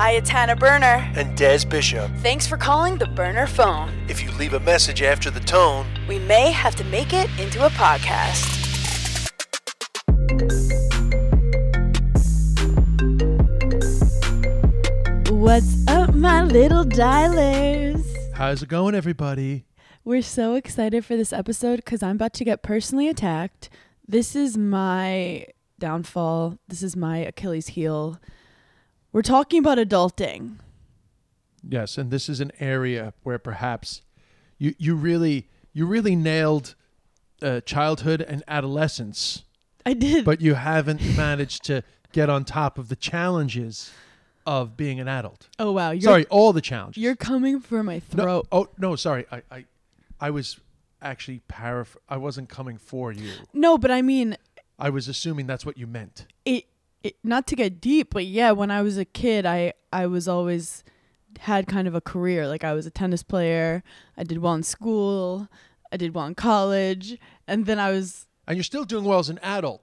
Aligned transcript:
Hi, 0.00 0.12
it's 0.12 0.30
Hannah 0.30 0.56
Berner. 0.56 1.12
and 1.14 1.36
Des 1.36 1.66
Bishop. 1.66 2.10
Thanks 2.22 2.46
for 2.46 2.56
calling 2.56 2.96
the 2.96 3.06
Berner 3.08 3.46
phone. 3.46 3.92
If 4.08 4.22
you 4.22 4.30
leave 4.30 4.54
a 4.54 4.60
message 4.60 5.02
after 5.02 5.30
the 5.30 5.40
tone, 5.40 5.84
We 6.08 6.18
may 6.20 6.50
have 6.52 6.74
to 6.76 6.84
make 6.84 7.12
it 7.12 7.28
into 7.38 7.66
a 7.66 7.68
podcast. 7.68 8.46
What's 15.30 15.86
up, 15.86 16.14
my 16.14 16.44
little 16.44 16.84
dialers? 16.84 18.02
how's 18.32 18.62
it 18.62 18.70
going, 18.70 18.94
everybody? 18.94 19.66
We're 20.02 20.22
so 20.22 20.54
excited 20.54 21.04
for 21.04 21.14
this 21.14 21.30
episode 21.30 21.76
because 21.76 22.02
I'm 22.02 22.16
about 22.16 22.32
to 22.34 22.44
get 22.44 22.62
personally 22.62 23.08
attacked. 23.08 23.68
This 24.08 24.34
is 24.34 24.56
my 24.56 25.46
downfall. 25.78 26.58
This 26.68 26.82
is 26.82 26.96
my 26.96 27.18
Achilles 27.18 27.68
heel. 27.68 28.18
We're 29.12 29.22
talking 29.22 29.58
about 29.58 29.78
adulting. 29.78 30.56
Yes, 31.68 31.98
and 31.98 32.10
this 32.10 32.28
is 32.28 32.40
an 32.40 32.52
area 32.60 33.12
where 33.22 33.38
perhaps 33.38 34.02
you 34.58 34.74
you 34.78 34.94
really 34.94 35.48
you 35.72 35.86
really 35.86 36.16
nailed 36.16 36.74
uh, 37.42 37.60
childhood 37.62 38.20
and 38.22 38.42
adolescence, 38.48 39.44
I 39.84 39.94
did. 39.94 40.24
but 40.24 40.40
you 40.40 40.54
haven't 40.54 41.00
managed 41.16 41.64
to 41.64 41.82
get 42.12 42.28
on 42.30 42.44
top 42.44 42.78
of 42.78 42.88
the 42.88 42.96
challenges 42.96 43.92
of 44.46 44.76
being 44.76 45.00
an 45.00 45.08
adult. 45.08 45.48
oh 45.58 45.72
wow, 45.72 45.90
you're 45.90 46.00
sorry, 46.02 46.24
all 46.26 46.52
the 46.52 46.60
challenges. 46.62 47.02
you're 47.02 47.16
coming 47.16 47.60
for 47.60 47.82
my 47.82 48.00
no, 48.14 48.22
throat. 48.22 48.48
oh 48.52 48.68
no, 48.78 48.96
sorry. 48.96 49.26
I 49.30 49.42
I, 49.50 49.64
I 50.20 50.30
was 50.30 50.58
actually 51.02 51.40
paraphr- 51.48 51.96
I 52.08 52.16
wasn't 52.16 52.48
coming 52.48 52.78
for 52.78 53.12
you. 53.12 53.32
No, 53.52 53.76
but 53.76 53.90
I 53.90 54.02
mean 54.02 54.36
I 54.78 54.88
was 54.88 55.08
assuming 55.08 55.46
that's 55.46 55.66
what 55.66 55.76
you 55.76 55.86
meant. 55.86 56.26
it, 56.46 56.64
it 57.02 57.16
not 57.24 57.46
to 57.48 57.56
get 57.56 57.80
deep, 57.80 58.12
but 58.12 58.26
yeah, 58.26 58.52
when 58.52 58.70
I 58.70 58.82
was 58.82 58.98
a 58.98 59.04
kid, 59.04 59.46
I 59.46 59.72
I 59.92 60.06
was 60.06 60.28
always 60.28 60.84
had 61.38 61.66
kind 61.66 61.88
of 61.88 61.94
a 61.94 62.00
career. 62.00 62.46
Like 62.48 62.64
I 62.64 62.72
was 62.72 62.86
a 62.86 62.90
tennis 62.90 63.22
player. 63.22 63.82
I 64.16 64.24
did 64.24 64.38
well 64.38 64.54
in 64.54 64.62
school. 64.62 65.48
I 65.92 65.96
did 65.96 66.14
well 66.14 66.26
in 66.26 66.34
college, 66.34 67.18
and 67.46 67.66
then 67.66 67.78
I 67.78 67.90
was 67.90 68.26
and 68.46 68.56
you're 68.56 68.64
still 68.64 68.84
doing 68.84 69.04
well 69.04 69.18
as 69.18 69.28
an 69.28 69.38
adult. 69.42 69.82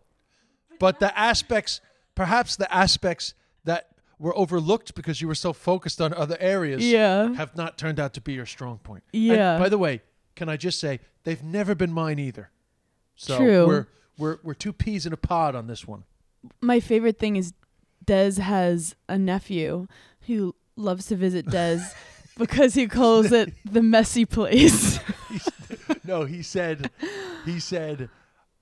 But 0.79 0.99
the 0.99 1.17
aspects, 1.17 1.81
perhaps 2.15 2.55
the 2.55 2.71
aspects 2.73 3.33
that 3.63 3.89
were 4.19 4.37
overlooked 4.37 4.95
because 4.95 5.21
you 5.21 5.27
were 5.27 5.35
so 5.35 5.53
focused 5.53 6.01
on 6.01 6.13
other 6.13 6.37
areas, 6.39 6.85
yeah. 6.85 7.33
have 7.33 7.55
not 7.55 7.77
turned 7.77 7.99
out 7.99 8.13
to 8.13 8.21
be 8.21 8.33
your 8.33 8.45
strong 8.45 8.77
point. 8.79 9.03
And 9.13 9.23
Yeah. 9.23 9.57
by 9.57 9.69
the 9.69 9.77
way, 9.77 10.01
can 10.35 10.49
I 10.49 10.57
just 10.57 10.79
say 10.79 10.99
they've 11.23 11.43
never 11.43 11.75
been 11.75 11.91
mine 11.91 12.19
either. 12.19 12.51
So 13.15 13.37
True. 13.37 13.67
we're 13.67 13.87
we're 14.17 14.37
we're 14.43 14.53
two 14.53 14.73
peas 14.73 15.05
in 15.05 15.13
a 15.13 15.17
pod 15.17 15.55
on 15.55 15.67
this 15.67 15.87
one. 15.87 16.03
My 16.61 16.79
favorite 16.79 17.19
thing 17.19 17.35
is 17.35 17.53
Des 18.05 18.41
has 18.41 18.95
a 19.09 19.17
nephew 19.17 19.87
who 20.27 20.55
loves 20.75 21.07
to 21.07 21.15
visit 21.15 21.47
Des 21.47 21.81
because 22.37 22.73
he 22.73 22.87
calls 22.87 23.31
it 23.31 23.53
the 23.65 23.81
messy 23.81 24.25
place. 24.25 24.99
no, 26.03 26.25
he 26.25 26.41
said, 26.41 26.91
he 27.45 27.59
said, 27.59 28.09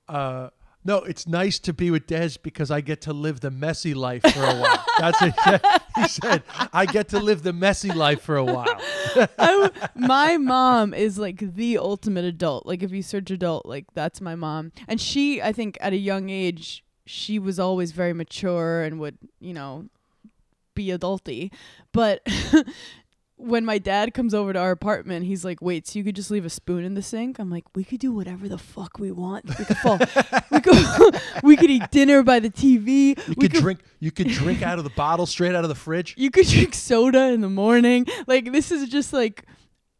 uh, 0.08 0.50
no, 0.88 1.00
it's 1.00 1.28
nice 1.28 1.58
to 1.60 1.74
be 1.74 1.90
with 1.90 2.06
Des 2.06 2.38
because 2.44 2.70
I 2.70 2.82
get 2.82 3.02
to 3.02 3.14
live 3.14 3.40
the 3.40 3.50
messy 3.50 3.96
life 3.96 4.22
for 4.22 4.44
a 4.44 4.56
while. 4.56 4.86
That's 5.00 5.20
what 5.20 5.34
he 5.34 5.42
said. 5.42 5.62
He 5.96 6.08
said, 6.08 6.44
I 6.72 6.86
get 6.86 7.10
to 7.10 7.20
live 7.20 7.42
the 7.42 7.54
messy 7.54 7.92
life 7.92 8.22
for 8.22 8.38
a 8.38 8.44
while. 8.44 8.80
My 9.96 10.38
mom 10.38 10.94
is 10.94 11.18
like 11.18 11.40
the 11.56 11.80
ultimate 11.80 12.24
adult. 12.24 12.68
Like 12.68 12.84
if 12.84 12.92
you 12.92 13.02
search 13.02 13.32
adult, 13.32 13.66
like 13.66 13.86
that's 13.96 14.22
my 14.22 14.36
mom. 14.36 14.72
And 14.88 15.02
she, 15.02 15.42
I 15.42 15.54
think, 15.54 15.78
at 15.82 15.92
a 15.94 15.98
young 15.98 16.30
age, 16.30 16.85
she 17.06 17.40
was 17.40 17.60
always 17.60 17.92
very 17.92 18.14
mature 18.14 18.84
and 18.84 19.00
would, 19.00 19.18
you 19.40 19.54
know, 19.54 19.86
be 20.74 20.88
adulty. 20.88 21.52
But 21.92 22.28
when 23.38 23.66
my 23.66 23.78
dad 23.78 24.14
comes 24.14 24.34
over 24.34 24.54
to 24.54 24.60
our 24.60 24.72
apartment, 24.72 25.26
he's 25.26 25.44
like, 25.44 25.62
"Wait, 25.62 25.88
so 25.88 26.00
you 26.00 26.06
could 26.06 26.16
just 26.16 26.32
leave 26.32 26.46
a 26.46 26.50
spoon 26.50 26.84
in 26.84 26.94
the 26.94 27.02
sink?" 27.02 27.40
I'm 27.40 27.50
like, 27.50 27.66
"We 27.76 27.84
could 27.84 28.00
do 28.00 28.12
whatever 28.12 28.48
the 28.48 28.58
fuck 28.58 28.98
we 28.98 29.12
want. 29.12 29.46
We 29.46 29.66
could 29.66 29.78
fall. 29.78 30.00
we 30.52 30.62
could 30.62 31.22
we 31.44 31.58
could 31.58 31.70
eat 31.70 31.92
dinner 31.92 32.24
by 32.24 32.40
the 32.40 32.50
TV. 32.50 33.18
You 33.28 33.36
we 33.38 33.48
could 33.48 33.54
drink. 33.54 33.80
You 34.00 34.12
could 34.12 34.30
drink 34.30 34.62
out 34.62 34.78
of 34.78 34.84
the 34.84 34.92
bottle, 34.92 35.26
straight 35.26 35.56
out 35.56 35.64
of 35.64 35.70
the 35.70 35.76
fridge. 35.76 36.16
you 36.18 36.32
could 36.32 36.48
drink 36.48 36.74
soda 36.74 37.32
in 37.32 37.42
the 37.42 37.50
morning. 37.50 38.06
Like 38.28 38.52
this 38.52 38.72
is 38.72 38.88
just 38.90 39.14
like 39.14 39.46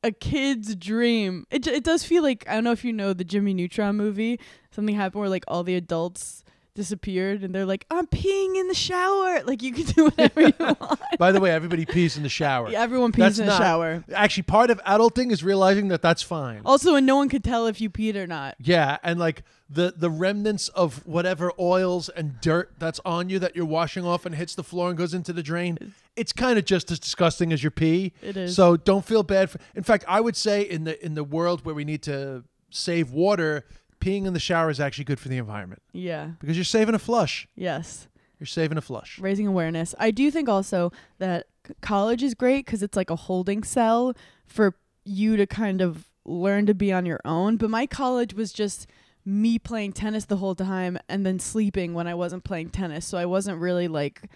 a 0.04 0.12
kid's 0.12 0.76
dream. 0.76 1.46
It 1.52 1.68
it 1.68 1.84
does 1.84 2.06
feel 2.06 2.24
like 2.24 2.46
I 2.48 2.54
don't 2.54 2.64
know 2.64 2.72
if 2.72 2.86
you 2.86 2.94
know 2.94 3.14
the 3.14 3.24
Jimmy 3.24 3.54
Neutron 3.54 3.98
movie. 3.98 4.40
Something 4.72 4.96
happened 4.96 5.20
where 5.20 5.30
like 5.30 5.44
all 5.48 5.64
the 5.64 5.76
adults 5.76 6.44
disappeared 6.76 7.44
and 7.44 7.56
they're 7.56 7.66
like, 7.66 7.86
I'm 7.90 8.06
peeing 8.06 8.56
in 8.60 8.68
the 8.68 8.76
shower. 8.76 9.42
Like 9.46 9.62
you 9.64 9.74
can 9.74 9.86
do 9.86 10.04
whatever 10.06 10.42
you 10.42 10.54
want. 10.60 11.00
By 11.18 11.32
the 11.32 11.40
way, 11.40 11.52
everybody 11.52 11.86
pees 11.86 12.18
in 12.18 12.24
the 12.24 12.30
shower. 12.30 12.70
Yeah, 12.70 12.82
everyone 12.82 13.12
pees 13.12 13.20
That's 13.24 13.40
in 13.40 13.46
the 13.46 13.52
not- 13.52 13.62
shower. 13.62 14.04
Actually, 14.14 14.44
part 14.44 14.70
of 14.70 14.82
adulting 14.84 15.32
is 15.32 15.44
realizing 15.44 15.88
that 15.90 16.02
that's 16.02 16.22
fine. 16.22 16.62
Also, 16.66 16.96
and 16.96 17.06
no 17.06 17.16
one 17.16 17.30
could 17.30 17.44
tell 17.44 17.68
if 17.68 17.80
you 17.80 17.90
peed 17.90 18.16
or 18.16 18.28
not. 18.28 18.56
Yeah, 18.60 18.98
and 19.04 19.20
like 19.20 19.44
the 19.70 19.94
the 19.96 20.10
remnants 20.10 20.68
of 20.70 21.06
whatever 21.08 21.52
oils 21.60 22.10
and 22.10 22.40
dirt 22.42 22.72
that's 22.80 23.00
on 23.06 23.30
you 23.30 23.40
that 23.40 23.56
you're 23.56 23.66
washing 23.66 24.06
off 24.06 24.26
and 24.26 24.36
hits 24.36 24.56
the 24.56 24.64
floor 24.64 24.90
and 24.90 24.98
goes 24.98 25.14
into 25.14 25.32
the 25.34 25.44
drain, 25.44 25.94
it's 26.16 26.32
kind 26.34 26.58
of 26.60 26.66
just 26.66 26.92
as 26.92 27.00
disgusting 27.00 27.52
as 27.54 27.64
your 27.64 27.72
pee. 27.72 28.14
It 28.22 28.36
is. 28.38 28.56
So 28.56 28.78
don't 28.78 29.06
feel 29.06 29.24
bad 29.24 29.50
for. 29.50 29.60
In 29.76 29.84
fact, 29.84 30.06
I 30.08 30.22
would 30.22 30.36
say 30.36 30.62
in 30.62 30.84
the 30.86 31.04
in 31.06 31.16
the 31.16 31.24
world 31.24 31.66
where 31.66 31.76
we 31.76 31.86
need 31.86 32.02
to 32.04 32.44
save 32.70 33.12
water, 33.12 33.66
peeing 34.00 34.26
in 34.26 34.34
the 34.34 34.40
shower 34.40 34.70
is 34.70 34.80
actually 34.80 35.06
good 35.06 35.20
for 35.20 35.30
the 35.30 35.38
environment 35.38 35.82
Yeah. 35.94 36.32
because 36.40 36.58
you're 36.58 36.64
saving 36.64 36.96
a 36.96 37.00
flush. 37.00 37.48
Yes. 37.56 38.08
You're 38.40 38.48
saving 38.48 38.78
a 38.78 38.82
flush. 38.82 39.18
raising 39.20 39.48
awareness. 39.48 39.96
I 39.98 40.12
do 40.12 40.30
think 40.30 40.50
also 40.50 40.92
that 41.20 41.48
c- 41.68 41.74
college 41.82 42.22
is 42.22 42.34
great 42.34 42.66
because 42.66 42.84
it's 42.84 42.98
like 42.98 43.10
a 43.10 43.16
holding 43.16 43.64
cell 43.64 44.14
for 44.46 44.76
you 45.06 45.38
to 45.38 45.48
kind 45.48 45.80
of 45.82 46.10
learn 46.26 46.66
to 46.66 46.74
be 46.74 46.92
on 46.92 47.06
your 47.06 47.22
own. 47.24 47.56
But 47.58 47.70
my 47.70 47.86
college 47.88 48.34
was 48.34 48.52
just 48.52 48.88
me 49.24 49.58
playing 49.58 49.94
tennis 49.94 50.26
the 50.26 50.38
whole 50.38 50.54
time 50.56 50.98
and 51.08 51.26
then 51.26 51.40
sleeping 51.40 51.94
when 51.94 52.08
I 52.08 52.14
wasn't 52.14 52.44
playing 52.44 52.70
tennis. 52.72 53.06
So 53.06 53.18
I 53.18 53.26
wasn't 53.26 53.60
really 53.60 53.88
like 53.88 54.30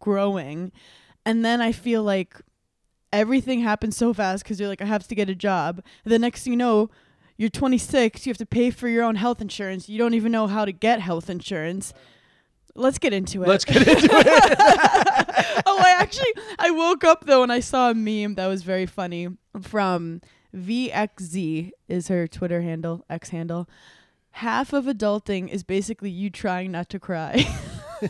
growing. 0.00 0.72
And 1.26 1.44
then 1.44 1.60
I 1.60 1.72
feel 1.72 2.02
like 2.02 2.40
everything 3.12 3.60
happens 3.60 3.96
so 3.96 4.12
fast 4.12 4.42
because 4.42 4.58
you're 4.58 4.68
like, 4.68 4.82
I 4.82 4.86
have 4.86 5.06
to 5.08 5.14
get 5.14 5.28
a 5.28 5.34
job. 5.34 5.82
The 6.04 6.18
next 6.18 6.44
thing 6.44 6.52
you 6.54 6.56
know, 6.56 6.90
you're 7.36 7.48
26, 7.48 8.26
you 8.26 8.30
have 8.30 8.38
to 8.38 8.46
pay 8.46 8.70
for 8.70 8.88
your 8.88 9.02
own 9.04 9.16
health 9.16 9.40
insurance. 9.40 9.88
You 9.88 9.98
don't 9.98 10.14
even 10.14 10.30
know 10.30 10.46
how 10.46 10.64
to 10.64 10.72
get 10.72 11.00
health 11.00 11.28
insurance. 11.28 11.92
Let's 12.76 12.98
get 12.98 13.12
into 13.12 13.42
it. 13.42 13.48
Let's 13.48 13.64
get 13.64 13.86
into 13.86 14.08
it. 14.10 14.56
oh, 15.66 15.78
I 15.78 15.94
actually 15.98 16.32
I 16.58 16.70
woke 16.70 17.04
up 17.04 17.26
though 17.26 17.42
and 17.42 17.52
I 17.52 17.60
saw 17.60 17.90
a 17.90 17.94
meme 17.94 18.34
that 18.34 18.46
was 18.46 18.62
very 18.62 18.86
funny 18.86 19.28
from 19.62 20.20
VXZ 20.54 21.70
is 21.88 22.08
her 22.08 22.26
Twitter 22.26 22.62
handle, 22.62 23.04
X 23.08 23.30
handle. 23.30 23.68
Half 24.32 24.72
of 24.72 24.86
adulting 24.86 25.48
is 25.48 25.62
basically 25.62 26.10
you 26.10 26.30
trying 26.30 26.72
not 26.72 26.88
to 26.90 26.98
cry. 26.98 27.46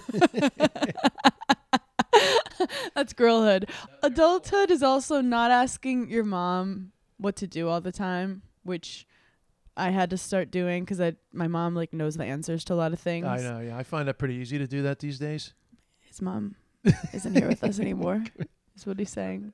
That's 2.94 3.12
girlhood. 3.12 3.68
Adulthood 4.02 4.70
is 4.70 4.82
also 4.82 5.20
not 5.20 5.50
asking 5.50 6.08
your 6.08 6.24
mom 6.24 6.92
what 7.18 7.36
to 7.36 7.46
do 7.46 7.68
all 7.68 7.82
the 7.82 7.92
time, 7.92 8.40
which 8.62 9.06
I 9.76 9.90
had 9.90 10.10
to 10.10 10.16
start 10.16 10.50
doing 10.50 10.84
because 10.84 11.00
I 11.00 11.14
my 11.32 11.48
mom 11.48 11.74
like 11.74 11.92
knows 11.92 12.16
the 12.16 12.24
answers 12.24 12.64
to 12.66 12.74
a 12.74 12.76
lot 12.76 12.92
of 12.92 13.00
things. 13.00 13.26
I 13.26 13.38
know. 13.38 13.60
Yeah, 13.60 13.76
I 13.76 13.82
find 13.82 14.06
that 14.08 14.18
pretty 14.18 14.34
easy 14.34 14.58
to 14.58 14.66
do 14.66 14.82
that 14.82 15.00
these 15.00 15.18
days. 15.18 15.52
His 16.00 16.22
mom 16.22 16.56
isn't 17.12 17.34
here 17.34 17.48
with 17.48 17.64
us 17.64 17.80
anymore. 17.80 18.24
Is 18.76 18.86
what 18.86 18.98
he's 18.98 19.10
saying. 19.10 19.52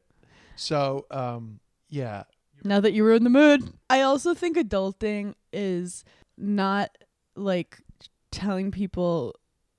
So, 0.57 1.07
um, 1.11 1.61
yeah, 1.91 2.25
Now 2.65 2.81
that 2.81 2.93
you 2.93 3.03
were 3.03 3.13
in 3.13 3.25
the 3.25 3.31
mood, 3.31 3.71
I 3.91 4.01
also 4.01 4.33
think 4.33 4.57
adulting 4.57 5.35
is 5.53 6.05
not 6.39 6.91
like 7.37 7.79
telling 8.31 8.71
people 8.71 9.35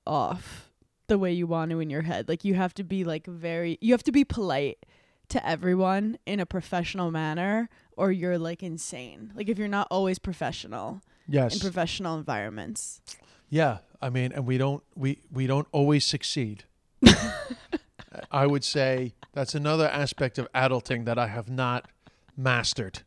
off 0.06 0.70
the 1.08 1.18
way 1.18 1.32
you 1.32 1.46
want 1.46 1.70
to 1.72 1.80
in 1.80 1.90
your 1.90 2.02
head. 2.02 2.28
Like 2.28 2.44
you 2.44 2.54
have 2.54 2.74
to 2.74 2.84
be 2.84 3.04
like 3.04 3.26
very 3.26 3.78
you 3.80 3.92
have 3.92 4.02
to 4.04 4.12
be 4.12 4.24
polite 4.24 4.78
to 5.32 5.46
everyone 5.48 6.18
in 6.26 6.40
a 6.40 6.46
professional 6.46 7.10
manner 7.10 7.68
or 7.96 8.12
you're 8.12 8.38
like 8.38 8.62
insane. 8.62 9.32
Like 9.34 9.48
if 9.48 9.58
you're 9.58 9.66
not 9.68 9.88
always 9.90 10.18
professional 10.18 11.02
yes, 11.26 11.54
in 11.54 11.60
professional 11.60 12.18
environments. 12.18 13.00
Yeah, 13.48 13.78
I 14.00 14.10
mean, 14.10 14.32
and 14.32 14.46
we 14.46 14.58
don't 14.58 14.82
we 14.94 15.20
we 15.32 15.46
don't 15.46 15.68
always 15.72 16.04
succeed. 16.04 16.64
I 18.30 18.46
would 18.46 18.62
say 18.62 19.14
that's 19.32 19.54
another 19.54 19.88
aspect 19.88 20.38
of 20.38 20.50
adulting 20.52 21.06
that 21.06 21.18
I 21.18 21.28
have 21.28 21.48
not 21.48 21.90
mastered. 22.36 23.00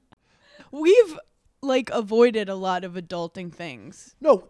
We've 0.71 1.19
like 1.62 1.92
avoided 1.92 2.50
a 2.50 2.56
lot 2.56 2.83
of 2.83 2.94
adulting 2.94 3.54
things. 3.54 4.16
No, 4.19 4.48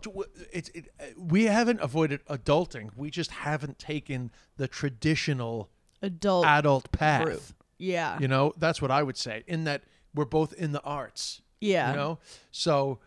it's 0.53 0.69
it, 0.69 0.87
uh, 0.99 1.05
we 1.17 1.45
haven't 1.45 1.81
avoided 1.81 2.25
adulting. 2.27 2.91
We 2.95 3.09
just 3.09 3.31
haven't 3.31 3.79
taken 3.79 4.31
the 4.55 4.69
traditional 4.69 5.69
Adult 6.01 6.45
adult 6.45 6.91
path. 6.91 7.25
route. 7.25 7.53
Yeah. 7.77 8.19
You 8.19 8.27
know, 8.27 8.53
that's 8.57 8.81
what 8.81 8.91
I 8.91 9.03
would 9.03 9.17
say. 9.17 9.43
In 9.47 9.65
that 9.65 9.83
we're 10.13 10.25
both 10.25 10.53
in 10.53 10.71
the 10.71 10.81
arts. 10.81 11.41
yeah. 11.59 11.91
You 11.91 11.97
know, 11.97 12.19
so 12.51 12.99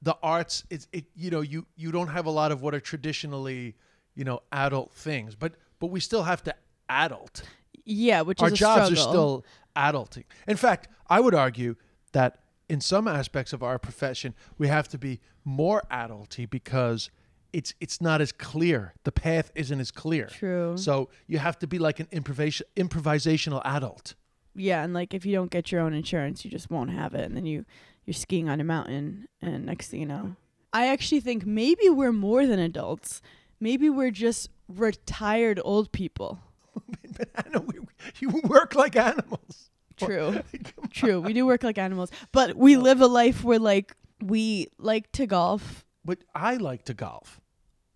the 0.00 0.16
arts 0.22 0.64
is 0.70 0.88
it. 0.92 1.04
You 1.14 1.30
know, 1.30 1.40
you 1.40 1.66
you 1.76 1.92
don't 1.92 2.08
have 2.08 2.26
a 2.26 2.30
lot 2.30 2.52
of 2.52 2.62
what 2.62 2.74
are 2.74 2.80
traditionally, 2.80 3.74
you 4.14 4.24
know, 4.24 4.40
adult 4.52 4.92
things, 4.92 5.34
but 5.34 5.54
but 5.78 5.88
we 5.88 6.00
still 6.00 6.22
have 6.22 6.42
to 6.44 6.54
adult. 6.88 7.42
Yeah, 7.84 8.22
which 8.22 8.40
Our 8.40 8.50
jobs 8.50 8.92
are 8.92 8.96
still 8.96 9.44
adulting. 9.76 10.24
In 10.46 10.56
fact, 10.56 10.88
I 11.08 11.18
would 11.20 11.34
argue 11.34 11.76
that 12.12 12.38
in 12.68 12.80
some 12.80 13.08
aspects 13.08 13.52
of 13.52 13.62
our 13.62 13.78
profession, 13.78 14.34
we 14.58 14.68
have 14.68 14.88
to 14.88 14.98
be 14.98 15.20
more 15.44 15.82
adulty 15.90 16.48
because 16.48 17.10
it's 17.52 17.74
it's 17.80 18.00
not 18.00 18.20
as 18.20 18.32
clear. 18.32 18.94
The 19.04 19.12
path 19.12 19.50
isn't 19.54 19.80
as 19.80 19.90
clear. 19.90 20.26
True. 20.26 20.76
So 20.76 21.08
you 21.26 21.38
have 21.38 21.58
to 21.60 21.66
be 21.66 21.78
like 21.78 22.00
an 22.00 22.06
improvis- 22.06 22.62
improvisational 22.76 23.62
adult. 23.64 24.14
Yeah, 24.54 24.82
and 24.82 24.92
like 24.92 25.14
if 25.14 25.24
you 25.24 25.34
don't 25.34 25.50
get 25.50 25.72
your 25.72 25.80
own 25.80 25.94
insurance, 25.94 26.44
you 26.44 26.50
just 26.50 26.70
won't 26.70 26.90
have 26.90 27.14
it, 27.14 27.24
and 27.24 27.36
then 27.36 27.46
you 27.46 27.64
you're 28.04 28.14
skiing 28.14 28.48
on 28.48 28.60
a 28.60 28.64
mountain, 28.64 29.26
and 29.40 29.66
next 29.66 29.88
thing 29.88 30.00
you 30.00 30.06
know, 30.06 30.36
I 30.72 30.88
actually 30.88 31.20
think 31.20 31.46
maybe 31.46 31.88
we're 31.88 32.12
more 32.12 32.46
than 32.46 32.58
adults. 32.58 33.22
Maybe 33.60 33.88
we're 33.88 34.10
just 34.10 34.50
retired 34.68 35.60
old 35.64 35.92
people. 35.92 36.40
but 37.16 37.28
I 37.36 37.48
know 37.50 37.60
we, 37.60 37.80
you 38.18 38.40
work 38.44 38.74
like 38.74 38.96
animals. 38.96 39.70
True. 39.96 40.40
True. 40.90 41.20
We 41.20 41.32
do 41.32 41.46
work 41.46 41.62
like 41.62 41.78
animals, 41.78 42.10
but 42.32 42.56
we 42.56 42.76
live 42.76 43.00
a 43.00 43.06
life 43.06 43.44
where 43.44 43.58
like 43.58 43.94
we 44.22 44.68
like 44.78 45.12
to 45.12 45.26
golf. 45.26 45.84
But 46.04 46.18
I 46.34 46.56
like 46.56 46.84
to 46.86 46.94
golf. 46.94 47.40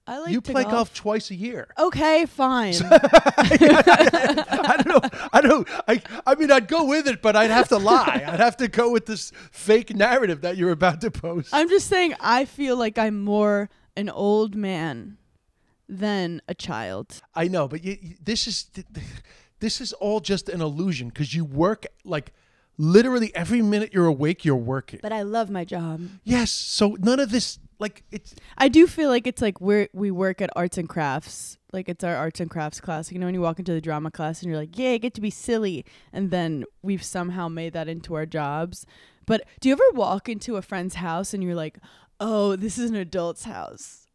I 0.08 0.19
like 0.20 0.32
you 0.32 0.41
play 0.41 0.62
golf. 0.64 0.94
twice 0.94 1.31
a 1.31 1.35
year. 1.35 1.67
Okay, 1.79 2.26
fine. 2.26 2.75
I 2.91 4.82
don't 4.85 4.87
know. 4.87 5.00
I 5.32 5.41
don't. 5.41 5.69
I. 5.88 6.03
I 6.26 6.35
mean, 6.37 6.50
I'd 6.50 6.69
go 6.69 6.85
with 6.85 7.06
it, 7.08 7.23
but 7.23 7.35
I'd 7.37 7.50
have 7.50 7.69
to 7.69 7.79
lie. 7.79 8.23
I'd 8.26 8.38
have 8.41 8.56
to 8.58 8.69
go 8.69 8.91
with 8.91 9.06
this 9.06 9.32
fake 9.50 9.94
narrative 9.94 10.43
that 10.43 10.56
you're 10.56 10.70
about 10.70 11.00
to 11.03 11.11
post. 11.11 11.50
I'm 11.53 11.69
just 11.69 11.88
saying 11.88 12.14
I 12.20 12.44
feel 12.44 12.76
like 12.76 12.99
I'm 12.99 13.20
more 13.23 13.69
an 13.97 14.08
old 14.08 14.55
man 14.55 15.17
than 15.88 16.41
a 16.49 16.55
child. 16.55 17.23
I 17.35 17.49
know, 17.49 17.69
but 17.69 17.82
you, 17.85 17.97
you- 18.00 18.17
this 18.23 18.47
is 18.47 18.67
this 19.61 19.81
is 19.81 19.93
all 19.94 20.20
just 20.20 20.49
an 20.49 20.61
illusion 20.61 21.08
because 21.08 21.35
you 21.35 21.44
work 21.44 21.87
like 22.05 22.32
literally 22.78 23.34
every 23.34 23.62
minute 23.62 23.93
you're 23.93 24.06
awake, 24.06 24.44
you're 24.44 24.56
working. 24.56 25.00
But 25.02 25.12
I 25.12 25.23
love 25.23 25.50
my 25.50 25.64
job. 25.64 26.08
Yes. 26.25 26.50
So 26.50 26.96
none 27.00 27.20
of 27.20 27.31
this 27.31 27.58
like 27.78 28.05
it's 28.11 28.34
I 28.56 28.69
do 28.69 28.87
feel 28.87 29.11
like 29.11 29.26
it's 29.26 29.43
like 29.43 29.61
we're 29.61 29.88
we 29.93 30.11
work 30.11 30.40
at 30.40 30.50
arts 30.56 30.78
and 30.78 30.88
crafts. 30.88 31.58
Like 31.73 31.88
it's 31.88 32.05
our 32.05 32.17
arts 32.17 32.40
and 32.40 32.50
crafts 32.50 32.81
class. 32.81 33.12
You 33.12 33.19
know, 33.19 33.26
when 33.26 33.34
you 33.34 33.40
walk 33.40 33.58
into 33.58 33.73
the 33.73 33.81
drama 33.81 34.11
class 34.11 34.43
and 34.43 34.50
you're 34.50 34.58
like, 34.58 34.78
"Yeah, 34.78 34.90
I 34.93 34.99
get 34.99 35.14
to 35.14 35.20
be 35.20 35.31
silly," 35.31 35.84
and 36.12 36.31
then 36.31 36.64
we've 36.82 37.02
somehow 37.02 37.49
made 37.49 37.73
that 37.75 37.88
into 37.88 38.14
our 38.14 38.26
jobs. 38.26 38.87
But 39.26 39.44
do 39.61 39.69
you 39.69 39.75
ever 39.75 39.84
walk 39.93 40.29
into 40.29 40.56
a 40.56 40.62
friend's 40.62 40.94
house 40.96 41.34
and 41.34 41.43
you're 41.43 41.55
like, 41.55 41.79
"Oh, 42.19 42.56
this 42.56 42.79
is 42.79 42.90
an 42.90 42.96
adult's 42.96 43.44
house"? 43.44 44.06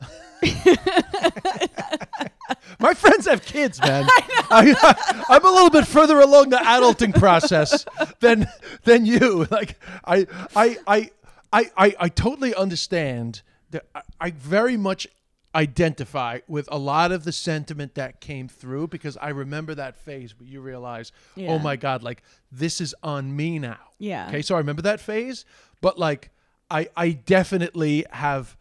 My 2.78 2.94
friends 2.94 3.26
have 3.26 3.44
kids, 3.44 3.80
man. 3.80 4.06
I, 4.50 5.26
am 5.30 5.44
a 5.44 5.50
little 5.50 5.70
bit 5.70 5.86
further 5.86 6.20
along 6.20 6.50
the 6.50 6.56
adulting 6.56 7.14
process 7.18 7.84
than 8.20 8.46
than 8.84 9.06
you. 9.06 9.46
Like 9.50 9.78
I 10.04 10.26
I 10.54 10.76
I 10.86 11.10
I 11.52 11.70
I, 11.76 11.94
I 11.98 12.08
totally 12.08 12.54
understand 12.54 13.42
that 13.70 13.86
I, 13.94 14.02
I 14.20 14.30
very 14.30 14.76
much 14.76 15.06
identify 15.54 16.40
with 16.46 16.68
a 16.70 16.76
lot 16.78 17.12
of 17.12 17.24
the 17.24 17.32
sentiment 17.32 17.94
that 17.94 18.20
came 18.20 18.46
through 18.46 18.88
because 18.88 19.16
I 19.16 19.30
remember 19.30 19.74
that 19.74 19.96
phase 19.96 20.38
where 20.38 20.46
you 20.46 20.60
realize, 20.60 21.12
oh 21.36 21.40
Yeah. 21.40 21.48
oh 21.52 21.58
my 21.58 21.76
God, 21.76 22.02
like 22.02 22.22
this 22.52 22.80
is 22.80 22.94
on 23.02 23.34
me 23.34 23.58
now. 23.58 23.78
Yeah. 23.98 24.28
Okay, 24.28 24.42
so 24.42 24.54
I 24.54 24.58
remember 24.58 24.82
that 24.82 25.00
phase, 25.00 25.44
but 25.80 25.98
like 25.98 26.30
I 26.70 26.88
I 26.96 27.10
definitely 27.10 28.04
have 28.10 28.56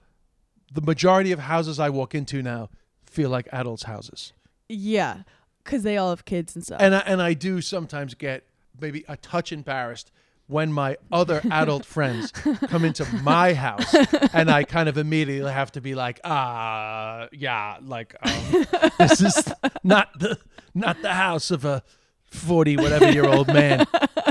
the 0.71 0.81
majority 0.81 1.31
of 1.31 1.39
houses 1.39 1.79
I 1.79 1.89
walk 1.89 2.15
into 2.15 2.41
now 2.41 2.69
feel 3.15 3.29
like 3.29 3.47
adults' 3.51 3.83
houses. 3.83 4.33
Yeah, 4.69 5.23
because 5.63 5.83
they 5.83 5.97
all 5.97 6.09
have 6.09 6.25
kids 6.25 6.55
and 6.55 6.63
stuff. 6.63 6.81
And 6.81 6.95
I, 6.95 6.99
and 6.99 7.21
I 7.21 7.33
do 7.33 7.61
sometimes 7.61 8.13
get 8.13 8.43
maybe 8.79 9.05
a 9.07 9.17
touch 9.17 9.51
embarrassed 9.51 10.11
when 10.47 10.71
my 10.71 10.97
other 11.11 11.41
adult 11.51 11.85
friends 11.85 12.31
come 12.31 12.85
into 12.85 13.05
my 13.21 13.53
house 13.53 13.95
and 14.33 14.51
I 14.51 14.63
kind 14.63 14.87
of 14.87 14.97
immediately 14.97 15.51
have 15.51 15.71
to 15.71 15.81
be 15.81 15.95
like, 15.95 16.19
ah, 16.23 17.27
yeah, 17.31 17.77
like 17.81 18.15
um, 18.21 18.65
this 18.99 19.21
is 19.21 19.51
not 19.83 20.19
the 20.19 20.37
not 20.73 21.01
the 21.01 21.13
house 21.13 21.51
of 21.51 21.65
a 21.65 21.83
40 22.25 22.77
whatever 22.77 23.11
year 23.11 23.25
old 23.25 23.47
man, 23.47 23.87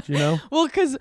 you 0.07 0.19
know? 0.19 0.39
Well, 0.51 0.67
because 0.67 0.99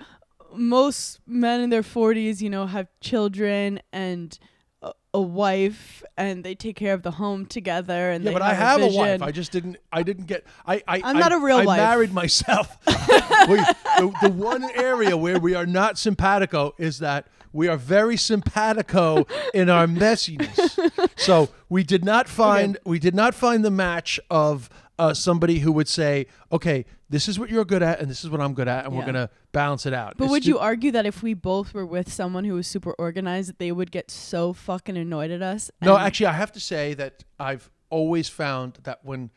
most 0.55 1.19
men 1.27 1.59
in 1.61 1.69
their 1.69 1.81
40s, 1.83 2.41
you 2.41 2.49
know, 2.49 2.65
have 2.65 2.87
children 3.01 3.81
and 3.91 4.37
a, 4.83 4.91
a 5.15 5.21
wife, 5.21 6.03
and 6.17 6.43
they 6.43 6.55
take 6.55 6.75
care 6.75 6.93
of 6.93 7.01
the 7.03 7.11
home 7.11 7.45
together. 7.45 8.11
And 8.11 8.23
Yeah, 8.23 8.33
but 8.33 8.41
I 8.41 8.53
have 8.53 8.81
a 8.81 8.87
wife. 8.87 9.21
I 9.21 9.31
just 9.31 9.51
didn't. 9.51 9.77
I 9.91 10.03
didn't 10.03 10.25
get. 10.25 10.45
I. 10.65 10.75
I 10.87 11.01
I'm 11.03 11.17
I- 11.17 11.19
not 11.19 11.31
a 11.31 11.39
real 11.39 11.57
I 11.57 11.65
wife. 11.65 11.79
I 11.79 11.83
married 11.83 12.13
myself. 12.13 12.77
we, 12.87 13.57
the, 13.57 14.13
the 14.21 14.29
one 14.29 14.63
area 14.75 15.15
where 15.17 15.39
we 15.39 15.55
are 15.55 15.65
not 15.65 15.97
simpatico 15.97 16.73
is 16.77 16.99
that 16.99 17.27
we 17.51 17.67
are 17.67 17.77
very 17.77 18.17
simpatico 18.17 19.25
in 19.53 19.69
our 19.69 19.87
messiness. 19.87 20.79
So 21.15 21.49
we 21.69 21.83
did 21.83 22.03
not 22.03 22.27
find. 22.27 22.77
We 22.85 22.99
did 22.99 23.15
not 23.15 23.33
find 23.33 23.63
the 23.63 23.71
match 23.71 24.19
of 24.29 24.69
uh, 24.99 25.13
somebody 25.13 25.59
who 25.59 25.71
would 25.71 25.87
say, 25.87 26.25
"Okay, 26.51 26.85
this 27.13 27.27
is 27.29 27.37
what 27.39 27.49
you're 27.49 27.63
good 27.65 27.83
at, 27.83 27.99
and 28.01 28.09
this 28.09 28.23
is 28.23 28.29
what 28.29 28.41
I'm 28.41 28.53
good 28.53 28.67
at, 28.67 28.85
and 28.85 28.93
we're 28.93 29.01
Yeah. 29.01 29.05
gonna 29.05 29.29
balance 29.51 29.85
it 29.85 29.93
out." 29.93 30.17
But 30.17 30.25
It's 30.25 30.31
would 30.31 30.43
ju- 30.43 30.49
you 30.49 30.59
argue 30.59 30.91
that 30.91 31.05
if 31.05 31.21
we 31.23 31.33
both 31.33 31.73
were 31.73 31.85
with 31.85 32.11
someone 32.11 32.43
who 32.43 32.55
was 32.55 32.67
super 32.67 32.93
organized, 32.93 33.49
that 33.49 33.59
they 33.59 33.71
would 33.71 33.91
get 33.91 34.09
so 34.11 34.51
fucking 34.53 34.97
annoyed 34.97 35.31
at 35.31 35.41
us? 35.41 35.69
No, 35.81 35.95
and- 35.95 36.05
actually, 36.05 36.25
I 36.27 36.33
have 36.33 36.51
to 36.53 36.59
say 36.59 36.93
that 36.95 37.23
I've 37.39 37.69
always 37.89 38.27
found 38.29 38.79
that 38.83 39.05
when 39.05 39.29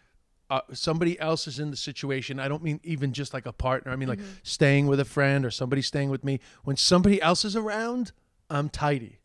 uh, 0.49 0.61
somebody 0.73 1.19
else 1.19 1.49
is 1.49 1.58
in 1.58 1.73
the 1.73 1.76
situation, 1.76 2.38
I 2.38 2.46
don't 2.46 2.62
mean 2.62 2.78
even 2.84 3.12
just 3.12 3.34
like 3.34 3.46
a 3.46 3.52
partner. 3.52 3.90
I 3.90 3.96
mean 3.96 4.08
like 4.08 4.20
staying 4.44 4.87
with 4.87 5.00
a 5.00 5.05
friend 5.05 5.44
or 5.44 5.50
somebody 5.50 5.82
staying 5.82 6.08
with 6.08 6.22
me. 6.22 6.38
When 6.62 6.76
somebody 6.76 7.20
else 7.20 7.44
is 7.44 7.56
around, 7.56 8.12
I'm 8.49 8.69
tidy. 8.69 9.19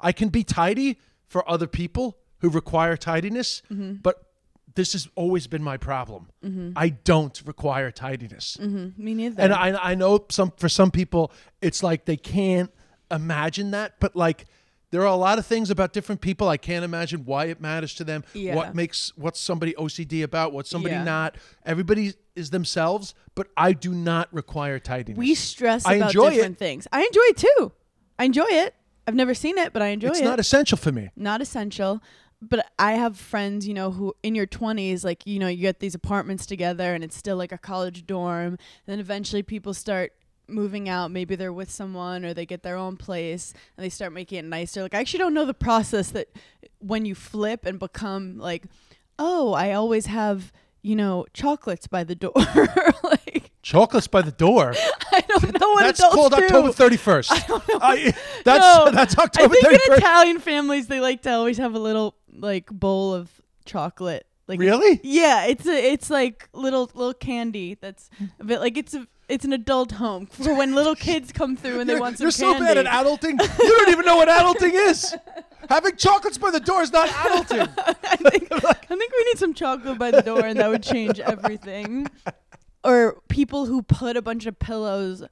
I 0.00 0.12
can 0.12 0.28
be 0.28 0.44
tidy 0.44 1.00
for 1.26 1.42
other 1.50 1.66
people 1.66 2.16
who 2.42 2.48
require 2.48 2.96
tidiness, 2.96 3.60
but 3.68 4.27
this 4.78 4.92
has 4.92 5.08
always 5.16 5.46
been 5.48 5.62
my 5.62 5.76
problem. 5.76 6.28
I 6.76 6.88
don't 6.90 7.36
require 7.44 7.90
tidiness. 7.90 8.56
Mhm, 8.60 8.96
me 8.96 9.12
neither. 9.12 9.42
And 9.42 9.52
I 9.52 9.68
I 9.90 9.94
know 9.96 10.24
some 10.30 10.52
for 10.56 10.68
some 10.68 10.90
people 10.90 11.32
it's 11.60 11.82
like 11.82 12.04
they 12.04 12.16
can't 12.16 12.70
imagine 13.10 13.72
that, 13.72 13.94
but 14.00 14.14
like 14.14 14.46
there 14.90 15.02
are 15.02 15.06
a 15.20 15.22
lot 15.28 15.38
of 15.38 15.44
things 15.44 15.68
about 15.70 15.92
different 15.92 16.20
people 16.20 16.48
I 16.48 16.56
can't 16.56 16.84
imagine 16.84 17.24
why 17.26 17.46
it 17.46 17.60
matters 17.60 17.92
to 17.94 18.04
them. 18.04 18.22
Yeah. 18.32 18.54
What 18.54 18.74
makes 18.74 19.12
what's 19.16 19.40
somebody 19.40 19.74
OCD 19.74 20.22
about, 20.22 20.52
what's 20.52 20.70
somebody 20.70 20.94
Yeah. 20.94 21.04
not. 21.04 21.36
Everybody 21.66 22.14
is 22.36 22.50
themselves, 22.50 23.14
but 23.34 23.48
I 23.56 23.72
do 23.72 23.92
not 23.92 24.32
require 24.32 24.78
tidiness. 24.78 25.18
we 25.18 25.34
stress 25.34 25.84
I 25.84 25.94
about 25.94 26.06
enjoy 26.10 26.30
different 26.30 26.58
things. 26.58 26.86
I 26.92 27.00
enjoy 27.04 27.26
it 27.32 27.36
too. 27.36 27.72
I 28.18 28.24
enjoy 28.24 28.46
it. 28.48 28.74
I've 29.06 29.14
never 29.16 29.34
seen 29.34 29.58
it, 29.58 29.72
but 29.72 29.82
I 29.82 29.88
enjoy 29.88 30.08
it's 30.08 30.18
it. 30.18 30.22
It's 30.22 30.30
not 30.30 30.38
essential 30.40 30.78
for 30.78 30.92
me. 30.92 31.10
not 31.16 31.40
essential 31.42 32.00
but 32.40 32.70
i 32.78 32.92
have 32.92 33.16
friends 33.16 33.66
you 33.66 33.74
know 33.74 33.90
who 33.90 34.14
in 34.22 34.34
your 34.34 34.46
20s 34.46 35.04
like 35.04 35.26
you 35.26 35.38
know 35.38 35.48
you 35.48 35.62
get 35.62 35.80
these 35.80 35.94
apartments 35.94 36.46
together 36.46 36.94
and 36.94 37.02
it's 37.02 37.16
still 37.16 37.36
like 37.36 37.52
a 37.52 37.58
college 37.58 38.06
dorm. 38.06 38.46
And 38.46 38.58
then 38.86 39.00
eventually 39.00 39.42
people 39.42 39.74
start 39.74 40.12
moving 40.50 40.88
out. 40.88 41.10
Maybe 41.10 41.36
they're 41.36 41.52
with 41.52 41.70
someone 41.70 42.24
or 42.24 42.32
they 42.32 42.46
get 42.46 42.62
their 42.62 42.76
own 42.76 42.96
place 42.96 43.52
and 43.76 43.84
they 43.84 43.90
start 43.90 44.12
making 44.12 44.38
it 44.38 44.44
nicer. 44.44 44.82
Like 44.82 44.94
i 44.94 45.00
actually 45.00 45.18
don't 45.18 45.34
know 45.34 45.44
the 45.44 45.54
process 45.54 46.10
that 46.10 46.28
when 46.78 47.04
you 47.04 47.14
flip 47.14 47.66
and 47.66 47.78
become 47.78 48.38
like 48.38 48.64
oh 49.18 49.52
i 49.52 49.72
always 49.72 50.06
have 50.06 50.52
you 50.80 50.94
know 50.94 51.26
chocolates 51.32 51.86
by 51.86 52.04
the 52.04 52.14
door. 52.14 52.32
Like 53.02 53.47
Chocolates 53.62 54.06
by 54.06 54.22
the 54.22 54.30
door. 54.32 54.72
i 55.12 55.20
don't 55.28 55.60
know 55.60 55.68
what 55.70 55.82
That's 55.82 55.98
adults 56.00 56.14
called 56.14 56.32
do. 56.34 56.44
October 56.44 56.68
31st. 56.68 57.28
I 57.82 58.14
that's 58.44 58.60
No, 58.86 58.90
that's 58.92 59.18
I 59.18 59.24
October 59.24 59.54
think 59.54 59.64
in 59.66 59.92
31st. 59.92 59.98
Italian 59.98 60.38
families 60.38 60.86
they 60.86 61.00
like 61.00 61.22
to 61.22 61.30
always 61.32 61.58
have 61.58 61.74
a 61.74 61.78
little 61.78 62.14
like 62.32 62.66
bowl 62.70 63.14
of 63.14 63.30
chocolate. 63.64 64.26
Like 64.46 64.60
Really? 64.60 65.00
Yeah, 65.02 65.46
it's 65.46 65.66
a 65.66 65.92
it's 65.92 66.08
like 66.08 66.48
little 66.52 66.90
little 66.94 67.12
candy 67.14 67.74
that's 67.80 68.08
a 68.40 68.44
bit 68.44 68.60
like 68.60 68.78
it's 68.78 68.94
a 68.94 69.06
it's 69.28 69.44
an 69.44 69.52
adult 69.52 69.92
home 69.92 70.26
for 70.30 70.54
when 70.54 70.74
little 70.74 70.94
kids 70.94 71.32
come 71.32 71.54
through 71.56 71.80
and 71.80 71.88
they 71.90 71.94
You're, 71.94 72.00
want 72.00 72.16
some 72.16 72.24
you're 72.24 72.30
so 72.30 72.52
candy. 72.54 72.66
bad 72.66 72.78
at 72.78 72.86
adulting. 72.86 73.32
You 73.62 73.76
don't 73.76 73.90
even 73.90 74.06
know 74.06 74.16
what 74.16 74.28
adulting 74.28 74.72
is. 74.72 75.14
Having 75.68 75.96
chocolates 75.96 76.38
by 76.38 76.50
the 76.50 76.60
door 76.60 76.80
is 76.80 76.92
not 76.92 77.08
adulting. 77.10 77.68
I 77.76 78.16
think 78.16 78.48
I 78.52 78.72
think 78.96 79.12
we 79.12 79.24
need 79.24 79.38
some 79.38 79.52
chocolate 79.52 79.98
by 79.98 80.10
the 80.12 80.22
door 80.22 80.46
and 80.46 80.58
that 80.60 80.70
would 80.70 80.82
change 80.82 81.20
everything. 81.20 82.06
Or 82.84 83.20
people 83.28 83.66
who 83.66 83.82
put 83.82 84.16
a 84.16 84.22
bunch 84.22 84.46
of 84.46 84.58
pillows 84.58 85.24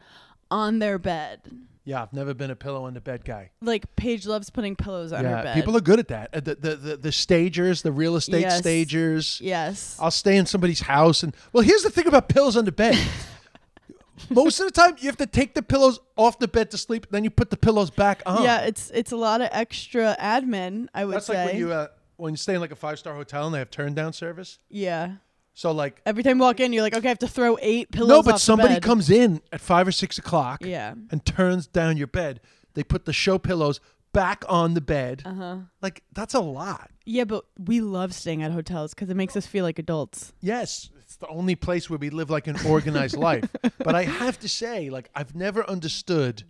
on 0.51 0.79
their 0.79 0.99
bed. 0.99 1.41
Yeah, 1.85 2.03
I've 2.03 2.13
never 2.13 2.35
been 2.35 2.51
a 2.51 2.57
pillow 2.57 2.85
on 2.87 2.95
the 2.95 3.01
bed 3.01 3.25
guy. 3.25 3.51
Like 3.63 3.95
Paige 3.95 4.27
loves 4.27 4.51
putting 4.51 4.75
pillows 4.75 5.13
on 5.13 5.25
her 5.25 5.31
yeah, 5.31 5.43
bed. 5.43 5.55
people 5.55 5.77
are 5.77 5.81
good 5.81 6.01
at 6.01 6.09
that. 6.09 6.31
Uh, 6.35 6.41
The, 6.41 6.55
the 6.57 6.77
the 6.77 6.97
the 6.97 7.13
stagers, 7.13 7.83
the 7.83 7.93
real 7.93 8.17
estate 8.17 8.41
Yes. 8.41 8.59
stagers. 8.59 9.41
yes. 9.41 9.97
I'll 10.01 10.11
stay 10.11 10.37
in 10.37 10.47
somebody's 10.47 10.81
house 10.81 11.23
and 11.23 11.33
well, 11.53 11.63
here's 11.63 11.85
the 11.85 11.91
thing 11.91 12.09
about 12.09 12.29
pillows 12.29 12.57
on 12.57 12.65
the 12.65 12.73
bed. 12.73 12.99
Most 14.31 14.59
of 14.61 14.67
the 14.67 14.73
time, 14.73 14.97
you 14.99 15.07
have 15.09 15.19
to 15.19 15.27
take 15.27 15.55
the 15.55 15.63
pillows 15.63 16.01
off 16.17 16.39
the 16.39 16.49
bed 16.49 16.71
to 16.73 16.79
sleep, 16.79 17.07
then 17.11 17.23
you 17.23 17.31
put 17.31 17.51
the 17.51 17.57
pillows 17.57 17.91
back 17.91 18.23
on. 18.27 18.43
Yeah, 18.43 18.63
it's 18.63 18.91
it's 18.95 19.13
a 19.13 19.17
lot 19.17 19.41
of 19.41 19.49
extra 19.53 20.17
admin, 20.19 20.89
I 20.95 21.05
would 21.05 21.15
that's 21.17 21.27
say. 21.27 21.35
like 21.45 21.53
when 21.53 21.59
you 21.61 21.71
uh, 21.73 21.89
when 22.17 22.33
you 22.33 22.37
stay 22.39 22.55
in 22.55 22.61
like 22.61 22.73
a 22.73 22.77
five 22.77 22.99
star 22.99 23.15
hotel 23.15 23.45
and 23.47 23.55
they 23.55 23.59
have 23.59 23.71
turn 23.71 23.95
down 23.95 24.13
service. 24.13 24.59
yeah. 24.71 25.17
So 25.59 25.73
like 25.73 26.03
Every 26.05 26.23
time 26.23 26.37
you 26.37 26.43
walk 26.43 26.61
in, 26.61 26.73
you're 26.75 26.83
like, 26.83 26.95
okay, 26.95 27.09
I 27.09 27.13
have 27.17 27.19
to 27.21 27.29
throw 27.29 27.57
eight 27.63 27.91
pillows. 27.91 28.09
no, 28.11 28.23
but 28.23 28.35
off 28.35 28.41
the 28.41 28.45
somebody 28.45 28.75
bed. 28.75 28.83
comes 28.83 29.09
in 29.09 29.41
at 29.51 29.61
five 29.63 29.89
or 29.89 29.93
six 29.93 30.19
o'clock 30.19 30.63
Yeah. 30.63 30.93
and 31.11 31.25
turns 31.25 31.67
down 31.67 31.97
your 31.97 32.09
bed. 32.09 32.41
They 32.75 32.85
put 32.85 33.07
the 33.07 33.15
show 33.15 33.39
pillows 33.39 33.81
back 34.13 34.45
on 34.51 34.75
the 34.75 34.83
bed. 34.83 35.23
Uh 35.25 35.35
huh. 35.35 35.57
Like 35.81 36.03
that's 36.13 36.35
a 36.35 36.41
lot. 36.41 36.91
Yeah, 37.07 37.25
but 37.25 37.47
we 37.59 37.81
love 37.81 38.13
staying 38.13 38.43
at 38.43 38.53
hotels 38.53 38.93
because 38.93 39.09
it 39.09 39.17
makes 39.17 39.35
us 39.35 39.47
feel 39.47 39.65
like 39.65 39.79
adults. 39.79 40.35
Yes, 40.43 40.91
it's 41.01 41.17
the 41.17 41.29
only 41.29 41.55
place 41.55 41.89
where 41.89 41.99
we 41.99 42.11
live 42.11 42.29
like 42.29 42.47
an 42.49 42.57
organized 42.67 43.17
life. 43.17 43.49
But 43.79 43.95
I 43.95 44.03
have 44.05 44.39
to 44.41 44.49
say, 44.51 44.91
like 44.91 45.09
I've 45.15 45.35
never 45.35 45.65
understood 45.71 46.43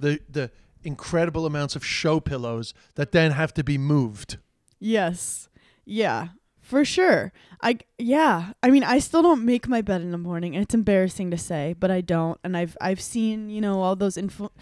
the 0.00 0.20
the 0.26 0.50
incredible 0.84 1.44
amounts 1.44 1.76
of 1.76 1.84
show 1.84 2.18
pillows 2.20 2.72
that 2.94 3.12
then 3.12 3.32
have 3.32 3.52
to 3.54 3.62
be 3.64 3.76
moved. 3.76 4.38
Yes. 4.78 5.48
Yeah. 5.84 6.28
For 6.68 6.84
sure. 6.84 7.32
I 7.62 7.78
yeah. 7.96 8.52
I 8.62 8.68
mean, 8.68 8.84
I 8.84 8.98
still 8.98 9.22
don't 9.22 9.46
make 9.46 9.68
my 9.68 9.80
bed 9.80 10.02
in 10.02 10.10
the 10.10 10.18
morning, 10.18 10.54
and 10.54 10.62
it's 10.62 10.74
embarrassing 10.74 11.30
to 11.30 11.38
say, 11.38 11.74
but 11.80 11.90
I 11.90 12.02
don't. 12.02 12.38
And 12.44 12.54
I've 12.54 12.76
I've 12.78 13.00
seen 13.00 13.48
you 13.48 13.62
know 13.62 13.80
all 13.80 13.96
those 13.96 14.18
info, 14.18 14.52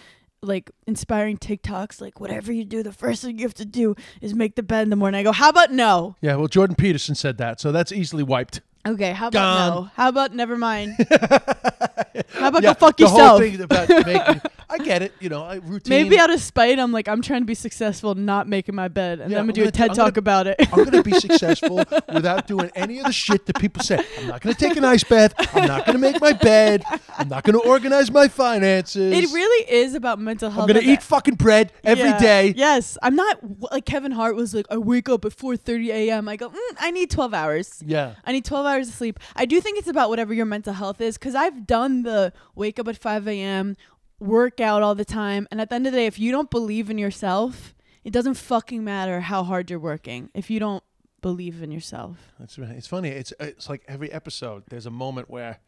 like 0.40 0.70
inspiring 0.86 1.36
TikToks, 1.36 2.00
like 2.00 2.20
whatever 2.20 2.52
you 2.52 2.64
do, 2.64 2.84
the 2.84 2.92
first 2.92 3.24
thing 3.24 3.40
you 3.40 3.44
have 3.44 3.54
to 3.54 3.64
do 3.64 3.96
is 4.20 4.34
make 4.34 4.54
the 4.54 4.62
bed 4.62 4.84
in 4.84 4.90
the 4.90 4.94
morning. 4.94 5.18
I 5.18 5.24
go, 5.24 5.32
how 5.32 5.48
about 5.48 5.72
no? 5.72 6.14
Yeah, 6.20 6.36
well, 6.36 6.46
Jordan 6.46 6.76
Peterson 6.76 7.16
said 7.16 7.38
that, 7.38 7.58
so 7.58 7.72
that's 7.72 7.90
easily 7.90 8.22
wiped. 8.22 8.60
Okay, 8.86 9.10
how 9.10 9.26
about 9.26 9.40
Gone. 9.40 9.74
no? 9.74 9.90
How 9.96 10.08
about 10.08 10.32
never 10.32 10.56
mind? 10.56 10.94
how 12.32 12.48
about 12.48 12.62
yeah, 12.62 12.74
go 12.74 12.78
fuck 12.86 12.96
the 12.96 13.04
yourself? 13.04 13.20
whole 13.20 13.38
thing 13.40 13.60
about 13.60 13.88
making. 13.88 14.40
I 14.68 14.78
get 14.78 15.02
it. 15.02 15.12
You 15.20 15.28
know, 15.28 15.44
I 15.44 15.54
routine. 15.64 15.90
Maybe 15.90 16.18
out 16.18 16.30
of 16.30 16.40
spite, 16.40 16.78
I'm 16.78 16.90
like, 16.92 17.06
I'm 17.08 17.22
trying 17.22 17.40
to 17.42 17.46
be 17.46 17.54
successful, 17.54 18.14
not 18.16 18.48
making 18.48 18.74
my 18.74 18.88
bed, 18.88 19.20
and 19.20 19.30
Yeah, 19.30 19.36
then 19.36 19.40
I'm 19.42 19.46
gonna 19.46 19.50
I'm 19.52 19.54
do 19.54 19.60
a 19.62 19.64
gonna- 19.64 19.72
TED 19.72 19.90
I'm 19.90 19.96
talk 19.96 20.14
gonna- 20.14 20.18
about 20.18 20.46
it. 20.48 20.56
I'm 20.60 20.84
going 20.84 20.90
to 20.90 21.02
be 21.02 21.12
successful 21.20 21.76
without 22.12 22.46
doing 22.46 22.70
any 22.74 22.98
of 22.98 23.06
the 23.06 23.12
shit 23.12 23.46
that 23.46 23.58
people 23.60 23.82
say. 23.82 24.04
I'm 24.18 24.26
not 24.26 24.40
going 24.40 24.54
to 24.54 24.60
take 24.68 24.76
an 24.76 24.84
ice 24.84 25.04
bath. 25.04 25.34
I'm 25.54 25.66
not 25.68 25.86
going 25.86 25.94
to 25.94 26.00
make 26.00 26.20
my 26.20 26.32
bed. 26.32 26.84
I'm 27.16 27.28
not 27.28 27.44
going 27.44 27.58
to 27.60 27.66
organize 27.68 28.10
my 28.10 28.26
finances. 28.28 29.12
It 29.12 29.32
really 29.32 29.70
is 29.70 29.94
about 29.94 30.18
mental 30.18 30.50
health. 30.50 30.62
I'm 30.62 30.68
going 30.74 30.80
to 30.82 30.88
and 30.90 30.98
eat 30.98 31.02
fucking 31.02 31.34
bread 31.36 31.72
every 31.84 32.04
Yeah. 32.08 32.18
day. 32.18 32.54
Yes, 32.56 32.98
I'm 33.02 33.14
not 33.14 33.38
like 33.72 33.84
Kevin 33.86 34.12
Hart 34.12 34.34
was 34.36 34.52
like. 34.54 34.66
I 34.70 34.78
wake 34.78 35.08
up 35.08 35.24
at 35.24 35.32
4:30 35.32 35.88
a.m. 35.90 36.28
I 36.28 36.36
go. 36.36 36.48
Mm, 36.50 36.56
I 36.80 36.90
need 36.90 37.10
12 37.10 37.32
hours. 37.34 37.82
Yeah. 37.86 38.14
I 38.24 38.32
need 38.32 38.44
12 38.44 38.66
hours 38.66 38.88
of 38.88 38.94
sleep. 38.94 39.20
I 39.36 39.44
do 39.46 39.60
think 39.60 39.78
it's 39.78 39.86
about 39.88 40.08
whatever 40.10 40.34
your 40.34 40.46
mental 40.46 40.72
health 40.72 41.00
is 41.00 41.16
because 41.16 41.34
I've 41.36 41.66
done 41.66 42.02
the 42.06 42.32
wake 42.54 42.78
up 42.78 42.88
at 42.88 42.96
5 42.96 43.28
a.m. 43.28 43.76
work 44.18 44.60
out 44.60 44.82
all 44.82 44.94
the 44.94 45.04
time, 45.04 45.46
and 45.50 45.60
at 45.60 45.68
the 45.68 45.74
end 45.74 45.86
of 45.86 45.92
the 45.92 45.98
day, 45.98 46.06
if 46.06 46.18
you 46.18 46.32
don't 46.32 46.50
believe 46.50 46.88
in 46.88 46.96
yourself, 46.96 47.74
it 48.04 48.12
doesn't 48.12 48.34
fucking 48.34 48.82
matter 48.82 49.20
how 49.20 49.42
hard 49.44 49.68
you're 49.68 49.78
working. 49.78 50.30
If 50.32 50.48
you 50.48 50.58
don't 50.58 50.82
believe 51.20 51.62
in 51.62 51.70
yourself, 51.72 52.32
It's, 52.40 52.56
it's 52.58 52.86
funny. 52.86 53.10
It's 53.10 53.32
it's 53.40 53.68
like 53.68 53.82
every 53.88 54.10
episode. 54.12 54.62
There's 54.70 54.86
a 54.86 54.90
moment 54.90 55.28
where 55.28 55.58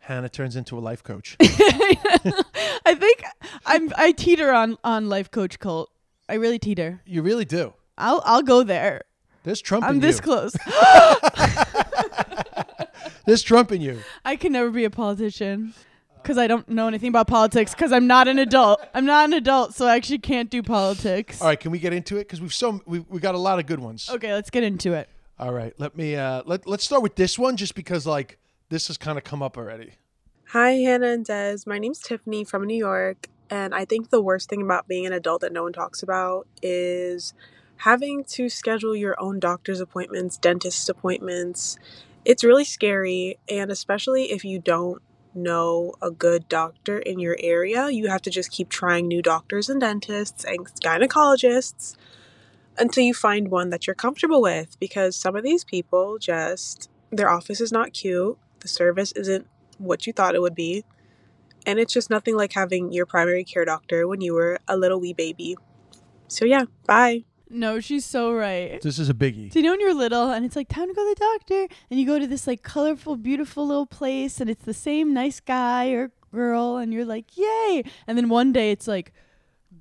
Hannah 0.00 0.28
turns 0.30 0.56
into 0.56 0.78
a 0.78 0.80
life 0.80 1.02
coach. 1.04 1.36
I 1.40 2.94
think 2.98 3.22
I'm 3.66 3.92
I 3.96 4.12
teeter 4.12 4.50
on 4.52 4.78
on 4.82 5.08
life 5.08 5.30
coach 5.30 5.58
cult. 5.58 5.90
I 6.28 6.34
really 6.34 6.58
teeter. 6.58 7.02
you 7.06 7.22
really 7.22 7.44
do. 7.44 7.74
I'll 7.98 8.22
I'll 8.24 8.42
go 8.42 8.62
there. 8.64 9.02
There's 9.44 9.60
Trump 9.60 9.84
I'm 9.84 9.96
in 9.96 10.00
this 10.00 10.16
you. 10.16 10.22
close. 10.22 10.56
There's 13.24 13.42
Trump 13.42 13.72
in 13.72 13.80
you. 13.80 14.00
I 14.24 14.36
can 14.36 14.52
never 14.52 14.70
be 14.70 14.84
a 14.84 14.90
politician 14.90 15.74
because 16.22 16.38
I 16.38 16.46
don't 16.46 16.68
know 16.68 16.88
anything 16.88 17.08
about 17.08 17.26
politics 17.26 17.72
because 17.72 17.92
I'm 17.92 18.06
not 18.06 18.28
an 18.28 18.38
adult. 18.38 18.80
I'm 18.94 19.04
not 19.04 19.26
an 19.26 19.32
adult, 19.32 19.74
so 19.74 19.86
I 19.86 19.96
actually 19.96 20.18
can't 20.18 20.50
do 20.50 20.62
politics. 20.62 21.40
All 21.40 21.48
right, 21.48 21.58
can 21.58 21.70
we 21.70 21.78
get 21.78 21.92
into 21.92 22.16
it? 22.16 22.20
Because 22.20 22.40
we've 22.40 22.54
so 22.54 22.80
we 22.86 23.00
we 23.00 23.20
got 23.20 23.34
a 23.34 23.38
lot 23.38 23.58
of 23.58 23.66
good 23.66 23.80
ones. 23.80 24.08
Okay, 24.10 24.32
let's 24.32 24.50
get 24.50 24.62
into 24.64 24.92
it. 24.92 25.08
All 25.38 25.52
right, 25.52 25.72
let 25.78 25.96
me 25.96 26.16
uh 26.16 26.42
let 26.46 26.66
let's 26.66 26.84
start 26.84 27.02
with 27.02 27.16
this 27.16 27.38
one 27.38 27.56
just 27.56 27.74
because 27.74 28.06
like 28.06 28.38
this 28.68 28.88
has 28.88 28.96
kind 28.96 29.18
of 29.18 29.24
come 29.24 29.42
up 29.42 29.56
already. 29.56 29.92
Hi, 30.48 30.72
Hannah 30.72 31.08
and 31.08 31.24
Des. 31.24 31.58
My 31.66 31.78
name's 31.78 31.98
Tiffany 31.98 32.44
from 32.44 32.66
New 32.66 32.76
York, 32.76 33.28
and 33.48 33.74
I 33.74 33.84
think 33.84 34.10
the 34.10 34.20
worst 34.20 34.48
thing 34.50 34.62
about 34.62 34.86
being 34.88 35.06
an 35.06 35.12
adult 35.12 35.40
that 35.40 35.52
no 35.52 35.62
one 35.62 35.72
talks 35.72 36.02
about 36.02 36.46
is 36.62 37.34
having 37.78 38.22
to 38.24 38.48
schedule 38.48 38.94
your 38.94 39.20
own 39.20 39.40
doctor's 39.40 39.80
appointments, 39.80 40.36
dentist 40.36 40.88
appointments. 40.88 41.78
It's 42.24 42.44
really 42.44 42.64
scary, 42.64 43.38
and 43.48 43.70
especially 43.70 44.30
if 44.30 44.44
you 44.44 44.58
don't 44.58 45.02
know 45.34 45.94
a 46.00 46.10
good 46.10 46.48
doctor 46.48 46.98
in 46.98 47.18
your 47.18 47.36
area, 47.40 47.90
you 47.90 48.08
have 48.08 48.22
to 48.22 48.30
just 48.30 48.52
keep 48.52 48.68
trying 48.68 49.08
new 49.08 49.22
doctors 49.22 49.68
and 49.68 49.80
dentists 49.80 50.44
and 50.44 50.66
gynecologists 50.80 51.96
until 52.78 53.04
you 53.04 53.14
find 53.14 53.50
one 53.50 53.70
that 53.70 53.86
you're 53.86 53.94
comfortable 53.94 54.40
with 54.40 54.78
because 54.80 55.16
some 55.16 55.36
of 55.36 55.42
these 55.44 55.64
people 55.64 56.18
just 56.18 56.90
their 57.10 57.28
office 57.28 57.60
is 57.60 57.72
not 57.72 57.92
cute, 57.92 58.38
the 58.60 58.68
service 58.68 59.12
isn't 59.12 59.46
what 59.78 60.06
you 60.06 60.12
thought 60.12 60.34
it 60.34 60.40
would 60.40 60.54
be. 60.54 60.84
And 61.66 61.78
it's 61.78 61.92
just 61.92 62.10
nothing 62.10 62.36
like 62.36 62.54
having 62.54 62.92
your 62.92 63.06
primary 63.06 63.44
care 63.44 63.64
doctor 63.64 64.08
when 64.08 64.20
you 64.20 64.34
were 64.34 64.58
a 64.66 64.76
little 64.76 65.00
wee 65.00 65.12
baby. 65.12 65.56
So, 66.28 66.44
yeah, 66.44 66.64
bye. 66.86 67.24
No, 67.52 67.80
she's 67.80 68.04
so 68.04 68.32
right. 68.32 68.80
This 68.80 68.98
is 68.98 69.08
a 69.08 69.14
biggie. 69.14 69.52
So 69.52 69.58
you 69.58 69.64
know 69.64 69.72
when 69.72 69.80
you're 69.80 69.94
little 69.94 70.30
and 70.30 70.44
it's 70.44 70.56
like 70.56 70.68
time 70.68 70.88
to 70.88 70.94
go 70.94 71.02
to 71.02 71.14
the 71.14 71.20
doctor 71.20 71.74
and 71.90 72.00
you 72.00 72.06
go 72.06 72.18
to 72.18 72.26
this 72.26 72.46
like 72.46 72.62
colorful, 72.62 73.16
beautiful 73.16 73.66
little 73.66 73.86
place 73.86 74.40
and 74.40 74.48
it's 74.48 74.64
the 74.64 74.74
same 74.74 75.12
nice 75.12 75.38
guy 75.40 75.90
or 75.90 76.10
girl 76.32 76.76
and 76.76 76.92
you're 76.92 77.04
like, 77.04 77.36
yay! 77.36 77.84
And 78.06 78.16
then 78.16 78.28
one 78.28 78.52
day 78.52 78.70
it's 78.70 78.88
like, 78.88 79.12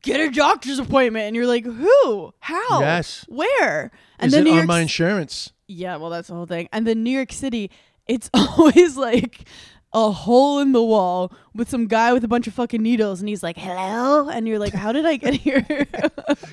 get 0.01 0.19
a 0.19 0.29
doctor's 0.29 0.79
appointment 0.79 1.25
and 1.25 1.35
you're 1.35 1.47
like, 1.47 1.65
who? 1.65 2.33
How? 2.39 2.81
Yes. 2.81 3.25
Where? 3.29 3.91
And 4.19 4.27
is 4.27 4.33
then 4.33 4.41
it 4.41 4.43
New 4.45 4.51
on 4.51 4.57
York 4.57 4.67
my 4.67 4.79
insurance? 4.81 5.53
Yeah, 5.67 5.95
well, 5.95 6.09
that's 6.09 6.27
the 6.27 6.35
whole 6.35 6.45
thing. 6.45 6.67
And 6.73 6.85
then 6.85 7.03
New 7.03 7.11
York 7.11 7.31
City, 7.31 7.71
it's 8.07 8.29
always 8.33 8.97
like 8.97 9.47
a 9.93 10.09
hole 10.11 10.59
in 10.59 10.71
the 10.71 10.81
wall 10.83 11.33
with 11.53 11.69
some 11.69 11.87
guy 11.87 12.13
with 12.13 12.23
a 12.23 12.27
bunch 12.27 12.47
of 12.47 12.53
fucking 12.53 12.81
needles, 12.81 13.19
and 13.19 13.27
he's 13.27 13.43
like, 13.43 13.57
"Hello," 13.57 14.29
and 14.29 14.47
you're 14.47 14.59
like, 14.59 14.73
"How 14.73 14.91
did 14.91 15.05
I 15.05 15.17
get 15.17 15.33
here?" 15.33 15.65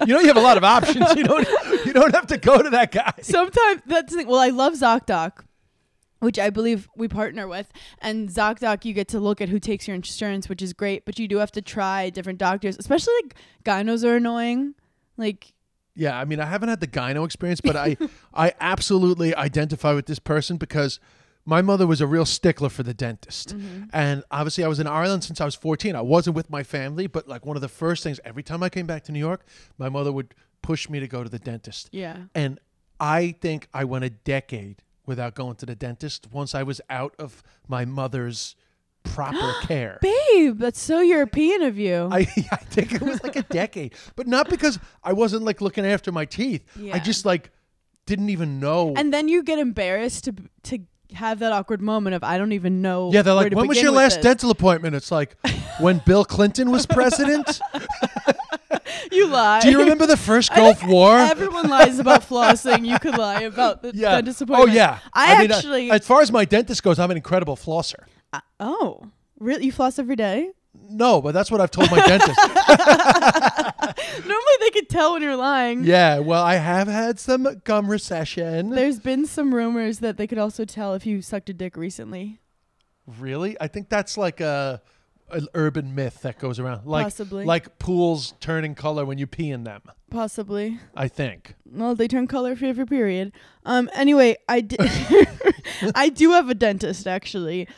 You 0.06 0.14
know 0.14 0.20
you 0.20 0.28
have 0.28 0.36
a 0.36 0.40
lot 0.40 0.56
of 0.56 0.64
options. 0.64 1.14
You 1.16 1.24
don't 1.24 1.46
you 1.86 1.92
don't 1.92 2.14
have 2.14 2.26
to 2.28 2.38
go 2.38 2.62
to 2.62 2.70
that 2.70 2.92
guy. 2.92 3.12
Sometimes 3.22 3.82
that's 3.86 4.12
the 4.12 4.18
thing. 4.18 4.26
Well, 4.28 4.40
I 4.40 4.48
love 4.48 4.74
ZocDoc. 4.74 5.44
Which 6.20 6.36
I 6.36 6.50
believe 6.50 6.88
we 6.96 7.06
partner 7.06 7.46
with, 7.46 7.72
and 8.00 8.28
ZocDoc, 8.28 8.84
you 8.84 8.92
get 8.92 9.06
to 9.08 9.20
look 9.20 9.40
at 9.40 9.48
who 9.48 9.60
takes 9.60 9.86
your 9.86 9.94
insurance, 9.94 10.48
which 10.48 10.60
is 10.62 10.72
great. 10.72 11.04
But 11.04 11.16
you 11.20 11.28
do 11.28 11.36
have 11.36 11.52
to 11.52 11.62
try 11.62 12.10
different 12.10 12.40
doctors, 12.40 12.76
especially 12.76 13.14
like 13.22 13.36
gynos 13.64 14.04
are 14.04 14.16
annoying. 14.16 14.74
Like, 15.16 15.54
Yeah, 15.94 16.18
I 16.18 16.24
mean, 16.24 16.40
I 16.40 16.46
haven't 16.46 16.70
had 16.70 16.80
the 16.80 16.88
gyno 16.88 17.24
experience, 17.24 17.60
but 17.60 17.76
I, 17.76 17.96
I 18.34 18.52
absolutely 18.58 19.32
identify 19.36 19.92
with 19.92 20.06
this 20.06 20.18
person 20.18 20.56
because 20.56 20.98
my 21.48 21.62
mother 21.62 21.86
was 21.86 22.02
a 22.02 22.06
real 22.06 22.26
stickler 22.26 22.68
for 22.68 22.82
the 22.82 22.92
dentist. 22.92 23.56
Mm-hmm. 23.56 23.84
And 23.94 24.22
obviously, 24.30 24.64
I 24.64 24.68
was 24.68 24.80
in 24.80 24.86
Ireland 24.86 25.24
since 25.24 25.40
I 25.40 25.46
was 25.46 25.54
14. 25.54 25.96
I 25.96 26.02
wasn't 26.02 26.36
with 26.36 26.50
my 26.50 26.62
family, 26.62 27.06
but 27.06 27.26
like 27.26 27.46
one 27.46 27.56
of 27.56 27.62
the 27.62 27.68
first 27.68 28.02
things, 28.02 28.20
every 28.22 28.42
time 28.42 28.62
I 28.62 28.68
came 28.68 28.86
back 28.86 29.02
to 29.04 29.12
New 29.12 29.18
York, 29.18 29.46
my 29.78 29.88
mother 29.88 30.12
would 30.12 30.34
push 30.60 30.90
me 30.90 31.00
to 31.00 31.08
go 31.08 31.24
to 31.24 31.30
the 31.30 31.38
dentist. 31.38 31.88
yeah, 31.90 32.16
And 32.34 32.60
I 33.00 33.34
think 33.40 33.68
I 33.72 33.84
went 33.84 34.04
a 34.04 34.10
decade 34.10 34.82
without 35.06 35.34
going 35.34 35.56
to 35.56 35.64
the 35.64 35.74
dentist 35.74 36.28
once 36.30 36.54
I 36.54 36.62
was 36.64 36.82
out 36.90 37.14
of 37.18 37.42
my 37.66 37.86
mother's 37.86 38.54
proper 39.04 39.54
care. 39.62 39.98
babe, 40.02 40.58
that's 40.58 40.80
so 40.80 41.00
European 41.00 41.62
of 41.62 41.78
you. 41.78 42.08
I, 42.12 42.18
I 42.52 42.56
think 42.56 42.92
it 42.92 43.00
was 43.00 43.22
like 43.24 43.36
a 43.36 43.42
decade, 43.44 43.94
but 44.16 44.26
not 44.26 44.50
because 44.54 44.78
I 45.02 45.14
wasn't 45.14 45.44
like 45.44 45.62
looking 45.62 45.86
after 45.86 46.12
my 46.12 46.26
teeth. 46.26 46.66
Yeah. 46.76 46.94
I 46.94 46.98
just 46.98 47.24
like 47.24 47.50
didn't 48.04 48.28
even 48.28 48.60
know. 48.60 48.92
and 48.98 49.14
then 49.14 49.28
you 49.28 49.42
get 49.42 49.58
embarrassed 49.58 50.24
to 50.24 50.34
to 50.64 50.80
have 51.14 51.38
that 51.38 51.52
awkward 51.52 51.80
moment 51.80 52.14
of 52.14 52.24
I 52.24 52.38
don't 52.38 52.52
even 52.52 52.82
know. 52.82 53.10
yeah, 53.12 53.22
they're 53.22 53.34
like, 53.34 53.54
when 53.54 53.66
was 53.68 53.80
your 53.80 53.92
last 53.92 54.16
this." 54.16 54.24
dental 54.24 54.50
appointment? 54.50 54.94
It's 54.94 55.10
like 55.10 55.36
when 55.78 56.02
Bill 56.04 56.24
Clinton 56.24 56.70
was 56.70 56.86
president. 56.86 57.60
You 59.10 59.26
lie. 59.28 59.60
Do 59.60 59.70
you 59.70 59.80
remember 59.80 60.06
the 60.06 60.16
first 60.16 60.50
Gulf 60.54 60.84
War? 60.84 61.16
Everyone 61.18 61.68
lies 61.68 61.98
about 61.98 62.22
flossing. 62.22 62.86
You 62.86 62.98
could 62.98 63.16
lie 63.16 63.42
about 63.42 63.82
the 63.82 63.92
yeah. 63.94 64.16
dentist 64.16 64.42
appointment. 64.42 64.70
Oh 64.70 64.74
yeah. 64.74 64.98
I, 65.12 65.40
mean, 65.40 65.52
uh, 65.52 65.56
actually. 65.56 65.90
as 65.90 66.06
far 66.06 66.20
as 66.20 66.30
my 66.30 66.44
dentist 66.44 66.82
goes, 66.82 66.98
I'm 66.98 67.10
an 67.10 67.16
incredible 67.16 67.56
flosser. 67.56 68.04
uh, 68.32 68.40
oh, 68.60 69.02
really? 69.38 69.66
You 69.66 69.72
floss 69.72 69.98
every 69.98 70.16
day? 70.16 70.50
No, 70.90 71.20
but 71.20 71.32
that's 71.32 71.50
what 71.50 71.60
I've 71.60 71.70
told 71.70 71.90
my 71.90 72.04
dentist. 72.06 72.38
Normally 74.26 74.52
they 74.60 74.70
could 74.70 74.88
tell 74.88 75.12
when 75.12 75.22
you're 75.22 75.36
lying. 75.36 75.84
Yeah, 75.84 76.18
well, 76.18 76.42
I 76.42 76.56
have 76.56 76.88
had 76.88 77.18
some 77.18 77.60
gum 77.64 77.88
recession. 77.90 78.70
There's 78.70 78.98
been 78.98 79.26
some 79.26 79.54
rumors 79.54 79.98
that 80.00 80.16
they 80.16 80.26
could 80.26 80.38
also 80.38 80.64
tell 80.64 80.94
if 80.94 81.06
you 81.06 81.22
sucked 81.22 81.50
a 81.50 81.54
dick 81.54 81.76
recently. 81.76 82.40
Really? 83.18 83.56
I 83.60 83.68
think 83.68 83.88
that's 83.88 84.16
like 84.16 84.40
a 84.40 84.82
an 85.30 85.46
urban 85.54 85.94
myth 85.94 86.22
that 86.22 86.38
goes 86.38 86.58
around. 86.58 86.86
Like 86.86 87.04
Possibly. 87.04 87.44
like 87.44 87.78
pools 87.78 88.32
turning 88.40 88.74
color 88.74 89.04
when 89.04 89.18
you 89.18 89.26
pee 89.26 89.50
in 89.50 89.64
them. 89.64 89.82
Possibly. 90.10 90.78
I 90.96 91.08
think. 91.08 91.54
Well, 91.70 91.94
they 91.94 92.08
turn 92.08 92.26
color 92.26 92.56
for 92.56 92.64
every 92.64 92.86
period. 92.86 93.32
Um. 93.64 93.90
Anyway, 93.94 94.36
I 94.48 94.62
di- 94.62 94.76
I 95.94 96.08
do 96.08 96.32
have 96.32 96.48
a 96.48 96.54
dentist 96.54 97.06
actually, 97.06 97.68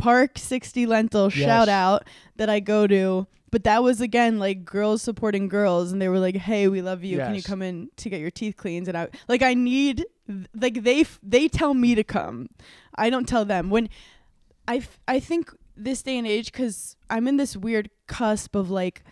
Park 0.00 0.38
60 0.38 0.86
Dental 0.86 1.30
Yes. 1.32 1.46
shout 1.46 1.68
out 1.68 2.04
that 2.36 2.48
I 2.50 2.60
go 2.60 2.86
to. 2.86 3.26
But 3.52 3.64
that 3.64 3.82
was 3.82 4.00
again 4.00 4.38
like 4.38 4.64
girls 4.64 5.02
supporting 5.02 5.48
girls, 5.48 5.90
and 5.90 6.00
they 6.00 6.08
were 6.08 6.20
like, 6.20 6.36
"Hey, 6.36 6.68
we 6.68 6.82
love 6.82 7.02
you. 7.02 7.18
Can 7.18 7.34
you 7.34 7.42
come 7.42 7.62
in 7.62 7.90
to 7.96 8.08
get 8.08 8.20
your 8.20 8.30
teeth 8.30 8.56
cleaned?" 8.56 8.86
And 8.86 8.96
I 8.96 9.08
like 9.28 9.42
I 9.42 9.54
need 9.54 10.06
like 10.54 10.84
they 10.84 11.00
f- 11.00 11.18
they 11.22 11.48
tell 11.48 11.74
me 11.74 11.96
to 11.96 12.04
come. 12.04 12.48
I 12.94 13.10
don't 13.10 13.26
tell 13.26 13.44
them 13.44 13.68
when 13.68 13.88
I 14.68 14.76
f- 14.76 15.00
I 15.08 15.18
think 15.18 15.52
this 15.76 16.00
day 16.02 16.16
and 16.16 16.28
age 16.28 16.52
because 16.52 16.94
I'm 17.08 17.26
in 17.26 17.38
this 17.38 17.56
weird 17.56 17.90
cusp 18.06 18.54
of 18.54 18.70
like 18.70 19.02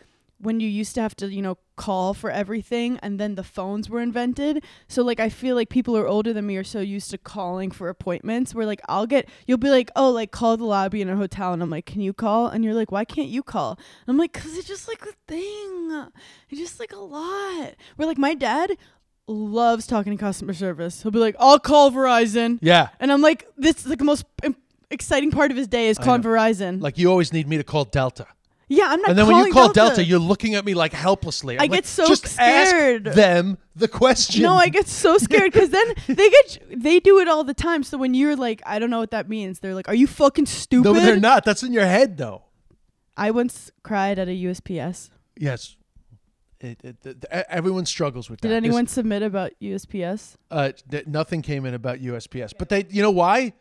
when 0.40 0.60
you 0.60 0.68
used 0.68 0.94
to 0.94 1.02
have 1.02 1.16
to 1.16 1.32
you 1.32 1.42
know 1.42 1.58
call 1.76 2.12
for 2.12 2.30
everything 2.30 2.98
and 3.02 3.20
then 3.20 3.36
the 3.36 3.44
phones 3.44 3.88
were 3.88 4.00
invented. 4.00 4.64
So 4.88 5.02
like 5.02 5.20
i 5.20 5.28
feel 5.28 5.54
like 5.54 5.68
people 5.68 5.94
who 5.94 6.00
are 6.00 6.08
older 6.08 6.32
than 6.32 6.46
me 6.46 6.56
are 6.56 6.64
so 6.64 6.80
used 6.80 7.10
to 7.10 7.18
calling 7.18 7.70
for 7.70 7.88
appointments 7.88 8.54
where 8.54 8.66
like 8.66 8.80
i'll 8.88 9.06
get 9.06 9.28
you'll 9.46 9.58
be 9.58 9.70
like 9.70 9.90
oh 9.94 10.10
like 10.10 10.30
call 10.30 10.56
the 10.56 10.64
lobby 10.64 11.00
in 11.02 11.08
a 11.08 11.16
hotel. 11.16 11.52
And 11.52 11.62
i'm 11.62 11.70
like 11.70 11.86
can 11.86 12.00
you 12.00 12.12
call? 12.12 12.48
And 12.48 12.64
you're 12.64 12.74
like 12.74 12.90
why 12.92 13.04
can't 13.04 13.28
you 13.28 13.42
call? 13.42 13.72
And 13.72 14.08
i'm 14.08 14.16
like 14.16 14.32
because 14.32 14.56
it's 14.56 14.66
just 14.68 14.88
like 14.88 15.02
a 15.02 15.12
thing. 15.26 16.08
It's 16.50 16.60
just 16.60 16.80
like 16.80 16.92
a 16.92 16.98
lot. 16.98 17.74
Where 17.96 18.06
like 18.08 18.18
my 18.18 18.34
dad 18.34 18.76
loves 19.26 19.86
talking 19.86 20.16
to 20.16 20.18
customer 20.18 20.54
service. 20.54 21.02
He'll 21.02 21.12
be 21.12 21.18
like 21.18 21.36
i'll 21.38 21.58
call 21.58 21.90
verizon. 21.90 22.58
Yeah. 22.60 22.88
and 23.00 23.12
i'm 23.12 23.20
like 23.22 23.46
this 23.56 23.78
is 23.80 23.86
like 23.86 23.98
the 23.98 24.04
most 24.04 24.24
exciting 24.90 25.30
part 25.30 25.50
of 25.50 25.56
his 25.56 25.68
day 25.68 25.88
is 25.88 25.98
calling 25.98 26.22
verizon. 26.22 26.80
Like 26.80 26.98
you 26.98 27.08
always 27.10 27.32
need 27.32 27.46
me 27.46 27.56
to 27.56 27.64
call 27.64 27.84
Delta. 27.84 28.26
Yeah 28.68 28.86
i'm 28.88 29.00
not 29.00 29.10
And 29.10 29.18
then 29.18 29.26
when 29.26 29.46
you 29.46 29.52
call 29.52 29.72
Delta, 29.72 30.04
you're 30.04 30.18
looking 30.18 30.54
at 30.54 30.64
me 30.64 30.74
like 30.74 30.92
helplessly. 30.92 31.54
I'm 31.56 31.60
I 31.60 31.64
like, 31.64 31.70
get 31.72 31.86
so 31.86 32.06
just 32.06 32.26
scared. 32.26 33.08
Ask 33.08 33.16
them 33.16 33.58
the 33.74 33.88
question. 33.88 34.42
No, 34.42 34.54
I 34.54 34.68
get 34.68 34.86
so 34.88 35.18
scared 35.18 35.52
because 35.52 35.70
then 35.70 35.94
they 36.06 36.28
get 36.28 36.62
they 36.74 37.00
do 37.00 37.18
it 37.20 37.28
all 37.28 37.44
the 37.44 37.54
time. 37.54 37.82
So 37.82 37.96
when 37.98 38.14
you're 38.14 38.36
like, 38.36 38.60
I 38.66 38.78
don't 38.78 38.90
know 38.90 38.98
what 38.98 39.10
that 39.12 39.28
means, 39.28 39.60
they're 39.60 39.74
like, 39.74 39.88
Are 39.88 39.94
you 39.94 40.06
fucking 40.06 40.46
stupid? 40.46 40.84
No, 40.92 40.94
they're 41.00 41.16
not. 41.20 41.44
That's 41.44 41.62
in 41.62 41.72
your 41.72 41.86
head, 41.86 42.16
though. 42.18 42.42
I 43.16 43.30
once 43.30 43.70
cried 43.82 44.18
at 44.18 44.28
a 44.28 44.32
USPS. 44.44 45.10
Yes. 45.36 45.76
It, 46.60 46.78
it, 46.82 46.96
it- 47.04 47.24
everyone 47.48 47.86
struggles 47.86 48.28
with 48.28 48.40
Did 48.40 48.50
that. 48.50 48.54
Did 48.60 48.64
anyone 48.66 48.86
submit 48.86 49.22
about 49.22 49.52
USPS? 49.62 50.34
Uh, 50.50 50.72
th- 50.90 51.06
nothing 51.06 51.40
came 51.42 51.64
in 51.66 51.74
about 51.74 51.98
USPS, 51.98 52.52
but 52.58 52.68
they, 52.68 52.86
you 52.90 53.00
know 53.02 53.10
why? 53.12 53.52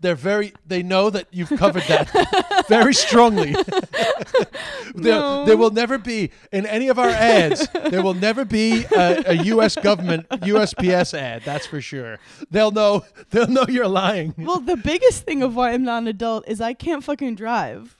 They're 0.00 0.16
very. 0.16 0.52
They 0.66 0.82
know 0.82 1.10
that 1.10 1.28
you've 1.30 1.50
covered 1.50 1.84
that 1.84 2.64
very 2.68 2.92
strongly. 2.92 3.52
there, 4.94 5.14
No. 5.20 5.44
there 5.44 5.56
will 5.56 5.70
never 5.70 5.96
be 5.96 6.32
in 6.50 6.66
any 6.66 6.88
of 6.88 6.98
our 6.98 7.08
ads. 7.08 7.68
There 7.90 8.02
will 8.02 8.14
never 8.14 8.44
be 8.44 8.84
a, 8.96 9.22
a 9.26 9.32
U.S. 9.44 9.76
government 9.76 10.28
USPS 10.28 11.14
ad. 11.16 11.42
That's 11.44 11.66
for 11.66 11.80
sure. 11.80 12.18
They'll 12.50 12.72
know. 12.72 13.04
They'll 13.30 13.46
know 13.46 13.64
you're 13.68 13.86
lying. 13.88 14.34
Well, 14.36 14.58
the 14.60 14.76
biggest 14.76 15.22
thing 15.24 15.42
of 15.42 15.54
why 15.54 15.70
I'm 15.70 15.84
not 15.84 15.98
an 16.02 16.08
adult 16.08 16.48
is 16.48 16.60
I 16.60 16.74
can't 16.74 17.04
fucking 17.04 17.36
drive. 17.36 17.96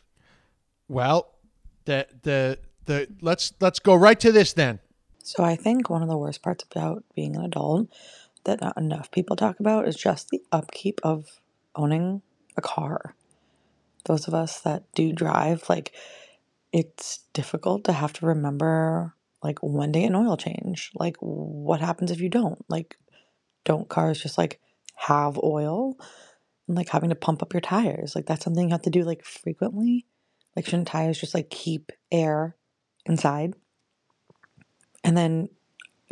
Well, 0.88 1.28
the 1.84 2.06
the 2.22 2.58
the 2.86 3.06
let's 3.20 3.52
let's 3.60 3.78
go 3.78 3.94
right 3.94 4.18
to 4.20 4.32
this 4.32 4.52
then. 4.52 4.80
So 5.22 5.44
I 5.44 5.54
think 5.54 5.88
one 5.88 6.02
of 6.02 6.08
the 6.08 6.18
worst 6.18 6.42
parts 6.42 6.64
about 6.68 7.04
being 7.14 7.36
an 7.36 7.44
adult 7.44 7.86
that 8.44 8.60
not 8.60 8.76
enough 8.76 9.08
people 9.12 9.36
talk 9.36 9.60
about 9.60 9.86
is 9.86 9.94
just 9.94 10.30
the 10.30 10.42
upkeep 10.50 11.00
of 11.04 11.26
owning 11.74 12.22
a 12.56 12.60
car. 12.60 13.14
Those 14.04 14.28
of 14.28 14.34
us 14.34 14.60
that 14.60 14.84
do 14.94 15.12
drive, 15.12 15.68
like 15.68 15.92
it's 16.72 17.20
difficult 17.32 17.84
to 17.84 17.92
have 17.92 18.12
to 18.14 18.26
remember 18.26 19.14
like 19.42 19.62
one 19.62 19.92
day 19.92 20.04
an 20.04 20.14
oil 20.14 20.36
change. 20.36 20.90
Like 20.94 21.16
what 21.20 21.80
happens 21.80 22.10
if 22.10 22.20
you 22.20 22.28
don't? 22.28 22.64
Like 22.68 22.96
don't 23.64 23.88
cars 23.88 24.22
just 24.22 24.38
like 24.38 24.60
have 24.96 25.38
oil? 25.42 25.96
And 26.68 26.76
like 26.76 26.88
having 26.88 27.10
to 27.10 27.16
pump 27.16 27.42
up 27.42 27.52
your 27.52 27.60
tires. 27.60 28.14
Like 28.14 28.26
that's 28.26 28.44
something 28.44 28.68
you 28.68 28.72
have 28.72 28.82
to 28.82 28.90
do 28.90 29.02
like 29.02 29.24
frequently. 29.24 30.06
Like 30.56 30.64
shouldn't 30.64 30.88
tires 30.88 31.20
just 31.20 31.34
like 31.34 31.50
keep 31.50 31.92
air 32.10 32.56
inside? 33.06 33.54
And 35.04 35.16
then 35.16 35.48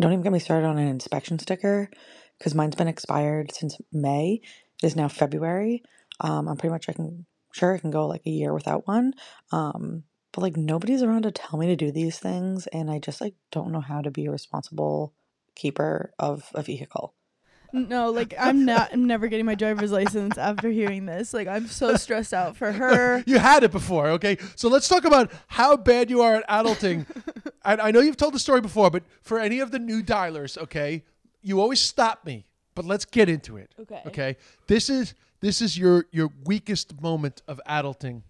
don't 0.00 0.12
even 0.12 0.22
get 0.22 0.32
me 0.32 0.38
started 0.38 0.66
on 0.66 0.78
an 0.78 0.88
inspection 0.88 1.38
sticker 1.38 1.90
because 2.38 2.54
mine's 2.54 2.74
been 2.74 2.88
expired 2.88 3.52
since 3.52 3.78
May. 3.92 4.40
It 4.82 4.86
is 4.86 4.96
now 4.96 5.08
February. 5.08 5.82
Um, 6.20 6.48
I'm 6.48 6.56
pretty 6.56 6.72
much 6.72 6.88
I 6.88 6.92
can 6.92 7.26
sure 7.52 7.74
I 7.74 7.78
can 7.78 7.90
go 7.90 8.06
like 8.06 8.22
a 8.26 8.30
year 8.30 8.54
without 8.54 8.86
one. 8.86 9.14
Um, 9.52 10.04
but 10.32 10.42
like 10.42 10.56
nobody's 10.56 11.02
around 11.02 11.22
to 11.22 11.32
tell 11.32 11.58
me 11.58 11.66
to 11.66 11.76
do 11.76 11.90
these 11.90 12.18
things, 12.18 12.66
and 12.68 12.90
I 12.90 12.98
just 12.98 13.20
like 13.20 13.34
don't 13.50 13.72
know 13.72 13.80
how 13.80 14.00
to 14.00 14.10
be 14.10 14.26
a 14.26 14.30
responsible 14.30 15.12
keeper 15.54 16.12
of 16.18 16.50
a 16.54 16.62
vehicle. 16.62 17.14
No, 17.72 18.10
like 18.10 18.34
I'm 18.38 18.64
not. 18.64 18.90
I'm 18.92 19.06
never 19.06 19.28
getting 19.28 19.46
my 19.46 19.54
driver's 19.54 19.92
license 19.92 20.36
after 20.38 20.70
hearing 20.70 21.06
this. 21.06 21.32
Like 21.32 21.46
I'm 21.48 21.66
so 21.66 21.94
stressed 21.96 22.34
out 22.34 22.56
for 22.56 22.72
her. 22.72 23.22
You 23.30 23.38
had 23.38 23.62
it 23.62 23.70
before, 23.70 24.08
okay? 24.10 24.38
So 24.56 24.68
let's 24.68 24.88
talk 24.88 25.04
about 25.04 25.30
how 25.46 25.76
bad 25.76 26.10
you 26.10 26.22
are 26.22 26.36
at 26.36 26.48
adulting. 26.48 27.06
and 27.64 27.80
I 27.80 27.90
know 27.90 28.00
you've 28.00 28.16
told 28.16 28.34
the 28.34 28.40
story 28.40 28.60
before, 28.60 28.90
but 28.90 29.04
for 29.22 29.38
any 29.38 29.60
of 29.60 29.70
the 29.70 29.78
new 29.78 30.02
dialers, 30.02 30.58
okay, 30.58 31.04
you 31.42 31.60
always 31.60 31.80
stop 31.80 32.24
me. 32.24 32.46
But 32.82 32.88
let's 32.88 33.04
get 33.04 33.28
into 33.28 33.56
it. 33.56 33.74
Okay. 33.80 34.02
Okay. 34.06 34.36
This 34.66 34.88
is 34.90 35.14
this 35.40 35.60
is 35.62 35.76
your 35.78 36.06
your 36.12 36.30
weakest 36.44 37.00
moment 37.00 37.42
of 37.48 37.60
adulting, 37.68 38.22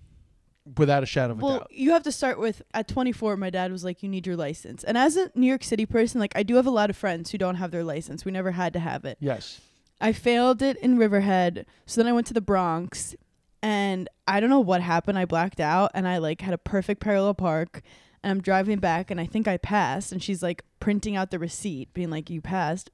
without 0.77 1.03
a 1.03 1.07
shadow 1.07 1.33
of 1.33 1.41
a 1.41 1.45
Well, 1.45 1.59
doubt. 1.59 1.73
you 1.73 1.91
have 1.93 2.03
to 2.05 2.13
start 2.13 2.39
with 2.39 2.63
at 2.75 2.87
24. 2.89 3.37
My 3.37 3.51
dad 3.51 3.73
was 3.73 3.85
like, 3.85 4.03
"You 4.03 4.09
need 4.09 4.27
your 4.27 4.37
license." 4.37 4.85
And 4.85 4.97
as 4.99 5.17
a 5.17 5.31
New 5.35 5.47
York 5.47 5.65
City 5.65 5.87
person, 5.87 6.21
like 6.21 6.33
I 6.37 6.43
do 6.43 6.57
have 6.57 6.67
a 6.67 6.71
lot 6.71 6.91
of 6.91 6.97
friends 6.97 7.31
who 7.31 7.39
don't 7.39 7.57
have 7.57 7.71
their 7.71 7.85
license. 7.85 8.25
We 8.25 8.33
never 8.33 8.53
had 8.53 8.73
to 8.75 8.79
have 8.81 9.05
it. 9.05 9.19
Yes. 9.21 9.61
I 10.01 10.13
failed 10.13 10.63
it 10.63 10.77
in 10.79 10.97
Riverhead. 10.99 11.67
So 11.87 12.01
then 12.01 12.09
I 12.09 12.13
went 12.13 12.27
to 12.29 12.35
the 12.35 12.41
Bronx 12.41 13.15
and 13.63 14.09
I 14.27 14.41
don't 14.41 14.49
know 14.49 14.61
what 14.61 14.81
happened. 14.81 15.19
I 15.19 15.27
blacked 15.27 15.61
out 15.61 15.91
and 15.95 16.09
I 16.09 16.17
like 16.19 16.41
had 16.41 16.55
a 16.55 16.59
perfect 16.59 17.03
parallel 17.03 17.35
park 17.35 17.83
and 18.25 18.31
I'm 18.31 18.41
driving 18.41 18.79
back 18.79 19.11
and 19.11 19.21
I 19.21 19.27
think 19.27 19.47
I 19.47 19.59
passed 19.59 20.11
and 20.11 20.23
she's 20.23 20.43
like 20.43 20.65
printing 20.79 21.17
out 21.17 21.31
the 21.31 21.39
receipt 21.39 21.93
being 21.93 22.09
like 22.09 22.31
you 22.31 22.41
passed. 22.41 22.91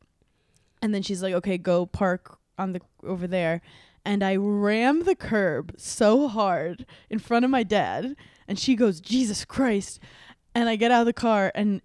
And 0.82 0.94
then 0.94 1.02
she's 1.02 1.22
like, 1.22 1.34
"Okay, 1.34 1.58
go 1.58 1.86
park 1.86 2.38
on 2.58 2.72
the 2.72 2.80
over 3.02 3.26
there." 3.26 3.62
And 4.04 4.22
I 4.22 4.36
ram 4.36 5.02
the 5.02 5.16
curb 5.16 5.74
so 5.76 6.28
hard 6.28 6.86
in 7.10 7.18
front 7.18 7.44
of 7.44 7.50
my 7.50 7.62
dad 7.62 8.16
and 8.46 8.58
she 8.58 8.76
goes, 8.76 9.00
"Jesus 9.00 9.44
Christ." 9.44 10.00
And 10.54 10.68
I 10.68 10.76
get 10.76 10.90
out 10.90 11.00
of 11.00 11.06
the 11.06 11.12
car 11.12 11.52
and 11.54 11.82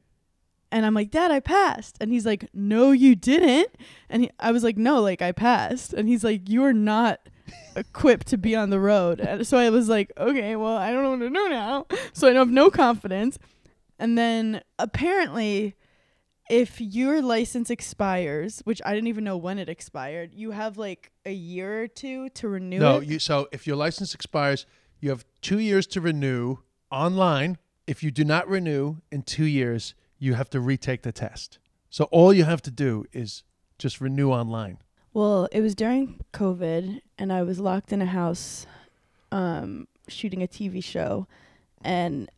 and 0.72 0.86
I'm 0.86 0.94
like, 0.94 1.12
Dad, 1.12 1.32
I 1.32 1.42
passed. 1.42 1.98
And 2.00 2.12
he's 2.12 2.26
like, 2.26 2.50
No, 2.54 2.92
you 2.92 3.16
didn't. 3.16 3.76
And 4.10 4.24
he, 4.24 4.32
I 4.40 4.52
was 4.52 4.64
like, 4.64 4.78
No, 4.78 5.02
like 5.02 5.22
I 5.22 5.32
passed. 5.32 5.94
And 5.94 6.08
he's 6.08 6.24
like, 6.24 6.48
You 6.48 6.64
are 6.64 6.74
not 6.74 7.20
equipped 7.76 8.28
to 8.28 8.38
be 8.38 8.56
on 8.56 8.70
the 8.70 8.80
road. 8.80 9.20
And 9.20 9.46
so 9.46 9.58
I 9.58 9.70
was 9.70 9.90
like, 9.90 10.12
Okay, 10.18 10.56
well, 10.56 10.78
I 10.78 10.92
don't 10.92 11.04
know 11.04 11.12
what 11.12 11.20
to 11.20 11.30
do 11.30 11.50
now. 11.50 11.88
So 12.14 12.30
I 12.30 12.34
have 12.34 12.50
no 12.50 12.70
confidence. 12.70 13.38
And 14.00 14.18
then 14.18 14.62
apparently, 14.80 15.76
if 16.50 16.82
your 16.82 17.22
license 17.22 17.70
expires, 17.70 18.62
which 18.66 18.82
I 18.86 18.94
didn't 18.94 19.08
even 19.08 19.24
know 19.24 19.38
when 19.38 19.58
it 19.60 19.70
expired, 19.70 20.34
you 20.34 20.52
have 20.52 20.78
like 20.78 21.12
a 21.26 21.32
year 21.32 21.84
or 21.84 21.88
two 21.88 22.30
to 22.30 22.50
renew 22.50 22.80
No, 22.80 22.98
it. 22.98 23.08
you 23.08 23.20
so 23.20 23.48
if 23.52 23.66
your 23.68 23.76
license 23.76 24.14
expires, 24.14 24.66
you 25.00 25.10
have 25.10 25.26
two 25.42 25.60
years 25.60 25.88
to 25.88 26.02
renew 26.02 26.58
online. 26.92 27.58
If 27.88 28.04
you 28.04 28.12
do 28.12 28.24
not 28.24 28.48
renew 28.48 28.98
in 29.12 29.24
two 29.24 29.46
years, 29.46 29.94
you 30.20 30.34
have 30.36 30.50
to 30.52 30.60
retake 30.60 31.02
the 31.04 31.12
test. 31.12 31.58
So 31.90 32.06
all 32.06 32.32
you 32.34 32.44
have 32.46 32.62
to 32.64 32.72
do 32.72 33.06
is 33.12 33.44
just 33.78 34.00
renew 34.00 34.32
online. 34.32 34.78
Well, 35.14 35.48
it 35.52 35.60
was 35.62 35.76
during 35.76 36.22
COVID, 36.32 37.02
and 37.18 37.34
I 37.34 37.42
was 37.44 37.60
locked 37.60 37.92
in 37.92 38.02
a 38.02 38.06
house, 38.06 38.66
um, 39.32 39.88
shooting 40.08 40.42
a 40.42 40.48
TV 40.48 40.82
show, 40.82 41.28
and 41.84 42.30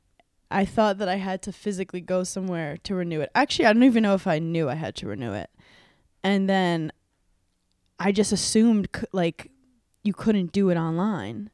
I 0.54 0.66
thought 0.66 0.98
that 1.00 1.10
I 1.10 1.16
had 1.16 1.42
to 1.44 1.52
physically 1.52 2.02
go 2.02 2.24
somewhere 2.24 2.78
to 2.84 2.96
renew 2.96 3.22
it. 3.22 3.30
Actually, 3.36 3.66
I 3.66 3.74
don't 3.74 3.84
even 3.84 4.04
know 4.04 4.14
if 4.14 4.28
I 4.28 4.40
knew 4.40 4.70
I 4.70 4.76
had 4.76 4.96
to 4.98 5.08
renew 5.08 5.34
it, 5.34 5.50
and 6.24 6.48
then 6.50 6.92
I 8.00 8.12
just 8.12 8.32
assumed 8.32 8.88
c- 8.96 9.06
like 9.12 9.50
you 10.04 10.14
couldn't 10.14 10.52
do 10.52 10.70
it 10.70 10.78
online, 10.78 11.50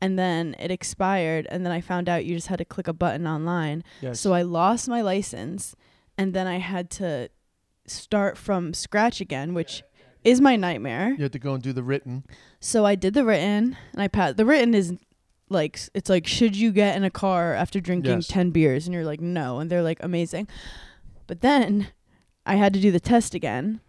and 0.00 0.18
then 0.18 0.54
it 0.58 0.70
expired, 0.70 1.46
and 1.50 1.64
then 1.64 1.72
I 1.72 1.80
found 1.80 2.08
out 2.08 2.24
you 2.24 2.34
just 2.34 2.46
had 2.48 2.58
to 2.58 2.64
click 2.64 2.86
a 2.88 2.92
button 2.92 3.26
online. 3.26 3.82
Yes. 4.00 4.20
So 4.20 4.32
I 4.32 4.42
lost 4.42 4.88
my 4.88 5.00
license 5.02 5.74
and 6.16 6.34
then 6.34 6.46
I 6.46 6.58
had 6.58 6.90
to 6.90 7.30
start 7.86 8.36
from 8.36 8.74
scratch 8.74 9.20
again, 9.20 9.54
which 9.54 9.82
is 10.24 10.40
my 10.40 10.56
nightmare. 10.56 11.14
you 11.16 11.22
have 11.22 11.30
to 11.32 11.38
go 11.38 11.54
and 11.54 11.62
do 11.62 11.72
the 11.72 11.82
written. 11.82 12.24
So 12.60 12.84
I 12.84 12.94
did 12.96 13.14
the 13.14 13.24
written 13.24 13.76
and 13.92 14.02
I 14.02 14.08
passed. 14.08 14.36
The 14.36 14.44
written 14.44 14.74
is 14.74 14.94
like 15.50 15.78
it's 15.94 16.10
like 16.10 16.26
should 16.26 16.56
you 16.56 16.72
get 16.72 16.96
in 16.96 17.04
a 17.04 17.10
car 17.10 17.54
after 17.54 17.80
drinking 17.80 18.16
Yes. 18.16 18.28
10 18.28 18.50
beers 18.50 18.86
and 18.86 18.94
you're 18.94 19.04
like 19.04 19.20
no 19.20 19.58
and 19.58 19.70
they're 19.70 19.82
like 19.82 19.98
amazing. 20.02 20.48
But 21.26 21.40
then 21.40 21.88
I 22.46 22.54
had 22.56 22.72
to 22.74 22.80
do 22.80 22.90
the 22.90 23.00
test 23.00 23.34
again. 23.34 23.80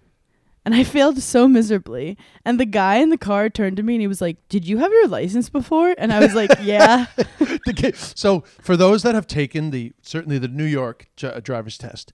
And 0.66 0.76
I 0.76 0.84
failed 0.96 1.20
so 1.22 1.48
miserably. 1.48 2.18
And 2.46 2.60
the 2.60 2.66
guy 2.66 2.98
in 2.98 3.10
the 3.10 3.18
car 3.18 3.50
turned 3.50 3.78
to 3.78 3.84
me 3.84 3.96
and 3.96 4.02
he 4.02 4.08
was 4.08 4.20
like, 4.22 4.38
"Did 4.50 4.68
you 4.68 4.78
have 4.80 4.92
your 4.92 5.08
license 5.08 5.50
before?" 5.50 5.96
And 5.98 6.12
I 6.12 6.20
was 6.20 6.36
like, 6.36 6.52
"Yeah." 6.62 7.06
So 7.96 8.42
for 8.62 8.76
those 8.76 9.04
that 9.04 9.16
have 9.16 9.26
taken 9.26 9.72
the 9.72 9.94
certainly 10.02 10.38
the 10.38 10.48
New 10.50 10.66
York 10.66 11.08
dri- 11.16 11.40
driver's 11.42 11.78
test, 11.78 12.12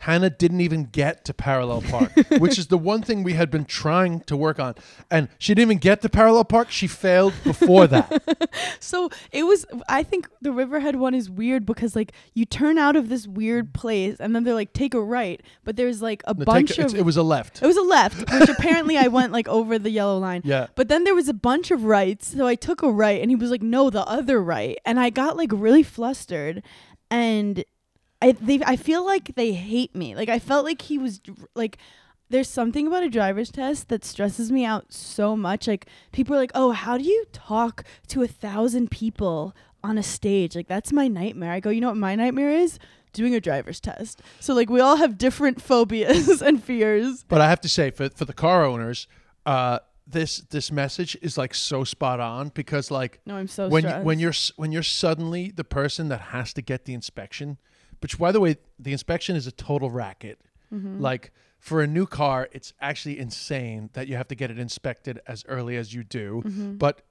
Hannah 0.00 0.30
didn't 0.30 0.60
even 0.60 0.84
get 0.84 1.24
to 1.24 1.34
parallel 1.34 1.82
park, 1.82 2.12
which 2.38 2.58
is 2.58 2.68
the 2.68 2.78
one 2.78 3.02
thing 3.02 3.22
we 3.24 3.32
had 3.34 3.50
been 3.50 3.64
trying 3.64 4.20
to 4.20 4.36
work 4.36 4.60
on. 4.60 4.74
And 5.10 5.28
she 5.38 5.54
didn't 5.54 5.68
even 5.72 5.78
get 5.78 6.02
to 6.02 6.08
parallel 6.08 6.44
park. 6.44 6.70
She 6.70 6.86
failed 6.86 7.34
before 7.44 7.86
that. 7.88 8.22
So 8.80 9.10
it 9.32 9.42
was. 9.44 9.66
I 9.88 10.02
think 10.02 10.28
the 10.40 10.52
Riverhead 10.52 10.96
one 10.96 11.14
is 11.14 11.28
weird 11.28 11.66
because 11.66 11.94
like 11.96 12.12
you 12.34 12.44
turn 12.44 12.78
out 12.78 12.96
of 12.96 13.08
this 13.08 13.26
weird 13.26 13.74
place 13.74 14.16
and 14.20 14.34
then 14.34 14.44
they're 14.44 14.54
like 14.54 14.72
take 14.72 14.94
a 14.94 15.00
right, 15.00 15.40
but 15.64 15.76
there's 15.76 16.00
like 16.00 16.22
a 16.26 16.34
No, 16.34 16.44
bunch 16.44 16.70
it's- 16.72 16.92
of. 16.92 16.98
it 16.98 17.04
was 17.04 17.16
a 17.16 17.22
left. 17.22 17.60
it 17.62 17.66
was 17.66 17.76
a 17.76 17.82
left, 17.82 18.30
which 18.32 18.48
apparently 18.48 18.96
I 18.96 19.08
went 19.08 19.32
like 19.32 19.48
over 19.48 19.78
the 19.78 19.90
yellow 19.90 20.18
line. 20.18 20.42
Yeah. 20.44 20.68
But 20.76 20.88
then 20.88 21.04
there 21.04 21.14
was 21.14 21.28
a 21.28 21.34
bunch 21.34 21.70
of 21.70 21.84
rights, 21.84 22.28
so 22.36 22.46
I 22.46 22.54
took 22.54 22.82
a 22.82 22.90
right, 22.90 23.20
and 23.20 23.30
he 23.30 23.36
was 23.36 23.50
like, 23.50 23.62
"No, 23.62 23.90
the 23.90 24.06
other 24.06 24.40
right," 24.42 24.78
and 24.84 24.98
I 25.00 25.10
got 25.10 25.36
like 25.36 25.50
really 25.52 25.82
flustered, 25.82 26.62
and 27.10 27.64
I 28.20 28.32
they 28.32 28.60
I 28.64 28.76
feel 28.76 29.04
like 29.04 29.34
they 29.34 29.52
hate 29.52 29.94
me. 29.94 30.14
Like 30.14 30.28
I 30.28 30.38
felt 30.38 30.64
like 30.64 30.82
he 30.82 30.98
was 30.98 31.20
like. 31.54 31.78
There's 32.30 32.46
something 32.50 32.86
about 32.86 33.04
a 33.04 33.08
driver's 33.08 33.50
test 33.50 33.88
that 33.88 34.04
stresses 34.04 34.52
me 34.52 34.62
out 34.62 34.92
so 34.92 35.34
much. 35.34 35.66
Like 35.66 35.86
people 36.12 36.36
are 36.36 36.38
like, 36.38 36.50
"Oh, 36.54 36.72
how 36.72 36.98
do 36.98 37.04
you 37.04 37.24
talk 37.32 37.84
to 38.08 38.22
a 38.22 38.26
thousand 38.28 38.90
people 38.90 39.56
on 39.82 39.96
a 39.96 40.02
stage?" 40.02 40.54
Like 40.54 40.68
that's 40.68 40.92
my 40.92 41.08
nightmare. 41.08 41.52
I 41.52 41.60
go, 41.60 41.70
"You 41.70 41.80
know 41.80 41.88
what 41.88 41.96
my 41.96 42.14
nightmare 42.16 42.50
is? 42.50 42.78
Doing 43.14 43.34
a 43.34 43.40
driver's 43.40 43.80
test." 43.80 44.20
So 44.40 44.52
like 44.52 44.68
we 44.68 44.78
all 44.78 44.96
have 44.96 45.16
different 45.16 45.62
phobias 45.70 46.42
and 46.42 46.62
fears. 46.62 47.24
But 47.26 47.40
I 47.40 47.48
have 47.48 47.62
to 47.62 47.68
say, 47.70 47.90
for 47.90 48.10
for 48.10 48.26
the 48.26 48.34
car 48.34 48.62
owners, 48.62 49.08
uh, 49.46 49.78
this 50.06 50.38
this 50.50 50.70
message 50.70 51.16
is 51.22 51.38
like 51.38 51.54
so 51.54 51.82
spot 51.82 52.20
on 52.20 52.48
because 52.50 52.90
like 52.90 53.20
No, 53.24 53.36
I'm 53.36 53.48
so 53.48 53.70
when 53.70 53.84
you, 53.84 53.90
when 54.02 54.18
you're 54.18 54.34
when 54.56 54.70
you're 54.70 54.82
suddenly 54.82 55.50
the 55.50 55.64
person 55.64 56.08
that 56.08 56.20
has 56.20 56.52
to 56.52 56.60
get 56.60 56.84
the 56.84 56.92
inspection, 56.92 57.56
which 58.00 58.18
by 58.18 58.32
the 58.32 58.40
way, 58.40 58.56
the 58.78 58.92
inspection 58.92 59.36
is 59.36 59.46
a 59.46 59.52
total 59.52 59.90
racket. 59.90 60.40
Mm-hmm. 60.72 61.00
Like 61.00 61.32
for 61.58 61.80
a 61.82 61.86
new 61.86 62.06
car, 62.06 62.48
it's 62.52 62.72
actually 62.80 63.18
insane 63.18 63.90
that 63.94 64.06
you 64.08 64.16
have 64.16 64.28
to 64.28 64.34
get 64.34 64.50
it 64.50 64.58
inspected 64.58 65.20
as 65.26 65.44
early 65.48 65.76
as 65.76 65.92
you 65.94 66.04
do. 66.04 66.42
Mm-hmm. 66.44 66.74
But 66.76 67.02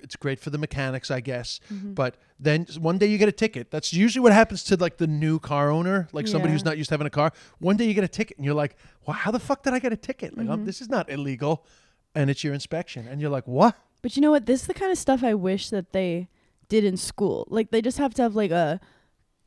it's 0.00 0.16
great 0.16 0.40
for 0.40 0.48
the 0.50 0.56
mechanics, 0.58 1.10
I 1.10 1.20
guess. 1.20 1.60
But 1.70 2.16
then 2.40 2.66
one 2.78 2.96
day 2.98 3.06
you 3.06 3.18
get 3.18 3.28
a 3.28 3.32
ticket. 3.32 3.70
That's 3.70 3.92
usually 3.92 4.22
what 4.22 4.32
happens 4.32 4.64
to 4.64 4.76
like 4.76 4.96
the 4.96 5.06
new 5.06 5.38
car 5.38 5.70
owner, 5.70 6.08
like 6.12 6.26
somebody 6.26 6.52
who's 6.54 6.64
not 6.64 6.78
used 6.78 6.88
to 6.88 6.94
having 6.94 7.06
a 7.06 7.10
car. 7.10 7.32
One 7.58 7.76
day 7.76 7.84
you 7.86 7.92
get 7.94 8.04
a 8.04 8.08
ticket 8.08 8.38
and 8.38 8.46
you're 8.46 8.54
like, 8.54 8.76
"Wow, 9.06 9.14
how 9.14 9.30
the 9.30 9.38
fuck 9.38 9.62
did 9.62 9.74
I 9.74 9.78
get 9.78 9.92
a 9.92 9.96
ticket? 9.96 10.36
Like, 10.36 10.46
Mm-hmm. 10.46 10.52
um, 10.54 10.64
this 10.64 10.80
is 10.80 10.88
not 10.88 11.10
illegal." 11.10 11.64
And 12.14 12.30
it's 12.30 12.42
your 12.44 12.54
inspection, 12.54 13.06
and 13.08 13.20
you're 13.20 13.30
like, 13.30 13.46
"What?" 13.46 13.76
But 14.00 14.16
you 14.16 14.22
know 14.22 14.30
what? 14.30 14.46
This 14.46 14.62
is 14.62 14.66
the 14.68 14.74
kind 14.74 14.90
of 14.92 14.96
stuff 14.98 15.22
I 15.22 15.34
wish 15.34 15.68
that 15.70 15.92
they 15.92 16.28
did 16.68 16.84
in 16.84 16.96
school. 16.96 17.46
Like 17.50 17.70
they 17.70 17.82
just 17.82 17.98
have 17.98 18.14
to 18.14 18.22
have 18.22 18.34
like 18.34 18.50
a 18.52 18.80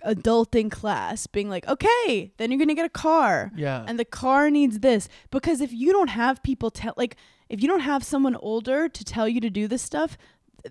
adulting 0.05 0.71
class 0.71 1.27
being 1.27 1.49
like, 1.49 1.67
"Okay, 1.67 2.31
then 2.37 2.51
you're 2.51 2.65
to 2.65 2.73
get 2.73 2.85
a 2.85 2.89
car." 2.89 3.51
Yeah. 3.55 3.83
And 3.87 3.99
the 3.99 4.05
car 4.05 4.49
needs 4.49 4.79
this 4.79 5.09
because 5.31 5.61
if 5.61 5.71
you 5.71 5.91
don't 5.91 6.09
have 6.09 6.43
people 6.43 6.71
tell 6.71 6.93
like 6.97 7.17
if 7.49 7.61
you 7.61 7.67
don't 7.67 7.81
have 7.81 8.03
someone 8.03 8.35
older 8.35 8.89
to 8.89 9.03
tell 9.03 9.27
you 9.27 9.39
to 9.41 9.49
do 9.49 9.67
this 9.67 9.81
stuff, 9.81 10.17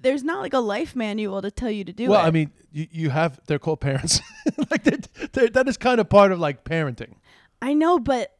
there's 0.00 0.22
not 0.22 0.40
like 0.40 0.52
a 0.52 0.58
life 0.58 0.94
manual 0.94 1.42
to 1.42 1.50
tell 1.50 1.70
you 1.70 1.84
to 1.84 1.92
do 1.92 2.10
well, 2.10 2.20
it. 2.20 2.28
I 2.28 2.30
mean, 2.30 2.50
you, 2.72 2.86
you 2.90 3.10
have 3.10 3.40
they're 3.46 3.58
called 3.58 3.80
parents. 3.80 4.20
like 4.70 4.84
they're, 4.84 5.28
they're, 5.32 5.48
that 5.48 5.68
is 5.68 5.76
kind 5.76 6.00
of 6.00 6.08
part 6.08 6.32
of 6.32 6.40
like 6.40 6.64
parenting. 6.64 7.14
I 7.62 7.72
know, 7.72 7.98
but 7.98 8.36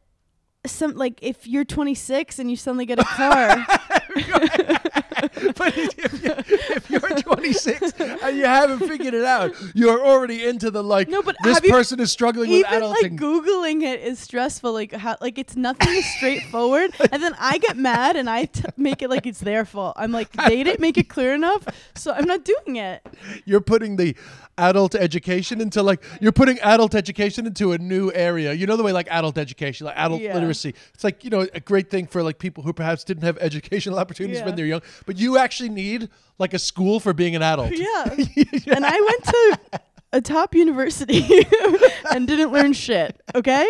some 0.65 0.95
like 0.95 1.19
if 1.21 1.47
you're 1.47 1.65
26 1.65 2.39
and 2.39 2.49
you 2.49 2.57
suddenly 2.57 2.85
get 2.85 2.99
a 2.99 3.03
car, 3.03 3.65
but 5.55 5.77
if, 5.77 6.23
you, 6.23 6.33
if 6.75 6.89
you're 6.89 6.99
26 6.99 7.93
and 7.99 8.37
you 8.37 8.45
haven't 8.45 8.79
figured 8.79 9.13
it 9.13 9.23
out, 9.23 9.53
you're 9.73 10.05
already 10.05 10.45
into 10.45 10.71
the 10.71 10.83
like. 10.83 11.07
No, 11.09 11.21
but 11.21 11.35
this 11.43 11.59
person 11.61 11.99
is 11.99 12.11
struggling 12.11 12.49
with 12.49 12.65
even 12.65 12.83
like 12.89 13.11
adulting. 13.11 13.19
googling 13.19 13.83
it 13.83 14.01
is 14.01 14.19
stressful 14.19 14.73
like 14.73 14.91
how 14.93 15.15
like 15.21 15.37
it's 15.37 15.55
nothing 15.55 15.89
is 15.93 16.05
straightforward 16.15 16.91
and 17.11 17.21
then 17.21 17.35
i 17.39 17.57
get 17.57 17.77
mad 17.77 18.15
and 18.15 18.29
i 18.29 18.45
t- 18.45 18.63
make 18.77 19.01
it 19.01 19.09
like 19.09 19.25
it's 19.25 19.39
their 19.39 19.65
fault 19.65 19.93
i'm 19.97 20.11
like 20.11 20.31
they 20.47 20.63
didn't 20.63 20.79
make 20.79 20.97
it 20.97 21.09
clear 21.09 21.33
enough 21.33 21.65
so 21.95 22.11
i'm 22.13 22.25
not 22.25 22.43
doing 22.43 22.75
it 22.77 23.05
you're 23.45 23.61
putting 23.61 23.95
the 23.97 24.15
adult 24.57 24.95
education 24.95 25.61
into 25.61 25.83
like 25.83 26.03
you're 26.19 26.31
putting 26.31 26.59
adult 26.61 26.95
education 26.95 27.45
into 27.45 27.73
a 27.73 27.77
new 27.77 28.11
area. 28.13 28.53
You 28.53 28.65
know 28.65 28.75
the 28.75 28.81
way 28.81 28.91
like 28.91 29.07
adult 29.11 29.37
education, 29.37 29.85
like 29.85 29.95
adult 29.95 30.19
Yeah. 30.19 30.33
literacy. 30.33 30.73
It's 30.95 31.03
like 31.03 31.23
you 31.23 31.29
know 31.29 31.45
a 31.53 31.59
great 31.59 31.91
thing 31.91 32.07
for 32.07 32.23
like 32.23 32.39
people 32.39 32.63
who 32.63 32.73
perhaps 32.73 33.03
didn't 33.03 33.21
have 33.21 33.37
educational 33.37 33.99
opportunities 33.99 34.39
Yeah. 34.39 34.45
when 34.45 34.55
they're 34.55 34.65
young, 34.65 34.81
but 35.07 35.17
you 35.17 35.39
actually 35.39 35.69
need 35.69 36.09
like 36.37 36.53
a 36.53 36.59
school 36.59 36.99
for 36.99 37.13
being 37.13 37.35
an 37.35 37.41
adult. 37.41 37.71
yeah 37.71 38.03
and 38.75 38.85
i 38.85 39.01
went 39.01 39.23
to 39.23 39.79
a 40.13 40.21
top 40.21 40.53
university 40.53 41.25
and 42.11 42.27
didn't 42.27 42.51
learn 42.51 42.73
shit 42.73 43.19
okay 43.33 43.67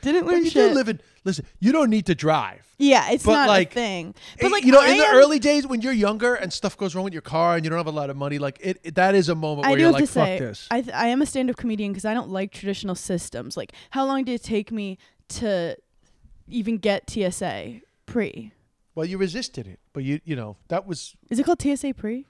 didn't 0.00 0.24
But 0.24 0.32
learn 0.34 0.44
you 0.44 0.50
shit 0.50 0.70
do 0.70 0.74
live 0.74 0.88
in. 0.88 1.00
Listen, 1.24 1.44
you 1.58 1.72
don't 1.72 1.90
need 1.90 2.06
to 2.06 2.14
drive. 2.14 2.62
yeah 2.78 3.10
it's 3.10 3.24
but, 3.24 3.32
not 3.32 3.48
like, 3.48 3.72
a 3.72 3.74
thing 3.74 4.14
Eh, 4.34 4.42
but 4.42 4.52
like 4.52 4.64
you 4.64 4.70
know, 4.72 4.80
I 4.80 4.88
in 4.90 4.98
the 4.98 5.04
am- 5.06 5.16
early 5.16 5.38
days 5.40 5.66
when 5.66 5.80
you're 5.82 5.92
younger 5.92 6.34
and 6.36 6.52
stuff 6.52 6.76
goes 6.76 6.94
wrong 6.94 7.02
with 7.04 7.12
your 7.12 7.22
car 7.22 7.56
and 7.56 7.64
you 7.64 7.70
don't 7.70 7.78
have 7.78 7.88
a 7.88 7.98
lot 8.02 8.08
of 8.10 8.16
money, 8.16 8.38
like 8.38 8.58
it, 8.60 8.78
it- 8.84 8.94
that 8.94 9.14
is 9.16 9.28
a 9.28 9.34
moment 9.34 9.66
I 9.66 9.70
where 9.70 9.80
you're 9.80 9.90
like, 9.90 10.04
to 10.04 10.06
say, 10.06 10.38
"Fuck 10.38 10.48
this." 10.48 10.68
I 10.70 10.82
th- 10.82 10.94
I 10.94 11.08
am 11.08 11.20
a 11.22 11.26
stand-up 11.26 11.56
comedian 11.56 11.90
because 11.92 12.04
I 12.04 12.14
don't 12.14 12.30
like 12.30 12.52
traditional 12.52 12.94
systems. 12.94 13.56
Like, 13.56 13.72
how 13.90 14.06
long 14.06 14.22
did 14.24 14.34
it 14.34 14.44
take 14.44 14.70
me 14.70 14.98
to 15.30 15.76
even 16.48 16.78
get 16.78 17.10
TSA 17.10 17.80
pre? 18.06 18.52
Well, 18.96 19.06
you 19.06 19.18
resisted 19.18 19.68
it, 19.68 19.78
but 19.92 20.02
you, 20.02 20.20
you 20.24 20.34
know, 20.34 20.56
that 20.68 20.86
was 20.88 21.14
Is 21.30 21.38
it 21.38 21.44
called 21.46 21.62
TSA 21.62 21.94
pre 21.94 22.26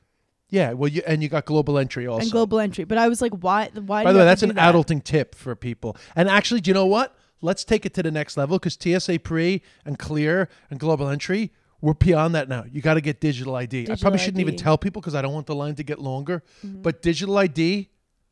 yeah. 0.49 0.73
Well, 0.75 0.89
you 0.89 1.03
and 1.07 1.23
you 1.23 1.29
got 1.29 1.45
global 1.45 1.79
entry 1.79 2.07
also. 2.07 2.23
and 2.23 2.31
global 2.31 2.61
entry? 2.61 2.85
But 2.85 2.99
I 2.99 3.09
was 3.09 3.21
like, 3.21 3.33
why? 3.33 3.69
Why? 3.75 4.05
By 4.05 4.11
do 4.11 4.15
the 4.15 4.19
you 4.21 4.25
way, 4.25 4.27
have 4.27 4.27
that's 4.27 4.41
to 4.43 4.49
an 4.51 4.55
that? 4.57 4.75
adulting 4.75 5.03
tip 5.03 5.35
for 5.35 5.57
people. 5.57 5.97
And 6.15 6.29
actually, 6.29 6.61
do 6.61 6.71
you 6.71 6.75
know 6.75 6.87
what? 6.87 7.17
Let's 7.41 7.65
take 7.65 7.85
it 7.85 7.95
to 7.95 8.03
the 8.03 8.11
next 8.11 8.37
level 8.37 8.59
because 8.59 8.79
TSA 8.81 9.19
pre 9.21 9.63
and 9.85 9.99
clear 9.99 10.49
and 10.71 10.79
global 10.79 11.09
entry, 11.09 11.53
we're 11.81 11.95
beyond 11.95 12.35
that 12.35 12.49
now. 12.49 12.65
You 12.71 12.81
got 12.81 12.95
to 12.95 13.01
get 13.01 13.21
digital 13.21 13.57
ID. 13.57 13.79
I 13.79 13.81
Digital 13.83 13.97
probably 14.01 14.19
shouldn't 14.21 14.41
even 14.41 14.55
ID. 14.55 14.63
tell 14.63 14.79
people 14.79 15.03
because 15.03 15.15
I 15.15 15.23
don't 15.23 15.35
want 15.35 15.47
the 15.47 15.55
line 15.55 15.75
to 15.75 15.83
get 15.83 15.99
longer. 15.99 16.43
Mm-hmm. 16.65 16.83
But 16.83 17.03
digital 17.03 17.37
ID, 17.39 17.91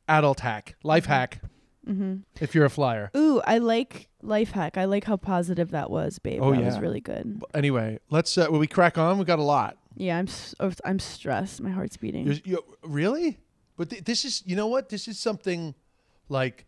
adult 0.09 0.41
hack, 0.41 0.77
life 0.83 1.07
hack. 1.07 1.41
Mm-hmm. 1.87 2.15
If 2.41 2.55
you're 2.55 2.65
a 2.65 2.71
flyer. 2.71 3.11
Ooh, 3.17 3.41
I 3.47 3.59
like 3.59 4.09
life 4.23 4.53
hack. 4.53 4.77
I 4.79 4.85
like 4.87 5.05
how 5.05 5.17
positive 5.17 5.71
that 5.73 5.91
was, 5.91 6.19
babe. 6.19 6.41
Oh, 6.43 6.53
that 6.53 6.63
was 6.65 6.79
really 6.79 7.01
good. 7.01 7.43
Anyway, 7.53 7.99
let's. 8.11 8.37
Uh, 8.39 8.47
when 8.49 8.61
we 8.61 8.67
crack 8.67 8.97
on, 8.99 9.19
we 9.19 9.25
got 9.25 9.39
a 9.39 9.43
lot. 9.43 9.77
Yeah, 9.97 10.19
I'm 10.19 10.27
s- 10.29 10.55
oh, 10.61 10.73
I'm 10.85 10.99
stressed. 10.99 11.61
My 11.61 11.71
heart's 11.71 11.97
beating. 11.97 12.27
You're, 12.27 12.37
you 12.45 12.65
really? 12.83 13.39
But 13.77 13.91
th- 13.91 14.05
this 14.05 14.25
is, 14.25 14.43
you 14.47 14.57
know 14.57 14.67
what? 14.67 14.89
This 14.89 15.07
is 15.09 15.19
something 15.19 15.75
like 16.29 16.65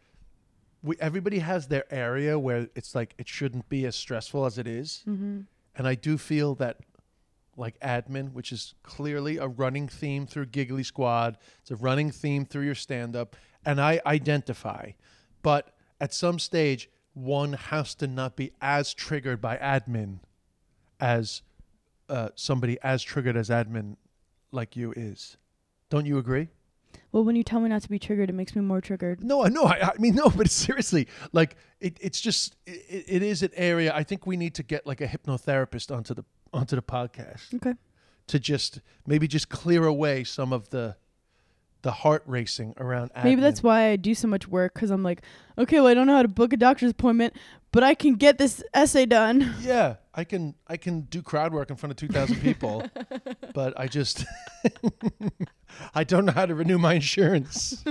we 0.82 0.96
everybody 1.00 1.38
has 1.40 1.68
their 1.68 1.84
area 1.92 2.38
where 2.38 2.68
it's 2.74 2.94
like 2.94 3.14
it 3.18 3.28
shouldn't 3.28 3.68
be 3.68 3.86
as 3.86 3.96
stressful 3.96 4.44
as 4.44 4.58
it 4.58 4.66
is. 4.66 5.02
mm-hmm. 5.08 5.40
And 5.78 5.86
I 5.86 5.94
do 5.94 6.16
feel 6.18 6.54
that 6.56 6.78
like 7.56 7.78
admin, 7.80 8.32
which 8.32 8.52
is 8.52 8.74
clearly 8.82 9.38
a 9.38 9.46
running 9.46 9.88
theme 9.88 10.26
through 10.26 10.46
Giggly 10.46 10.82
Squad, 10.82 11.38
it's 11.60 11.70
a 11.70 11.76
running 11.76 12.10
theme 12.10 12.44
through 12.44 12.64
your 12.64 12.74
stand 12.74 13.16
up, 13.16 13.34
and 13.66 13.80
I 13.80 14.00
identify. 14.06 14.92
But 15.42 15.74
at 16.00 16.14
some 16.14 16.38
stage, 16.38 16.88
one 17.12 17.52
has 17.54 17.94
to 17.96 18.06
not 18.06 18.36
be 18.36 18.52
as 18.60 18.94
triggered 18.94 19.40
by 19.40 19.56
admin 19.58 20.20
as 21.00 21.42
uh, 22.08 22.28
somebody 22.34 22.78
as 22.82 23.02
triggered 23.02 23.36
as 23.36 23.48
admin 23.50 23.96
like 24.52 24.76
you 24.76 24.92
is. 24.96 25.36
Don't 25.90 26.06
you 26.06 26.18
agree? 26.18 26.48
Well, 27.12 27.24
when 27.24 27.36
you 27.36 27.42
tell 27.42 27.60
me 27.60 27.68
not 27.68 27.82
to 27.82 27.88
be 27.88 27.98
triggered, 27.98 28.30
it 28.30 28.34
makes 28.34 28.54
me 28.54 28.62
more 28.62 28.80
triggered. 28.80 29.22
No, 29.22 29.44
I 29.44 29.48
know. 29.48 29.64
I, 29.64 29.88
I 29.88 29.92
mean, 29.98 30.14
no, 30.22 30.30
but 30.30 30.50
seriously, 30.50 31.08
like 31.32 31.56
it, 31.80 31.98
it's 32.00 32.20
just 32.20 32.56
it, 32.66 33.04
it 33.08 33.22
is 33.22 33.42
an 33.42 33.50
area. 33.54 33.92
I 33.94 34.02
think 34.02 34.26
we 34.26 34.36
need 34.36 34.54
to 34.54 34.62
get 34.62 34.86
like 34.86 35.00
a 35.00 35.06
hypnotherapist 35.06 35.94
onto 35.94 36.14
the 36.14 36.24
onto 36.52 36.76
the 36.76 36.82
podcast 36.82 37.52
Okay. 37.54 37.74
to 38.28 38.38
just 38.38 38.80
maybe 39.06 39.26
just 39.28 39.48
clear 39.48 39.84
away 39.86 40.24
some 40.24 40.52
of 40.52 40.70
the 40.70 40.96
the 41.82 41.90
heart 41.92 42.22
racing 42.26 42.74
around. 42.78 43.10
Maybe 43.22 43.40
that's 43.40 43.62
why 43.62 43.90
I 43.90 43.96
do 43.96 44.14
so 44.14 44.26
much 44.28 44.48
work 44.48 44.74
because 44.74 44.90
I'm 44.90 45.02
like, 45.02 45.22
okay, 45.56 45.76
well, 45.76 45.86
I 45.86 45.94
don't 45.94 46.06
know 46.06 46.16
how 46.16 46.22
to 46.22 46.28
book 46.28 46.52
a 46.52 46.56
doctor's 46.56 46.90
appointment, 46.90 47.34
but 47.72 47.84
I 47.84 47.94
can 47.94 48.14
get 48.14 48.38
this 48.38 48.62
essay 48.74 49.06
done. 49.06 49.54
Yeah, 49.60 49.96
I 50.14 50.24
can 50.24 50.54
I 50.66 50.76
can 50.76 51.02
do 51.02 51.22
crowd 51.22 51.52
work 51.52 51.70
in 51.70 51.76
front 51.76 51.90
of 51.90 51.96
two 51.96 52.08
thousand 52.08 52.40
people, 52.40 52.84
but 53.54 53.78
I 53.78 53.86
just 53.86 54.24
I 55.94 56.04
don't 56.04 56.24
know 56.24 56.32
how 56.32 56.46
to 56.46 56.54
renew 56.54 56.78
my 56.78 56.94
insurance. 56.94 57.84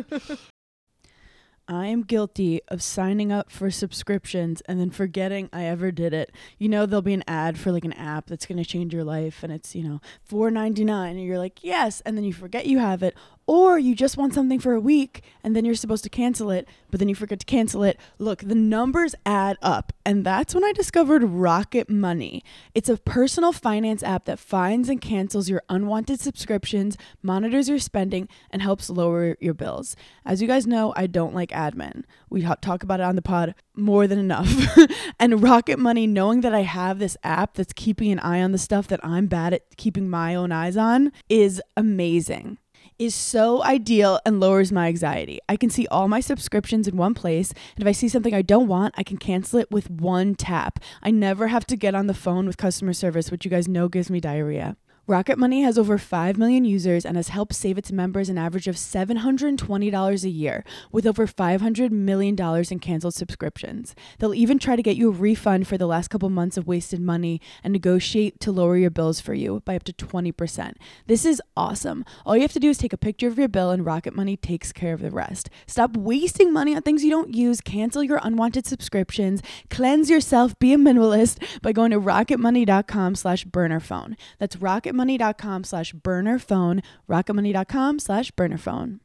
I 1.68 1.88
am 1.88 2.04
guilty 2.04 2.62
of 2.68 2.84
signing 2.84 3.32
up 3.32 3.52
for 3.52 3.72
subscriptions 3.72 4.62
and 4.68 4.80
then 4.80 4.92
forgetting 4.92 5.50
I 5.52 5.64
ever 5.64 5.92
did 5.92 6.14
it. 6.14 6.32
You 6.60 6.70
know, 6.70 6.86
there'll 6.86 7.02
be 7.02 7.16
an 7.16 7.24
ad 7.28 7.58
for 7.58 7.72
like 7.72 7.86
an 7.86 7.94
app 7.94 8.28
that's 8.28 8.46
going 8.46 8.60
to 8.60 8.66
change 8.66 8.94
your 8.94 9.04
life 9.04 9.42
and 9.42 9.52
it's, 9.52 9.74
you 9.76 9.84
know, 9.84 10.00
four 10.24 10.52
ninety 10.52 10.86
nine, 10.86 11.18
and 11.18 11.26
you're 11.26 11.40
like, 11.40 11.64
"Yes," 11.64 12.02
and 12.02 12.16
then 12.16 12.24
you 12.24 12.34
forget 12.34 12.68
you 12.68 12.78
have 12.80 13.02
it 13.02 13.16
or 13.48 13.78
you 13.78 13.94
just 13.94 14.18
want 14.18 14.34
something 14.34 14.60
for 14.60 14.74
a 14.74 14.80
week 14.80 15.24
and 15.44 15.56
then 15.56 15.66
you're 15.66 15.76
supposed 15.76 16.04
to 16.04 16.10
cancel 16.10 16.50
it, 16.50 16.68
but 16.90 17.00
then 17.00 17.08
you 17.08 17.16
forget 17.16 17.40
to 17.40 17.46
cancel 17.46 17.84
it. 17.84 18.00
Look, 18.18 18.40
the 18.40 18.56
numbers 18.56 19.14
add 19.26 19.58
up. 19.62 19.94
And 20.06 20.26
that's 20.26 20.56
when 20.56 20.64
I 20.64 20.72
discovered 20.72 21.24
Rocket 21.24 21.90
Money. 21.90 22.44
It's 22.74 22.90
a 22.90 22.98
personal 22.98 23.52
finance 23.52 24.02
app 24.02 24.26
that 24.26 24.40
finds 24.40 24.90
and 24.90 25.00
cancels 25.00 25.50
your 25.50 25.62
unwanted 25.70 26.20
subscriptions, 26.20 26.98
monitors 27.22 27.70
your 27.70 27.80
spending, 27.80 28.28
and 28.50 28.62
helps 28.62 28.90
lower 28.90 29.38
your 29.40 29.54
bills. 29.54 29.96
As 30.26 30.42
you 30.42 30.48
guys 30.48 30.66
know, 30.66 30.94
I 30.96 31.06
don't 31.08 31.36
like 31.36 31.52
admin. 31.52 32.04
We 32.30 32.42
talk 32.62 32.84
about 32.84 33.00
it 33.00 33.04
on 33.04 33.16
the 33.16 33.22
pod 33.22 33.54
more 33.76 34.08
than 34.08 34.20
enough. 34.20 34.78
and 35.20 35.44
Rocket 35.44 35.78
Money, 35.78 36.08
knowing 36.08 36.42
that 36.42 36.54
I 36.54 36.62
have 36.62 36.98
this 36.98 37.18
app 37.24 37.56
that's 37.56 37.74
keeping 37.74 38.12
an 38.12 38.20
eye 38.20 38.42
on 38.42 38.52
the 38.52 38.58
stuff 38.58 38.88
that 38.88 39.04
I'm 39.04 39.28
bad 39.28 39.54
at 39.54 39.78
keeping 39.78 40.10
my 40.10 40.34
own 40.34 40.52
eyes 40.52 40.78
on, 40.78 41.12
is 41.30 41.62
amazing 41.78 42.58
is 42.98 43.14
so 43.14 43.64
ideal 43.64 44.20
and 44.26 44.40
lowers 44.40 44.72
my 44.72 44.88
anxiety. 44.88 45.40
I 45.50 45.58
can 45.58 45.70
see 45.70 45.88
all 45.88 46.08
my 46.08 46.20
subscriptions 46.20 46.88
in 46.88 46.98
one 46.98 47.14
place, 47.14 47.52
and 47.76 47.84
if 47.84 47.88
I 47.88 47.92
see 47.92 48.08
something 48.08 48.34
I 48.34 48.42
don't 48.42 48.68
want, 48.68 48.96
I 48.98 49.04
can 49.04 49.18
cancel 49.18 49.60
it 49.60 49.72
with 49.72 49.90
one 49.90 50.36
tap. 50.36 50.80
I 51.04 51.12
never 51.12 51.48
have 51.48 51.66
to 51.68 51.76
get 51.76 51.96
on 51.96 52.08
the 52.08 52.14
phone 52.14 52.48
with 52.48 52.58
customer 52.58 52.94
service, 52.94 53.32
which 53.32 53.46
you 53.46 53.52
guys 53.52 53.68
know 53.68 53.88
gives 53.88 54.10
me 54.10 54.20
diarrhea. 54.20 54.78
Rocket 55.08 55.38
Money 55.38 55.62
has 55.62 55.78
over 55.78 56.00
5 56.00 56.36
million 56.36 56.66
users 56.66 57.06
and 57.06 57.16
has 57.16 57.28
helped 57.28 57.54
save 57.54 57.78
its 57.78 57.92
members 57.92 58.28
an 58.28 58.40
average 58.40 58.68
of 58.68 58.74
$720 58.76 60.24
a 60.24 60.30
year, 60.30 60.64
with 60.92 61.06
over 61.06 61.28
$500 61.28 61.92
million 61.92 62.36
in 62.72 62.80
canceled 62.80 63.14
subscriptions. 63.14 63.94
They'll 64.18 64.34
even 64.34 64.58
try 64.58 64.76
to 64.76 64.82
get 64.82 64.96
you 64.96 65.10
a 65.10 65.12
refund 65.12 65.68
for 65.68 65.78
the 65.78 65.86
last 65.86 66.08
couple 66.08 66.32
months 66.32 66.58
of 66.58 66.66
wasted 66.66 67.02
money 67.02 67.40
and 67.64 67.72
negotiate 67.72 68.40
to 68.40 68.52
lower 68.52 68.78
your 68.78 68.90
bills 68.90 69.20
for 69.20 69.36
you 69.36 69.62
by 69.64 69.76
up 69.76 69.84
to 69.84 69.94
20%. 69.94 70.74
This 71.06 71.24
is 71.24 71.40
awesome. 71.56 72.04
All 72.26 72.36
you 72.36 72.42
have 72.42 72.54
to 72.54 72.60
do 72.60 72.70
is 72.70 72.80
take 72.80 72.94
a 72.94 72.98
picture 72.98 73.28
of 73.28 73.38
your 73.38 73.48
bill, 73.48 73.70
and 73.70 73.86
Rocket 73.86 74.16
Money 74.16 74.36
takes 74.36 74.72
care 74.72 74.96
of 74.96 75.02
the 75.02 75.12
rest. 75.12 75.52
Stop 75.68 75.96
wasting 75.96 76.52
money 76.52 76.76
on 76.76 76.82
things 76.82 77.04
you 77.04 77.12
don't 77.12 77.36
use, 77.36 77.62
cancel 77.62 78.04
your 78.04 78.20
unwanted 78.24 78.66
subscriptions, 78.66 79.44
cleanse 79.70 80.10
yourself, 80.10 80.58
be 80.58 80.74
a 80.74 80.78
minimalist 80.78 81.62
by 81.62 81.72
going 81.72 81.92
to 81.92 82.02
rocketmoney.com 82.02 83.14
slash 83.14 83.46
bernerphone. 83.46 84.16
That's 84.40 84.56
rocket 84.56 84.95
rocketmoney.com 84.96 85.64
slash 85.64 85.94
berner 85.94 86.40
bernerphone, 86.40 86.84
rocketmoney.com 87.10 88.00
slash 88.00 88.32
bernerphone. 88.32 89.00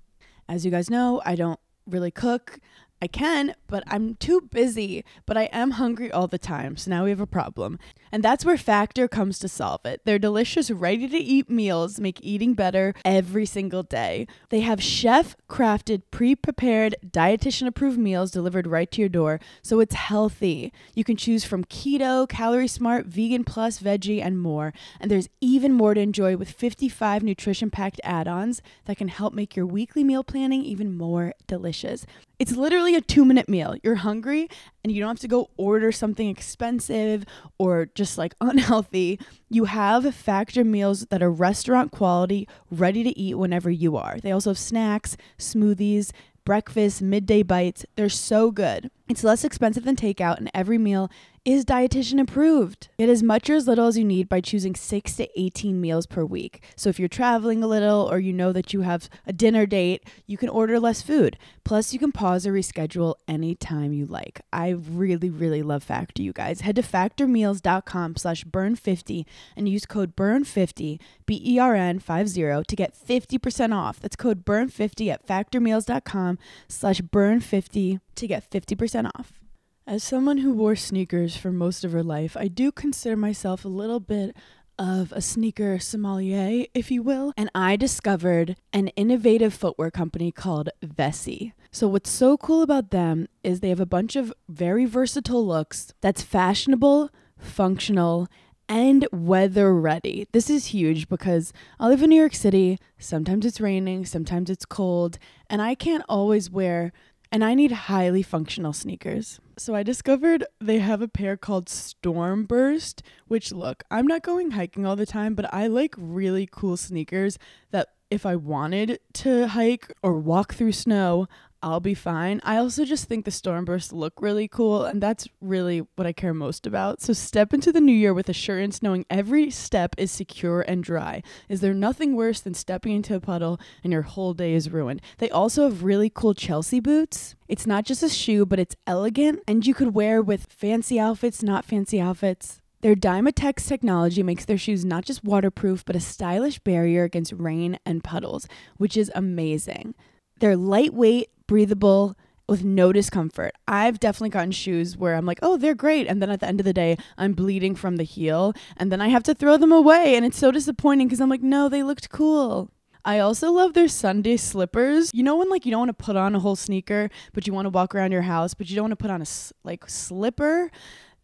As 0.49 0.65
you 0.65 0.71
guys 0.71 0.91
know, 0.91 1.21
I 1.25 1.35
don't 1.37 1.61
really 1.87 2.11
cook. 2.11 2.59
I 3.03 3.07
can, 3.07 3.55
but 3.67 3.83
I'm 3.87 4.15
too 4.17 4.43
busy. 4.43 5.05
But 5.25 5.39
I 5.39 5.45
am 5.45 5.73
hungry 5.73 6.13
all 6.13 6.27
the 6.27 6.39
time, 6.39 6.77
so 6.77 6.91
now 6.91 7.05
we 7.05 7.11
have 7.11 7.21
a 7.21 7.27
problem. 7.27 7.79
And 8.13 8.23
that's 8.23 8.45
where 8.45 8.59
Factor 8.59 9.09
comes 9.09 9.39
to 9.39 9.49
solve 9.49 9.87
it. 9.87 10.05
Their 10.05 10.19
delicious, 10.19 10.71
ready 10.71 11.09
to 11.09 11.17
eat 11.17 11.49
meals 11.49 11.99
make 11.99 12.21
eating 12.23 12.53
better 12.55 12.93
every 13.05 13.47
single 13.47 13.83
day. 13.83 14.27
They 14.51 14.61
have 14.61 14.83
chef 14.83 15.35
crafted, 15.49 16.03
pre 16.11 16.35
prepared, 16.35 16.95
dietitian 17.07 17.67
approved 17.67 17.99
meals 17.99 18.31
delivered 18.31 18.67
right 18.67 18.91
to 18.91 19.01
your 19.01 19.09
door, 19.09 19.41
so 19.63 19.81
it's 19.81 19.95
healthy. 19.95 20.73
You 20.95 21.05
can 21.05 21.17
choose 21.17 21.45
from 21.45 21.65
keto, 21.65 22.29
calorie 22.29 22.69
smart, 22.69 23.07
vegan 23.07 23.45
plus, 23.45 23.79
veggie, 23.79 24.23
and 24.23 24.39
more. 24.39 24.75
And 25.01 25.11
there's 25.11 25.29
even 25.41 25.73
more 25.73 25.95
to 25.95 26.01
enjoy 26.01 26.37
with 26.37 26.51
55 26.51 27.23
nutrition 27.23 27.71
packed 27.71 28.01
add 28.05 28.29
ons 28.29 28.61
that 28.85 28.99
can 28.99 29.09
help 29.09 29.33
make 29.33 29.57
your 29.57 29.67
weekly 29.67 30.05
meal 30.05 30.25
planning 30.25 30.65
even 30.65 30.97
more 30.97 31.33
delicious. 31.47 32.05
It's 32.41 32.57
literally 32.57 32.95
a 32.95 33.03
two 33.03 33.27
minute 33.27 33.51
meal. 33.51 33.77
You're 33.83 33.97
hungry 33.97 34.49
and 34.83 34.91
you 34.91 34.99
don't 34.99 35.11
have 35.11 35.19
to 35.19 35.29
go 35.29 35.51
order 35.59 35.93
something 35.93 36.27
expensive 36.31 37.27
or 37.59 37.91
just 37.95 38.17
like 38.17 38.35
unhealthy. 38.41 39.21
You 39.51 39.67
have 39.67 40.15
factor 40.15 40.65
meals 40.65 41.05
that 41.11 41.23
are 41.23 41.31
restaurant 41.31 41.93
quality, 41.93 42.49
ready 42.71 43.03
to 43.05 43.17
eat 43.19 43.35
whenever 43.35 43.71
you 43.71 43.99
are. 43.99 44.19
They 44.19 44.33
also 44.33 44.51
have 44.51 44.59
snacks, 44.59 45.19
smoothies, 45.39 46.13
breakfast, 46.47 47.03
midday 47.03 47.43
bites. 47.43 47.85
They're 47.97 48.09
so 48.09 48.51
good. 48.51 48.91
It's 49.11 49.25
less 49.25 49.43
expensive 49.43 49.83
than 49.83 49.97
takeout, 49.97 50.39
and 50.39 50.49
every 50.55 50.79
meal 50.79 51.11
is 51.45 51.65
dietitian 51.65 52.21
approved. 52.21 52.87
Get 52.97 53.09
as 53.09 53.25
much 53.25 53.51
or 53.51 53.55
as 53.55 53.67
little 53.67 53.89
as 53.89 53.99
you 53.99 54.05
need 54.05 54.29
by 54.29 54.41
choosing 54.41 54.77
6 54.77 55.17
to 55.17 55.41
18 55.41 55.81
meals 55.81 56.07
per 56.07 56.25
week. 56.25 56.63
So 56.77 56.91
if 56.91 57.01
you're 57.01 57.09
traveling 57.09 57.61
a 57.61 57.67
little 57.67 58.09
or 58.09 58.21
you 58.21 58.33
know 58.33 58.53
that 58.53 58.73
you 58.73 58.83
have 58.83 59.11
a 59.27 59.33
dinner 59.33 59.67
date, 59.67 60.05
you 60.27 60.37
can 60.37 60.49
order 60.49 60.79
less 60.79 61.03
food. 61.03 61.37
Plus 61.65 61.93
you 61.93 61.99
can 61.99 62.13
pause 62.13 62.47
or 62.47 62.53
reschedule 62.53 63.17
anytime 63.27 63.93
you 63.93 64.07
like. 64.07 64.43
I 64.53 64.69
really 64.69 65.29
really 65.29 65.63
love 65.63 65.83
Factor 65.83 66.23
you 66.23 66.33
guys. 66.33 66.61
Head 66.61 66.77
to 66.77 66.83
factormeals.com 66.83 68.15
slash 68.15 68.45
bern50 68.45 69.25
and 69.57 69.69
use 69.69 69.87
code 69.87 70.15
bern50 70.15 71.01
B 71.27 71.43
E 71.45 71.59
R 71.59 71.75
N 71.75 71.99
50 71.99 72.63
to 72.63 72.77
get 72.77 72.95
50% 72.95 73.75
off. 73.75 73.99
That's 73.99 74.15
code 74.15 74.45
bern50 74.45 75.13
at 75.13 75.27
factormeals.com/bern50 75.27 78.01
to 78.17 78.27
get 78.27 78.51
50% 78.51 79.11
off. 79.17 79.41
As 79.87 80.05
someone 80.05 80.39
who 80.39 80.53
wore 80.53 80.77
sneakers 80.77 81.37
for 81.37 81.51
most 81.51 81.85
of 81.85 81.93
her 81.93 82.03
life, 82.03 82.37
I 82.37 82.49
do 82.49 82.71
consider 82.71 83.17
myself 83.17 83.65
a 83.65 83.69
little 83.69 84.01
bit 84.01 84.37
of 84.79 85.13
a 85.13 85.21
sneaker 85.21 85.79
sommelier, 85.79 86.65
if 86.73 86.91
you 86.91 87.03
will, 87.03 87.35
and 87.37 87.51
I 87.55 87.77
discovered 87.77 88.57
an 88.73 88.89
innovative 88.89 89.53
footwear 89.53 89.91
company 89.91 90.33
called 90.33 90.71
Vessi. 90.83 91.53
So, 91.71 91.87
what's 91.87 92.09
so 92.09 92.39
cool 92.39 92.63
about 92.63 92.91
them 92.91 93.29
is 93.45 93.61
they 93.61 93.69
have 93.69 93.81
a 93.81 93.87
bunch 93.87 94.17
of 94.17 94.33
very 94.49 94.87
versatile 94.87 95.47
looks 95.47 95.93
that's 96.01 96.23
fashionable, 96.23 97.11
functional, 97.37 98.29
and 98.71 99.07
weather 99.13 99.75
ready. 99.75 100.29
This 100.33 100.49
is 100.49 100.67
huge 100.67 101.09
because 101.09 101.53
I 101.79 101.89
live 101.89 102.03
in 102.03 102.11
New 102.11 102.17
York 102.17 102.35
City. 102.35 102.79
Sometimes 102.99 103.45
it's 103.45 103.61
raining, 103.61 104.07
sometimes 104.07 104.49
it's 104.49 104.65
cold, 104.65 105.19
and 105.49 105.61
I 105.61 105.75
can't 105.75 106.05
always 106.09 106.49
wear 106.49 106.93
and 107.33 107.45
I 107.45 107.55
need 107.55 107.73
highly 107.73 108.23
functional 108.23 108.73
sneakers. 108.73 109.41
So 109.57 109.75
I 109.75 109.83
discovered 109.83 110.45
they 110.61 110.79
have 110.79 111.03
a 111.03 111.09
pair 111.09 111.37
called 111.37 111.67
Stormburst, 111.67 113.03
which 113.29 113.53
look, 113.53 113.85
I'm 113.91 114.07
not 114.07 114.23
going 114.23 114.53
hiking 114.53 114.85
all 114.85 114.97
the 114.97 115.07
time, 115.07 115.35
but 115.35 115.53
I 115.53 115.67
like 115.67 115.95
really 115.97 116.49
cool 116.51 116.77
sneakers 116.77 117.39
that 117.71 117.89
if 118.11 118.27
I 118.27 118.35
wanted 118.35 118.99
to 119.15 119.49
hike 119.49 119.93
or 120.03 120.15
walk 120.15 120.55
through 120.55 120.73
snow, 120.73 121.29
I'll 121.63 121.81
be 121.81 121.95
fine. 121.95 122.41
I 122.43 122.57
also 122.57 122.87
just 122.87 123.05
think 123.05 123.25
the 123.25 123.31
Stormburst 123.31 123.93
look 123.93 124.23
really 124.23 124.49
cool, 124.49 124.85
and 124.85 125.03
that's 125.03 125.29
really 125.43 125.87
what 125.97 126.07
I 126.07 126.13
care 126.13 126.33
most 126.33 126.67
about. 126.67 127.03
So 127.03 127.13
step 127.13 127.53
into 127.53 127.71
the 127.71 127.83
new 127.83 127.93
year 127.93 128.15
with 128.15 128.31
assurance, 128.31 128.83
knowing 128.83 129.05
every 129.11 129.51
step 129.51 129.95
is 129.99 130.11
secure 130.11 130.63
and 130.63 130.83
dry. 130.83 131.23
Is 131.51 131.61
there 131.61 131.75
nothing 131.75 132.17
worse 132.17 132.41
than 132.41 132.55
stepping 132.55 132.93
into 132.93 133.15
a 133.15 133.21
puddle 133.21 133.61
and 133.85 133.93
your 133.93 134.03
whole 134.03 134.33
day 134.33 134.55
is 134.55 134.71
ruined? 134.71 135.03
They 135.19 135.29
also 135.29 135.65
have 135.65 135.83
really 135.83 136.09
cool 136.09 136.33
Chelsea 136.33 136.81
boots. 136.81 137.35
It's 137.47 137.67
not 137.67 137.85
just 137.85 138.03
a 138.03 138.09
shoe, 138.09 138.47
but 138.47 138.59
it's 138.59 138.77
elegant, 138.87 139.41
and 139.47 139.67
you 139.67 139.75
could 139.75 139.95
wear 139.95 140.23
with 140.23 140.47
fancy 140.51 140.99
outfits, 140.99 141.43
not 141.43 141.67
fancy 141.67 142.01
outfits. 142.01 142.63
Their 142.81 142.95
Dymatex 142.95 143.69
technology 143.69 144.23
makes 144.23 144.47
their 144.47 144.57
shoes 144.57 144.87
not 144.87 145.05
just 145.05 145.23
waterproof, 145.23 145.85
but 145.85 145.97
a 145.97 146.01
stylish 146.01 146.59
barrier 146.61 147.05
against 147.05 147.35
rain 147.35 147.79
and 147.85 148.03
puddles, 148.03 148.49
which 148.79 148.97
is 148.97 149.13
amazing. 149.15 149.95
They're 150.41 150.57
lightweight, 150.57 151.29
breathable, 151.47 152.17
with 152.51 152.65
no 152.65 152.93
discomfort. 152.93 153.55
I've 153.69 154.01
definitely 154.01 154.31
gotten 154.31 154.51
shoes 154.51 154.97
where 154.97 155.15
I'm 155.15 155.25
like, 155.25 155.39
oh, 155.41 155.57
they're 155.57 155.75
great. 155.75 156.09
And 156.09 156.21
then 156.21 156.31
at 156.31 156.41
the 156.41 156.49
end 156.49 156.59
of 156.59 156.65
the 156.65 156.73
day, 156.73 156.97
I'm 157.17 157.33
bleeding 157.33 157.77
from 157.77 157.97
the 157.97 158.03
heel. 158.03 158.55
And 158.77 158.91
then 158.91 159.01
I 159.01 159.07
have 159.09 159.23
to 159.25 159.35
throw 159.35 159.57
them 159.57 159.71
away. 159.71 160.17
And 160.17 160.27
it's 160.27 160.37
so 160.37 160.51
disappointing 160.51 161.07
because 161.07 161.21
I'm 161.21 161.31
like, 161.31 161.45
no, 161.45 161.69
they 161.69 161.85
looked 161.85 162.11
cool. 162.11 162.73
I 163.05 163.21
also 163.21 163.53
love 163.53 163.75
their 163.75 163.89
Sunday 163.89 164.37
slippers. 164.37 165.11
You 165.15 165.23
know 165.23 165.37
when 165.37 165.49
like 165.49 165.65
you 165.65 165.71
don't 165.71 165.81
want 165.81 165.97
to 165.97 166.05
put 166.05 166.17
on 166.17 166.35
a 166.35 166.41
whole 166.41 166.57
sneaker, 166.57 167.09
but 167.33 167.47
you 167.47 167.53
want 167.53 167.67
to 167.67 167.71
walk 167.71 167.95
around 167.95 168.13
your 168.13 168.23
house, 168.23 168.53
but 168.53 168.69
you 168.69 168.77
don't 168.77 168.85
want 168.85 168.93
to 168.93 168.97
put 168.97 169.11
on 169.11 169.23
a 169.23 169.27
like 169.63 169.89
slipper? 169.89 170.71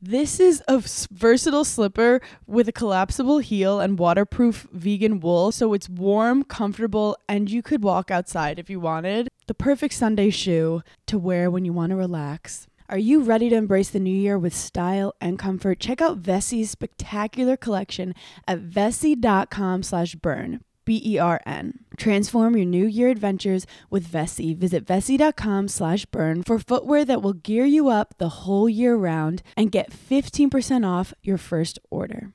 This 0.01 0.39
is 0.39 0.63
a 0.69 0.83
versatile 1.11 1.65
slipper 1.65 2.21
with 2.47 2.69
a 2.69 2.73
collapsible 2.73 3.39
heel 3.39 3.81
and 3.81 3.99
waterproof 3.99 4.69
vegan 4.71 5.21
wool, 5.21 5.51
so 5.53 5.73
it's 5.73 5.89
warm, 5.89 6.45
comfortable, 6.45 7.17
and 7.29 7.51
you 7.51 7.63
could 7.63 7.83
walk 7.83 8.11
outside 8.11 8.59
if 8.59 8.69
you 8.69 8.79
wanted. 8.79 9.29
The 9.47 9.55
perfect 9.55 9.95
Sunday 9.95 10.29
shoe 10.29 10.83
to 11.07 11.19
wear 11.19 11.51
when 11.51 11.65
you 11.65 11.73
want 11.73 11.91
to 11.91 11.97
relax. 11.97 12.67
Are 12.91 12.99
you 12.99 13.23
ready 13.23 13.49
to 13.49 13.57
embrace 13.57 13.89
the 13.89 13.99
new 13.99 14.15
year 14.15 14.39
with 14.39 14.55
style 14.55 15.15
and 15.21 15.39
comfort? 15.39 15.81
Check 15.81 16.03
out 16.03 16.23
Vessi's 16.23 16.71
spectacular 16.71 17.57
collection 17.57 18.15
at 18.47 18.61
vessi.com 18.61 19.83
slash 19.83 20.15
bern. 20.15 20.61
B-E-R-N. 20.87 21.81
Transform 21.99 22.57
your 22.57 22.65
new 22.65 22.87
year 22.87 23.11
adventures 23.11 23.67
with 23.91 24.09
Vessi. 24.09 24.57
Visit 24.57 24.87
vessi.com 24.87 25.69
slash 25.69 26.07
bern 26.07 26.43
for 26.43 26.59
footwear 26.59 27.05
that 27.05 27.21
will 27.21 27.35
gear 27.35 27.67
you 27.67 27.91
up 27.91 28.15
the 28.17 28.31
whole 28.31 28.69
year 28.69 28.97
round 28.97 29.43
and 29.55 29.71
get 29.71 29.91
15% 29.91 30.87
off 30.87 31.13
your 31.23 31.37
first 31.37 31.79
order. 31.91 32.33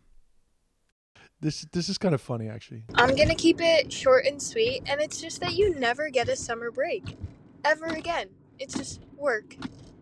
This 1.40 1.66
this 1.72 1.90
is 1.90 1.98
kind 1.98 2.14
of 2.14 2.22
funny 2.22 2.48
actually. 2.48 2.84
I'm 2.94 3.16
gonna 3.16 3.34
keep 3.34 3.60
it 3.60 3.92
short 3.92 4.26
and 4.28 4.40
sweet, 4.40 4.84
and 4.86 5.02
it's 5.02 5.20
just 5.20 5.42
that 5.42 5.56
you 5.56 5.74
never 5.74 6.12
get 6.12 6.30
a 6.30 6.36
summer 6.36 6.70
break. 6.70 7.18
Ever 7.66 7.88
again. 7.88 8.30
It's 8.60 8.76
just 8.76 9.02
work 9.18 9.56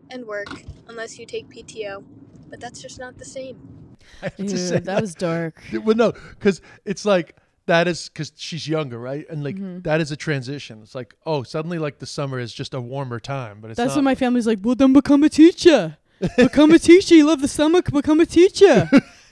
and 0.10 0.26
work, 0.26 0.50
unless 0.90 1.18
you 1.18 1.26
take 1.26 1.48
PTO. 1.48 2.04
But 2.50 2.60
that's 2.60 2.82
just 2.82 3.00
not 3.00 3.18
the 3.18 3.24
same. 3.24 3.58
I 4.22 4.26
have 4.26 4.36
to 4.36 4.44
Dude, 4.44 4.60
say 4.60 4.80
that 4.80 5.02
was 5.02 5.16
dark. 5.16 5.62
Well, 5.72 5.96
no, 5.96 6.12
because 6.12 6.62
it's 6.84 7.06
like 7.06 7.38
that 7.70 7.88
is 7.88 8.10
because 8.10 8.32
she's 8.36 8.68
younger, 8.68 9.00
right? 9.00 9.26
And 9.30 9.44
like 9.44 9.56
Mm-hmm. 9.56 9.82
that 9.88 10.02
is 10.02 10.12
a 10.12 10.16
transition. 10.18 10.82
It's 10.84 10.96
like 10.96 11.14
oh, 11.26 11.44
suddenly 11.44 11.80
like 11.80 12.00
the 12.00 12.06
summer 12.06 12.38
is 12.40 12.52
just 12.54 12.74
a 12.74 12.82
warmer 12.82 13.20
time, 13.20 13.56
but 13.62 13.72
it's 13.72 13.78
That's 13.78 13.90
not. 13.90 13.98
when 13.98 14.06
my 14.06 14.16
family's 14.16 14.48
like, 14.48 14.60
well, 14.62 14.76
then 14.76 14.94
become 14.94 15.24
a 15.24 15.30
teacher. 15.30 15.98
become 16.38 16.72
a 16.72 16.80
teacher. 16.80 17.16
You 17.16 17.26
love 17.28 17.42
the 17.42 17.48
summer. 17.48 17.82
Become 17.82 18.20
a 18.20 18.26
teacher. 18.26 18.90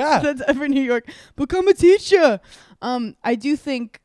Yeah. 0.00 0.20
That's 0.20 0.42
every 0.46 0.68
New 0.68 0.82
York. 0.92 1.04
Become 1.36 1.68
a 1.68 1.74
teacher. 1.74 2.38
Um, 2.82 3.16
I 3.24 3.34
do 3.34 3.56
think 3.56 4.00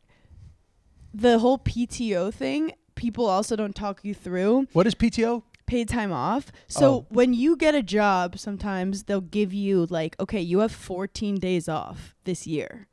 the 1.13 1.39
whole 1.39 1.57
PTO 1.59 2.33
thing, 2.33 2.71
people 2.95 3.25
also 3.25 3.55
don't 3.57 3.75
talk 3.75 3.99
you 4.03 4.13
through 4.13 4.67
what 4.73 4.87
is 4.87 4.95
PTO? 4.95 5.43
paid 5.65 5.87
time 5.89 6.11
off. 6.11 6.51
So 6.67 6.85
Oh. 6.85 7.05
when 7.09 7.33
you 7.33 7.55
get 7.55 7.75
a 7.75 7.83
job, 7.83 8.37
sometimes 8.39 9.03
they'll 9.03 9.21
give 9.39 9.53
you 9.53 9.85
like, 9.89 10.19
okay, 10.19 10.39
you 10.41 10.59
have 10.59 10.71
14 10.71 11.35
days 11.39 11.67
off 11.69 12.15
this 12.23 12.45
year. 12.47 12.87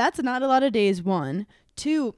That's 0.00 0.22
not 0.22 0.40
a 0.40 0.46
lot 0.46 0.62
of 0.62 0.72
days, 0.72 1.02
one. 1.02 1.46
Two, 1.76 2.14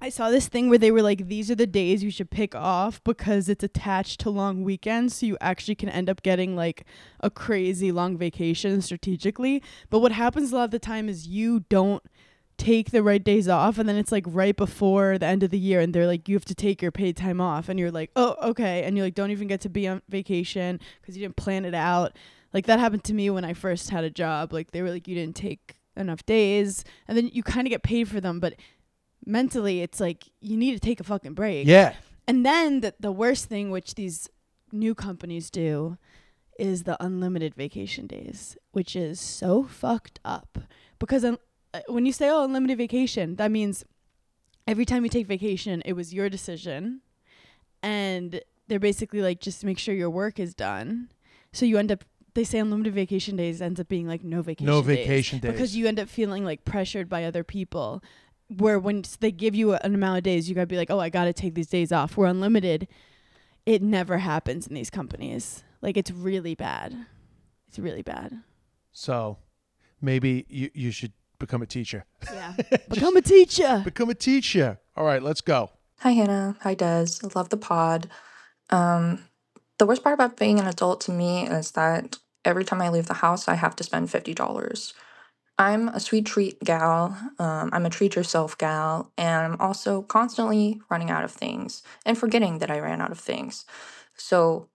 I 0.00 0.08
saw 0.08 0.30
this 0.30 0.48
thing 0.48 0.70
where 0.70 0.78
they 0.78 0.90
were 0.90 1.02
like, 1.02 1.28
these 1.28 1.50
are 1.50 1.54
the 1.54 1.66
days 1.66 2.02
you 2.02 2.10
should 2.10 2.30
pick 2.30 2.54
off 2.54 3.04
because 3.04 3.50
it's 3.50 3.62
attached 3.62 4.20
to 4.20 4.30
long 4.30 4.64
weekends. 4.64 5.16
So 5.16 5.26
you 5.26 5.36
actually 5.38 5.74
can 5.74 5.90
end 5.90 6.08
up 6.08 6.22
getting 6.22 6.56
like 6.56 6.86
a 7.20 7.28
crazy 7.28 7.92
long 7.92 8.16
vacation 8.16 8.80
strategically. 8.80 9.62
But 9.90 9.98
what 9.98 10.12
happens 10.12 10.50
a 10.50 10.56
lot 10.56 10.64
of 10.64 10.70
the 10.70 10.78
time 10.78 11.10
is 11.10 11.28
you 11.28 11.66
don't 11.68 12.02
take 12.56 12.90
the 12.90 13.02
right 13.02 13.22
days 13.22 13.48
off 13.48 13.76
and 13.76 13.86
then 13.86 13.96
it's 13.96 14.10
like 14.10 14.24
right 14.26 14.56
before 14.56 15.18
the 15.18 15.26
end 15.26 15.42
of 15.42 15.50
the 15.50 15.58
year 15.58 15.80
and 15.80 15.92
they're 15.92 16.06
like 16.06 16.26
you 16.26 16.34
have 16.34 16.46
to 16.46 16.54
take 16.54 16.80
your 16.80 16.92
paid 16.92 17.18
time 17.18 17.38
off 17.38 17.68
and 17.68 17.78
you're 17.78 17.90
like 17.90 18.12
oh 18.16 18.36
okay 18.40 18.84
and 18.84 18.96
you 18.96 19.02
like 19.02 19.14
don't 19.14 19.32
even 19.32 19.48
get 19.48 19.60
to 19.60 19.68
be 19.68 19.88
on 19.88 20.00
vacation 20.08 20.78
because 21.02 21.16
you 21.16 21.22
didn't 21.22 21.34
plan 21.34 21.64
it 21.64 21.74
out 21.74 22.16
like 22.52 22.64
that 22.64 22.78
happened 22.78 23.02
to 23.02 23.12
me 23.12 23.28
when 23.28 23.44
i 23.44 23.52
first 23.52 23.90
had 23.90 24.04
a 24.04 24.10
job 24.10 24.52
like 24.52 24.70
they 24.70 24.82
were 24.82 24.90
like 24.90 25.08
you 25.08 25.16
didn't 25.16 25.34
take 25.34 25.74
enough 25.96 26.24
days 26.26 26.84
and 27.08 27.16
then 27.16 27.28
you 27.32 27.42
kind 27.42 27.66
of 27.66 27.70
get 27.70 27.82
paid 27.82 28.08
for 28.08 28.20
them 28.20 28.40
but 28.40 28.54
mentally 29.26 29.80
it's 29.80 30.00
like 30.00 30.24
you 30.40 30.56
need 30.56 30.72
to 30.72 30.80
take 30.80 31.00
a 31.00 31.04
fucking 31.04 31.34
break 31.34 31.66
Yeah. 31.66 31.94
and 32.26 32.44
then 32.44 32.80
the, 32.80 32.94
the 33.00 33.12
worst 33.12 33.46
thing 33.46 33.70
which 33.70 33.94
these 33.94 34.28
new 34.72 34.94
companies 34.94 35.50
do 35.50 35.96
is 36.58 36.84
the 36.84 36.96
unlimited 37.04 37.52
vacation 37.56 38.06
days, 38.06 38.56
which 38.70 38.94
is 38.94 39.20
so 39.20 39.64
fucked 39.64 40.20
up. 40.24 40.56
Because 41.00 41.24
un- 41.24 41.38
uh, 41.72 41.80
when 41.88 42.06
you 42.06 42.12
say, 42.12 42.28
oh, 42.28 42.44
unlimited 42.44 42.78
vacation, 42.78 43.34
that 43.36 43.50
means 43.50 43.84
every 44.68 44.84
time 44.84 45.02
you 45.02 45.10
take 45.10 45.26
vacation, 45.26 45.82
it 45.84 45.94
was 45.94 46.14
your 46.14 46.28
decision. 46.30 47.00
And 47.82 48.40
they're 48.68 48.78
basically 48.78 49.20
like, 49.20 49.40
just 49.40 49.64
make 49.64 49.78
sure 49.80 49.94
your 49.96 50.10
work 50.10 50.38
is 50.38 50.54
done. 50.54 51.10
So 51.52 51.66
you 51.66 51.76
end 51.76 51.90
up, 51.90 52.04
they 52.34 52.44
say 52.44 52.58
unlimited 52.58 52.94
vacation 52.94 53.36
days 53.36 53.62
ends 53.62 53.78
up 53.80 53.88
being 53.88 54.06
like 54.06 54.22
no 54.24 54.42
vacation 54.42 54.66
No 54.66 54.82
days 54.82 54.98
vacation 54.98 55.38
days. 55.38 55.52
because 55.52 55.76
you 55.76 55.86
end 55.86 55.98
up 56.00 56.08
feeling 56.08 56.44
like 56.44 56.64
pressured 56.64 57.08
by 57.08 57.24
other 57.24 57.44
people 57.44 58.02
where 58.58 58.78
when 58.78 59.04
they 59.20 59.30
give 59.32 59.54
you 59.54 59.72
an 59.74 59.94
amount 59.94 60.18
of 60.18 60.22
days 60.24 60.48
you 60.48 60.54
gotta 60.54 60.66
be 60.66 60.76
like 60.76 60.90
oh 60.90 60.98
i 61.00 61.08
gotta 61.08 61.32
take 61.32 61.54
these 61.54 61.68
days 61.68 61.92
off 61.92 62.16
we're 62.16 62.26
unlimited 62.26 62.86
it 63.66 63.80
never 63.82 64.18
happens 64.18 64.66
in 64.66 64.74
these 64.74 64.90
companies 64.90 65.64
like 65.80 65.96
it's 65.96 66.10
really 66.10 66.54
bad 66.54 66.94
it's 67.68 67.78
really 67.78 68.02
bad 68.02 68.42
So 68.92 69.38
maybe 70.00 70.44
you 70.48 70.70
you 70.74 70.90
should 70.90 71.12
become 71.38 71.62
a 71.62 71.66
teacher. 71.66 72.04
yeah 72.32 72.54
become 72.88 73.16
a 73.16 73.22
teacher 73.22 73.80
Become 73.84 74.10
a 74.10 74.14
teacher. 74.14 74.78
All 74.96 75.04
right, 75.04 75.22
let's 75.22 75.40
go. 75.40 75.70
Hi, 76.00 76.12
Hannah. 76.12 76.56
Hi, 76.60 76.74
Des. 76.74 77.06
Love 77.34 77.48
the 77.48 77.56
pod. 77.56 78.08
Um, 78.70 79.24
the 79.78 79.86
worst 79.86 80.04
part 80.04 80.14
about 80.14 80.36
being 80.36 80.60
an 80.60 80.66
adult 80.68 81.00
to 81.02 81.10
me 81.10 81.48
is 81.48 81.72
that 81.72 82.18
every 82.44 82.64
time 82.64 82.80
I 82.82 82.88
leave 82.90 83.06
the 83.06 83.14
house, 83.14 83.48
I 83.48 83.54
have 83.54 83.76
to 83.76 83.84
spend 83.84 84.10
$50. 84.10 84.94
I'm 85.58 85.88
a 85.88 86.00
sweet 86.00 86.26
treat 86.26 86.58
gal. 86.64 87.16
Um, 87.38 87.70
I'm 87.72 87.86
a 87.86 87.90
treat 87.90 88.16
yourself 88.16 88.58
gal. 88.58 89.12
And 89.16 89.52
I'm 89.54 89.60
also 89.60 90.02
constantly 90.02 90.80
running 90.90 91.10
out 91.10 91.24
of 91.24 91.30
things 91.32 91.82
and 92.04 92.18
forgetting 92.18 92.58
that 92.58 92.70
I 92.70 92.80
ran 92.80 93.00
out 93.00 93.12
of 93.12 93.20
things. 93.20 93.64
So 94.16 94.68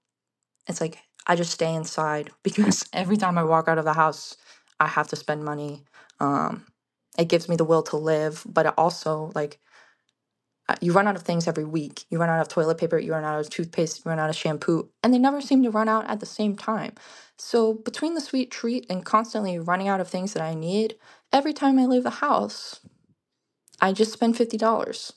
it's 0.67 0.82
like 0.82 0.99
I 1.27 1.36
just 1.36 1.51
stay 1.51 1.73
inside 1.73 2.32
because 2.43 2.86
every 2.93 3.17
time 3.17 3.38
I 3.38 3.43
walk 3.43 3.67
out 3.67 3.77
of 3.77 3.86
the 3.86 3.93
house, 3.93 4.38
I 4.79 4.88
have 4.88 5.08
to 5.10 5.15
spend 5.15 5.43
money. 5.43 5.84
Um, 6.19 6.65
it 7.17 7.27
gives 7.29 7.49
me 7.49 7.55
the 7.55 7.65
will 7.65 7.84
to 7.84 7.97
live, 7.97 8.43
but 8.47 8.65
it 8.65 8.73
also, 8.77 9.32
like, 9.36 9.60
Uh, 10.69 10.75
you 10.82 10.93
run 10.93 11.08
out 11.08 11.15
of 11.15 11.23
things 11.23 11.47
every 11.47 11.65
week. 11.65 12.05
You 12.12 12.19
run 12.19 12.29
out 12.29 12.39
of 12.39 12.47
toilet 12.47 12.77
paper, 12.77 12.99
you 12.99 13.12
run 13.12 13.23
out 13.23 13.39
of 13.39 13.49
toothpaste, 13.49 14.05
you 14.05 14.10
run 14.10 14.19
out 14.19 14.29
of 14.29 14.36
shampoo, 14.36 14.88
and 15.01 15.12
they 15.12 15.17
never 15.17 15.41
seem 15.41 15.63
to 15.63 15.71
run 15.71 15.89
out 15.89 16.08
at 16.08 16.19
the 16.19 16.27
same 16.27 16.55
time. 16.55 16.93
So, 17.38 17.73
between 17.73 18.13
the 18.13 18.21
sweet 18.21 18.51
treat 18.51 18.86
and 18.88 19.03
constantly 19.03 19.58
running 19.58 19.88
out 19.88 19.99
of 19.99 20.08
things 20.08 20.34
that 20.34 20.43
I 20.43 20.53
need, 20.53 20.95
every 21.34 21.53
time 21.53 21.79
I 21.79 21.88
leave 21.88 22.03
the 22.03 22.12
house, 22.12 22.82
I 23.82 23.93
just 23.93 24.13
spend 24.13 24.36
$50. 24.36 25.13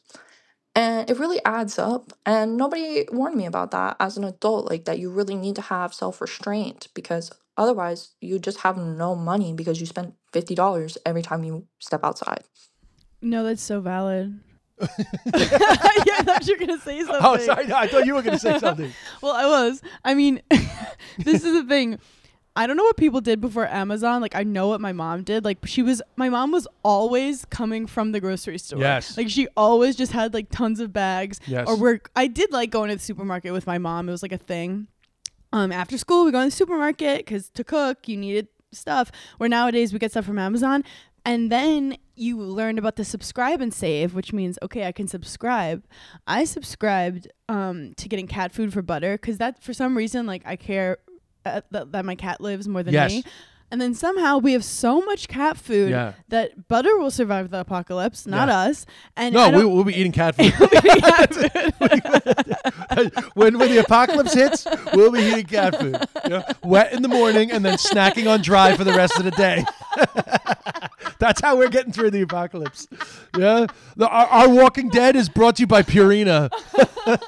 And 0.75 1.11
it 1.11 1.19
really 1.19 1.45
adds 1.45 1.79
up. 1.79 2.15
And 2.25 2.57
nobody 2.57 3.05
warned 3.13 3.37
me 3.37 3.45
about 3.45 3.73
that 3.73 3.97
as 4.01 4.17
an 4.17 4.25
adult, 4.25 4.71
like 4.71 4.87
that 4.87 4.99
you 4.99 5.11
really 5.11 5.35
need 5.35 5.57
to 5.57 5.63
have 5.63 5.93
self 5.93 6.23
restraint 6.23 6.89
because 6.95 7.31
otherwise 7.59 8.15
you 8.23 8.39
just 8.39 8.61
have 8.61 8.79
no 8.79 9.15
money 9.15 9.53
because 9.53 9.81
you 9.81 9.87
spend 9.87 10.15
$50 10.33 10.97
every 11.05 11.21
time 11.21 11.45
you 11.45 11.67
step 11.79 12.03
outside. 12.03 12.45
no 13.21 13.45
that's 13.45 13.63
so 13.63 13.83
valid 13.83 14.41
yeah 15.35 16.17
i 16.19 16.23
thought 16.25 16.47
you 16.47 16.55
were 16.59 16.67
gonna 16.67 16.81
say 16.81 16.99
something 17.05 17.17
Oh, 17.23 17.37
sorry. 17.39 17.67
no, 17.67 17.77
I 17.77 17.87
thought 17.87 18.07
you 18.07 18.15
were 18.15 18.23
going 18.23 18.35
to 18.35 18.41
say 18.41 18.59
something. 18.59 18.93
Well, 19.23 19.33
I 19.33 19.47
was. 19.47 19.81
I 20.05 20.15
mean, 20.15 20.43
this 21.19 21.45
is 21.45 21.53
the 21.53 21.65
thing. 21.69 21.99
I 22.57 22.67
don't 22.67 22.77
know 22.77 22.83
what 22.83 22.97
people 22.97 23.21
did 23.21 23.41
before 23.41 23.67
Amazon. 23.69 24.21
Like, 24.21 24.35
I 24.35 24.43
know 24.43 24.69
what 24.69 24.81
my 24.81 24.93
mom 24.93 25.23
did. 25.23 25.45
Like, 25.45 25.59
she 25.65 25.83
was, 25.83 26.03
my 26.17 26.29
mom 26.29 26.51
was 26.53 26.67
always 26.83 27.45
coming 27.47 27.87
from 27.87 28.13
the 28.13 28.21
grocery 28.21 28.59
store. 28.59 28.81
Yes. 28.81 29.17
Like, 29.17 29.29
she 29.31 29.47
always 29.57 29.95
just 29.97 30.13
had 30.13 30.35
like 30.35 30.49
tons 30.51 30.81
of 30.81 30.93
bags. 30.93 31.39
Yes. 31.47 31.69
Or 31.69 31.77
we're, 31.77 32.01
I 32.17 32.27
did 32.27 32.51
like 32.53 32.71
going 32.71 32.91
to 32.91 32.97
the 32.97 33.03
supermarket 33.03 33.53
with 33.53 33.67
my 33.67 33.79
mom. 33.79 34.09
It 34.09 34.13
was 34.13 34.23
like 34.23 34.33
a 34.33 34.39
thing. 34.39 34.89
Um, 35.53 35.71
after 35.73 35.97
school, 35.97 36.25
we 36.25 36.33
go 36.33 36.41
in 36.41 36.47
the 36.47 36.51
supermarket 36.51 37.19
because 37.19 37.49
to 37.51 37.63
cook, 37.65 38.09
you 38.09 38.17
needed 38.17 38.49
stuff. 38.73 39.13
Where 39.39 39.49
nowadays 39.49 39.93
we 39.93 39.99
get 39.99 40.11
stuff 40.11 40.25
from 40.25 40.39
Amazon. 40.39 40.83
And 41.25 41.53
then 41.53 41.97
you 42.23 42.39
learned 42.41 42.79
about 42.79 42.97
the 42.97 43.05
subscribe 43.05 43.61
and 43.61 43.73
save, 43.75 44.15
which 44.15 44.33
means 44.33 44.59
okay, 44.63 44.87
I 44.87 44.93
can 44.93 45.09
subscribe. 45.09 45.85
I 46.27 46.45
subscribed 46.45 47.29
um, 47.49 47.95
to 47.97 48.09
getting 48.09 48.27
cat 48.27 48.53
food 48.53 48.73
for 48.73 48.83
butter 48.83 49.15
because 49.15 49.39
that 49.39 49.63
for 49.63 49.73
some 49.75 49.97
reason 49.97 50.27
like 50.27 50.43
I 50.47 50.57
care 50.57 50.99
uh, 51.45 51.61
that, 51.73 51.93
that 51.93 52.05
my 52.05 52.15
cat 52.15 52.41
lives 52.41 52.69
more 52.69 52.83
than 52.83 52.95
Yes. 52.95 53.11
me. 53.13 53.25
And 53.73 53.81
then 53.81 53.95
somehow 53.95 54.37
we 54.37 54.53
have 54.53 54.65
so 54.65 55.01
much 55.01 55.29
cat 55.29 55.57
food 55.57 55.91
Yeah. 55.91 56.13
that 56.29 56.69
butter 56.69 56.95
will 56.99 57.11
survive 57.11 57.51
the 57.51 57.61
apocalypse, 57.61 58.27
not 58.27 58.49
Yeah. 58.49 58.59
us. 58.69 58.85
And 59.17 59.35
No, 59.35 59.49
we, 59.51 59.65
we'll 59.65 59.83
be 59.85 59.95
eating 59.99 60.13
cat 60.13 60.35
food. 60.37 60.53
cat 60.53 61.35
food. 61.35 63.13
when 63.35 63.59
when 63.59 63.71
the 63.71 63.79
apocalypse 63.79 64.35
hits, 64.35 64.67
we'll 64.93 65.11
be 65.11 65.21
eating 65.21 65.47
cat 65.47 65.81
food. 65.81 65.97
You 66.25 66.31
know, 66.31 66.45
wet 66.63 66.93
in 66.93 67.01
the 67.01 67.09
morning 67.09 67.51
and 67.51 67.65
then 67.65 67.79
snacking 67.79 68.31
on 68.31 68.43
dry 68.43 68.77
for 68.77 68.85
the 68.85 68.93
rest 68.93 69.17
of 69.19 69.25
the 69.25 69.31
day. 69.33 69.65
That's 71.23 71.41
how 71.41 71.57
we're 71.57 71.69
getting 71.69 71.93
through 71.93 72.11
the 72.11 72.23
apocalypse. 72.23 72.89
Yeah. 73.39 73.67
The, 73.97 74.09
our, 74.09 74.27
our 74.27 74.49
Walking 74.49 74.89
Dead 74.89 75.15
is 75.15 75.29
brought 75.29 75.55
to 75.57 75.61
you 75.63 75.67
by 75.69 75.83
Purina. 75.83 76.51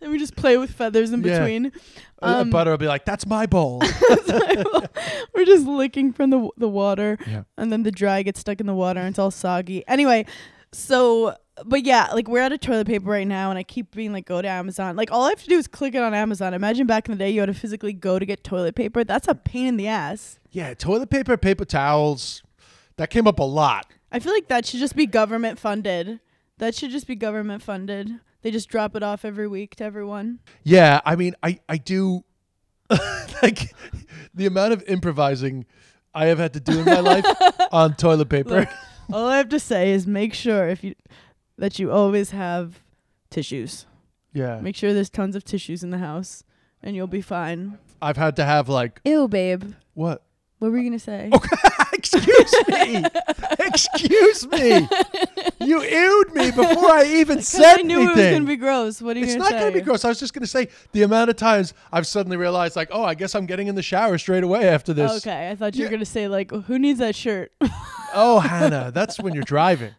Then 0.00 0.10
we 0.12 0.18
just 0.18 0.36
play 0.36 0.56
with 0.56 0.70
feathers 0.70 1.12
in 1.12 1.22
Yeah. 1.22 1.38
between. 1.40 1.72
Um, 2.22 2.50
Butter 2.50 2.70
will 2.70 2.78
be 2.78 2.86
like, 2.86 3.04
"That's 3.04 3.26
my 3.26 3.46
bowl." 3.46 3.80
We're 5.34 5.44
just 5.44 5.66
licking 5.66 6.12
from 6.12 6.30
the 6.30 6.48
the 6.56 6.68
water, 6.68 7.18
Yeah. 7.26 7.42
and 7.56 7.72
then 7.72 7.82
the 7.82 7.90
dry 7.90 8.22
gets 8.22 8.38
stuck 8.40 8.60
in 8.60 8.66
the 8.66 8.74
water 8.74 9.00
and 9.00 9.08
it's 9.10 9.18
all 9.18 9.30
soggy. 9.32 9.84
Anyway, 9.88 10.24
so 10.72 11.34
but 11.66 11.84
yeah, 11.84 12.08
like 12.12 12.28
we're 12.28 12.42
out 12.42 12.52
of 12.52 12.60
toilet 12.60 12.86
paper 12.86 13.10
right 13.10 13.26
now, 13.26 13.50
and 13.50 13.58
I 13.58 13.62
keep 13.62 13.94
being 13.94 14.12
like, 14.12 14.26
go 14.26 14.40
to 14.40 14.48
Amazon. 14.48 14.96
Like 14.96 15.10
all 15.10 15.24
I 15.24 15.30
have 15.30 15.42
to 15.42 15.48
do 15.48 15.58
is 15.58 15.66
click 15.66 15.94
it 15.94 16.02
on 16.02 16.14
Amazon. 16.14 16.54
Imagine 16.54 16.86
back 16.86 17.08
in 17.08 17.12
the 17.12 17.18
day, 17.18 17.30
you 17.30 17.40
had 17.40 17.46
to 17.46 17.54
physically 17.54 17.92
go 17.92 18.18
to 18.18 18.26
get 18.26 18.44
toilet 18.44 18.74
paper. 18.74 19.04
That's 19.04 19.28
a 19.28 19.34
pain 19.34 19.66
in 19.66 19.76
the 19.76 19.88
ass. 19.88 20.38
yeah, 20.50 20.74
toilet 20.74 21.10
paper, 21.10 21.36
paper 21.36 21.64
towels. 21.64 22.42
That 22.96 23.10
came 23.10 23.26
up 23.28 23.38
a 23.38 23.44
lot. 23.44 23.86
I 24.10 24.18
feel 24.18 24.32
like 24.32 24.48
that 24.48 24.66
should 24.66 24.80
just 24.80 24.96
be 24.96 25.06
government 25.06 25.58
funded. 25.58 26.20
That 26.58 26.74
should 26.74 26.90
just 26.90 27.06
be 27.06 27.14
government 27.14 27.62
funded. 27.62 28.10
They 28.42 28.50
just 28.50 28.68
drop 28.68 28.96
it 28.96 29.02
off 29.02 29.24
every 29.24 29.46
week 29.46 29.76
to 29.76 29.84
everyone. 29.84 30.40
Yeah, 30.64 31.00
I 31.04 31.16
mean, 31.16 31.34
I 31.42 31.60
I 31.68 31.76
do 31.76 32.24
like 33.42 33.74
the 34.34 34.46
amount 34.46 34.72
of 34.72 34.82
improvising 34.88 35.66
I 36.14 36.26
have 36.26 36.38
had 36.38 36.54
to 36.54 36.60
do 36.60 36.78
in 36.80 36.84
my 36.84 37.00
life 37.00 37.24
on 37.72 37.94
toilet 37.94 38.28
paper. 38.28 38.60
Look, 38.60 38.68
all 39.12 39.26
I 39.28 39.36
have 39.38 39.48
to 39.50 39.60
say 39.60 39.92
is 39.92 40.06
make 40.06 40.34
sure 40.34 40.68
if 40.68 40.82
you 40.84 40.94
that 41.56 41.78
you 41.78 41.90
always 41.90 42.30
have 42.30 42.80
tissues. 43.30 43.86
yeah, 44.32 44.60
Make 44.60 44.76
sure 44.76 44.92
there's 44.94 45.10
tons 45.10 45.34
of 45.34 45.44
tissues 45.44 45.82
in 45.82 45.90
the 45.90 45.98
house, 45.98 46.44
and 46.82 46.94
you'll 46.94 47.06
be 47.08 47.20
fine. 47.20 47.78
I've 48.00 48.16
had 48.16 48.36
to 48.36 48.44
have 48.44 48.68
like 48.68 49.00
Ew, 49.04 49.26
babe. 49.28 49.72
what? 49.94 50.22
What 50.58 50.72
were 50.72 50.78
you 50.78 50.84
gonna 50.90 50.98
say? 50.98 51.30
Excuse 51.92 52.54
me. 52.68 53.04
Excuse 53.60 54.46
me. 54.48 54.88
You 55.60 55.82
ewed 55.82 56.34
me 56.34 56.50
before 56.50 56.90
I 56.90 57.04
even 57.16 57.42
said 57.42 57.80
I 57.80 57.82
knew 57.82 58.00
anything. 58.00 58.18
it 58.18 58.24
was 58.24 58.32
gonna 58.38 58.44
be 58.46 58.56
gross. 58.56 59.02
What 59.02 59.16
are 59.16 59.20
you 59.20 59.24
it's 59.26 59.34
gonna 59.34 59.44
not 59.44 59.50
say? 59.52 59.58
going 59.60 59.72
to 59.72 59.78
be 59.78 59.84
gross. 59.84 60.04
I 60.04 60.08
was 60.08 60.18
just 60.18 60.32
going 60.34 60.42
to 60.42 60.46
say 60.48 60.68
the 60.92 61.02
amount 61.02 61.30
of 61.30 61.36
times 61.36 61.74
I've 61.92 62.06
suddenly 62.06 62.36
realized, 62.36 62.76
like, 62.76 62.88
oh, 62.92 63.04
I 63.04 63.14
guess 63.14 63.34
I'm 63.34 63.46
getting 63.46 63.66
in 63.68 63.74
the 63.74 63.82
shower 63.82 64.16
straight 64.18 64.44
away 64.44 64.68
after 64.68 64.92
this. 64.92 65.18
Okay, 65.26 65.50
I 65.50 65.54
thought 65.54 65.74
you 65.74 65.82
Yeah. 65.82 65.88
were 65.88 65.92
gonna 65.92 66.04
say 66.04 66.28
like, 66.28 66.50
who 66.50 66.78
needs 66.78 66.98
that 67.00 67.14
shirt? 67.14 67.52
Oh, 68.14 68.38
Hannah, 68.40 68.90
that's 68.90 69.20
when 69.20 69.34
you're 69.34 69.42
driving. 69.44 69.92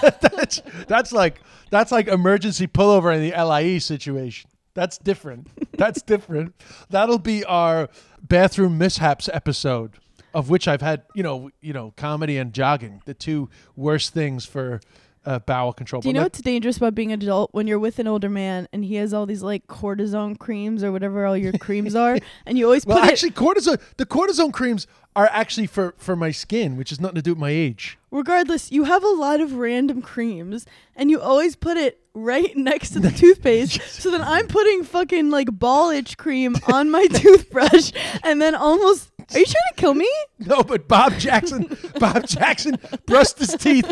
that's 0.00 0.62
that's 0.88 1.12
like 1.12 1.38
that's 1.70 1.92
like 1.92 2.08
emergency 2.08 2.66
pullover 2.66 3.14
in 3.14 3.20
the 3.20 3.36
LIE 3.44 3.76
situation. 3.78 4.48
That's 4.72 4.96
different. 4.96 5.48
That's 5.76 6.00
different. 6.00 6.54
That'll 6.88 7.18
be 7.18 7.44
our 7.44 7.90
bathroom 8.22 8.78
mishaps 8.78 9.28
episode, 9.32 9.92
of 10.34 10.48
which 10.48 10.68
I've 10.68 10.82
had, 10.82 11.02
you 11.14 11.22
know, 11.22 11.50
you 11.60 11.72
know, 11.72 11.92
comedy 11.96 12.38
and 12.38 12.52
jogging, 12.52 13.02
the 13.04 13.14
two 13.14 13.48
worst 13.76 14.14
things 14.14 14.44
for 14.44 14.80
uh, 15.24 15.38
bowel 15.40 15.72
control. 15.72 16.02
Do 16.02 16.08
you 16.08 16.14
But 16.14 16.18
know 16.18 16.24
what's 16.24 16.40
dangerous 16.40 16.76
about 16.76 16.94
being 16.94 17.12
an 17.12 17.22
adult 17.22 17.50
when 17.52 17.66
you're 17.66 17.78
with 17.78 17.98
an 17.98 18.08
older 18.08 18.28
man 18.28 18.66
and 18.72 18.84
he 18.84 18.96
has 18.96 19.14
all 19.14 19.26
these 19.26 19.42
like 19.42 19.66
cortisone 19.66 20.38
creams 20.38 20.82
or 20.82 20.90
whatever 20.90 21.26
all 21.26 21.36
your 21.36 21.52
creams 21.52 21.94
are, 21.94 22.18
and 22.46 22.58
you 22.58 22.64
always 22.64 22.84
well, 22.84 22.98
put 22.98 23.08
it 23.08 23.12
actually, 23.12 23.30
cortisone. 23.30 23.80
The 23.96 24.06
cortisone 24.06 24.52
creams 24.52 24.86
are 25.14 25.28
actually 25.32 25.66
for 25.66 25.94
for 25.98 26.16
my 26.16 26.30
skin, 26.30 26.76
which 26.76 26.90
has 26.90 27.00
nothing 27.00 27.16
to 27.16 27.22
do 27.22 27.32
with 27.32 27.38
my 27.38 27.50
age. 27.50 27.98
regardless, 28.10 28.70
you 28.72 28.84
have 28.84 29.02
a 29.04 29.08
lot 29.08 29.40
of 29.40 29.54
random 29.54 30.02
creams 30.02 30.66
and 30.96 31.10
you 31.10 31.20
always 31.20 31.56
put 31.56 31.76
it 31.76 31.98
right 32.14 32.54
next 32.70 32.90
to 32.90 33.00
the 33.00 33.10
toothpaste. 33.10 33.80
So 34.02 34.10
then 34.10 34.22
I'm 34.22 34.46
putting 34.48 34.82
fucking 34.84 35.30
like 35.30 35.48
ball 35.58 35.90
itch 35.90 36.16
cream 36.18 36.56
on 36.72 36.90
my 36.90 37.06
toothbrush 37.12 37.92
and 38.24 38.40
then 38.42 38.54
almost 38.54 39.10
Are 39.32 39.38
you 39.38 39.44
trying 39.46 39.74
to 39.74 39.80
kill 39.80 39.94
me? 39.94 40.10
No, 40.40 40.62
but 40.62 40.88
Bob 40.88 41.18
Jackson, 41.18 41.74
Bob 41.98 42.26
Jackson 42.26 42.76
brushed 43.06 43.38
his 43.38 43.54
teeth 43.54 43.90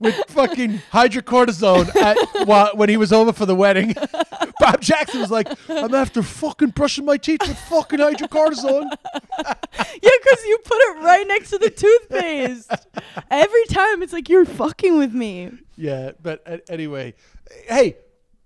with 0.00 0.14
fucking 0.28 0.80
hydrocortisone 0.90 1.94
at, 1.96 2.16
while, 2.46 2.70
when 2.74 2.88
he 2.88 2.96
was 2.96 3.12
over 3.12 3.32
for 3.32 3.46
the 3.46 3.54
wedding. 3.54 3.94
Bob 4.58 4.80
Jackson 4.80 5.20
was 5.20 5.30
like, 5.30 5.48
"I'm 5.68 5.94
after 5.94 6.22
fucking 6.22 6.70
brushing 6.70 7.04
my 7.04 7.16
teeth 7.18 7.40
with 7.46 7.58
fucking 7.68 7.98
hydrocortisone." 7.98 8.88
Yeah, 9.38 10.10
because 10.22 10.44
you 10.52 10.58
put 10.58 10.76
it 10.76 11.02
right 11.02 11.26
next 11.26 11.50
to 11.50 11.58
the 11.58 11.70
toothpaste. 11.84 12.70
Every 13.30 13.64
time 13.66 14.02
it's 14.02 14.12
like 14.12 14.28
you're 14.28 14.44
fucking 14.44 14.98
with 14.98 15.14
me. 15.14 15.50
Yeah, 15.76 16.12
but 16.22 16.42
uh, 16.46 16.58
anyway, 16.68 17.14
hey, 17.68 17.96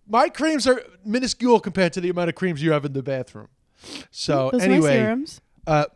my 0.08 0.28
creams 0.28 0.66
are 0.66 0.80
minuscule 1.04 1.60
compared 1.60 1.92
to 1.94 2.00
the 2.00 2.10
amount 2.10 2.28
of 2.28 2.34
creams 2.34 2.62
you 2.62 2.72
have 2.72 2.84
in 2.84 2.92
the 2.92 3.02
bathroom. 3.02 3.48
So 4.10 4.50
Those 4.52 4.64
are 4.64 4.68
my 4.68 4.74
anyway, 4.74 4.96
serums. 4.98 5.40
Uh, 5.66 5.86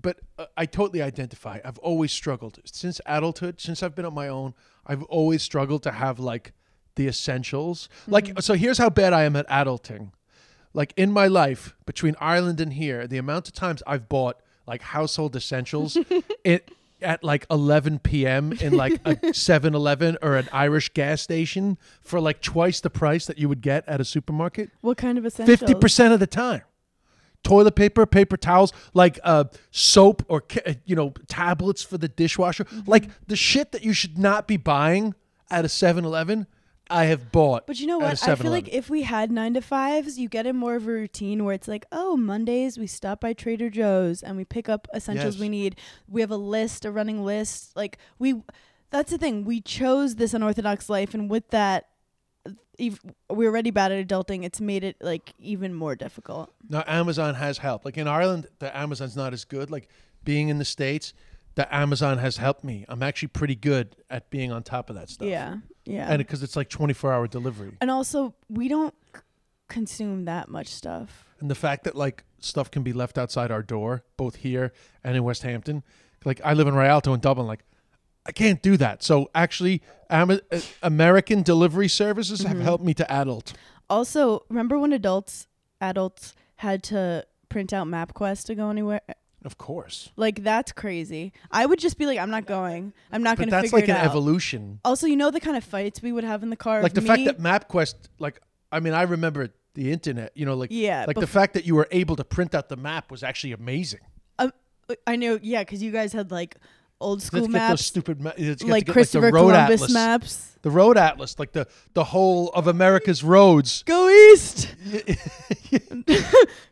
but 0.00 0.20
uh, 0.38 0.46
I 0.56 0.66
totally 0.66 1.02
identify. 1.02 1.58
I've 1.64 1.78
always 1.78 2.12
struggled 2.12 2.60
since 2.64 3.00
adulthood, 3.06 3.60
since 3.60 3.82
I've 3.82 3.94
been 3.94 4.04
on 4.04 4.14
my 4.14 4.28
own. 4.28 4.54
I've 4.86 5.02
always 5.04 5.42
struggled 5.42 5.82
to 5.82 5.90
have 5.90 6.18
like 6.20 6.52
the 6.94 7.08
essentials. 7.08 7.88
Like, 8.06 8.40
so 8.40 8.54
here's 8.54 8.78
how 8.78 8.88
bad 8.90 9.12
I 9.12 9.24
am 9.24 9.34
at 9.36 9.48
adulting. 9.48 10.12
Like 10.72 10.92
in 10.96 11.10
my 11.10 11.26
life, 11.26 11.74
between 11.86 12.14
Ireland 12.20 12.60
and 12.60 12.72
here, 12.74 13.06
the 13.06 13.18
amount 13.18 13.48
of 13.48 13.54
times 13.54 13.82
I've 13.86 14.08
bought 14.08 14.40
like 14.66 14.82
household 14.82 15.34
essentials 15.36 15.96
it 16.44 16.70
at 17.02 17.22
like 17.22 17.46
11 17.50 17.98
p.m. 17.98 18.52
in 18.54 18.74
like 18.76 18.94
a 19.04 19.14
7-Eleven 19.16 20.16
or 20.22 20.36
an 20.36 20.48
Irish 20.52 20.88
gas 20.94 21.20
station 21.20 21.76
for 22.00 22.20
like 22.20 22.40
twice 22.40 22.80
the 22.80 22.88
price 22.90 23.26
that 23.26 23.36
you 23.38 23.48
would 23.48 23.60
get 23.60 23.86
at 23.86 24.00
a 24.00 24.04
supermarket 24.04 24.70
What 24.80 24.96
kind 24.96 25.18
of 25.18 25.26
essentials? 25.26 25.58
fifty 25.58 25.74
percent 25.74 26.14
of 26.14 26.20
the 26.20 26.26
time. 26.26 26.62
Toilet 27.42 27.76
paper, 27.76 28.06
paper 28.06 28.36
towels, 28.36 28.72
like 28.92 29.20
uh, 29.22 29.44
soap 29.70 30.24
or 30.28 30.42
uh, 30.66 30.72
you 30.84 30.96
know 30.96 31.10
tablets 31.28 31.82
for 31.82 31.96
the 31.98 32.08
dishwasher, 32.08 32.64
Mm-hmm. 32.64 32.90
like 32.90 33.08
the 33.28 33.36
shit 33.36 33.70
that 33.72 33.84
you 33.84 33.92
should 33.92 34.18
not 34.18 34.48
be 34.48 34.56
buying 34.56 35.14
at 35.48 35.64
a 35.64 35.68
7-Eleven. 35.68 36.46
I 36.88 37.04
have 37.06 37.32
bought. 37.32 37.66
But 37.66 37.80
you 37.80 37.86
know 37.86 37.98
what? 37.98 38.22
I 38.28 38.34
feel 38.36 38.50
like 38.50 38.68
if 38.68 38.88
we 38.88 39.02
had 39.02 39.30
nine 39.32 39.54
to 39.54 39.60
fives, 39.60 40.18
you 40.18 40.28
get 40.28 40.46
in 40.46 40.56
more 40.56 40.76
of 40.76 40.86
a 40.86 40.90
routine 40.90 41.44
where 41.44 41.54
it's 41.54 41.66
like, 41.68 41.84
oh, 41.90 42.16
Mondays 42.16 42.78
we 42.78 42.86
stop 42.86 43.20
by 43.20 43.32
Trader 43.32 43.70
Joe's 43.70 44.22
and 44.22 44.36
we 44.36 44.44
pick 44.44 44.68
up 44.68 44.86
essentials 44.94 45.34
Yes. 45.36 45.40
we 45.40 45.48
need. 45.48 45.76
We 46.08 46.20
have 46.20 46.30
a 46.30 46.36
list, 46.36 46.84
a 46.84 46.90
running 46.92 47.24
list. 47.24 47.74
Like 47.76 47.98
we, 48.18 48.42
that's 48.90 49.10
the 49.10 49.18
thing. 49.18 49.44
We 49.44 49.60
chose 49.60 50.14
this 50.16 50.32
unorthodox 50.32 50.88
life, 50.88 51.12
and 51.12 51.28
with 51.28 51.50
that, 51.50 51.88
ev- 52.78 53.00
we're 53.28 53.48
already 53.50 53.70
bad 53.70 53.90
at 53.92 54.06
adulting. 54.06 54.44
It's 54.44 54.60
made 54.60 54.84
it 54.84 54.96
like 55.00 55.32
even 55.38 55.74
more 55.74 55.96
difficult. 55.96 56.52
now 56.68 56.84
Amazon 56.86 57.34
has 57.34 57.58
helped. 57.58 57.84
Like 57.84 57.98
in 57.98 58.06
Ireland, 58.08 58.46
the 58.58 58.74
Amazon's 58.76 59.16
not 59.16 59.32
as 59.32 59.44
good. 59.44 59.70
Like 59.70 59.88
being 60.24 60.48
in 60.48 60.58
the 60.58 60.64
states, 60.64 61.12
the 61.56 61.72
Amazon 61.74 62.18
has 62.18 62.36
helped 62.36 62.62
me. 62.64 62.84
I'm 62.88 63.02
actually 63.02 63.28
pretty 63.28 63.56
good 63.56 63.96
at 64.10 64.30
being 64.30 64.52
on 64.52 64.62
top 64.62 64.88
of 64.90 64.96
that 64.96 65.08
stuff. 65.10 65.26
Yeah, 65.28 65.56
yeah. 65.86 66.08
and 66.08 66.18
because 66.18 66.42
it's 66.42 66.56
like 66.56 66.68
24 66.68 67.12
hour 67.12 67.26
delivery, 67.26 67.72
and 67.80 67.90
also, 67.90 68.34
we 68.48 68.68
don't 68.68 68.94
c- 69.14 69.20
consume 69.68 70.24
that 70.26 70.48
much 70.48 70.68
stuff. 70.68 71.24
and 71.40 71.50
the 71.50 71.54
fact 71.54 71.84
that 71.84 71.94
like 71.96 72.24
stuff 72.38 72.70
can 72.70 72.82
be 72.82 72.92
left 72.92 73.16
outside 73.18 73.50
our 73.50 73.62
door, 73.62 74.04
both 74.16 74.36
here 74.36 74.72
and 75.02 75.16
in 75.16 75.24
Westhampton. 75.24 75.82
Like 76.24 76.40
I 76.44 76.52
live 76.54 76.66
in 76.66 76.74
Rialto 76.74 77.14
in 77.14 77.20
Dublin, 77.20 77.46
like 77.46 77.64
I 78.26 78.32
can't 78.32 78.60
do 78.62 78.76
that. 78.78 79.02
So 79.02 79.30
actually, 79.34 79.82
Ama- 80.10 80.40
uh, 80.50 80.60
American 80.82 81.42
delivery 81.42 81.88
services 81.88 82.42
have 82.42 82.60
helped 82.60 82.84
me 82.84 82.92
to 82.94 83.10
adult. 83.10 83.52
Also, 83.88 84.44
remember 84.48 84.78
when 84.78 84.92
adults 84.92 85.46
adults 85.80 86.34
had 86.56 86.82
to 86.84 87.24
print 87.48 87.72
out 87.72 87.86
MapQuest 87.86 88.46
to 88.46 88.54
go 88.54 88.70
anywhere? 88.70 89.00
Of 89.46 89.56
course, 89.58 90.10
Like 90.16 90.42
that's 90.42 90.72
crazy. 90.72 91.32
I 91.52 91.64
would 91.64 91.78
just 91.78 91.96
be 91.98 92.04
like, 92.06 92.18
I'm 92.18 92.30
not 92.30 92.46
going. 92.46 92.92
I'm 93.12 93.22
not 93.22 93.36
going 93.38 93.46
to 93.46 93.50
that's 93.52 93.66
figure 93.70 93.78
like 93.78 93.88
it 93.88 93.92
an 93.92 93.96
out. 93.98 94.04
evolution. 94.06 94.80
also, 94.84 95.06
you 95.06 95.16
know 95.16 95.30
the 95.30 95.40
kind 95.40 95.56
of 95.56 95.62
fights 95.64 96.02
we 96.02 96.10
would 96.12 96.24
have 96.24 96.42
in 96.42 96.50
the 96.50 96.56
car. 96.56 96.82
Like 96.82 96.94
the 96.94 97.00
of 97.00 97.06
fact 97.06 97.20
me- 97.20 97.26
that 97.26 97.38
MapQuest, 97.38 97.94
like 98.18 98.40
I 98.72 98.80
mean, 98.80 98.92
I 98.92 99.02
remember 99.02 99.48
the 99.74 99.92
internet. 99.92 100.32
You 100.34 100.44
know, 100.46 100.54
like 100.54 100.70
Yeah, 100.72 101.04
like 101.06 101.16
the 101.18 101.26
fact 101.28 101.54
that 101.54 101.64
you 101.64 101.74
were 101.76 101.86
able 101.92 102.16
to 102.16 102.24
print 102.24 102.54
out 102.54 102.68
the 102.68 102.76
map 102.76 103.10
was 103.10 103.22
actually 103.22 103.52
amazing. 103.52 104.00
um, 104.40 104.52
I 105.06 105.16
know, 105.16 105.38
yeah, 105.42 105.62
because 105.62 105.82
you 105.82 105.92
guys 105.92 106.12
had 106.12 106.30
like 106.30 106.56
old 107.00 107.22
school 107.22 107.40
Let's 107.40 107.52
get 107.52 107.58
those 107.58 107.68
maps, 107.70 107.84
stupid, 107.84 108.20
ma- 108.20 108.32
let's 108.38 108.62
get, 108.62 108.70
like 108.70 108.86
get, 108.86 108.92
Christopher 108.92 109.26
like, 109.26 109.32
the 109.32 109.36
road 109.36 109.50
Columbus 109.52 109.82
atlas. 109.82 109.92
maps. 109.92 110.58
the 110.62 110.70
road 110.70 110.96
atlas, 110.98 111.38
like 111.38 111.52
the 111.52 111.66
the 111.94 112.04
whole 112.04 112.48
of 112.50 112.66
America's 112.66 113.22
roads. 113.22 113.82
Go 113.84 114.08
east. 114.08 114.74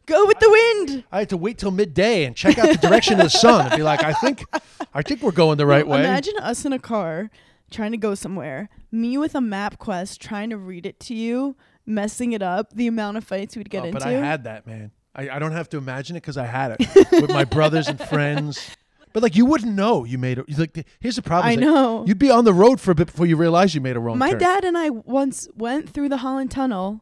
Go 0.06 0.26
with 0.26 0.38
the 0.38 0.50
wind. 0.86 1.04
I 1.10 1.20
had 1.20 1.30
to 1.30 1.36
wait 1.36 1.58
till 1.58 1.70
midday 1.70 2.24
and 2.24 2.36
check 2.36 2.58
out 2.58 2.68
the 2.68 2.76
direction 2.88 3.14
of 3.14 3.24
the 3.24 3.30
sun 3.30 3.66
and 3.66 3.76
be 3.76 3.82
like, 3.82 4.02
I 4.04 4.12
think, 4.12 4.44
I 4.92 5.00
think 5.02 5.22
we're 5.22 5.32
going 5.32 5.56
the 5.56 5.66
right 5.66 5.86
way. 5.86 6.00
Imagine 6.00 6.34
us 6.40 6.64
in 6.66 6.72
a 6.74 6.78
car 6.78 7.30
trying 7.70 7.92
to 7.92 7.96
go 7.96 8.14
somewhere. 8.14 8.68
Me 8.92 9.16
with 9.16 9.34
a 9.34 9.40
map 9.40 9.78
quest 9.78 10.20
trying 10.20 10.50
to 10.50 10.58
read 10.58 10.84
it 10.84 11.00
to 11.00 11.14
you, 11.14 11.56
messing 11.86 12.32
it 12.32 12.42
up. 12.42 12.72
The 12.74 12.86
amount 12.86 13.16
of 13.16 13.24
fights 13.24 13.56
we'd 13.56 13.70
get 13.70 13.82
Oh, 13.82 13.86
into. 13.86 13.98
but 13.98 14.06
I 14.06 14.12
had 14.12 14.44
that, 14.44 14.66
man. 14.66 14.90
I, 15.16 15.30
I 15.30 15.38
don't 15.38 15.52
have 15.52 15.68
to 15.70 15.78
imagine 15.78 16.16
it 16.16 16.20
because 16.20 16.36
I 16.36 16.44
had 16.46 16.76
it 16.78 17.10
with 17.12 17.30
my 17.30 17.44
brothers 17.44 17.88
and 17.88 17.98
friends. 17.98 18.60
But 19.14 19.22
like, 19.22 19.36
you 19.36 19.46
wouldn't 19.46 19.72
know 19.72 20.04
you 20.04 20.18
made 20.18 20.38
it. 20.38 20.58
Like, 20.58 20.86
here's 20.98 21.16
the 21.16 21.22
problem. 21.22 21.46
I 21.46 21.54
like, 21.54 21.60
know. 21.60 22.04
You'd 22.04 22.18
be 22.18 22.30
on 22.30 22.44
the 22.44 22.52
road 22.52 22.80
for 22.80 22.90
a 22.90 22.94
bit 22.96 23.06
before 23.06 23.26
you 23.26 23.36
realize 23.36 23.72
you 23.72 23.80
made 23.80 23.96
a 23.96 24.00
wrong 24.00 24.18
map. 24.18 24.26
My 24.26 24.30
turn. 24.32 24.40
dad 24.40 24.64
and 24.64 24.76
I 24.76 24.90
once 24.90 25.48
went 25.54 25.88
through 25.88 26.08
the 26.08 26.16
Holland 26.18 26.50
Tunnel, 26.50 27.00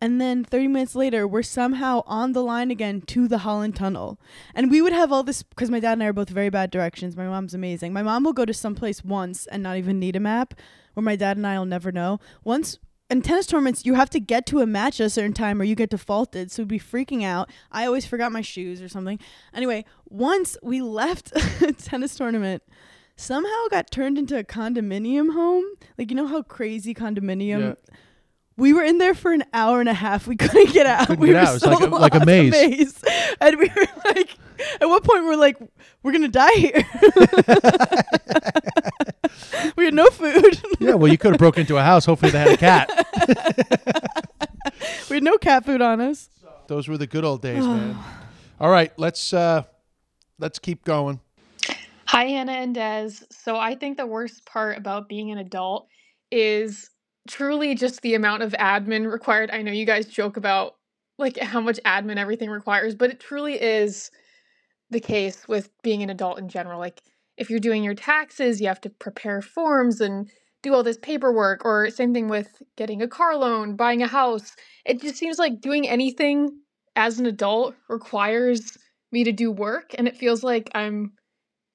and 0.00 0.20
then 0.20 0.44
30 0.44 0.68
minutes 0.68 0.94
later, 0.94 1.26
we're 1.26 1.42
somehow 1.42 2.04
on 2.06 2.32
the 2.32 2.44
line 2.44 2.70
again 2.70 3.00
to 3.08 3.26
the 3.26 3.38
Holland 3.38 3.74
Tunnel. 3.74 4.20
And 4.54 4.70
we 4.70 4.80
would 4.80 4.92
have 4.92 5.10
all 5.10 5.24
this 5.24 5.42
because 5.42 5.68
my 5.68 5.80
dad 5.80 5.94
and 5.94 6.04
I 6.04 6.06
are 6.06 6.12
both 6.12 6.30
very 6.30 6.48
bad 6.48 6.70
directions. 6.70 7.16
My 7.16 7.26
mom's 7.26 7.54
amazing. 7.54 7.92
My 7.92 8.04
mom 8.04 8.22
will 8.22 8.32
go 8.32 8.44
to 8.44 8.54
some 8.54 8.76
place 8.76 9.04
once 9.04 9.48
and 9.48 9.60
not 9.60 9.76
even 9.76 9.98
need 9.98 10.14
a 10.14 10.20
map, 10.20 10.54
where 10.94 11.02
my 11.02 11.16
dad 11.16 11.36
and 11.36 11.46
I 11.46 11.58
will 11.58 11.66
never 11.66 11.90
know. 11.90 12.20
Once 12.44 12.78
in 13.10 13.22
tennis 13.22 13.46
tournaments, 13.46 13.86
you 13.86 13.94
have 13.94 14.10
to 14.10 14.20
get 14.20 14.44
to 14.46 14.60
a 14.60 14.66
match 14.66 15.00
at 15.00 15.06
a 15.06 15.10
certain 15.10 15.32
time 15.32 15.60
or 15.60 15.64
you 15.64 15.74
get 15.74 15.90
defaulted. 15.90 16.50
So 16.50 16.62
we'd 16.62 16.68
be 16.68 16.78
freaking 16.78 17.24
out. 17.24 17.50
I 17.72 17.86
always 17.86 18.04
forgot 18.06 18.32
my 18.32 18.42
shoes 18.42 18.82
or 18.82 18.88
something. 18.88 19.18
Anyway, 19.54 19.84
once 20.08 20.56
we 20.62 20.82
left 20.82 21.32
a 21.62 21.72
tennis 21.78 22.14
tournament, 22.16 22.62
somehow 23.16 23.66
got 23.70 23.90
turned 23.90 24.18
into 24.18 24.38
a 24.38 24.44
condominium 24.44 25.32
home. 25.32 25.64
Like, 25.96 26.10
you 26.10 26.16
know 26.16 26.26
how 26.26 26.42
crazy 26.42 26.94
condominium. 26.94 27.60
Yeah. 27.60 27.74
We 28.58 28.72
were 28.72 28.82
in 28.82 28.98
there 28.98 29.14
for 29.14 29.32
an 29.32 29.44
hour 29.54 29.78
and 29.80 29.88
a 29.88 29.94
half. 29.94 30.26
We 30.26 30.36
couldn't 30.36 30.72
get 30.72 30.84
out. 30.84 31.06
Couldn't 31.06 31.20
we 31.22 31.28
get 31.28 31.34
were 31.34 31.38
out. 31.40 31.54
It's 31.54 31.64
so 31.64 31.70
like 31.70 31.80
a- 31.80 31.86
like 31.86 32.14
a 32.14 32.18
lost, 32.18 32.26
maze. 32.26 33.04
And 33.40 33.56
we 33.56 33.68
were 33.68 33.86
like, 34.06 34.36
at 34.80 34.88
what 34.88 35.04
point 35.04 35.22
we 35.22 35.30
are 35.30 35.36
like, 35.36 35.56
we're 36.02 36.10
gonna 36.10 36.26
die 36.26 36.50
here. 36.56 36.84
we 39.76 39.84
had 39.84 39.94
no 39.94 40.06
food. 40.10 40.60
yeah, 40.80 40.94
well, 40.94 41.10
you 41.10 41.18
could 41.18 41.32
have 41.32 41.38
broke 41.38 41.58
into 41.58 41.76
a 41.76 41.82
house. 41.82 42.04
Hopefully, 42.04 42.32
they 42.32 42.38
had 42.38 42.48
a 42.48 42.56
cat. 42.56 42.90
we 45.10 45.16
had 45.16 45.22
no 45.22 45.38
cat 45.38 45.64
food 45.64 45.82
on 45.82 46.00
us. 46.00 46.28
Those 46.66 46.88
were 46.88 46.98
the 46.98 47.06
good 47.06 47.24
old 47.24 47.42
days, 47.42 47.64
man. 47.66 47.96
All 48.60 48.70
right, 48.70 48.92
let's 48.98 49.32
uh 49.32 49.62
let's 50.38 50.58
keep 50.58 50.84
going. 50.84 51.20
Hi, 52.06 52.24
Hannah 52.24 52.52
and 52.52 52.74
Des. 52.74 53.10
So 53.30 53.56
I 53.56 53.74
think 53.74 53.96
the 53.96 54.06
worst 54.06 54.46
part 54.46 54.78
about 54.78 55.08
being 55.08 55.30
an 55.30 55.38
adult 55.38 55.88
is 56.30 56.90
truly 57.28 57.74
just 57.74 58.00
the 58.00 58.14
amount 58.14 58.42
of 58.42 58.52
admin 58.52 59.10
required. 59.10 59.50
I 59.50 59.62
know 59.62 59.72
you 59.72 59.84
guys 59.84 60.06
joke 60.06 60.36
about 60.36 60.76
like 61.18 61.36
how 61.38 61.60
much 61.60 61.78
admin 61.84 62.16
everything 62.16 62.48
requires, 62.48 62.94
but 62.94 63.10
it 63.10 63.20
truly 63.20 63.60
is 63.60 64.10
the 64.90 65.00
case 65.00 65.46
with 65.46 65.70
being 65.82 66.02
an 66.02 66.10
adult 66.10 66.38
in 66.38 66.48
general. 66.48 66.78
Like 66.78 67.02
if 67.38 67.48
you're 67.48 67.60
doing 67.60 67.84
your 67.84 67.94
taxes, 67.94 68.60
you 68.60 68.66
have 68.66 68.80
to 68.82 68.90
prepare 68.90 69.40
forms 69.40 70.00
and 70.00 70.28
do 70.62 70.74
all 70.74 70.82
this 70.82 70.98
paperwork 70.98 71.64
or 71.64 71.88
same 71.88 72.12
thing 72.12 72.28
with 72.28 72.62
getting 72.76 73.00
a 73.00 73.08
car 73.08 73.36
loan, 73.36 73.76
buying 73.76 74.02
a 74.02 74.08
house. 74.08 74.56
It 74.84 75.00
just 75.00 75.16
seems 75.16 75.38
like 75.38 75.60
doing 75.60 75.88
anything 75.88 76.50
as 76.96 77.20
an 77.20 77.26
adult 77.26 77.76
requires 77.88 78.76
me 79.12 79.22
to 79.24 79.32
do 79.32 79.52
work 79.52 79.94
and 79.96 80.08
it 80.08 80.16
feels 80.16 80.42
like 80.42 80.68
I'm 80.74 81.12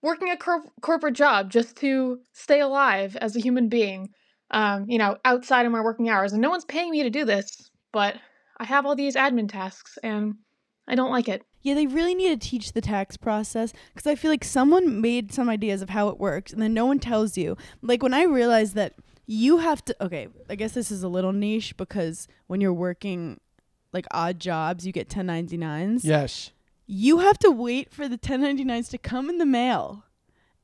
working 0.01 0.29
a 0.29 0.37
cor- 0.37 0.69
corporate 0.81 1.15
job 1.15 1.49
just 1.49 1.77
to 1.77 2.19
stay 2.33 2.59
alive 2.59 3.15
as 3.15 3.35
a 3.35 3.39
human 3.39 3.69
being. 3.69 4.09
Um, 4.51 4.85
you 4.87 4.97
know, 4.97 5.17
outside 5.23 5.65
of 5.65 5.71
my 5.71 5.81
working 5.81 6.09
hours 6.09 6.33
and 6.33 6.41
no 6.41 6.49
one's 6.49 6.65
paying 6.65 6.91
me 6.91 7.03
to 7.03 7.09
do 7.09 7.25
this, 7.25 7.71
but 7.91 8.17
I 8.57 8.65
have 8.65 8.85
all 8.85 8.95
these 8.95 9.15
admin 9.15 9.49
tasks 9.49 9.97
and 10.03 10.35
I 10.87 10.95
don't 10.95 11.09
like 11.09 11.29
it. 11.29 11.41
Yeah, 11.63 11.73
they 11.75 11.87
really 11.87 12.13
need 12.13 12.39
to 12.39 12.49
teach 12.49 12.73
the 12.73 12.81
tax 12.81 13.15
process 13.15 13.73
because 13.93 14.05
I 14.05 14.15
feel 14.15 14.29
like 14.29 14.43
someone 14.43 14.99
made 15.01 15.33
some 15.33 15.49
ideas 15.49 15.81
of 15.81 15.89
how 15.89 16.09
it 16.09 16.19
works 16.19 16.51
and 16.51 16.61
then 16.61 16.73
no 16.73 16.85
one 16.85 16.99
tells 16.99 17.37
you. 17.37 17.57
Like 17.81 18.03
when 18.03 18.13
I 18.13 18.23
realized 18.23 18.75
that 18.75 18.93
you 19.25 19.59
have 19.59 19.83
to, 19.85 20.03
okay, 20.03 20.27
I 20.49 20.55
guess 20.55 20.73
this 20.73 20.91
is 20.91 21.03
a 21.03 21.07
little 21.07 21.31
niche 21.31 21.75
because 21.77 22.27
when 22.47 22.59
you're 22.59 22.73
working 22.73 23.39
like 23.93 24.05
odd 24.11 24.39
jobs, 24.39 24.85
you 24.85 24.91
get 24.91 25.07
1099s. 25.09 26.01
Yes. 26.03 26.51
You 26.85 27.19
have 27.19 27.39
to 27.39 27.49
wait 27.49 27.93
for 27.93 28.09
the 28.09 28.17
1099s 28.17 28.89
to 28.89 28.97
come 28.97 29.29
in 29.29 29.37
the 29.37 29.45
mail 29.45 30.03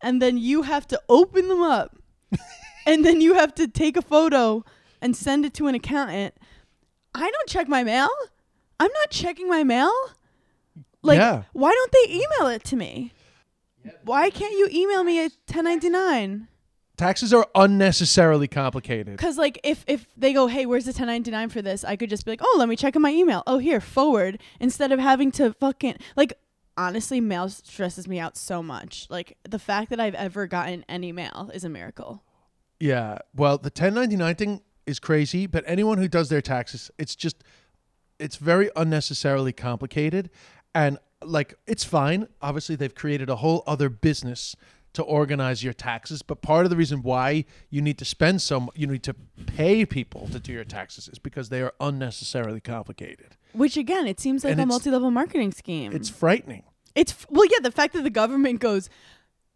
and 0.02 0.22
then 0.22 0.38
you 0.38 0.64
have 0.64 0.86
to 0.88 1.02
open 1.08 1.48
them 1.48 1.62
up 1.62 1.96
and 2.86 3.06
then 3.06 3.22
you 3.22 3.36
have 3.36 3.56
to 3.56 3.70
take 3.70 3.96
a 3.96 4.02
photo 4.02 4.66
and 5.02 5.16
send 5.16 5.46
it 5.46 5.54
to 5.54 5.68
an 5.68 5.76
accountant. 5.76 6.34
I 7.16 7.32
don't 7.32 7.48
check 7.48 7.70
my 7.70 7.84
mail. 7.86 8.10
I'm 8.82 8.92
not 8.92 9.10
checking 9.12 9.48
my 9.48 9.64
mail. 9.64 9.92
Like, 11.02 11.18
Yeah. 11.18 11.44
why 11.54 11.72
don't 11.72 11.92
they 11.92 12.14
email 12.16 12.48
it 12.54 12.64
to 12.66 12.76
me? 12.76 13.14
Why 14.04 14.30
can't 14.30 14.54
you 14.54 14.68
email 14.72 15.04
me 15.04 15.20
a 15.20 15.30
1099? 15.48 16.48
Taxes 16.98 17.34
are 17.34 17.48
unnecessarily 17.56 18.50
complicated. 18.50 19.16
Because 19.16 19.38
like 19.38 19.58
if 19.64 19.86
if 19.88 20.06
they 20.18 20.34
go, 20.34 20.48
hey, 20.48 20.66
where's 20.66 20.84
the 20.84 20.90
1099 20.90 21.48
for 21.50 21.62
this? 21.62 21.86
I 21.86 21.96
could 21.96 22.10
just 22.10 22.26
be 22.26 22.32
like, 22.32 22.42
oh, 22.44 22.56
let 22.60 22.68
me 22.68 22.76
check 22.76 22.96
in 22.98 23.02
my 23.02 23.12
email. 23.12 23.42
Oh, 23.48 23.58
here, 23.58 23.80
forward. 23.80 24.42
Instead 24.60 24.92
of 24.92 25.00
having 25.00 25.32
to 25.34 25.54
fucking 25.54 25.96
like. 26.16 26.34
Honestly, 26.78 27.20
mail 27.20 27.50
stresses 27.50 28.08
me 28.08 28.20
out 28.20 28.38
so 28.38 28.64
much. 28.64 29.06
Like 29.10 29.38
the 29.44 29.60
fact 29.60 29.90
that 29.90 30.00
I've 30.00 30.16
ever 30.16 30.48
gotten 30.48 30.86
any 30.88 31.12
mail 31.12 31.52
is 31.54 31.66
a 31.66 31.70
miracle. 31.70 32.24
Yeah. 32.80 33.18
Well, 33.36 33.58
the 33.58 33.66
1099 33.68 34.36
thing 34.36 34.62
is 34.86 34.98
crazy, 34.98 35.46
but 35.46 35.66
anyone 35.68 35.98
who 35.98 36.08
does 36.08 36.30
their 36.30 36.42
taxes, 36.42 36.90
it's 36.98 37.18
just 37.18 37.44
it's 38.18 38.38
very 38.38 38.70
unnecessarily 38.78 39.52
complicated 39.52 40.30
and 40.74 40.98
like 41.24 41.56
it's 41.68 41.84
fine. 41.84 42.28
Obviously, 42.42 42.76
they've 42.76 42.96
created 42.96 43.30
a 43.30 43.38
whole 43.38 43.64
other 43.68 43.90
business 43.90 44.56
to 44.94 45.04
organize 45.04 45.64
your 45.64 45.74
taxes, 45.74 46.22
but 46.22 46.42
part 46.42 46.66
of 46.66 46.70
the 46.72 46.76
reason 46.76 47.04
why 47.04 47.46
you 47.70 47.82
need 47.82 47.98
to 48.00 48.06
spend 48.06 48.42
some, 48.42 48.70
you 48.74 48.88
need 48.88 49.04
to 49.04 49.14
pay 49.46 49.86
people 49.86 50.28
to 50.32 50.40
do 50.40 50.52
your 50.52 50.64
taxes 50.64 51.08
is 51.08 51.20
because 51.20 51.50
they 51.50 51.62
are 51.62 51.74
unnecessarily 51.80 52.60
complicated. 52.60 53.36
Which 53.54 53.78
again, 53.78 54.08
it 54.08 54.20
seems 54.20 54.44
like 54.44 54.54
And 54.54 54.62
a 54.62 54.66
multi-level 54.66 55.12
marketing 55.12 55.52
scheme. 55.52 55.92
It's 55.94 56.10
frightening. 56.10 56.64
It's 56.96 57.12
f- 57.12 57.28
well, 57.30 57.46
yeah. 57.46 57.60
The 57.62 57.72
fact 57.72 57.94
that 57.94 58.04
the 58.04 58.10
government 58.10 58.60
goes, 58.60 58.90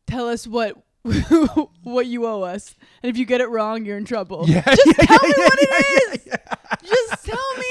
tell 0.06 0.30
us 0.30 0.46
what 0.46 0.78
what 1.84 2.06
you 2.06 2.26
owe 2.26 2.44
us, 2.44 2.76
and 3.02 3.10
if 3.10 3.18
you 3.18 3.26
get 3.26 3.42
it 3.42 3.50
wrong, 3.50 3.86
you're 3.86 3.98
in 3.98 4.06
trouble. 4.06 4.46
Yeah, 4.48 4.62
just 4.64 4.86
yeah, 4.86 4.94
tell 5.06 5.20
yeah, 5.22 5.28
me 5.28 5.34
yeah, 5.38 5.44
what 5.44 5.60
it 5.60 6.16
is. 6.16 6.90
Just 6.90 7.03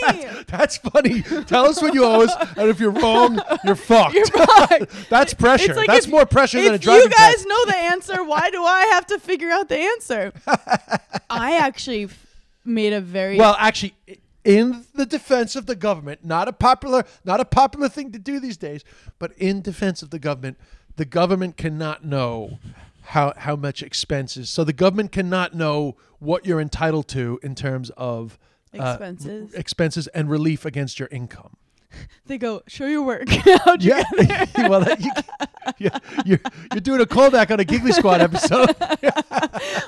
me. 0.02 0.24
That's 0.48 0.76
funny. 0.76 1.22
Tell 1.46 1.66
us 1.66 1.80
what 1.80 1.94
you 1.94 2.04
owe 2.04 2.22
us, 2.22 2.34
and 2.56 2.68
if 2.68 2.80
you're 2.80 2.90
wrong, 2.90 3.40
you're 3.64 3.74
fucked. 3.90 4.14
You're 4.14 4.26
fucked. 4.26 5.08
That's 5.10 5.34
pressure. 5.34 5.74
Like 5.74 5.86
That's 5.88 6.06
if- 6.06 6.10
more 6.12 6.26
pressure 6.26 6.62
than 6.62 6.74
a 6.74 6.78
driving 6.78 7.04
you 7.04 7.08
guys 7.10 7.34
test. 7.36 7.46
know 7.48 7.64
the 7.66 7.76
answer, 7.76 8.24
why 8.24 8.50
do 8.50 8.62
I 8.62 8.82
have 8.92 9.06
to 9.06 9.18
figure 9.18 9.50
out 9.50 9.68
the 9.68 9.78
answer? 9.78 10.32
I 11.30 11.56
actually 11.56 12.04
f- 12.04 12.26
made 12.64 12.92
a 12.92 13.00
very 13.00 13.36
Well, 13.38 13.56
actually, 13.58 13.94
in 14.44 14.84
the 14.94 15.06
defense 15.06 15.56
of 15.56 15.66
the 15.66 15.76
government, 15.76 16.24
not 16.24 16.48
a 16.48 16.52
popular, 16.52 17.04
not 17.24 17.40
a 17.40 17.44
popular 17.44 17.88
thing 17.88 18.12
to 18.12 18.18
do 18.18 18.40
these 18.40 18.56
days, 18.56 18.84
but 19.18 19.32
in 19.38 19.62
defense 19.62 20.02
of 20.02 20.10
the 20.10 20.18
government, 20.18 20.58
the 20.96 21.04
government 21.04 21.56
cannot 21.56 22.04
know 22.04 22.58
how 23.04 23.32
how 23.36 23.56
much 23.56 23.82
expenses. 23.82 24.50
So 24.50 24.62
the 24.64 24.72
government 24.72 25.10
cannot 25.12 25.54
know 25.54 25.96
what 26.18 26.46
you're 26.46 26.60
entitled 26.60 27.08
to 27.08 27.40
in 27.42 27.54
terms 27.54 27.90
of 27.96 28.38
uh, 28.78 28.82
expenses. 28.90 29.54
expenses 29.54 30.06
and 30.08 30.30
relief 30.30 30.64
against 30.64 30.98
your 30.98 31.08
income. 31.12 31.56
they 32.26 32.38
go, 32.38 32.62
show 32.66 32.86
your 32.86 33.02
work. 33.02 33.28
How'd 33.64 33.82
you 33.82 33.90
Yeah, 33.94 34.02
well, 34.68 34.80
that- 34.80 35.00
you, 35.00 35.10
yeah, 35.78 35.98
you're 36.24 36.40
you're 36.72 36.80
doing 36.80 37.00
a 37.00 37.06
callback 37.06 37.50
on 37.50 37.60
a 37.60 37.64
Giggly 37.64 37.92
Squad 37.92 38.20
episode. 38.20 38.74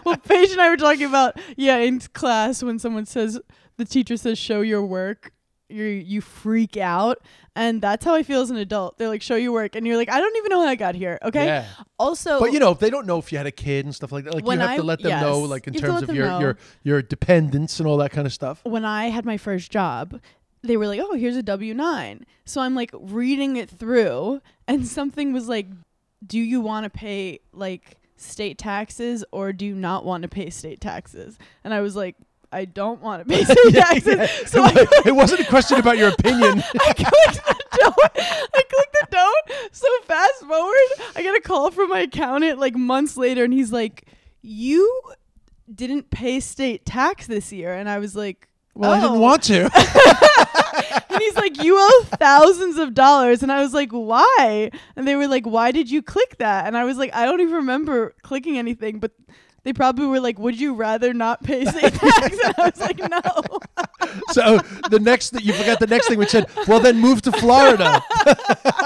well, 0.05 0.16
Paige 0.18 0.51
and 0.53 0.61
I 0.61 0.70
were 0.70 0.76
talking 0.76 1.07
about 1.07 1.37
yeah 1.57 1.76
in 1.78 1.99
class 2.01 2.62
when 2.62 2.78
someone 2.78 3.07
says 3.07 3.41
the 3.76 3.85
teacher 3.85 4.16
says 4.16 4.39
show 4.39 4.61
your 4.61 4.85
work, 4.87 5.32
you 5.75 5.85
you 5.85 6.20
freak 6.20 6.77
out, 6.77 7.18
and 7.57 7.83
that's 7.83 8.05
how 8.05 8.14
I 8.14 8.22
feel 8.22 8.41
as 8.41 8.51
an 8.51 8.57
adult. 8.57 8.99
They're 8.99 9.09
like 9.09 9.22
show 9.22 9.37
you 9.37 9.53
work, 9.53 9.75
and 9.75 9.87
you're 9.87 9.97
like 9.97 10.11
I 10.11 10.20
don't 10.20 10.37
even 10.37 10.51
know 10.51 10.61
how 10.61 10.68
I 10.68 10.75
got 10.77 10.95
here. 10.95 11.18
Okay. 11.22 11.47
Yeah. 11.47 11.66
Also, 11.99 12.39
But 12.41 12.53
you 12.53 12.59
know, 12.59 12.70
if 12.70 12.79
they 12.79 12.91
don't 12.91 13.07
know 13.07 13.18
if 13.18 13.33
you 13.33 13.39
had 13.39 13.47
a 13.47 13.53
kid 13.53 13.85
and 13.85 13.95
stuff 13.95 14.12
like 14.12 14.25
that, 14.25 14.35
like 14.35 14.45
you 14.45 14.51
have 14.59 14.77
to 14.77 14.83
let 14.83 15.03
them 15.03 15.20
know, 15.20 15.41
like 15.41 15.66
in 15.66 15.75
you 15.75 15.81
have 15.81 15.89
to 15.89 15.93
terms 15.99 16.09
of 16.09 16.14
your 16.16 16.27
know. 16.29 16.41
your 16.41 16.59
your 16.83 17.03
dependents 17.03 17.81
and 17.81 17.89
all 17.89 17.97
that 17.99 18.11
kind 18.12 18.27
of 18.27 18.33
stuff. 18.33 18.61
when 18.64 18.85
I 18.85 19.09
had 19.09 19.25
my 19.25 19.37
first 19.37 19.70
job, 19.70 20.20
they 20.62 20.77
were 20.77 20.87
like, 20.87 21.01
"Oh, 21.03 21.14
here's 21.14 21.37
a 21.37 21.43
W 21.43 21.75
nine." 21.75 22.25
So 22.45 22.61
I'm 22.61 22.75
like 22.75 22.91
reading 22.95 23.57
it 23.57 23.68
through, 23.68 24.41
and 24.66 24.87
something 24.99 25.33
was 25.33 25.49
like, 25.49 25.66
"Do 26.27 26.39
you 26.39 26.61
want 26.61 26.85
to 26.85 26.91
pay 26.91 27.41
like 27.53 27.97
state 28.16 28.59
taxes 28.59 29.25
or 29.33 29.53
do 29.53 29.66
you 29.66 29.75
not 29.75 30.05
want 30.05 30.22
to 30.22 30.29
pay 30.29 30.49
state 30.51 30.81
taxes?" 30.81 31.39
And 31.62 31.75
I 31.75 31.81
was 31.81 31.97
like, 31.97 32.16
"I 32.55 32.65
don't 32.65 33.01
want 33.03 33.27
to 33.27 33.35
pay 33.35 33.45
state 33.45 33.75
taxes." 33.75 34.17
yeah. 34.17 34.27
So 34.47 34.65
it, 34.65 34.77
I 34.77 34.83
wa- 34.83 35.03
it 35.07 35.15
wasn't 35.17 35.41
a 35.41 35.45
question 35.45 35.79
about 35.79 35.99
your 35.99 36.09
opinion. 36.09 36.63
I 36.81 36.93
clicked 36.93 37.45
the 37.45 37.57
don't. 37.79 37.97
I 38.17 38.63
clicked 38.73 38.97
the 39.01 39.07
don't. 39.11 39.51
So 39.73 39.87
fast 40.05 40.41
forward, 40.41 41.13
I 41.17 41.23
get 41.23 41.37
a 41.37 41.41
call 41.41 41.71
from 41.71 41.91
my 41.91 42.01
accountant 42.01 42.59
like 42.59 42.77
months 42.77 43.17
later, 43.17 43.45
and 43.45 43.53
he's 43.53 43.73
like, 43.73 44.05
"You 44.43 45.03
didn't 45.73 46.11
pay 46.11 46.41
state 46.41 46.85
tax 46.87 47.27
this 47.27 47.53
year," 47.53 47.75
and 47.75 47.89
I 47.89 47.99
was 47.99 48.15
like. 48.15 48.49
well, 48.75 48.93
I 48.93 49.01
didn't 49.01 49.17
"Oh." 49.17 49.21
want 49.21 49.43
to. 49.45 49.71
and 51.11 51.23
he's 51.23 51.37
like, 51.37 51.63
"You 51.63 51.77
owe 51.79 52.05
thousands 52.19 52.77
of 52.77 52.95
dollars," 52.95 53.43
and 53.43 53.51
I 53.53 53.61
was 53.61 53.73
like, 53.73 53.91
"Why?" 53.91 54.71
And 54.97 55.07
they 55.07 55.15
were 55.17 55.29
like, 55.29 55.47
"Why 55.47 55.71
did 55.71 55.91
you 55.91 56.03
click 56.03 56.37
that?" 56.39 56.67
And 56.67 56.77
I 56.77 56.85
was 56.85 56.97
like, 56.99 57.15
"I 57.15 57.25
don't 57.25 57.41
even 57.41 57.55
remember 57.55 58.15
clicking 58.23 58.59
anything, 58.59 58.99
but." 59.01 59.13
They 59.65 59.73
probably 59.73 60.07
were 60.07 60.21
like, 60.21 60.39
"Would 60.39 60.61
you 60.61 60.75
rather 60.75 61.12
not 61.12 61.43
pay 61.43 61.65
state 61.65 61.95
tax?" 61.95 62.39
And 62.45 62.55
I 62.59 62.71
was 62.71 62.81
like, 62.81 62.99
"No." 62.99 63.59
so 64.33 64.59
the 64.91 65.01
next 65.01 65.31
that 65.31 65.45
you 65.45 65.53
forgot 65.53 65.81
the 65.81 65.87
next 65.87 66.09
thing 66.09 66.19
which 66.19 66.31
said, 66.31 66.49
well, 66.67 66.81
then 66.81 66.99
move 66.99 67.23
to 67.23 67.33
Florida. 67.33 68.03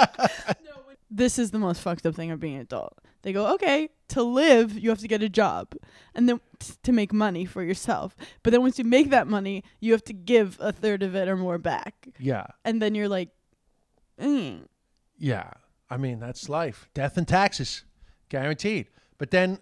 this 1.11 1.39
is 1.39 1.51
the 1.51 1.59
most 1.59 1.81
fucked 1.81 2.07
up 2.07 2.15
thing 2.15 2.31
of 2.31 2.41
being 2.41 2.57
an 2.57 2.63
adult. 2.63 2.99
They 3.23 3.33
go, 3.33 3.55
okay, 3.55 3.91
to 4.11 4.23
live, 4.23 4.79
you 4.79 4.91
have 4.91 5.01
to 5.01 5.09
get 5.09 5.23
a 5.23 5.29
job, 5.29 5.75
and 6.15 6.29
then 6.29 6.41
t- 6.61 6.75
to 6.85 6.93
make 6.93 7.13
money 7.13 7.45
for 7.45 7.63
yourself. 7.63 8.15
But 8.43 8.53
then 8.53 8.63
once 8.63 8.79
you 8.79 8.85
make 8.85 9.11
that 9.11 9.27
money, 9.27 9.65
you 9.81 9.93
have 9.93 10.05
to 10.05 10.13
give 10.13 10.57
a 10.61 10.73
third 10.73 11.03
of 11.03 11.17
it 11.17 11.29
or 11.29 11.37
more 11.37 11.59
back, 11.59 12.09
yeah, 12.19 12.47
and 12.65 12.81
then 12.81 12.95
you're 12.95 13.09
like, 13.09 13.31
mm. 14.21 14.63
yeah. 15.19 15.51
I 15.91 15.97
mean, 15.97 16.21
that's 16.21 16.51
life. 16.51 16.91
Death 16.93 17.17
and 17.17 17.27
taxes, 17.27 17.85
guaranteed. 18.29 18.89
But 19.17 19.31
then, 19.31 19.59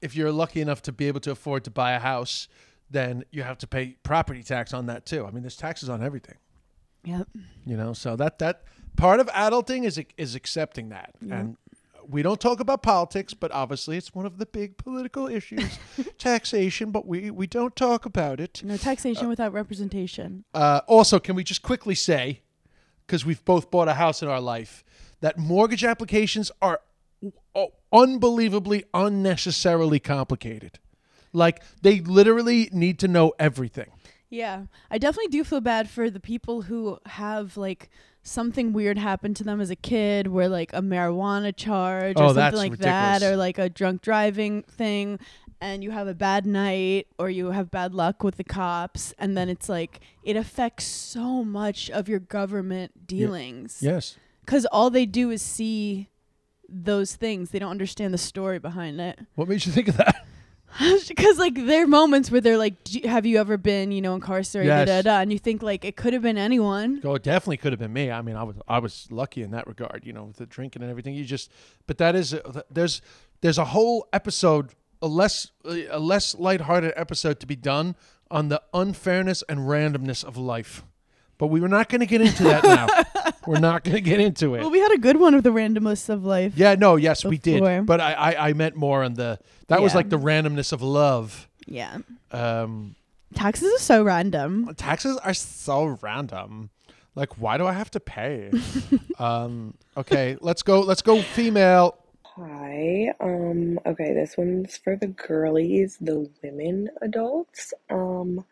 if 0.00 0.14
you're 0.16 0.32
lucky 0.32 0.60
enough 0.60 0.82
to 0.82 0.92
be 0.92 1.08
able 1.08 1.20
to 1.20 1.30
afford 1.30 1.64
to 1.64 1.70
buy 1.70 1.92
a 1.92 1.98
house, 1.98 2.48
then 2.90 3.24
you 3.30 3.42
have 3.42 3.58
to 3.58 3.66
pay 3.66 3.96
property 4.02 4.42
tax 4.42 4.72
on 4.72 4.86
that 4.86 5.06
too. 5.06 5.26
I 5.26 5.30
mean, 5.30 5.42
there's 5.42 5.56
taxes 5.56 5.88
on 5.88 6.02
everything. 6.02 6.36
yep, 7.04 7.28
You 7.64 7.76
know, 7.76 7.92
so 7.92 8.16
that 8.16 8.38
that 8.38 8.62
part 8.96 9.20
of 9.20 9.26
adulting 9.28 9.84
is 9.84 10.00
is 10.16 10.34
accepting 10.34 10.90
that, 10.90 11.14
and 11.30 11.56
we 12.08 12.22
don't 12.22 12.40
talk 12.40 12.60
about 12.60 12.82
politics, 12.84 13.34
but 13.34 13.50
obviously 13.50 13.96
it's 13.96 14.14
one 14.14 14.26
of 14.26 14.38
the 14.38 14.46
big 14.46 14.76
political 14.76 15.26
issues, 15.26 15.78
taxation. 16.18 16.92
But 16.92 17.06
we 17.06 17.30
we 17.30 17.46
don't 17.48 17.74
talk 17.74 18.06
about 18.06 18.38
it. 18.40 18.62
no 18.64 18.76
taxation 18.76 19.28
without 19.28 19.52
representation. 19.52 20.44
Uh, 20.54 20.82
also, 20.86 21.18
can 21.18 21.34
we 21.34 21.42
just 21.42 21.62
quickly 21.62 21.94
say, 21.96 22.42
because 23.06 23.24
we've 23.26 23.44
both 23.44 23.70
bought 23.72 23.88
a 23.88 23.94
house 23.94 24.22
in 24.22 24.28
our 24.28 24.40
life, 24.40 24.84
that 25.20 25.36
mortgage 25.38 25.82
applications 25.84 26.52
are 26.62 26.80
unbelievably 27.92 28.84
unnecessarily 28.94 29.98
complicated. 30.00 30.78
Like 31.32 31.62
they 31.82 32.00
literally 32.00 32.68
need 32.72 32.98
to 33.00 33.08
know 33.08 33.32
everything. 33.38 33.90
Yeah, 34.28 34.64
I 34.90 34.98
definitely 34.98 35.30
do 35.30 35.44
feel 35.44 35.60
bad 35.60 35.88
for 35.88 36.10
the 36.10 36.20
people 36.20 36.62
who 36.62 36.98
have 37.06 37.56
like 37.56 37.90
something 38.22 38.72
weird 38.72 38.98
happen 38.98 39.34
to 39.34 39.44
them 39.44 39.60
as 39.60 39.70
a 39.70 39.76
kid, 39.76 40.26
where 40.26 40.48
like 40.48 40.72
a 40.72 40.80
marijuana 40.80 41.54
charge 41.54 42.14
oh, 42.16 42.22
or 42.22 42.24
Oh, 42.30 42.34
something 42.34 42.58
like 42.58 42.78
that, 42.78 43.22
or 43.22 43.36
like 43.36 43.58
a 43.58 43.68
drunk 43.68 44.02
driving 44.02 44.62
thing, 44.64 45.20
and 45.60 45.84
you 45.84 45.90
have 45.92 46.08
a 46.08 46.14
bad 46.14 46.44
night 46.44 47.06
or 47.18 47.30
you 47.30 47.52
have 47.52 47.70
bad 47.70 47.94
luck 47.94 48.24
with 48.24 48.36
the 48.36 48.44
cops, 48.44 49.14
and 49.18 49.36
then 49.36 49.48
it's 49.48 49.68
like 49.68 50.00
it 50.22 50.36
affects 50.36 50.86
so 50.86 51.44
much 51.44 51.88
of 51.90 52.08
your 52.08 52.18
government 52.20 53.06
dealings. 53.06 53.78
Yes. 53.80 54.16
Because 54.44 54.66
all 54.66 54.90
they 54.90 55.06
do 55.06 55.30
is 55.30 55.42
see 55.42 56.08
those 56.68 57.14
things; 57.16 57.50
they 57.50 57.58
don't 57.58 57.70
understand 57.70 58.12
the 58.14 58.18
story 58.18 58.58
behind 58.58 59.00
it. 59.00 59.18
What 59.34 59.48
made 59.48 59.64
you 59.66 59.72
think 59.72 59.88
of 59.88 59.96
that? 59.98 60.26
because 61.08 61.38
like 61.38 61.54
there 61.54 61.84
are 61.84 61.86
moments 61.86 62.30
where 62.30 62.40
they're 62.40 62.58
like, 62.58 62.74
you- 62.90 63.08
"Have 63.08 63.24
you 63.24 63.38
ever 63.38 63.56
been, 63.56 63.92
you 63.92 64.02
know, 64.02 64.14
incarcerated?" 64.14 64.88
Yes. 64.88 65.04
Da, 65.04 65.10
da, 65.16 65.20
and 65.20 65.32
you 65.32 65.38
think 65.38 65.62
like 65.62 65.84
it 65.84 65.96
could 65.96 66.12
have 66.12 66.22
been 66.22 66.36
anyone. 66.36 67.00
Oh, 67.04 67.14
it 67.14 67.22
definitely 67.22 67.56
could 67.56 67.72
have 67.72 67.78
been 67.78 67.92
me. 67.92 68.10
I 68.10 68.20
mean, 68.20 68.36
I 68.36 68.42
was 68.42 68.56
I 68.68 68.78
was 68.78 69.06
lucky 69.10 69.42
in 69.42 69.52
that 69.52 69.66
regard, 69.66 70.02
you 70.04 70.12
know, 70.12 70.24
with 70.24 70.36
the 70.36 70.46
drinking 70.46 70.82
and 70.82 70.90
everything. 70.90 71.14
You 71.14 71.24
just, 71.24 71.50
but 71.86 71.98
that 71.98 72.14
is 72.14 72.34
uh, 72.34 72.62
there's 72.70 73.00
there's 73.40 73.58
a 73.58 73.66
whole 73.66 74.06
episode, 74.12 74.72
a 75.00 75.06
less 75.06 75.50
a 75.64 75.98
less 75.98 76.34
lighthearted 76.34 76.92
episode 76.96 77.40
to 77.40 77.46
be 77.46 77.56
done 77.56 77.96
on 78.30 78.48
the 78.48 78.60
unfairness 78.74 79.42
and 79.48 79.60
randomness 79.60 80.24
of 80.24 80.36
life. 80.36 80.84
But 81.38 81.48
we 81.48 81.60
were 81.60 81.68
not 81.68 81.88
going 81.88 82.00
to 82.00 82.06
get 82.06 82.20
into 82.20 82.44
that 82.44 82.64
now. 82.64 83.32
we're 83.46 83.58
not 83.60 83.84
going 83.84 83.96
to 83.96 84.00
get 84.00 84.20
into 84.20 84.54
it. 84.54 84.60
Well, 84.60 84.70
we 84.70 84.80
had 84.80 84.92
a 84.92 84.98
good 84.98 85.18
one 85.18 85.34
of 85.34 85.42
the 85.42 85.50
randomness 85.50 86.08
of 86.08 86.24
life. 86.24 86.54
yeah, 86.56 86.74
no, 86.74 86.96
yes, 86.96 87.24
we 87.24 87.38
did. 87.38 87.86
But 87.86 88.00
I, 88.00 88.12
I 88.12 88.48
I 88.48 88.52
meant 88.54 88.76
more 88.76 89.02
on 89.02 89.14
the 89.14 89.38
that 89.68 89.82
was 89.82 89.94
like 89.94 90.08
the 90.08 90.18
randomness 90.18 90.72
of 90.72 90.82
love. 90.82 91.48
Yeah. 91.66 91.98
Um, 92.32 92.94
Taxes 93.34 93.72
are 93.74 93.82
so 93.82 94.02
random. 94.02 94.74
taxes 94.76 95.18
are 95.18 95.34
so 95.34 95.98
random. 96.00 96.70
Like, 97.14 97.38
why 97.38 97.56
do 97.58 97.66
I 97.66 97.72
have 97.72 97.90
to 97.92 98.00
pay? 98.00 98.50
um, 99.18 99.74
okay, 99.96 100.36
let's 100.40 100.62
go. 100.62 100.80
Let's 100.80 101.02
go. 101.02 101.20
Female. 101.22 101.98
Hi. 102.22 103.12
Um, 103.20 103.80
okay, 103.86 104.12
this 104.12 104.36
one's 104.36 104.76
for 104.76 104.96
the 104.96 105.06
girlies, 105.08 105.96
the 105.98 106.30
women 106.42 106.88
adults. 107.00 107.72
Um, 107.90 108.44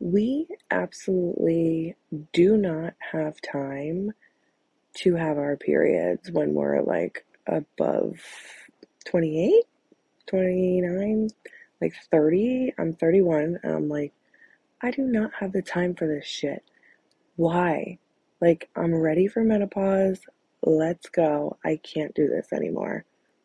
we 0.00 0.48
absolutely 0.70 1.94
do 2.32 2.56
not 2.56 2.94
have 3.12 3.40
time 3.42 4.12
to 4.94 5.14
have 5.14 5.38
our 5.38 5.56
periods 5.56 6.30
when 6.32 6.54
we're 6.54 6.82
like 6.82 7.24
above 7.46 8.18
28, 9.04 9.64
29, 10.26 11.28
like 11.80 11.94
30. 12.10 12.72
I'm 12.78 12.94
31, 12.94 13.60
and 13.62 13.74
I'm 13.74 13.88
like, 13.88 14.12
I 14.82 14.90
do 14.90 15.02
not 15.02 15.32
have 15.38 15.52
the 15.52 15.62
time 15.62 15.94
for 15.94 16.08
this 16.08 16.26
shit. 16.26 16.64
Why? 17.36 17.98
Like, 18.40 18.70
I'm 18.74 18.94
ready 18.94 19.28
for 19.28 19.44
menopause. 19.44 20.20
Let's 20.62 21.08
go. 21.10 21.58
I 21.64 21.78
can't 21.82 22.14
do 22.14 22.26
this 22.26 22.52
anymore. 22.52 23.04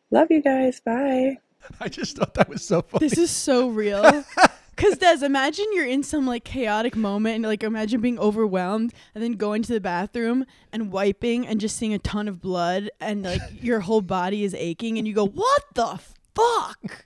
Love 0.09 0.27
you 0.31 0.41
guys. 0.41 0.79
Bye. 0.79 1.37
I 1.79 1.89
just 1.89 2.17
thought 2.17 2.33
that 2.35 2.47
was 2.47 2.63
so 2.63 2.81
funny. 2.81 3.07
This 3.07 3.17
is 3.17 3.31
so 3.31 3.69
real. 3.69 4.23
Cause 4.77 4.97
Des, 4.97 5.25
imagine 5.25 5.65
you're 5.71 5.87
in 5.87 6.03
some 6.03 6.27
like 6.27 6.43
chaotic 6.43 6.95
moment, 6.95 7.35
and 7.35 7.43
like 7.45 7.63
imagine 7.63 8.01
being 8.01 8.19
overwhelmed, 8.19 8.93
and 9.13 9.23
then 9.23 9.33
going 9.33 9.61
to 9.63 9.73
the 9.73 9.79
bathroom 9.79 10.45
and 10.71 10.91
wiping, 10.91 11.47
and 11.47 11.61
just 11.61 11.77
seeing 11.77 11.93
a 11.93 11.99
ton 11.99 12.27
of 12.27 12.41
blood, 12.41 12.89
and 12.99 13.23
like 13.23 13.41
your 13.61 13.81
whole 13.81 14.01
body 14.01 14.43
is 14.43 14.53
aching, 14.53 14.97
and 14.97 15.07
you 15.07 15.13
go, 15.13 15.25
"What 15.25 15.63
the 15.75 15.99
fuck? 16.33 17.05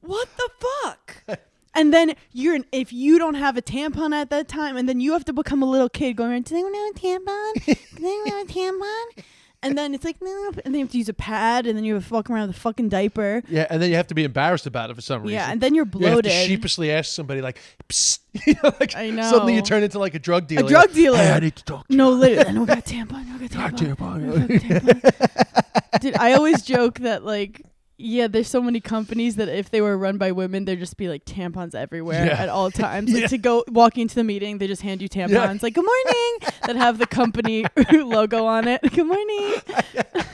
What 0.00 0.28
the 0.36 0.50
fuck?" 0.58 1.38
And 1.74 1.92
then 1.92 2.14
you're 2.32 2.58
if 2.70 2.92
you 2.92 3.18
don't 3.18 3.34
have 3.34 3.56
a 3.56 3.62
tampon 3.62 4.12
at 4.12 4.28
that 4.28 4.46
time, 4.46 4.76
and 4.76 4.86
then 4.86 5.00
you 5.00 5.12
have 5.12 5.24
to 5.24 5.32
become 5.32 5.62
a 5.62 5.66
little 5.66 5.88
kid 5.88 6.16
going 6.16 6.42
"Does 6.42 6.52
anyone 6.52 6.74
have 6.74 6.94
a 6.94 6.98
tampon? 6.98 7.64
Does 7.64 7.76
anyone 7.98 8.28
have 8.28 8.50
a 8.50 8.52
tampon?" 8.52 9.24
And 9.64 9.78
then 9.78 9.94
it's 9.94 10.04
like, 10.04 10.16
no, 10.20 10.46
and 10.64 10.74
then 10.74 10.74
you 10.74 10.80
have 10.80 10.90
to 10.90 10.98
use 10.98 11.08
a 11.08 11.14
pad, 11.14 11.66
and 11.66 11.76
then 11.76 11.84
you 11.84 11.94
have 11.94 12.08
to 12.08 12.14
walk 12.14 12.28
around 12.28 12.48
with 12.48 12.56
a 12.56 12.60
fucking 12.60 12.88
diaper. 12.88 13.42
yeah, 13.48 13.66
and 13.70 13.80
then 13.80 13.90
you 13.90 13.96
have 13.96 14.08
to 14.08 14.14
be 14.14 14.24
embarrassed 14.24 14.66
about 14.66 14.90
it 14.90 14.94
for 14.94 15.00
some 15.02 15.22
reason. 15.22 15.34
Yeah, 15.34 15.52
and 15.52 15.60
then 15.60 15.74
you're 15.74 15.84
bloated. 15.84 16.24
you 16.26 16.32
have 16.32 16.42
to 16.42 16.48
sheepishly 16.48 16.90
ask 16.90 17.12
somebody 17.12 17.40
like, 17.40 17.60
Psst, 17.88 18.18
you 18.46 18.54
know, 18.62 18.72
like 18.80 18.96
I 18.96 19.08
suddenly 19.30 19.54
you 19.54 19.62
turn 19.62 19.82
into 19.84 19.98
like 19.98 20.14
a 20.14 20.18
drug 20.18 20.48
dealer. 20.48 20.66
A 20.66 20.68
drug 20.68 20.92
dealer. 20.92 21.18
Hey, 21.18 21.32
I 21.32 21.38
need 21.38 21.54
to 21.56 21.64
talk. 21.64 21.86
To 21.88 21.94
No, 21.94 22.10
literally. 22.10 22.44
I 22.48 22.52
know 22.52 22.62
I 22.64 22.66
got 22.66 22.84
tampon. 22.84 23.14
I 23.14 23.22
know 23.22 23.34
I 23.40 23.46
got 23.46 23.74
tampon. 23.76 24.22
You 24.24 24.32
I 24.32 24.58
got 24.58 24.60
tampon. 24.60 26.00
Dude, 26.00 26.16
I 26.16 26.32
always 26.32 26.62
joke 26.62 26.98
that 27.00 27.24
like, 27.24 27.62
yeah, 27.98 28.26
there's 28.26 28.48
so 28.48 28.60
many 28.60 28.80
companies 28.80 29.36
that 29.36 29.48
if 29.48 29.70
they 29.70 29.80
were 29.80 29.96
run 29.96 30.18
by 30.18 30.32
women, 30.32 30.64
there'd 30.64 30.78
just 30.80 30.96
be 30.96 31.08
like 31.08 31.24
tampons 31.24 31.74
everywhere 31.74 32.26
Yeah. 32.26 32.42
at 32.42 32.48
all 32.48 32.70
times. 32.86 33.12
Like 33.12 33.22
Yeah. 33.22 33.26
to 33.28 33.38
go 33.38 33.64
walking 33.68 34.02
into 34.02 34.14
the 34.16 34.24
meeting, 34.24 34.58
they 34.58 34.66
just 34.66 34.82
hand 34.82 35.00
you 35.02 35.08
tampons. 35.08 35.62
Like, 35.62 35.74
good 35.74 35.84
morning, 35.84 36.38
that 36.66 36.76
have 36.76 36.98
the 36.98 37.06
company 37.06 37.64
logo 37.92 38.44
on 38.46 38.66
it. 38.66 38.80
Good 38.82 39.06
morning. 39.06 39.54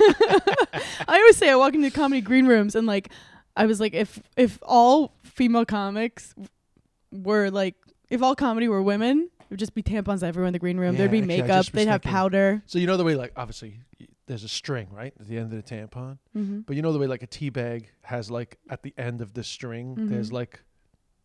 I 1.09 1.19
always 1.19 1.37
say 1.37 1.51
I 1.51 1.57
walk 1.57 1.75
into 1.75 1.91
comedy 1.91 2.21
green 2.21 2.47
rooms 2.47 2.75
and 2.75 2.87
like, 2.87 3.11
I 3.57 3.67
was 3.67 3.81
like, 3.81 3.93
if 3.95 4.21
if 4.37 4.59
all 4.63 5.15
female 5.25 5.65
comics 5.65 6.35
were 7.13 7.51
like, 7.51 7.75
if 8.11 8.23
all 8.23 8.35
comedy 8.35 8.69
were 8.69 8.83
women. 8.83 9.31
It 9.41 9.53
would 9.53 9.61
just 9.61 9.73
be 9.75 9.83
tampons 9.83 10.23
everywhere 10.23 10.47
in 10.47 10.53
the 10.53 10.59
green 10.59 10.77
room. 10.77 10.93
Yeah, 10.93 10.99
There'd 10.99 11.11
be 11.11 11.23
makeup. 11.23 11.65
They'd 11.73 11.89
have 11.89 12.03
thinking- 12.03 12.13
powder. 12.13 12.63
So 12.67 12.79
you 12.79 12.87
know 12.87 12.99
the 12.99 13.05
way 13.05 13.15
like 13.15 13.33
obviously 13.35 13.81
there's 14.29 14.45
a 14.45 14.49
string 14.49 14.87
right 14.93 15.13
at 15.19 15.27
the 15.27 15.37
end 15.39 15.53
of 15.53 15.65
the 15.65 15.75
tampon, 15.75 16.19
Mm-hmm. 16.37 16.61
but 16.61 16.77
you 16.77 16.83
know 16.83 16.93
the 16.93 16.99
way 17.01 17.07
like 17.09 17.23
a 17.23 17.27
tea 17.27 17.51
bag 17.51 17.91
has 18.03 18.31
like 18.31 18.59
at 18.71 18.83
the 18.85 18.95
end 18.97 19.21
of 19.21 19.35
the 19.35 19.43
string 19.43 19.97
there's 20.09 20.31
Mhm. 20.31 20.35
like 20.35 20.61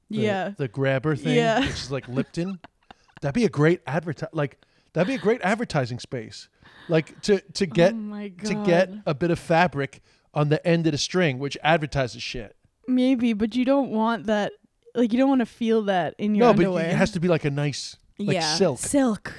the, 0.09 0.17
Yeah. 0.17 0.49
the 0.57 0.67
grabber 0.67 1.15
thing, 1.15 1.35
Yeah. 1.35 1.59
which 1.59 1.69
is 1.69 1.91
like 1.91 2.07
Lipton. 2.07 2.59
That'd 3.21 3.35
be 3.35 3.45
a 3.45 3.49
great 3.49 3.85
adverti 3.85 4.27
like 4.33 4.59
that'd 4.93 5.07
be 5.07 5.15
a 5.15 5.17
great 5.19 5.41
advertising 5.43 5.99
space. 5.99 6.49
Like 6.89 7.21
to 7.21 7.39
to 7.39 7.65
get 7.65 7.93
oh 7.93 8.29
to 8.49 8.53
get 8.65 8.89
a 9.05 9.13
bit 9.13 9.31
of 9.31 9.39
fabric 9.39 10.01
on 10.33 10.49
the 10.49 10.65
end 10.67 10.87
of 10.87 10.91
the 10.91 10.97
string, 10.97 11.39
which 11.39 11.57
advertises 11.63 12.21
shit. 12.23 12.55
maybe, 12.87 13.31
but 13.33 13.55
you 13.55 13.63
don't 13.65 13.91
want 13.91 14.25
that. 14.25 14.51
Like 14.95 15.13
you 15.13 15.19
don't 15.19 15.29
want 15.29 15.39
to 15.39 15.45
feel 15.45 15.83
that 15.83 16.15
in 16.17 16.35
your 16.35 16.47
no, 16.47 16.53
but 16.53 16.85
it 16.85 16.95
has 16.95 17.11
to 17.11 17.19
be 17.19 17.27
like 17.27 17.45
a 17.45 17.49
nice, 17.49 17.95
like 18.19 18.35
yeah, 18.35 18.55
silk. 18.55 18.79
Silk. 18.79 19.33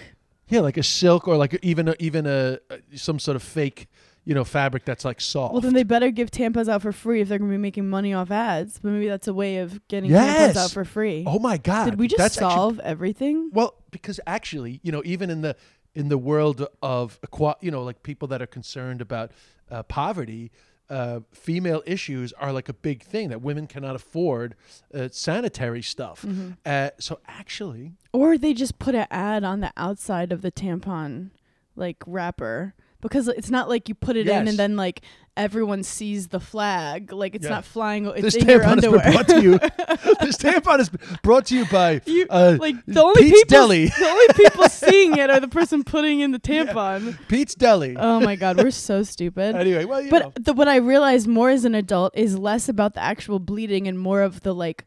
Yeah, 0.49 0.61
like 0.61 0.77
a 0.77 0.83
silk 0.83 1.27
or 1.29 1.37
like 1.37 1.59
even 1.63 1.89
a, 1.89 1.95
even 1.99 2.27
a, 2.27 2.59
a 2.71 2.97
some 2.97 3.19
sort 3.19 3.37
of 3.37 3.43
fake, 3.43 3.89
you 4.25 4.35
know, 4.35 4.45
fabric 4.45 4.85
that's 4.85 5.05
like 5.05 5.21
soft. 5.21 5.53
Well, 5.53 5.61
then 5.61 5.75
they 5.75 5.83
better 5.83 6.11
give 6.11 6.31
tampons 6.31 6.69
out 6.69 6.83
for 6.83 6.93
free 6.93 7.21
if 7.21 7.29
they're 7.29 7.39
gonna 7.39 7.51
be 7.51 7.59
making 7.59 7.89
money 7.89 8.13
off 8.15 8.31
ads. 8.31 8.79
But 8.79 8.91
maybe 8.93 9.09
that's 9.09 9.29
a 9.29 9.35
way 9.35 9.59
of 9.59 9.87
getting 9.89 10.11
tampons 10.11 10.57
out 10.57 10.71
for 10.71 10.85
free. 10.85 11.25
oh 11.27 11.39
my 11.39 11.57
god, 11.57 11.87
Did 11.87 11.99
we 11.99 12.09
just 12.09 12.19
that's 12.19 12.37
actually- 12.37 12.55
solve 12.55 12.81
everything? 12.81 13.51
Well, 13.53 13.75
because 13.91 14.21
actually, 14.27 14.81
you 14.83 14.93
know, 14.93 15.03
even 15.05 15.31
in 15.31 15.41
the 15.43 15.57
in 15.95 16.09
the 16.09 16.19
world 16.19 16.67
of 16.83 17.19
you 17.61 17.71
know, 17.71 17.83
like 17.83 18.03
people 18.03 18.29
that 18.29 18.43
are 18.43 18.47
concerned 18.47 19.01
about 19.01 19.31
uh, 19.71 19.83
poverty, 19.85 20.51
uh, 20.91 21.21
female 21.33 21.83
issues 21.87 22.33
are 22.35 22.53
like 22.53 22.69
a 22.69 22.73
big 22.75 23.03
thing 23.03 23.29
that 23.29 23.41
women 23.41 23.67
cannot 23.67 23.95
afford 23.97 24.55
uh, 24.93 25.09
sanitary 25.11 25.83
stuff. 25.83 26.23
Mm-hmm. 26.23 26.51
Uh, 26.67 26.91
so 26.99 27.21
actually, 27.27 27.93
Or 28.15 28.39
they 28.39 28.55
just 28.55 28.79
put 28.79 28.95
an 28.95 29.07
ad 29.11 29.43
on 29.45 29.59
the 29.61 29.73
outside 29.77 30.31
of 30.33 30.41
the 30.41 30.53
tampon, 30.53 31.31
like 31.75 31.97
wrapper, 32.07 32.75
because 33.01 33.27
it's 33.29 33.51
not 33.51 33.69
like 33.69 33.89
you 33.89 33.95
put 33.97 34.17
it 34.17 34.29
in 34.29 34.47
and 34.49 34.57
then 34.57 34.77
like 34.77 35.03
everyone 35.37 35.83
sees 35.83 36.29
the 36.29 36.39
flag. 36.39 37.13
Like 37.13 37.35
it's 37.35 37.43
Yeah. 37.45 37.51
not 37.51 37.65
flying. 37.65 38.07
It's 38.07 38.23
this 38.23 38.35
in 38.37 38.49
your 38.49 38.61
tampon 38.61 38.65
has 38.77 38.85
underwear. 38.85 39.03
been 39.03 39.13
brought 39.13 39.29
to 39.29 39.43
you. 39.43 39.59
this 40.25 40.37
tampon 40.39 40.79
is 40.79 40.91
brought 41.25 41.47
to 41.47 41.57
you 41.57 41.67
by 41.67 42.01
You- 42.07 42.27
uh, 42.31 42.57
like 42.61 42.77
the 42.87 43.03
only 43.03 43.23
Pete's 43.23 43.43
people, 43.43 43.49
Deli. 43.59 43.87
the 43.89 44.07
only 44.07 44.27
people 44.35 44.69
seeing 44.69 45.17
it 45.19 45.29
are 45.29 45.41
the 45.41 45.49
person 45.49 45.83
putting 45.83 46.21
in 46.21 46.31
the 46.31 46.39
tampon. 46.39 47.19
Pete's 47.27 47.57
Deli. 47.57 47.97
Oh 47.99 48.21
my 48.21 48.37
god, 48.37 48.59
we're 48.59 48.71
so 48.71 49.03
stupid. 49.03 49.57
anyway, 49.57 49.85
well, 49.87 50.01
you 50.01 50.11
know. 50.13 50.31
But 50.33 50.45
the, 50.45 50.53
what 50.53 50.69
I 50.69 50.77
realized 50.77 51.27
more 51.27 51.51
as 51.51 51.65
an 51.65 51.75
adult 51.75 52.17
is 52.17 52.39
less 52.39 52.69
about 52.69 52.95
the 52.95 53.03
actual 53.03 53.41
bleeding 53.41 53.89
and 53.89 53.99
more 53.99 54.23
of 54.23 54.43
the 54.43 54.55
like 54.55 54.87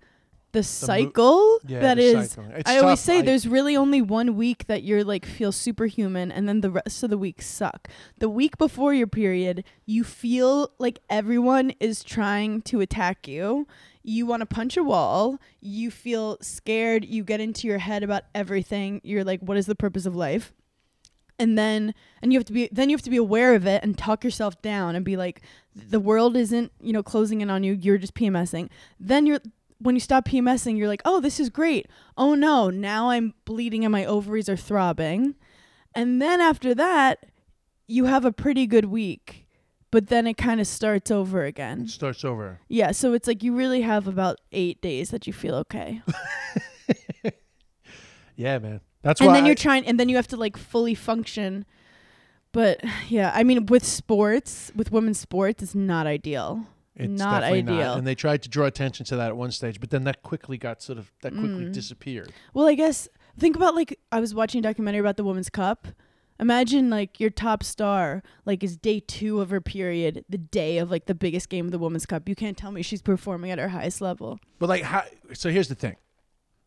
the 0.57 0.63
cycle 0.63 1.59
yeah, 1.67 1.79
that 1.79 1.97
the 1.97 2.03
is. 2.03 2.37
I 2.65 2.79
always 2.79 2.99
say 2.99 3.19
I- 3.19 3.21
there's 3.21 3.47
really 3.47 3.75
only 3.75 4.01
one 4.01 4.35
week 4.35 4.67
that 4.67 4.83
you're 4.83 5.03
like 5.03 5.25
feel 5.25 5.51
superhuman 5.51 6.31
and 6.31 6.47
then 6.47 6.61
the 6.61 6.71
rest 6.71 7.03
of 7.03 7.09
the 7.09 7.17
week 7.17 7.41
suck. 7.41 7.87
The 8.19 8.29
week 8.29 8.57
before 8.57 8.93
your 8.93 9.07
period, 9.07 9.63
you 9.85 10.03
feel 10.03 10.71
like 10.79 10.99
everyone 11.09 11.71
is 11.79 12.03
trying 12.03 12.61
to 12.63 12.81
attack 12.81 13.27
you. 13.27 13.67
You 14.03 14.25
want 14.25 14.41
to 14.41 14.45
punch 14.45 14.77
a 14.77 14.83
wall. 14.83 15.39
You 15.59 15.91
feel 15.91 16.37
scared. 16.41 17.05
You 17.05 17.23
get 17.23 17.39
into 17.39 17.67
your 17.67 17.79
head 17.79 18.03
about 18.03 18.23
everything. 18.33 19.01
You're 19.03 19.23
like, 19.23 19.41
what 19.41 19.57
is 19.57 19.65
the 19.65 19.75
purpose 19.75 20.05
of 20.05 20.15
life? 20.15 20.53
and 21.39 21.57
then 21.57 21.93
and 22.21 22.33
you 22.33 22.39
have 22.39 22.45
to 22.45 22.53
be 22.53 22.69
then 22.71 22.89
you 22.89 22.95
have 22.95 23.01
to 23.03 23.09
be 23.09 23.17
aware 23.17 23.53
of 23.53 23.65
it 23.67 23.83
and 23.83 23.97
talk 23.97 24.23
yourself 24.23 24.59
down 24.61 24.95
and 24.95 25.05
be 25.05 25.15
like 25.15 25.41
the 25.75 25.99
world 25.99 26.35
isn't 26.35 26.71
you 26.81 26.91
know 26.91 27.03
closing 27.03 27.41
in 27.41 27.49
on 27.49 27.63
you 27.63 27.73
you're 27.73 27.97
just 27.97 28.15
pmsing 28.15 28.69
then 28.99 29.25
you're 29.25 29.39
when 29.79 29.95
you 29.95 29.99
stop 29.99 30.25
pmsing 30.25 30.77
you're 30.77 30.87
like 30.87 31.01
oh 31.05 31.19
this 31.19 31.39
is 31.39 31.49
great. 31.49 31.87
Oh 32.17 32.33
no 32.35 32.69
now 32.69 33.09
i'm 33.09 33.33
bleeding 33.45 33.83
and 33.85 33.91
my 33.91 34.05
ovaries 34.05 34.49
are 34.49 34.57
throbbing. 34.57 35.35
And 35.95 36.21
then 36.21 36.41
after 36.41 36.73
that 36.75 37.25
you 37.87 38.05
have 38.05 38.25
a 38.25 38.31
pretty 38.31 38.67
good 38.67 38.85
week 38.85 39.45
but 39.89 40.07
then 40.07 40.27
it 40.27 40.35
kind 40.35 40.59
of 40.59 40.67
starts 40.67 41.09
over 41.11 41.43
again. 41.45 41.81
It 41.81 41.89
starts 41.89 42.25
over. 42.25 42.59
yeah 42.67 42.91
so 42.91 43.13
it's 43.13 43.27
like 43.27 43.41
you 43.43 43.55
really 43.55 43.81
have 43.81 44.07
about 44.07 44.37
eight 44.51 44.81
days 44.81 45.09
that 45.11 45.25
you 45.27 45.33
feel 45.33 45.55
okay. 45.55 46.01
Yeah, 48.35 48.59
man. 48.59 48.81
That's 49.01 49.19
and 49.19 49.29
why 49.29 49.33
then 49.35 49.43
I- 49.43 49.47
you're 49.47 49.55
trying 49.55 49.85
and 49.87 49.99
then 49.99 50.09
you 50.09 50.15
have 50.15 50.27
to 50.27 50.37
like 50.37 50.57
fully 50.57 50.93
function. 50.95 51.65
But 52.53 52.81
yeah 53.09 53.31
i 53.35 53.43
mean 53.43 53.65
with 53.67 53.83
sports 53.85 54.71
with 54.75 54.91
women's 54.91 55.19
sports 55.19 55.61
it's 55.61 55.75
not 55.75 56.07
ideal 56.07 56.65
It's 56.99 57.19
not 57.19 57.43
ideal. 57.43 57.93
And 57.93 58.05
they 58.07 58.15
tried 58.15 58.41
to 58.43 58.49
draw 58.49 58.65
attention 58.65 59.05
to 59.07 59.15
that 59.17 59.27
at 59.27 59.37
one 59.37 59.51
stage, 59.51 59.79
but 59.79 59.89
then 59.91 60.03
that 60.05 60.23
quickly 60.23 60.57
got 60.57 60.81
sort 60.81 60.97
of 60.97 61.11
that 61.21 61.31
quickly 61.33 61.65
Mm. 61.65 61.73
disappeared. 61.73 62.33
well 62.53 62.67
i 62.67 62.73
guess 62.73 63.07
think 63.39 63.55
about 63.55 63.75
like 63.75 63.99
i 64.11 64.19
was 64.19 64.33
watching 64.33 64.59
a 64.59 64.61
documentary 64.63 64.99
about 64.99 65.17
the 65.17 65.23
women's 65.23 65.49
cup 65.49 65.87
Imagine 66.39 66.91
like 66.91 67.19
your 67.19 67.31
top 67.31 67.63
star 67.63 68.21
like 68.45 68.63
is 68.63 68.77
day 68.77 68.99
two 68.99 69.41
of 69.41 69.49
her 69.49 69.59
period, 69.59 70.23
the 70.29 70.37
day 70.37 70.77
of 70.77 70.91
like 70.91 71.07
the 71.07 71.15
biggest 71.15 71.49
game 71.49 71.65
of 71.65 71.71
the 71.71 71.79
Women's 71.79 72.05
Cup. 72.05 72.29
You 72.29 72.35
can't 72.35 72.55
tell 72.55 72.71
me 72.71 72.83
she's 72.83 73.01
performing 73.01 73.49
at 73.49 73.57
her 73.57 73.69
highest 73.69 74.01
level. 74.01 74.37
But 74.59 74.69
like, 74.69 74.83
how, 74.83 75.01
so 75.33 75.49
here's 75.49 75.67
the 75.67 75.73
thing: 75.73 75.95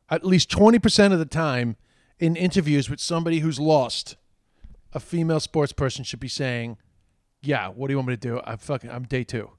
at 0.08 0.24
least 0.26 0.50
twenty 0.50 0.80
percent 0.80 1.12
of 1.12 1.20
the 1.20 1.24
time, 1.24 1.76
in 2.18 2.34
interviews 2.34 2.90
with 2.90 2.98
somebody 2.98 3.38
who's 3.38 3.60
lost, 3.60 4.16
a 4.92 4.98
female 4.98 5.38
sports 5.38 5.72
person 5.72 6.02
should 6.02 6.18
be 6.18 6.26
saying, 6.26 6.76
"Yeah, 7.40 7.68
what 7.68 7.86
do 7.86 7.92
you 7.92 7.98
want 7.98 8.08
me 8.08 8.16
to 8.16 8.20
do? 8.20 8.40
I'm 8.44 8.58
fucking, 8.58 8.90
I'm 8.90 9.04
day 9.04 9.22
two. 9.22 9.50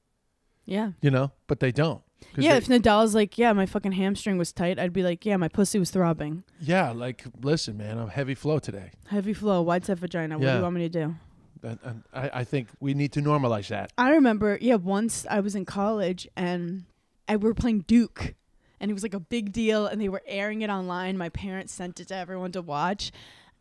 Yeah. 0.72 0.92
You 1.02 1.12
know, 1.12 1.32
but 1.48 1.60
they 1.60 1.72
don't. 1.72 2.02
Yeah, 2.38 2.52
they- 2.54 2.58
if 2.60 2.68
Nadal's 2.68 3.14
like, 3.14 3.38
yeah, 3.38 3.52
my 3.52 3.66
fucking 3.66 3.92
hamstring 3.92 4.38
was 4.38 4.54
tight, 4.54 4.80
I'd 4.80 4.94
be 4.94 5.04
like, 5.04 5.26
yeah, 5.26 5.36
my 5.38 5.48
pussy 5.50 5.80
was 5.80 5.92
throbbing. 5.92 6.44
yeah, 6.62 6.92
like, 6.92 7.26
listen, 7.42 7.78
man, 7.78 7.98
I'm 7.98 8.08
heavy 8.10 8.36
flow 8.36 8.60
today, 8.60 8.92
Heavy 9.08 9.34
flow, 9.34 9.62
wide 9.62 9.84
set 9.86 9.98
vagina. 10.00 10.38
What 10.38 10.46
do 10.54 10.58
you 10.58 10.64
want 10.64 10.76
me 10.76 10.82
to 10.88 10.90
do? 10.90 11.16
and, 11.64 11.80
and 11.84 12.04
I, 12.14 12.30
I 12.42 12.44
think 12.46 12.70
we 12.80 12.94
need 12.94 13.12
to 13.14 13.22
normalize 13.22 13.68
that. 13.68 13.92
I 13.98 14.12
remember, 14.12 14.58
yeah, 14.62 14.76
once 14.76 15.26
I 15.30 15.42
was 15.42 15.56
in 15.56 15.66
college 15.66 16.28
and 16.38 16.86
I 17.28 17.36
we 17.36 17.48
were 17.50 17.54
playing 17.54 17.82
Duke, 17.82 18.34
and 18.80 18.90
it 18.90 18.94
was 18.94 19.04
like 19.04 19.14
a 19.14 19.20
big 19.20 19.52
deal, 19.52 19.86
and 19.86 20.00
they 20.02 20.10
were 20.10 20.24
airing 20.26 20.62
it 20.62 20.70
online. 20.70 21.18
My 21.18 21.30
parents 21.30 21.74
sent 21.74 22.00
it 22.00 22.08
to 22.08 22.16
everyone 22.16 22.52
to 22.54 22.62
watch, 22.62 23.12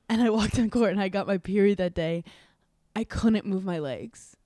and 0.08 0.22
I 0.22 0.30
walked 0.30 0.58
on 0.58 0.70
court 0.70 0.92
and 0.92 1.00
I 1.00 1.08
got 1.08 1.26
my 1.26 1.38
period 1.38 1.78
that 1.78 1.94
day. 1.94 2.22
I 2.94 3.04
couldn't 3.04 3.46
move 3.46 3.64
my 3.64 3.78
legs, 3.80 4.36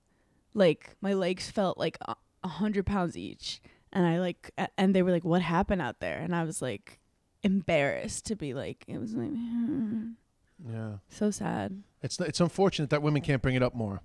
like 0.53 0.95
my 1.01 1.13
legs 1.13 1.49
felt 1.51 1.77
like 1.77 1.97
uh, 2.07 2.15
a 2.45 2.47
a 2.47 2.49
hundred 2.49 2.85
pounds 2.85 3.17
each, 3.17 3.61
and 3.91 4.05
I 4.05 4.19
like, 4.19 4.51
a- 4.57 4.69
and 4.77 4.93
they 4.95 5.01
were 5.01 5.11
like, 5.11 5.25
"What 5.25 5.41
happened 5.41 5.81
out 5.81 5.99
there?" 5.99 6.19
And 6.19 6.35
I 6.35 6.43
was 6.43 6.61
like, 6.61 6.99
embarrassed 7.43 8.25
to 8.27 8.35
be 8.35 8.53
like, 8.53 8.83
it 8.87 8.97
was 8.99 9.13
like 9.13 9.31
Yeah, 10.67 10.97
so 11.09 11.31
sad. 11.31 11.83
it's 12.01 12.19
it's 12.19 12.39
unfortunate 12.39 12.89
that 12.89 13.01
women 13.03 13.21
can't 13.21 13.41
bring 13.41 13.55
it 13.55 13.63
up 13.63 13.75
more. 13.75 14.01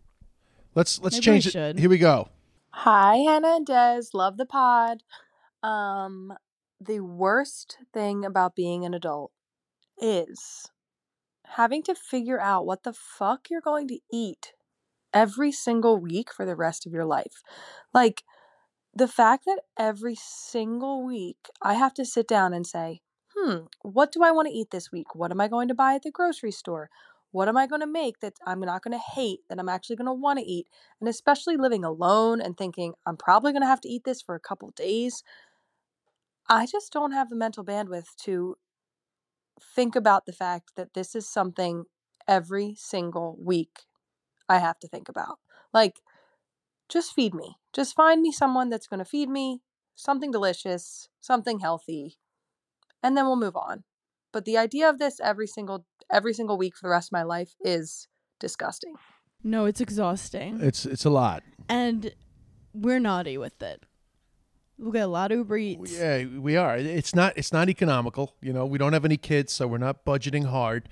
Let's 0.74 1.00
let's 1.00 1.16
Maybe 1.16 1.24
change 1.24 1.46
it. 1.46 1.52
should. 1.52 1.78
Here 1.78 1.88
we 1.90 1.98
go. 1.98 2.28
Hi, 2.70 3.16
Hannah 3.16 3.56
and 3.56 3.66
Des. 3.66 4.02
Love 4.14 4.36
the 4.36 4.46
pod. 4.46 5.02
Um, 5.62 6.32
the 6.80 7.00
worst 7.00 7.78
thing 7.92 8.24
about 8.24 8.54
being 8.56 8.84
an 8.84 8.94
adult 8.94 9.32
is 10.00 10.70
having 11.44 11.82
to 11.82 11.94
figure 11.94 12.40
out 12.40 12.64
what 12.66 12.84
the 12.84 12.92
fuck 12.92 13.50
you're 13.50 13.60
going 13.60 13.88
to 13.88 13.98
eat 14.12 14.52
every 15.12 15.52
single 15.52 15.98
week 15.98 16.32
for 16.32 16.44
the 16.44 16.56
rest 16.56 16.86
of 16.86 16.92
your 16.92 17.04
life. 17.04 17.42
Like, 17.92 18.24
the 18.94 19.08
fact 19.08 19.44
that 19.46 19.60
every 19.78 20.16
single 20.16 21.04
week 21.04 21.48
I 21.62 21.74
have 21.74 21.94
to 21.94 22.04
sit 22.04 22.26
down 22.26 22.52
and 22.52 22.66
say, 22.66 23.00
hmm, 23.36 23.58
what 23.82 24.12
do 24.12 24.22
I 24.22 24.32
want 24.32 24.48
to 24.48 24.54
eat 24.54 24.70
this 24.70 24.90
week? 24.90 25.14
What 25.14 25.30
am 25.30 25.40
I 25.40 25.48
going 25.48 25.68
to 25.68 25.74
buy 25.74 25.94
at 25.94 26.02
the 26.02 26.10
grocery 26.10 26.50
store? 26.50 26.90
What 27.32 27.48
am 27.48 27.56
I 27.56 27.68
going 27.68 27.80
to 27.80 27.86
make 27.86 28.18
that 28.20 28.34
I'm 28.44 28.60
not 28.60 28.82
going 28.82 28.98
to 28.98 29.04
hate, 29.14 29.40
that 29.48 29.60
I'm 29.60 29.68
actually 29.68 29.96
going 29.96 30.06
to 30.06 30.12
want 30.12 30.40
to 30.40 30.44
eat? 30.44 30.66
And 31.00 31.08
especially 31.08 31.56
living 31.56 31.84
alone 31.84 32.40
and 32.40 32.56
thinking, 32.56 32.94
I'm 33.06 33.16
probably 33.16 33.52
going 33.52 33.62
to 33.62 33.68
have 33.68 33.80
to 33.82 33.88
eat 33.88 34.02
this 34.04 34.20
for 34.20 34.34
a 34.34 34.40
couple 34.40 34.70
days. 34.70 35.22
I 36.48 36.66
just 36.66 36.92
don't 36.92 37.12
have 37.12 37.28
the 37.30 37.36
mental 37.36 37.64
bandwidth 37.64 38.16
to 38.24 38.56
think 39.76 39.94
about 39.94 40.26
the 40.26 40.32
fact 40.32 40.72
that 40.76 40.94
this 40.94 41.14
is 41.14 41.28
something 41.28 41.84
every 42.26 42.74
single 42.76 43.36
week 43.40 43.82
I 44.50 44.58
have 44.58 44.78
to 44.80 44.88
think 44.88 45.08
about. 45.08 45.38
Like, 45.72 46.00
just 46.88 47.14
feed 47.14 47.34
me. 47.34 47.56
Just 47.72 47.94
find 47.94 48.20
me 48.20 48.32
someone 48.32 48.68
that's 48.68 48.86
going 48.88 48.98
to 48.98 49.04
feed 49.04 49.28
me 49.28 49.60
something 49.94 50.30
delicious, 50.30 51.08
something 51.20 51.60
healthy, 51.60 52.16
and 53.02 53.16
then 53.16 53.26
we'll 53.26 53.36
move 53.36 53.56
on. 53.56 53.84
But 54.32 54.44
the 54.44 54.58
idea 54.58 54.88
of 54.88 54.98
this 54.98 55.20
every 55.20 55.46
single 55.46 55.86
every 56.12 56.34
single 56.34 56.58
week 56.58 56.76
for 56.76 56.86
the 56.86 56.90
rest 56.90 57.08
of 57.08 57.12
my 57.12 57.22
life 57.22 57.54
is 57.60 58.08
disgusting. 58.40 58.94
No, 59.42 59.64
it's 59.66 59.80
exhausting. 59.80 60.58
It's 60.60 60.84
it's 60.84 61.04
a 61.04 61.10
lot. 61.10 61.42
and 61.68 62.12
we're 62.72 63.00
naughty 63.00 63.36
with 63.38 63.60
it. 63.62 63.84
We 64.78 64.92
get 64.92 65.02
a 65.02 65.06
lot 65.08 65.30
of 65.32 65.38
Uber 65.38 65.58
Eats. 65.58 65.92
Yeah, 65.98 66.24
we 66.24 66.56
are. 66.56 66.76
It's 66.76 67.14
not 67.14 67.36
it's 67.36 67.52
not 67.52 67.68
economical. 67.68 68.34
You 68.40 68.52
know, 68.52 68.64
we 68.66 68.78
don't 68.78 68.92
have 68.94 69.04
any 69.04 69.16
kids, 69.18 69.52
so 69.52 69.66
we're 69.66 69.78
not 69.78 70.04
budgeting 70.04 70.46
hard. 70.46 70.88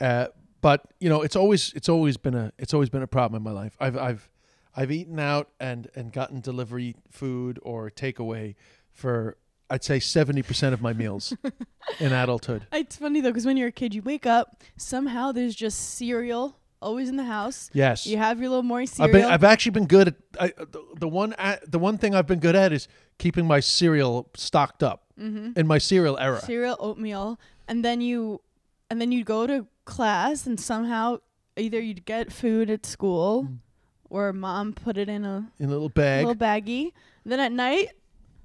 Uh, 0.00 0.26
but 0.62 0.84
you 0.98 1.10
know, 1.10 1.20
it's 1.20 1.36
always 1.36 1.72
it's 1.74 1.90
always 1.90 2.16
been 2.16 2.34
a 2.34 2.52
it's 2.56 2.72
always 2.72 2.88
been 2.88 3.02
a 3.02 3.06
problem 3.06 3.36
in 3.36 3.42
my 3.42 3.52
life. 3.52 3.76
I've 3.78 3.98
I've 3.98 4.30
I've 4.74 4.90
eaten 4.90 5.18
out 5.18 5.50
and 5.60 5.88
and 5.94 6.10
gotten 6.12 6.40
delivery 6.40 6.96
food 7.10 7.58
or 7.62 7.90
takeaway 7.90 8.54
for 8.90 9.36
I'd 9.68 9.84
say 9.84 9.98
seventy 9.98 10.42
percent 10.42 10.72
of 10.72 10.80
my 10.80 10.94
meals 10.94 11.36
in 12.00 12.12
adulthood. 12.12 12.66
It's 12.72 12.96
funny 12.96 13.20
though, 13.20 13.30
because 13.30 13.44
when 13.44 13.58
you're 13.58 13.68
a 13.68 13.72
kid, 13.72 13.92
you 13.92 14.00
wake 14.00 14.24
up 14.24 14.62
somehow 14.78 15.32
there's 15.32 15.54
just 15.54 15.96
cereal 15.96 16.56
always 16.80 17.08
in 17.08 17.16
the 17.16 17.24
house. 17.24 17.70
Yes, 17.72 18.06
You 18.06 18.18
have 18.18 18.40
your 18.40 18.50
little 18.50 18.64
I've 18.74 18.88
cereal. 18.88 19.12
been 19.12 19.24
I've 19.24 19.44
actually 19.44 19.72
been 19.72 19.86
good 19.86 20.08
at 20.08 20.14
I, 20.40 20.48
the, 20.48 20.84
the 21.00 21.08
one 21.08 21.34
a 21.38 21.58
the 21.66 21.78
one 21.78 21.98
thing 21.98 22.14
I've 22.14 22.26
been 22.26 22.40
good 22.40 22.56
at 22.56 22.72
is 22.72 22.88
keeping 23.18 23.46
my 23.46 23.60
cereal 23.60 24.28
stocked 24.34 24.82
up 24.82 25.04
mm-hmm. 25.18 25.58
in 25.58 25.66
my 25.66 25.78
cereal 25.78 26.18
era. 26.18 26.40
cereal, 26.40 26.76
oatmeal, 26.78 27.38
and 27.68 27.84
then 27.84 28.00
you, 28.00 28.40
and 28.90 29.00
then 29.00 29.12
you 29.12 29.24
go 29.24 29.46
to 29.46 29.66
class, 29.84 30.46
and 30.46 30.58
somehow 30.60 31.18
either 31.56 31.80
you'd 31.80 32.04
get 32.04 32.32
food 32.32 32.70
at 32.70 32.86
school, 32.86 33.44
Mm. 33.44 33.58
or 34.10 34.32
mom 34.32 34.72
put 34.72 34.96
it 34.96 35.08
in 35.08 35.24
a 35.24 35.50
in 35.58 35.66
a 35.66 35.72
little 35.72 35.88
bag. 35.88 36.26
little 36.26 36.38
baggie. 36.38 36.92
Then 37.24 37.40
at 37.40 37.52
night, 37.52 37.90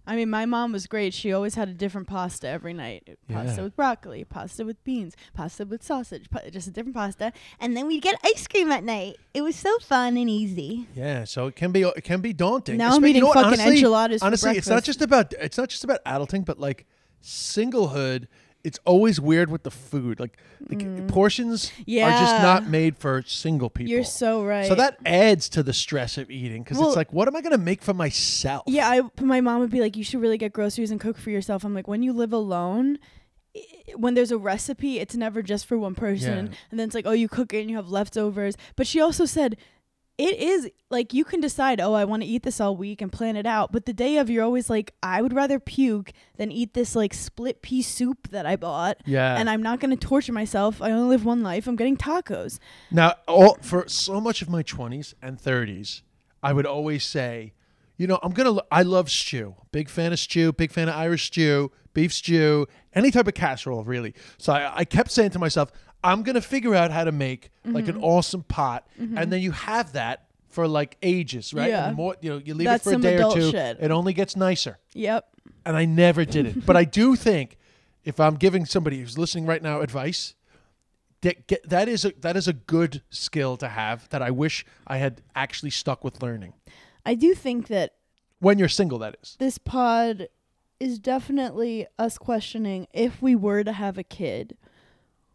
I 0.09 0.15
mean, 0.15 0.29
my 0.29 0.45
mom 0.45 0.71
was 0.71 0.87
great. 0.87 1.13
She 1.13 1.33
always 1.33 1.55
had 1.55 1.67
a 1.67 1.73
different 1.73 2.07
pasta 2.07 2.47
every 2.47 2.71
night. 2.73 3.17
Pasta 3.27 3.55
Yeah. 3.57 3.63
with 3.63 3.75
broccoli, 3.75 4.23
pasta 4.23 4.63
with 4.63 4.81
beans, 4.85 5.15
pasta 5.33 5.65
with 5.65 5.83
sausage, 5.83 6.29
pa- 6.29 6.47
just 6.49 6.67
a 6.67 6.71
different 6.71 6.95
pasta. 6.95 7.33
And 7.59 7.75
then 7.75 7.87
we'd 7.87 8.01
get 8.01 8.15
ice 8.23 8.47
cream 8.47 8.71
at 8.71 8.85
night. 8.85 9.17
It 9.33 9.41
was 9.41 9.57
so 9.57 9.77
fun 9.79 10.15
and 10.15 10.29
easy. 10.29 10.87
Yeah, 10.95 11.25
so 11.25 11.47
it 11.47 11.55
can 11.57 11.71
be 11.73 11.81
it 11.83 12.03
can 12.05 12.21
be 12.21 12.31
daunting. 12.31 12.77
Now 12.77 12.93
I'm 12.95 13.01
Espe- 13.01 13.03
you 13.03 13.07
eating 13.09 13.23
know 13.23 13.33
fucking 13.33 13.47
honestly, 13.47 13.71
enchiladas 13.73 14.21
Honestly, 14.21 14.57
it's 14.57 14.69
not 14.69 14.83
just 14.85 15.01
about 15.01 15.33
it's 15.33 15.57
not 15.57 15.67
just 15.69 15.83
about 15.83 15.99
adulting, 16.05 16.45
but 16.45 16.57
like 16.59 16.85
singlehood. 17.21 18.27
It's 18.63 18.79
always 18.85 19.21
weird 19.21 19.49
with 19.49 19.63
the 19.63 19.71
food. 19.71 20.19
Like, 20.19 20.37
like 20.69 21.07
portions 21.07 21.71
are 21.79 21.83
just 21.85 22.35
Mm. 22.35 22.41
Not 22.41 22.67
made 22.67 22.97
for 22.97 23.23
single 23.25 23.69
people. 23.69 23.91
You're 23.91 24.03
so 24.03 24.43
right. 24.43 24.67
So 24.67 24.75
that 24.75 24.97
adds 25.05 25.47
to 25.49 25.63
the 25.63 25.73
stress 25.73 26.17
of 26.17 26.29
eating 26.29 26.63
because 26.63 26.77
Well- 26.77 26.87
it's 26.87 26.97
like, 26.97 27.13
what 27.13 27.27
am 27.27 27.35
I 27.35 27.41
going 27.41 27.51
to 27.53 27.57
make 27.57 27.81
for 27.81 27.93
myself? 27.93 28.63
Yeah, 28.67 28.89
I 28.89 29.21
my 29.21 29.39
mom 29.41 29.59
would 29.61 29.69
be 29.69 29.79
like, 29.79 29.95
"You 29.95 30.03
should 30.03 30.19
really 30.21 30.37
get 30.37 30.51
groceries 30.53 30.91
and 30.91 30.99
cook 30.99 31.17
for 31.17 31.29
yourself." 31.29 31.63
I'm 31.63 31.73
like, 31.73 31.87
when 31.87 32.03
you 32.03 32.11
live 32.11 32.33
alone, 32.33 32.99
when 33.95 34.13
there's 34.15 34.31
a 34.31 34.37
recipe, 34.37 34.99
it's 34.99 35.15
never 35.15 35.41
just 35.41 35.65
for 35.65 35.77
one 35.77 35.95
person, 35.95 36.47
Yeah. 36.47 36.53
and 36.71 36.79
then 36.79 36.87
it's 36.87 36.95
like, 36.95 37.07
oh, 37.07 37.11
you 37.11 37.27
cook 37.29 37.53
it 37.53 37.61
and 37.61 37.69
you 37.69 37.77
have 37.77 37.89
leftovers. 37.89 38.55
But 38.75 38.85
she 38.85 38.99
also 38.99 39.25
said, 39.25 39.55
it 40.17 40.39
is 40.39 40.69
like 40.89 41.13
you 41.13 41.23
can 41.23 41.39
decide, 41.39 41.79
oh, 41.79 41.93
I 41.93 42.05
want 42.05 42.23
to 42.23 42.27
eat 42.27 42.43
this 42.43 42.59
all 42.59 42.75
week 42.75 43.01
and 43.01 43.11
plan 43.11 43.35
it 43.35 43.45
out. 43.45 43.71
But 43.71 43.85
the 43.85 43.93
day 43.93 44.17
of, 44.17 44.29
you're 44.29 44.43
always 44.43 44.69
like, 44.69 44.93
I 45.03 45.21
would 45.21 45.33
rather 45.33 45.59
puke 45.59 46.11
than 46.37 46.51
eat 46.51 46.73
this 46.73 46.95
like 46.95 47.13
split 47.13 47.61
pea 47.61 47.83
soup 47.83 48.29
that 48.29 48.45
I 48.45 48.55
bought. 48.55 48.97
Yeah. 49.05 49.35
And 49.37 49.49
I'm 49.49 49.61
not 49.61 49.79
going 49.79 49.95
to 49.95 50.07
torture 50.07 50.33
myself. 50.33 50.81
I 50.81 50.91
only 50.91 51.09
live 51.09 51.23
one 51.23 51.43
life. 51.43 51.67
I'm 51.67 51.75
getting 51.75 51.97
tacos. 51.97 52.57
Now, 52.89 53.13
all 53.27 53.59
for 53.61 53.87
so 53.87 54.19
much 54.19 54.41
of 54.41 54.49
my 54.49 54.63
20s 54.63 55.13
and 55.21 55.37
30s, 55.37 56.01
I 56.41 56.53
would 56.53 56.65
always 56.65 57.03
say, 57.03 57.53
you 57.97 58.07
know, 58.07 58.19
I'm 58.23 58.31
going 58.31 58.55
to 58.55 58.63
I 58.71 58.83
love 58.83 59.11
stew. 59.11 59.55
Big 59.71 59.89
fan 59.89 60.13
of 60.13 60.19
stew, 60.19 60.51
big 60.51 60.71
fan 60.71 60.89
of 60.89 60.95
Irish 60.95 61.27
stew, 61.27 61.71
beef 61.93 62.13
stew, 62.13 62.67
any 62.93 63.11
type 63.11 63.27
of 63.27 63.33
casserole 63.33 63.83
really. 63.83 64.13
So 64.37 64.53
I, 64.53 64.79
I 64.79 64.85
kept 64.85 65.11
saying 65.11 65.31
to 65.31 65.39
myself, 65.39 65.71
I'm 66.03 66.23
going 66.23 66.35
to 66.35 66.41
figure 66.41 66.75
out 66.75 66.91
how 66.91 67.03
to 67.03 67.11
make 67.11 67.49
like 67.65 67.85
Mm-hmm. 67.85 67.97
an 67.97 68.03
awesome 68.03 68.43
pot 68.43 68.87
and 68.97 69.31
then 69.31 69.41
you 69.41 69.51
have 69.51 69.93
that 69.93 70.25
for 70.49 70.67
like 70.67 70.97
ages, 71.03 71.53
right? 71.53 71.69
Yeah. 71.69 71.87
And 71.87 71.97
more, 71.97 72.15
you 72.21 72.29
know, 72.31 72.41
you 72.43 72.53
leave 72.53 72.65
That's 72.65 72.81
it 72.87 72.89
for 72.89 72.89
a 72.91 72.93
some 72.93 73.01
day 73.01 73.13
or 73.15 73.17
adult 73.17 73.35
two, 73.35 73.51
shit. 73.51 73.77
it 73.81 73.91
only 73.91 74.13
gets 74.13 74.35
nicer 74.35 74.79
Yep. 74.93 75.27
and 75.65 75.75
I 75.75 75.85
never 75.85 76.23
did 76.25 76.45
it. 76.45 76.65
but 76.65 76.75
I 76.77 76.83
do 76.83 77.15
think 77.27 77.57
if 78.03 78.19
I'm 78.19 78.35
giving 78.35 78.65
somebody 78.65 78.99
who's 78.99 79.17
listening 79.17 79.45
right 79.45 79.61
now 79.61 79.81
advice, 79.81 80.33
that, 81.21 81.47
get, 81.47 81.67
that 81.69 81.89
is 81.89 82.05
a, 82.05 82.13
that 82.21 82.37
is 82.37 82.47
a 82.47 82.53
good 82.53 83.01
skill 83.09 83.57
to 83.57 83.67
have 83.67 84.07
that 84.09 84.21
I 84.21 84.31
wish 84.31 84.65
I 84.85 84.97
had 84.97 85.21
actually 85.35 85.71
stuck 85.71 86.03
with 86.03 86.21
learning. 86.21 86.53
I 87.05 87.15
do 87.15 87.33
think 87.33 87.67
that 87.67 87.93
When 88.39 88.59
you're 88.59 88.69
single, 88.69 88.99
that 88.99 89.17
is. 89.21 89.35
this 89.39 89.57
pod 89.57 90.29
is 90.79 90.99
definitely 90.99 91.87
us 91.97 92.17
questioning 92.19 92.87
if 92.93 93.21
we 93.21 93.35
were 93.35 93.63
to 93.63 93.73
have 93.73 93.97
a 93.97 94.03
kid, 94.03 94.55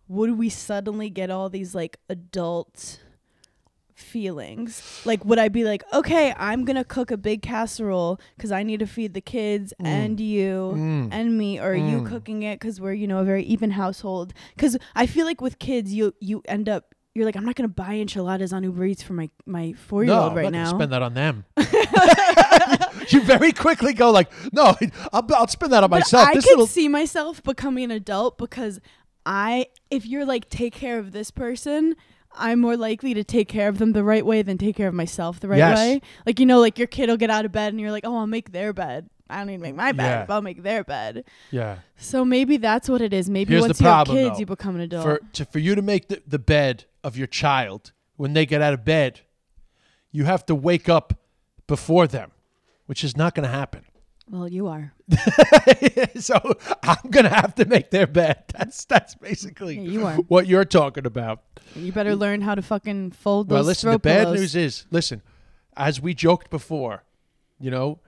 would 0.08 0.38
we 0.38 0.48
suddenly 0.48 1.08
get 1.10 1.30
all 1.30 1.48
these 1.48 1.74
like 1.74 1.98
adult 2.08 3.00
feelings? 3.94 5.02
Like, 5.04 5.24
would 5.24 5.38
I 5.38 5.48
be 5.48 5.64
like, 5.64 5.82
okay, 5.92 6.34
I'm 6.36 6.64
gonna 6.64 6.84
cook 6.84 7.10
a 7.10 7.16
big 7.16 7.42
casserole 7.42 8.20
because 8.36 8.52
I 8.52 8.62
need 8.62 8.80
to 8.80 8.86
feed 8.86 9.14
the 9.14 9.20
kids 9.20 9.72
and 9.80 10.18
you 10.20 10.74
Mm. 10.76 11.08
and 11.12 11.38
me, 11.38 11.58
or 11.58 11.72
are 11.72 11.74
you 11.74 12.00
Mm. 12.02 12.06
cooking 12.06 12.42
it 12.42 12.58
because 12.60 12.80
we're 12.80 12.92
you 12.94 13.06
know 13.06 13.18
a 13.18 13.24
very 13.24 13.44
even 13.44 13.72
household? 13.72 14.32
Because 14.56 14.76
I 14.94 15.06
feel 15.06 15.24
like 15.26 15.40
with 15.40 15.58
kids, 15.58 15.92
you 15.92 16.14
you 16.20 16.42
end 16.46 16.68
up. 16.68 16.94
You're 17.14 17.26
like, 17.26 17.36
I'm 17.36 17.44
not 17.44 17.56
gonna 17.56 17.68
buy 17.68 17.96
enchiladas 17.96 18.54
on 18.54 18.62
Uber 18.64 18.86
Eats 18.86 19.02
for 19.02 19.12
my 19.12 19.28
my 19.44 19.74
four 19.74 20.02
year 20.02 20.14
No, 20.14 20.22
old 20.22 20.30
I'm 20.32 20.36
right 20.38 20.42
not 20.44 20.52
gonna 20.52 20.64
now. 20.64 20.74
spend 20.78 20.92
that 20.92 21.02
on 21.02 21.12
them. 21.14 21.44
you 23.08 23.20
very 23.22 23.52
quickly 23.52 23.92
go 23.92 24.10
like, 24.10 24.30
no, 24.52 24.74
I'll, 25.12 25.26
I'll 25.34 25.46
spend 25.48 25.72
that 25.74 25.84
on 25.84 25.90
But 25.90 26.00
myself. 26.00 26.28
I 26.28 26.34
this 26.34 26.44
could 26.44 26.50
little 26.52 26.66
see 26.66 26.88
myself 26.88 27.42
becoming 27.42 27.84
an 27.84 27.90
adult 27.90 28.38
because 28.38 28.80
I, 29.24 29.66
if 29.90 30.04
you're 30.06 30.24
like, 30.24 30.48
take 30.48 30.74
care 30.74 30.98
of 30.98 31.12
this 31.12 31.30
person, 31.30 31.94
I'm 32.34 32.60
more 32.60 32.76
likely 32.76 33.14
to 33.14 33.22
take 33.24 33.48
care 33.48 33.68
of 33.68 33.78
them 33.78 33.92
the 33.92 34.02
right 34.04 34.24
way 34.24 34.42
than 34.42 34.58
take 34.58 34.76
care 34.76 34.88
of 34.88 34.94
myself 34.94 35.38
the 35.40 35.48
right 35.48 35.58
Yes. 35.58 35.76
way. 35.78 36.00
Like 36.26 36.40
you 36.40 36.46
know, 36.46 36.60
like 36.60 36.78
your 36.78 36.88
kid 36.88 37.08
will 37.08 37.16
get 37.16 37.30
out 37.30 37.44
of 37.44 37.52
bed 37.52 37.72
and 37.72 37.80
you're 37.80 37.90
like, 37.92 38.04
oh, 38.06 38.16
I'll 38.16 38.26
make 38.26 38.52
their 38.52 38.72
bed. 38.72 39.08
I 39.30 39.38
don't 39.38 39.46
need 39.46 39.56
to 39.58 39.62
make 39.62 39.74
my 39.74 39.92
bed, 39.92 40.04
Yeah. 40.04 40.24
but 40.26 40.34
I'll 40.34 40.42
make 40.42 40.62
their 40.62 40.84
bed. 40.84 41.24
Yeah. 41.50 41.76
So 41.96 42.24
maybe 42.24 42.56
that's 42.58 42.88
what 42.88 43.00
it 43.00 43.12
is. 43.14 43.30
Maybe 43.30 43.52
Here's 43.54 43.62
once 43.62 43.80
you 43.80 43.86
have 43.86 44.06
kids, 44.06 44.34
though. 44.34 44.38
you 44.40 44.46
become 44.46 44.74
an 44.74 44.80
adult. 44.82 45.04
For 45.04 45.20
to, 45.34 45.44
for 45.46 45.58
you 45.58 45.74
to 45.74 45.82
make 45.82 46.08
the, 46.08 46.22
the 46.26 46.38
bed 46.38 46.84
of 47.04 47.16
your 47.16 47.26
child 47.26 47.92
when 48.16 48.32
they 48.34 48.44
get 48.44 48.60
out 48.60 48.74
of 48.74 48.84
bed, 48.84 49.20
you 50.10 50.24
have 50.24 50.44
to 50.46 50.54
wake 50.54 50.88
up 50.88 51.14
before 51.66 52.06
them, 52.06 52.32
which 52.86 53.02
is 53.04 53.16
not 53.16 53.34
going 53.34 53.44
to 53.48 53.54
happen. 53.54 53.84
Well, 54.32 54.48
you 54.48 54.66
are. 54.66 54.92
so 56.18 56.40
I'm 56.82 57.10
going 57.10 57.24
to 57.24 57.30
have 57.30 57.54
to 57.56 57.64
make 57.66 57.90
their 57.90 58.06
bed. 58.06 58.44
That's 58.48 58.84
that's 58.86 59.14
basically 59.14 59.76
Yeah, 59.78 59.90
you 59.90 60.06
are. 60.06 60.14
what 60.16 60.46
you're 60.46 60.64
talking 60.64 61.06
about. 61.06 61.42
You 61.76 61.92
better 61.92 62.16
learn 62.16 62.40
how 62.40 62.54
to 62.54 62.62
fucking 62.62 63.12
fold 63.12 63.48
those 63.48 63.56
Well, 63.56 63.64
listen, 63.64 63.90
the 63.92 63.98
bad 63.98 64.24
pillows. 64.24 64.38
news 64.40 64.56
is, 64.56 64.86
listen, 64.90 65.22
as 65.76 66.00
we 66.00 66.14
joked 66.14 66.50
before, 66.50 67.04
you 67.60 67.70
know, 67.70 68.00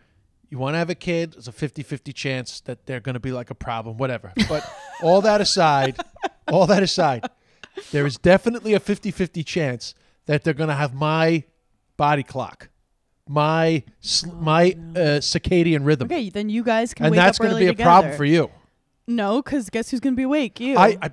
you 0.50 0.58
want 0.58 0.74
to 0.74 0.78
have 0.78 0.90
a 0.90 0.94
kid, 0.94 1.32
there's 1.34 1.48
a 1.48 1.52
50-50 1.52 2.14
chance 2.14 2.60
that 2.62 2.86
they're 2.86 3.00
going 3.00 3.14
to 3.14 3.20
be 3.20 3.32
like 3.32 3.50
a 3.50 3.54
problem, 3.54 3.96
whatever. 3.98 4.32
But 4.48 4.68
all 5.02 5.20
that 5.22 5.40
aside, 5.40 5.96
all 6.48 6.66
that 6.66 6.82
aside, 6.82 7.26
there 7.90 8.06
is 8.06 8.16
definitely 8.18 8.72
a 8.74 8.80
50-50 8.80 9.44
chance 9.44 9.94
that 10.26 10.42
they're 10.44 10.54
going 10.54 10.68
to 10.68 10.74
have 10.74 10.94
my 10.94 11.44
body 11.96 12.22
clock, 12.22 12.68
my 13.28 13.82
sl- 14.00 14.32
my 14.32 14.76
uh, 14.94 15.20
circadian 15.20 15.84
rhythm. 15.84 16.08
Oh, 16.10 16.14
Okay, 16.14 16.30
then 16.30 16.48
you 16.48 16.62
guys 16.62 16.94
can 16.94 17.06
and 17.06 17.12
wake 17.12 17.20
that's 17.20 17.38
going 17.38 17.52
to 17.52 17.58
be 17.58 17.66
a 17.66 17.74
problem 17.74 18.16
for 18.16 18.24
you. 18.24 18.50
No, 19.06 19.42
because 19.42 19.68
guess 19.68 19.90
who's 19.90 20.00
gonna 20.00 20.16
be 20.16 20.22
awake? 20.22 20.60
You. 20.60 20.78
I, 20.78 20.96
I 21.02 21.10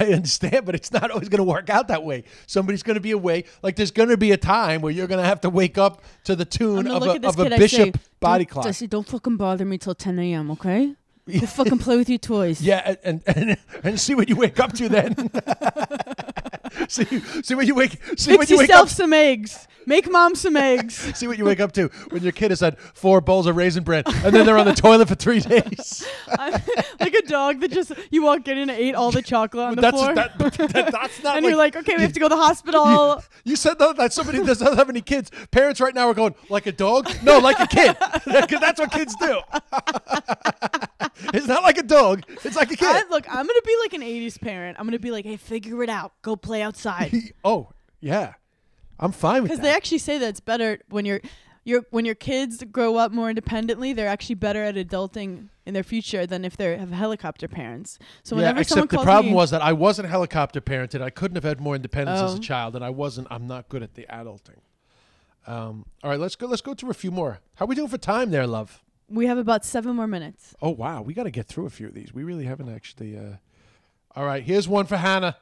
I 0.00 0.04
understand, 0.14 0.64
but 0.64 0.74
it's 0.74 0.90
not 0.90 1.10
always 1.10 1.28
going 1.28 1.38
to 1.38 1.44
work 1.44 1.68
out 1.68 1.88
that 1.88 2.02
way. 2.02 2.24
Somebody's 2.46 2.82
going 2.82 2.94
to 2.94 3.02
be 3.02 3.10
away. 3.10 3.44
Like 3.62 3.76
there's 3.76 3.90
going 3.90 4.08
to 4.08 4.16
be 4.16 4.32
a 4.32 4.38
time 4.38 4.80
where 4.80 4.92
you're 4.92 5.06
going 5.06 5.20
to 5.20 5.26
have 5.26 5.42
to 5.42 5.50
wake 5.50 5.76
up 5.76 6.02
to 6.24 6.34
the 6.34 6.44
I'm 6.44 6.48
tune 6.48 6.84
gonna 6.84 6.96
of 6.96 7.02
look 7.02 7.16
a, 7.16 7.18
this 7.18 7.34
of 7.34 7.40
a 7.40 7.44
kid. 7.44 7.52
I 7.52 7.58
bishop 7.58 7.96
say, 7.96 8.02
body 8.18 8.44
don't, 8.44 8.50
clock. 8.50 8.66
I 8.66 8.70
say, 8.70 8.86
don't 8.86 9.06
fucking 9.06 9.36
bother 9.36 9.66
me 9.66 9.76
till 9.76 9.94
10 9.94 10.18
a.m. 10.20 10.50
Okay? 10.52 10.94
Go 11.40 11.46
fucking 11.46 11.78
play 11.78 11.96
with 11.98 12.08
your 12.08 12.18
toys. 12.18 12.62
Yeah, 12.62 12.96
and, 13.02 13.22
and 13.26 13.56
and 13.82 14.00
see 14.00 14.14
what 14.14 14.28
you 14.28 14.36
wake 14.36 14.58
up 14.60 14.72
to 14.74 14.88
then. 14.88 15.14
see 16.88 17.04
see 17.42 17.54
what 17.54 17.66
you 17.66 17.74
wake 17.74 17.92
see 18.16 18.32
Fix 18.32 18.38
what 18.38 18.50
you 18.50 18.58
wake 18.58 18.68
yourself 18.68 18.88
up 18.88 18.94
some 18.94 19.12
eggs. 19.12 19.66
Make 19.86 20.10
mom 20.10 20.34
some 20.34 20.56
eggs. 20.56 20.94
see 21.16 21.26
what 21.26 21.38
you 21.38 21.44
wake 21.44 21.60
up 21.60 21.72
to 21.72 21.88
when 22.10 22.22
your 22.22 22.32
kid 22.32 22.50
has 22.50 22.60
had 22.60 22.78
four 22.78 23.20
bowls 23.20 23.46
of 23.46 23.56
Raisin 23.56 23.84
Bran 23.84 24.02
and 24.06 24.34
then 24.34 24.46
they're 24.46 24.58
on 24.58 24.66
the 24.66 24.72
toilet 24.74 25.08
for 25.08 25.14
three 25.14 25.40
days. 25.40 26.06
I'm 26.38 26.52
like 27.00 27.14
a 27.14 27.22
dog 27.26 27.60
that 27.60 27.70
just 27.72 27.92
you 28.10 28.22
walk 28.22 28.46
in 28.48 28.58
and 28.58 28.70
ate 28.70 28.94
all 28.94 29.10
the 29.10 29.22
chocolate 29.22 29.64
on 29.66 29.74
the 29.76 29.82
that's 29.82 29.96
floor. 29.96 30.14
that, 30.14 30.38
that- 30.38 30.92
that's 30.92 31.22
not 31.22 31.36
and 31.36 31.44
like, 31.44 31.50
you're 31.50 31.58
like, 31.58 31.76
okay, 31.76 31.96
we 31.96 32.02
have 32.02 32.12
to 32.12 32.20
go 32.20 32.28
to 32.28 32.34
the 32.34 32.40
hospital. 32.40 33.22
You 33.44 33.56
said 33.56 33.78
though 33.78 33.92
that 33.94 34.12
somebody 34.12 34.38
that 34.38 34.46
doesn't 34.46 34.76
have 34.76 34.88
any 34.88 35.00
kids. 35.02 35.30
Parents 35.50 35.80
right 35.80 35.94
now 35.94 36.08
are 36.08 36.14
going 36.14 36.34
like 36.48 36.66
a 36.66 36.72
dog. 36.72 37.10
No, 37.22 37.38
like 37.38 37.60
a 37.60 37.66
kid. 37.66 37.96
'Cause 37.98 38.60
that's 38.60 38.80
what 38.80 38.90
kids 38.92 39.14
do. 39.16 39.40
it's 41.32 41.46
not 41.46 41.62
like 41.62 41.78
a 41.78 41.82
dog. 41.82 42.22
It's 42.44 42.56
like 42.56 42.70
a 42.72 42.76
kid. 42.76 42.88
I, 42.88 43.02
look, 43.10 43.26
I'm 43.28 43.46
gonna 43.46 43.60
be 43.64 43.76
like 43.82 43.92
an 43.94 44.00
'80s 44.02 44.40
parent. 44.40 44.78
I'm 44.78 44.86
gonna 44.86 44.98
be 44.98 45.10
like, 45.10 45.24
hey, 45.24 45.36
figure 45.36 45.82
it 45.82 45.88
out. 45.90 46.12
Go 46.22 46.36
play 46.36 46.62
outside. 46.62 47.12
oh 47.44 47.68
yeah, 48.00 48.34
I'm 48.98 49.12
fine 49.12 49.42
with 49.42 49.50
that. 49.50 49.56
Because 49.56 49.62
they 49.62 49.74
actually 49.74 49.98
say 49.98 50.18
that 50.18 50.28
it's 50.28 50.40
better 50.40 50.80
when 50.88 51.04
you're, 51.04 51.20
you're 51.64 51.82
when 51.90 52.04
your 52.04 52.14
kids 52.14 52.62
grow 52.70 52.96
up 52.96 53.12
more 53.12 53.28
independently. 53.28 53.92
They're 53.92 54.08
actually 54.08 54.36
better 54.36 54.62
at 54.62 54.74
adulting 54.76 55.48
in 55.66 55.74
their 55.74 55.82
future 55.82 56.26
than 56.26 56.44
if 56.44 56.56
they 56.56 56.76
have 56.76 56.90
helicopter 56.90 57.48
parents. 57.48 57.98
So 58.22 58.36
whenever 58.36 58.62
someone 58.64 58.84
except 58.84 59.00
the 59.00 59.04
problem 59.04 59.32
me, 59.32 59.36
was 59.36 59.50
that 59.50 59.62
I 59.62 59.72
wasn't 59.72 60.08
helicopter 60.08 60.60
parented. 60.60 61.00
I 61.02 61.10
couldn't 61.10 61.36
have 61.36 61.44
had 61.44 61.60
more 61.60 61.74
independence 61.74 62.20
as 62.20 62.34
Oh. 62.34 62.36
a 62.36 62.40
child, 62.40 62.76
and 62.76 62.84
I 62.84 62.90
wasn't. 62.90 63.28
I'm 63.30 63.46
not 63.46 63.68
good 63.68 63.82
at 63.82 63.94
the 63.94 64.06
adulting. 64.10 64.58
Um, 65.46 65.86
all 66.02 66.10
right, 66.10 66.20
let's 66.20 66.36
go. 66.36 66.46
Let's 66.46 66.62
go 66.62 66.74
through 66.74 66.90
a 66.90 66.94
few 66.94 67.10
more. 67.10 67.40
How 67.56 67.64
are 67.64 67.68
we 67.68 67.74
doing 67.74 67.88
for 67.88 67.98
time 67.98 68.30
there, 68.30 68.46
love? 68.46 68.82
we 69.08 69.26
have 69.26 69.36
about 69.38 69.64
seven 69.64 69.94
more 69.96 70.06
minutes. 70.06 70.54
Oh 70.62 70.70
wow, 70.70 71.02
we 71.02 71.12
got 71.14 71.24
to 71.24 71.30
get 71.30 71.46
through 71.46 71.66
a 71.66 71.70
few 71.70 71.86
of 71.86 71.94
these. 71.94 72.12
We 72.14 72.24
really 72.24 72.44
haven't 72.44 72.74
actually. 72.74 73.16
Uh... 73.16 73.36
All 74.16 74.24
right, 74.24 74.42
here's 74.42 74.68
one 74.68 74.86
for 74.86 74.96
Hannah. 74.96 75.36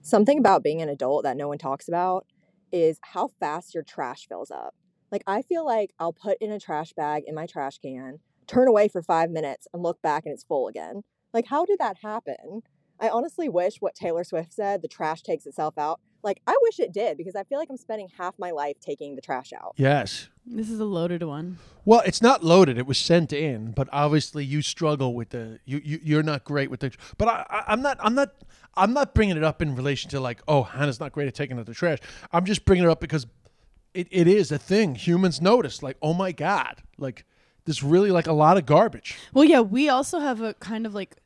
Something 0.00 0.38
about 0.38 0.62
being 0.62 0.80
an 0.80 0.88
adult 0.88 1.24
that 1.24 1.36
no 1.36 1.48
one 1.48 1.58
talks 1.58 1.88
about 1.88 2.26
is 2.72 2.98
how 3.02 3.28
fast 3.38 3.74
your 3.74 3.82
trash 3.82 4.26
fills 4.28 4.50
up. 4.50 4.74
Like, 5.10 5.22
I 5.26 5.42
feel 5.42 5.64
like 5.64 5.92
I'll 5.98 6.12
put 6.12 6.38
in 6.40 6.50
a 6.50 6.58
trash 6.58 6.92
bag 6.94 7.24
in 7.26 7.34
my 7.34 7.46
trash 7.46 7.78
can, 7.78 8.18
turn 8.46 8.66
away 8.66 8.88
for 8.88 9.02
five 9.02 9.30
minutes, 9.30 9.66
and 9.72 9.82
look 9.82 10.00
back 10.02 10.24
and 10.24 10.32
it's 10.32 10.44
full 10.44 10.68
again. 10.68 11.02
Like, 11.34 11.46
how 11.46 11.64
did 11.64 11.78
that 11.78 11.98
happen? 12.02 12.62
I 12.98 13.08
honestly 13.08 13.48
wish 13.48 13.76
what 13.80 13.94
Taylor 13.94 14.24
Swift 14.24 14.52
said, 14.52 14.80
the 14.80 14.88
trash 14.88 15.22
takes 15.22 15.46
itself 15.46 15.76
out. 15.76 16.00
Like, 16.22 16.40
I 16.46 16.56
wish 16.62 16.78
it 16.78 16.92
did 16.92 17.16
because 17.16 17.34
I 17.34 17.42
feel 17.44 17.58
like 17.58 17.68
I'm 17.68 17.76
spending 17.76 18.08
half 18.16 18.38
my 18.38 18.50
life 18.50 18.76
taking 18.80 19.16
the 19.16 19.22
trash 19.22 19.52
out. 19.52 19.74
Yes. 19.76 20.28
This 20.46 20.70
is 20.70 20.80
a 20.80 20.84
loaded 20.84 21.22
one. 21.22 21.58
Well, 21.84 22.02
it's 22.04 22.22
not 22.22 22.44
loaded. 22.44 22.78
It 22.78 22.86
was 22.86 22.98
sent 22.98 23.32
in, 23.32 23.72
but 23.72 23.88
obviously 23.92 24.44
you 24.44 24.62
struggle 24.62 25.14
with 25.14 25.30
the 25.30 25.60
you, 25.64 25.80
you 25.84 26.00
you're 26.02 26.22
not 26.22 26.44
great 26.44 26.70
with 26.70 26.80
the. 26.80 26.92
But 27.16 27.28
I, 27.28 27.46
I 27.48 27.64
I'm 27.68 27.82
not 27.82 27.98
I'm 28.00 28.14
not 28.14 28.34
I'm 28.74 28.92
not 28.92 29.14
bringing 29.14 29.36
it 29.36 29.44
up 29.44 29.62
in 29.62 29.76
relation 29.76 30.10
to 30.10 30.20
like 30.20 30.42
oh 30.48 30.64
Hannah's 30.64 30.98
not 30.98 31.12
great 31.12 31.28
at 31.28 31.34
taking 31.34 31.58
out 31.58 31.66
the 31.66 31.74
trash. 31.74 31.98
I'm 32.32 32.44
just 32.44 32.64
bringing 32.64 32.84
it 32.84 32.90
up 32.90 33.00
because 33.00 33.26
it, 33.94 34.08
it 34.10 34.26
is 34.26 34.50
a 34.50 34.58
thing 34.58 34.96
humans 34.96 35.40
notice. 35.40 35.82
Like 35.82 35.96
oh 36.02 36.12
my 36.12 36.32
god, 36.32 36.82
like 36.98 37.24
there's 37.64 37.82
really 37.82 38.10
like 38.10 38.26
a 38.26 38.32
lot 38.32 38.56
of 38.56 38.66
garbage. 38.66 39.16
Well, 39.32 39.44
yeah, 39.44 39.60
we 39.60 39.88
also 39.88 40.18
have 40.18 40.40
a 40.40 40.54
kind 40.54 40.86
of 40.86 40.94
like 40.94 41.16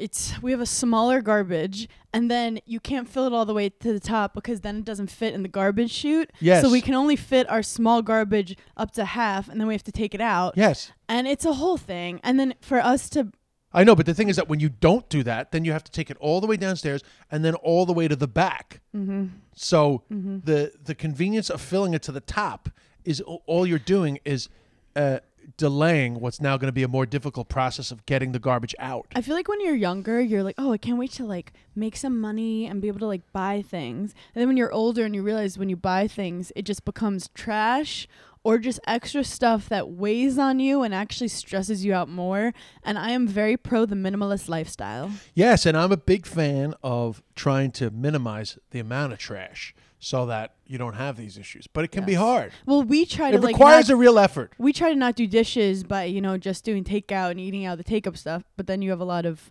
it's 0.00 0.40
we 0.42 0.50
have 0.50 0.60
a 0.60 0.66
smaller 0.66 1.20
garbage 1.20 1.88
and 2.12 2.30
then 2.30 2.58
you 2.66 2.80
can't 2.80 3.08
fill 3.08 3.26
it 3.26 3.32
all 3.32 3.44
the 3.44 3.54
way 3.54 3.68
to 3.68 3.92
the 3.92 4.00
top 4.00 4.34
because 4.34 4.60
then 4.62 4.78
it 4.78 4.84
doesn't 4.84 5.10
fit 5.10 5.34
in 5.34 5.42
the 5.42 5.48
garbage 5.48 5.90
chute. 5.92 6.30
Yes. 6.40 6.62
So 6.62 6.70
we 6.70 6.80
can 6.80 6.94
only 6.94 7.16
fit 7.16 7.48
our 7.50 7.62
small 7.62 8.02
garbage 8.02 8.56
up 8.76 8.90
to 8.92 9.04
half 9.04 9.48
and 9.48 9.60
then 9.60 9.68
we 9.68 9.74
have 9.74 9.84
to 9.84 9.92
take 9.92 10.14
it 10.14 10.20
out. 10.20 10.54
Yes, 10.56 10.92
And 11.08 11.28
it's 11.28 11.44
a 11.44 11.52
whole 11.54 11.76
thing. 11.76 12.20
And 12.24 12.40
then 12.40 12.54
for 12.60 12.80
us 12.80 13.08
to 13.10 13.28
I 13.72 13.84
know, 13.84 13.94
but 13.94 14.06
the 14.06 14.14
thing 14.14 14.28
is 14.28 14.34
that 14.34 14.48
when 14.48 14.58
you 14.58 14.68
don't 14.68 15.08
do 15.08 15.22
that, 15.22 15.52
then 15.52 15.64
you 15.64 15.70
have 15.70 15.84
to 15.84 15.92
take 15.92 16.10
it 16.10 16.16
all 16.18 16.40
the 16.40 16.48
way 16.48 16.56
downstairs 16.56 17.02
and 17.30 17.44
then 17.44 17.54
all 17.54 17.86
the 17.86 17.92
way 17.92 18.08
to 18.08 18.16
the 18.16 18.26
back. 18.26 18.80
mm-hmm, 18.96 19.26
So 19.54 20.02
the 20.08 20.72
the 20.82 20.94
convenience 20.94 21.50
of 21.50 21.60
filling 21.60 21.94
it 21.94 22.02
to 22.02 22.12
the 22.12 22.20
top 22.20 22.68
is 23.04 23.20
all 23.20 23.66
you're 23.66 23.78
doing 23.96 24.18
is 24.24 24.48
uh, 24.96 25.20
delaying 25.56 26.20
what's 26.20 26.40
now 26.40 26.56
going 26.56 26.68
to 26.68 26.72
be 26.72 26.82
a 26.82 26.88
more 26.88 27.06
difficult 27.06 27.48
process 27.48 27.90
of 27.90 28.06
getting 28.06 28.32
the 28.32 28.38
garbage 28.38 28.74
out. 28.78 29.06
I 29.14 29.22
feel 29.22 29.34
like 29.34 29.48
when 29.48 29.60
you're 29.60 29.74
younger, 29.74 30.20
you're 30.20 30.42
like, 30.42 30.56
oh, 30.58 30.72
I 30.72 30.78
can't 30.78 30.98
wait 30.98 31.12
to 31.12 31.24
like 31.24 31.52
make 31.74 31.96
some 31.96 32.20
money 32.20 32.66
and 32.66 32.80
be 32.80 32.88
able 32.88 33.00
to 33.00 33.06
like 33.06 33.32
buy 33.32 33.62
things. 33.62 34.14
And 34.34 34.40
then 34.40 34.48
when 34.48 34.56
you're 34.56 34.72
older 34.72 35.04
and 35.04 35.14
you 35.14 35.22
realize 35.22 35.58
when 35.58 35.68
you 35.68 35.76
buy 35.76 36.08
things, 36.08 36.52
it 36.56 36.62
just 36.62 36.84
becomes 36.84 37.28
trash 37.34 38.06
or 38.42 38.58
just 38.58 38.80
extra 38.86 39.22
stuff 39.22 39.68
that 39.68 39.90
weighs 39.90 40.38
on 40.38 40.60
you 40.60 40.82
and 40.82 40.94
actually 40.94 41.28
stresses 41.28 41.84
you 41.84 41.92
out 41.92 42.08
more. 42.08 42.52
And 42.82 42.98
I 42.98 43.10
am 43.10 43.26
very 43.26 43.56
pro 43.56 43.84
the 43.84 43.96
minimalist 43.96 44.48
lifestyle. 44.48 45.12
Yes, 45.34 45.66
and 45.66 45.76
I'm 45.76 45.92
a 45.92 45.96
big 45.96 46.26
fan 46.26 46.74
of 46.82 47.22
trying 47.34 47.70
to 47.72 47.90
minimize 47.90 48.58
the 48.70 48.80
amount 48.80 49.12
of 49.12 49.18
trash 49.18 49.74
so 50.02 50.26
that 50.26 50.54
you 50.66 50.78
don't 50.78 50.94
have 50.94 51.16
these 51.16 51.36
issues. 51.38 51.66
But 51.66 51.84
it 51.84 51.88
can 51.92 52.04
be 52.04 52.14
hard. 52.14 52.52
Well, 52.66 52.82
we 52.82 53.04
try 53.06 53.28
It 53.28 53.32
to 53.32 53.38
like 53.38 53.54
requires 53.54 53.88
not, 53.88 53.94
a 53.94 53.96
real 53.96 54.18
effort. 54.18 54.52
we 54.58 54.72
try 54.72 54.88
to 54.90 54.96
not 54.96 55.14
do 55.14 55.26
dishes 55.26 55.84
by 55.84 56.04
you 56.04 56.20
know 56.20 56.36
just 56.38 56.64
doing 56.64 56.82
takeout 56.84 57.30
and 57.32 57.38
eating 57.38 57.64
out 57.66 57.78
the 57.78 57.84
takeout 57.84 58.16
stuff. 58.16 58.42
But 58.56 58.66
then 58.66 58.80
you 58.82 58.90
have 58.90 59.00
a 59.00 59.04
lot 59.04 59.26
of 59.26 59.50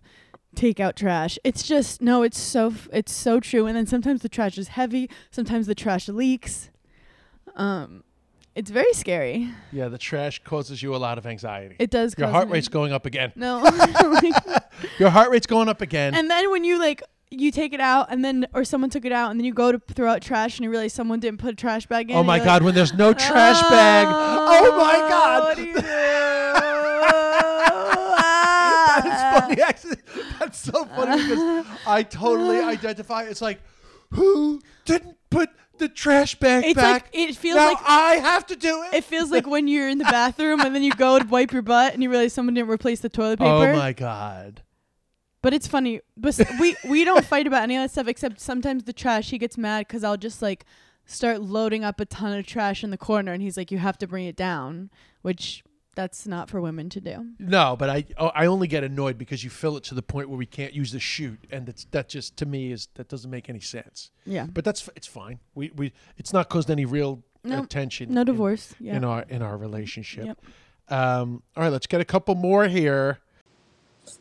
takeout 0.56 0.96
trash. 0.96 1.38
It's 1.44 1.62
just 1.62 2.02
no, 2.02 2.22
it's 2.24 2.38
so 2.38 2.66
f- 2.68 2.88
it's 2.92 3.12
so 3.12 3.38
true. 3.40 3.66
And 3.66 3.76
then 3.76 3.86
sometimes 3.86 4.22
the 4.22 4.28
trash 4.28 4.58
is 4.58 4.68
heavy. 4.68 5.08
Sometimes 5.30 5.66
the 5.68 5.74
trash 5.76 6.08
leaks. 6.08 6.70
Um, 7.54 8.02
it's 8.56 8.70
very 8.70 8.92
scary. 8.92 9.48
Yeah, 9.70 9.86
the 9.88 9.98
trash 9.98 10.42
causes 10.42 10.82
you 10.82 10.94
a 10.94 10.98
lot 10.98 11.18
of 11.18 11.26
anxiety. 11.26 11.76
It 11.78 11.90
does. 11.90 12.16
Your 12.18 12.28
heart 12.28 12.48
rate's 12.48 12.66
going 12.68 12.92
up 12.92 13.06
again. 13.06 13.32
No. 13.36 13.62
Your 14.98 15.10
heart 15.10 15.30
rate's 15.30 15.46
going 15.46 15.68
up 15.68 15.80
again. 15.80 16.14
and 16.14 16.28
then 16.28 16.50
when 16.50 16.64
you 16.64 16.78
like 16.78 17.02
you 17.30 17.50
take 17.52 17.72
it 17.72 17.80
out 17.80 18.08
and 18.10 18.24
then 18.24 18.46
or 18.54 18.64
someone 18.64 18.90
took 18.90 19.04
it 19.04 19.12
out 19.12 19.30
and 19.30 19.38
then 19.38 19.44
you 19.44 19.54
go 19.54 19.70
to 19.72 19.78
throw 19.94 20.10
out 20.10 20.20
trash 20.20 20.58
and 20.58 20.64
you 20.64 20.70
realize 20.70 20.92
someone 20.92 21.20
didn't 21.20 21.38
put 21.38 21.52
a 21.52 21.56
trash 21.56 21.86
bag 21.86 22.10
in. 22.10 22.16
oh 22.16 22.22
my 22.24 22.38
god, 22.38 22.46
like, 22.46 22.62
when 22.62 22.74
there's 22.74 22.92
no 22.94 23.12
trash 23.12 23.60
bag. 23.70 24.06
Oh, 24.10 24.70
oh 24.72 24.76
my 24.76 25.08
god. 25.08 25.42
What 25.44 25.56
do 25.56 25.64
you 25.64 25.74
do? 25.74 25.80
Ah. 28.22 29.00
That's 29.04 29.40
funny. 29.46 29.62
Actually, 29.62 29.96
that's 30.38 30.58
so 30.58 30.84
funny 30.84 31.22
because 31.22 31.66
I 31.86 32.02
totally 32.02 32.58
identify. 32.60 33.22
It's 33.24 33.40
like, 33.40 33.60
who 34.10 34.60
didn't 34.84 35.16
put 35.30 35.50
the 35.78 35.88
trash 35.88 36.34
bag 36.38 36.64
It's 36.64 36.74
back? 36.74 37.04
like 37.04 37.10
it 37.14 37.36
feels 37.36 37.56
now 37.56 37.68
like 37.68 37.78
I 37.86 38.14
have 38.16 38.46
to 38.48 38.56
do 38.56 38.82
it. 38.82 38.94
it 38.94 39.04
feels 39.04 39.30
like 39.30 39.46
when 39.46 39.66
you're 39.66 39.88
in 39.88 39.96
the 39.98 40.04
bathroom 40.10 40.60
and 40.60 40.74
then 40.74 40.82
you 40.82 40.92
go 40.92 41.18
to 41.18 41.24
wipe 41.26 41.52
your 41.52 41.62
butt 41.62 41.94
and 41.94 42.02
you 42.02 42.10
realize 42.10 42.34
someone 42.34 42.52
didn't 42.54 42.68
replace 42.70 43.00
the 43.00 43.08
toilet 43.08 43.40
oh 43.40 43.44
paper. 43.60 43.72
oh 43.72 43.76
my 43.76 43.92
god. 43.94 44.62
But 45.42 45.54
it's 45.54 45.66
funny. 45.66 46.00
But 46.16 46.38
we 46.60 46.76
we 46.88 47.04
don't 47.04 47.24
fight 47.24 47.46
about 47.46 47.62
any 47.62 47.76
of 47.76 47.82
that 47.82 47.90
stuff 47.90 48.08
except 48.08 48.40
sometimes 48.40 48.84
the 48.84 48.92
trash. 48.92 49.30
He 49.30 49.38
gets 49.38 49.56
mad 49.56 49.86
because 49.88 50.04
I'll 50.04 50.16
just 50.18 50.42
like 50.42 50.64
start 51.06 51.40
loading 51.40 51.82
up 51.82 51.98
a 52.00 52.04
ton 52.04 52.38
of 52.38 52.46
trash 52.46 52.84
in 52.84 52.90
the 52.90 52.98
corner, 52.98 53.32
and 53.32 53.42
he's 53.42 53.56
like, 53.56 53.70
"You 53.70 53.78
have 53.78 53.96
to 53.98 54.06
bring 54.06 54.26
it 54.26 54.36
down," 54.36 54.90
which 55.22 55.64
that's 55.96 56.26
not 56.26 56.48
for 56.48 56.60
women 56.60 56.88
to 56.90 57.00
do. 57.00 57.30
No, 57.38 57.74
but 57.76 57.88
I 57.90 58.04
oh, 58.18 58.28
I 58.34 58.46
only 58.46 58.68
get 58.68 58.84
annoyed 58.84 59.16
because 59.16 59.42
you 59.42 59.48
fill 59.50 59.76
it 59.78 59.84
to 59.84 59.94
the 59.94 60.02
point 60.02 60.28
where 60.28 60.38
we 60.38 60.46
can't 60.46 60.74
use 60.74 60.92
the 60.92 61.00
chute, 61.00 61.46
and 61.50 61.68
it's 61.70 61.86
that 61.90 62.08
just 62.10 62.36
to 62.36 62.46
me 62.46 62.70
is 62.70 62.88
that 62.94 63.08
doesn't 63.08 63.30
make 63.30 63.48
any 63.48 63.60
sense. 63.60 64.10
Yeah. 64.26 64.46
But 64.46 64.64
that's 64.64 64.88
it's 64.94 65.06
fine. 65.06 65.38
We 65.54 65.70
we 65.74 65.92
it's 66.18 66.32
not 66.34 66.50
caused 66.50 66.70
any 66.70 66.84
real 66.84 67.22
No, 67.44 67.62
attention. 67.62 68.12
No 68.12 68.20
in- 68.20 68.26
divorce. 68.26 68.74
Yeah. 68.78 68.96
in 68.96 69.04
our 69.04 69.22
in 69.22 69.40
our 69.40 69.56
relationship. 69.56 70.26
Yep. 70.26 70.38
Um, 70.90 71.42
all 71.56 71.62
right, 71.62 71.72
let's 71.72 71.86
get 71.86 72.00
a 72.02 72.04
couple 72.04 72.34
more 72.34 72.68
here. 72.68 73.20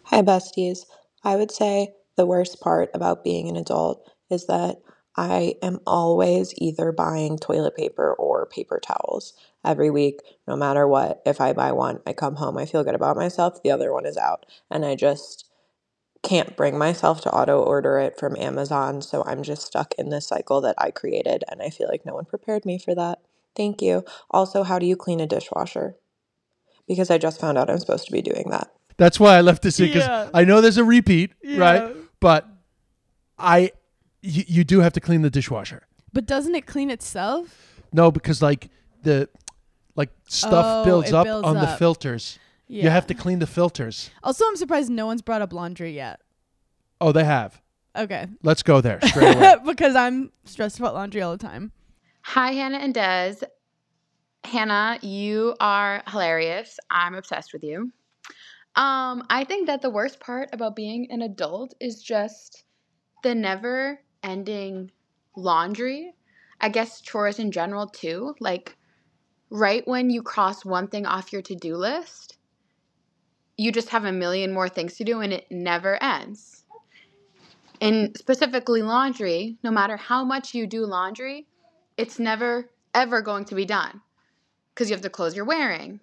Hi, 0.03 0.21
besties. 0.21 0.85
I 1.23 1.35
would 1.37 1.51
say 1.51 1.93
the 2.17 2.25
worst 2.27 2.61
part 2.61 2.91
about 2.93 3.23
being 3.23 3.49
an 3.49 3.57
adult 3.57 4.09
is 4.29 4.47
that 4.47 4.77
I 5.17 5.55
am 5.61 5.79
always 5.87 6.53
either 6.57 6.91
buying 6.93 7.37
toilet 7.37 7.75
paper 7.75 8.13
or 8.13 8.47
paper 8.47 8.79
towels 8.79 9.33
every 9.65 9.89
week, 9.89 10.21
no 10.47 10.55
matter 10.55 10.87
what. 10.87 11.21
If 11.25 11.41
I 11.41 11.53
buy 11.53 11.73
one, 11.73 11.99
I 12.07 12.13
come 12.13 12.37
home, 12.37 12.57
I 12.57 12.65
feel 12.65 12.83
good 12.85 12.95
about 12.95 13.17
myself, 13.17 13.61
the 13.63 13.71
other 13.71 13.93
one 13.93 14.05
is 14.05 14.17
out. 14.17 14.45
And 14.71 14.85
I 14.85 14.95
just 14.95 15.45
can't 16.23 16.57
bring 16.57 16.77
myself 16.77 17.21
to 17.21 17.31
auto 17.31 17.61
order 17.61 17.99
it 17.99 18.19
from 18.19 18.35
Amazon. 18.37 19.01
So 19.01 19.23
I'm 19.25 19.43
just 19.43 19.63
stuck 19.65 19.93
in 19.97 20.09
this 20.09 20.27
cycle 20.27 20.61
that 20.61 20.75
I 20.77 20.91
created. 20.91 21.43
And 21.49 21.61
I 21.61 21.69
feel 21.69 21.87
like 21.89 22.05
no 22.05 22.13
one 22.15 22.25
prepared 22.25 22.65
me 22.65 22.77
for 22.77 22.95
that. 22.95 23.19
Thank 23.55 23.81
you. 23.81 24.03
Also, 24.31 24.63
how 24.63 24.79
do 24.79 24.85
you 24.85 24.95
clean 24.95 25.19
a 25.21 25.27
dishwasher? 25.27 25.95
Because 26.87 27.11
I 27.11 27.17
just 27.19 27.41
found 27.41 27.57
out 27.57 27.69
I'm 27.69 27.79
supposed 27.79 28.05
to 28.07 28.11
be 28.11 28.21
doing 28.21 28.49
that. 28.51 28.69
That's 28.99 29.19
why 29.19 29.35
I 29.37 29.41
left 29.41 29.63
this 29.63 29.79
in 29.79 29.87
because 29.87 30.03
Yeah. 30.05 30.29
I 30.33 30.43
know 30.43 30.61
there's 30.61 30.77
a 30.77 30.83
repeat, 30.83 31.31
Yeah. 31.41 31.57
right? 31.59 31.95
But 32.19 32.47
I, 33.37 33.71
you, 34.21 34.43
you 34.47 34.63
do 34.63 34.81
have 34.81 34.93
to 34.93 34.99
clean 34.99 35.21
the 35.23 35.29
dishwasher. 35.31 35.83
But 36.13 36.25
doesn't 36.27 36.53
it 36.53 36.65
clean 36.67 36.91
itself? 36.91 37.81
No, 37.93 38.11
because 38.11 38.41
like 38.41 38.69
the, 39.03 39.29
like 39.95 40.09
stuff 40.27 40.65
Oh, 40.67 40.83
builds 40.85 41.11
up 41.13 41.25
builds 41.25 41.47
on 41.47 41.55
the 41.55 41.67
filters. 41.67 42.37
Yeah. 42.67 42.83
You 42.83 42.89
have 42.91 43.07
to 43.07 43.13
clean 43.15 43.39
the 43.39 43.47
filters. 43.47 44.11
Also, 44.23 44.45
I'm 44.47 44.55
surprised 44.55 44.91
no 44.91 45.07
one's 45.07 45.21
brought 45.23 45.41
up 45.41 45.53
laundry 45.53 45.91
yet. 45.95 46.19
Oh, 47.01 47.11
they 47.11 47.23
have. 47.23 47.59
Okay. 47.97 48.27
Let's 48.43 48.61
go 48.61 48.81
there 48.81 48.99
straight 49.05 49.35
away. 49.35 49.55
because 49.65 49.95
I'm 49.95 50.31
stressed 50.45 50.77
about 50.77 50.93
laundry 50.93 51.21
all 51.23 51.31
the 51.31 51.43
time. 51.43 51.71
Hi, 52.21 52.51
Hannah 52.51 52.77
and 52.77 52.93
Des. 52.93 53.35
Hannah, 54.43 54.99
you 55.01 55.55
are 55.59 56.03
hilarious. 56.07 56.77
I'm 56.91 57.15
obsessed 57.15 57.53
with 57.53 57.63
you. 57.63 57.91
Um, 58.75 59.25
I 59.29 59.43
think 59.43 59.67
that 59.67 59.81
the 59.81 59.89
worst 59.89 60.19
part 60.19 60.49
about 60.53 60.75
being 60.75 61.11
an 61.11 61.21
adult 61.21 61.73
is 61.79 62.01
just 62.01 62.63
the 63.23 63.35
never 63.35 64.01
ending 64.23 64.91
laundry. 65.35 66.13
I 66.61 66.69
guess 66.69 67.01
chores 67.01 67.39
in 67.39 67.51
general, 67.51 67.87
too. 67.87 68.35
Like, 68.39 68.77
right 69.49 69.87
when 69.87 70.09
you 70.09 70.21
cross 70.21 70.63
one 70.63 70.87
thing 70.87 71.05
off 71.05 71.33
your 71.33 71.41
to 71.43 71.55
do 71.55 71.75
list, 71.75 72.37
you 73.57 73.71
just 73.71 73.89
have 73.89 74.05
a 74.05 74.11
million 74.11 74.53
more 74.53 74.69
things 74.69 74.95
to 74.97 75.03
do 75.03 75.19
and 75.19 75.33
it 75.33 75.45
never 75.51 76.01
ends. 76.01 76.63
And 77.81 78.15
specifically 78.17 78.81
laundry, 78.81 79.57
no 79.63 79.71
matter 79.71 79.97
how 79.97 80.23
much 80.23 80.53
you 80.53 80.67
do 80.67 80.85
laundry, 80.85 81.47
it's 81.97 82.19
never 82.19 82.69
ever 82.93 83.21
going 83.21 83.45
to 83.45 83.55
be 83.55 83.65
done 83.65 84.01
because 84.73 84.89
you 84.89 84.95
have 84.95 85.01
the 85.01 85.09
clothes 85.09 85.35
you're 85.35 85.45
wearing 85.45 85.99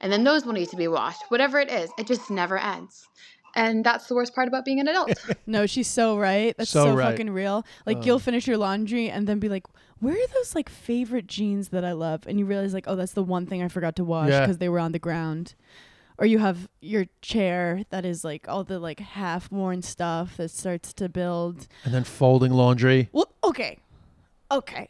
and 0.00 0.12
then 0.12 0.24
those 0.24 0.44
will 0.44 0.52
need 0.52 0.68
to 0.68 0.76
be 0.76 0.88
washed 0.88 1.22
whatever 1.28 1.58
it 1.58 1.70
is 1.70 1.90
it 1.98 2.06
just 2.06 2.30
never 2.30 2.58
ends 2.58 3.08
and 3.54 3.82
that's 3.84 4.06
the 4.06 4.14
worst 4.14 4.34
part 4.34 4.48
about 4.48 4.64
being 4.64 4.80
an 4.80 4.88
adult 4.88 5.12
No, 5.46 5.64
she's 5.64 5.86
so 5.88 6.18
right. 6.18 6.54
That's 6.58 6.68
So 6.70 6.86
so, 6.86 6.94
right. 6.94 7.12
fucking 7.12 7.30
real. 7.30 7.64
Like 7.86 7.98
Uh. 7.98 8.00
you'll 8.02 8.18
finish 8.18 8.46
your 8.48 8.58
laundry 8.58 9.08
and 9.08 9.26
then 9.28 9.38
be 9.38 9.48
like, 9.48 9.62
"Where 10.00 10.12
are 10.14 10.26
those 10.34 10.54
like 10.56 10.68
favorite 10.68 11.26
jeans 11.28 11.68
that 11.68 11.84
I 11.84 11.92
love?" 11.92 12.26
And 12.26 12.36
you 12.38 12.44
realize 12.44 12.74
like, 12.74 12.86
"Oh, 12.88 12.96
that's 12.96 13.12
the 13.12 13.22
one 13.22 13.46
thing 13.46 13.62
I 13.62 13.68
forgot 13.68 13.94
to 13.96 14.04
wash 14.04 14.30
Yeah. 14.30 14.40
because 14.40 14.58
they 14.58 14.68
were 14.68 14.80
on 14.80 14.90
the 14.92 14.98
ground." 14.98 15.54
Or 16.18 16.26
you 16.26 16.38
have 16.40 16.68
your 16.80 17.06
chair 17.22 17.84
that 17.90 18.04
is 18.04 18.24
like 18.24 18.48
all 18.48 18.64
the 18.64 18.78
like 18.80 18.98
half-worn 19.00 19.82
stuff 19.82 20.36
that 20.36 20.50
starts 20.50 20.92
to 20.94 21.08
build. 21.08 21.68
and 21.84 21.94
then 21.94 22.02
folding 22.04 22.52
laundry. 22.52 23.08
Well, 23.12 23.30
okay, 23.44 23.78
okay, 24.50 24.88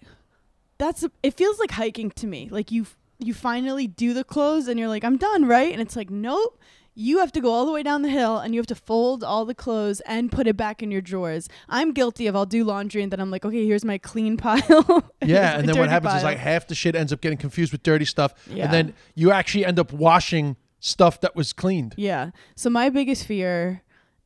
that's 0.79 1.03
a, 1.05 1.11
it. 1.23 1.35
Feels 1.35 1.59
like 1.61 1.73
hiking 1.73 2.11
to 2.13 2.27
me. 2.27 2.49
Like 2.51 2.73
you, 2.73 2.87
you 3.19 3.33
finally 3.35 3.87
do 3.87 4.13
the 4.15 4.25
clothes 4.25 4.69
and 4.69 4.79
you're 4.79 4.89
like, 4.89 5.05
I'm 5.05 5.17
done, 5.17 5.45
right? 5.47 5.73
And 5.73 5.81
it's 5.81 5.97
like, 5.97 6.11
nope. 6.11 6.59
You 6.99 7.19
have 7.19 7.31
to 7.33 7.43
go 7.43 7.51
all 7.53 7.67
the 7.67 7.73
way 7.73 7.83
down 7.83 8.01
the 8.01 8.09
hill 8.09 8.39
and 8.39 8.55
you 8.55 8.59
have 8.59 8.67
to 8.69 8.75
fold 8.75 9.23
all 9.23 9.45
the 9.45 9.55
clothes 9.55 10.01
and 10.07 10.33
put 10.33 10.47
it 10.47 10.57
back 10.57 10.83
in 10.83 10.91
your 10.91 11.03
drawers. 11.03 11.47
I'm 11.69 11.93
guilty 11.93 12.27
of 12.27 12.35
I'll 12.35 12.47
do 12.47 12.65
laundry 12.65 13.03
and 13.03 13.13
then 13.13 13.21
I'm 13.21 13.31
like, 13.31 13.45
okay, 13.45 13.67
here's 13.67 13.85
my 13.85 13.99
clean 13.99 14.37
pile. 14.39 15.11
Yeah, 15.23 15.59
and 15.59 15.69
then 15.69 15.77
what 15.79 15.91
happens 15.91 16.15
is 16.15 16.23
like 16.25 16.39
half 16.39 16.67
the 16.69 16.75
shit 16.75 16.97
ends 16.97 17.13
up 17.13 17.21
getting 17.21 17.37
confused 17.37 17.71
with 17.73 17.83
dirty 17.83 18.07
stuff, 18.07 18.33
Yeah. 18.51 18.65
and 18.65 18.73
then 18.73 18.95
you 19.15 19.31
actually 19.31 19.67
end 19.67 19.79
up 19.79 19.93
washing 19.93 20.57
stuff 20.81 21.21
that 21.21 21.37
was 21.37 21.53
cleaned. 21.53 21.95
Yeah. 21.99 22.31
So 22.55 22.71
my 22.71 22.89
biggest 22.89 23.27
fear 23.27 23.83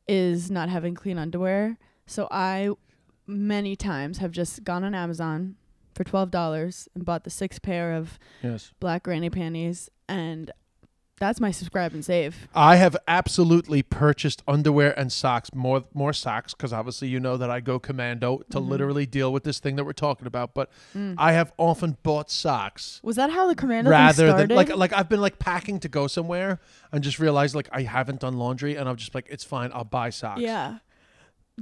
is 0.07 0.49
not 0.49 0.69
having 0.69 0.95
clean 0.95 1.19
underwear. 1.19 1.77
So 2.07 2.29
I 2.31 2.71
many 3.27 3.75
times 3.75 4.19
have 4.19 4.31
just 4.31 4.63
gone 4.63 4.85
on 4.85 4.95
Amazon 4.95 5.57
for 6.01 6.05
twelve 6.05 6.31
dollars 6.31 6.89
and 6.95 7.05
bought 7.05 7.25
the 7.25 7.31
six 7.31 7.59
pair 7.59 7.93
of 7.93 8.19
Yes. 8.43 8.73
black 8.81 9.03
granny 9.03 9.29
panties 9.29 9.91
and 10.09 10.51
that's 11.19 11.39
my 11.39 11.51
subscribe 11.51 11.93
and 11.93 12.03
save. 12.03 12.49
I 12.55 12.77
have 12.77 12.97
absolutely 13.07 13.83
purchased 13.83 14.43
underwear 14.49 14.99
and 14.99 15.13
socks, 15.13 15.51
more 15.55 15.85
more 15.93 16.15
socks, 16.15 16.55
because 16.55 16.73
obviously 16.73 17.09
you 17.09 17.21
know 17.21 17.37
that 17.37 17.51
I 17.51 17.61
go 17.61 17.79
commando 17.79 18.39
to 18.49 18.59
Mhm. 18.59 18.69
literally 18.69 19.05
deal 19.05 19.31
with 19.31 19.45
this 19.45 19.59
thing 19.61 19.77
that 19.77 19.85
we're 19.85 19.93
talking 19.93 20.27
about. 20.27 20.55
But 20.55 20.71
Mm. 20.97 21.17
I 21.19 21.33
have 21.33 21.53
often 21.59 21.99
bought 22.03 22.31
socks 22.31 23.01
Was 23.05 23.17
that 23.17 23.29
how 23.31 23.47
the 23.47 23.55
commando 23.55 23.91
thing 23.91 23.99
rather 23.99 24.29
started? 24.31 24.49
than 24.49 24.57
like 24.57 24.75
like 24.75 24.95
I've 24.95 25.11
been 25.11 25.21
like 25.21 25.39
packing 25.39 25.79
to 25.81 25.89
go 25.91 26.07
somewhere 26.07 26.59
and 26.91 27.05
just 27.05 27.19
realized 27.19 27.55
like 27.55 27.69
I 27.71 27.83
haven't 27.83 28.21
done 28.21 28.39
laundry 28.39 28.77
and 28.77 28.89
I'm 28.89 28.97
just 28.97 29.15
like 29.15 29.27
it's 29.29 29.45
fine, 29.45 29.71
I'll 29.75 29.85
buy 29.85 30.09
socks. 30.09 30.41
yeah. 30.41 30.79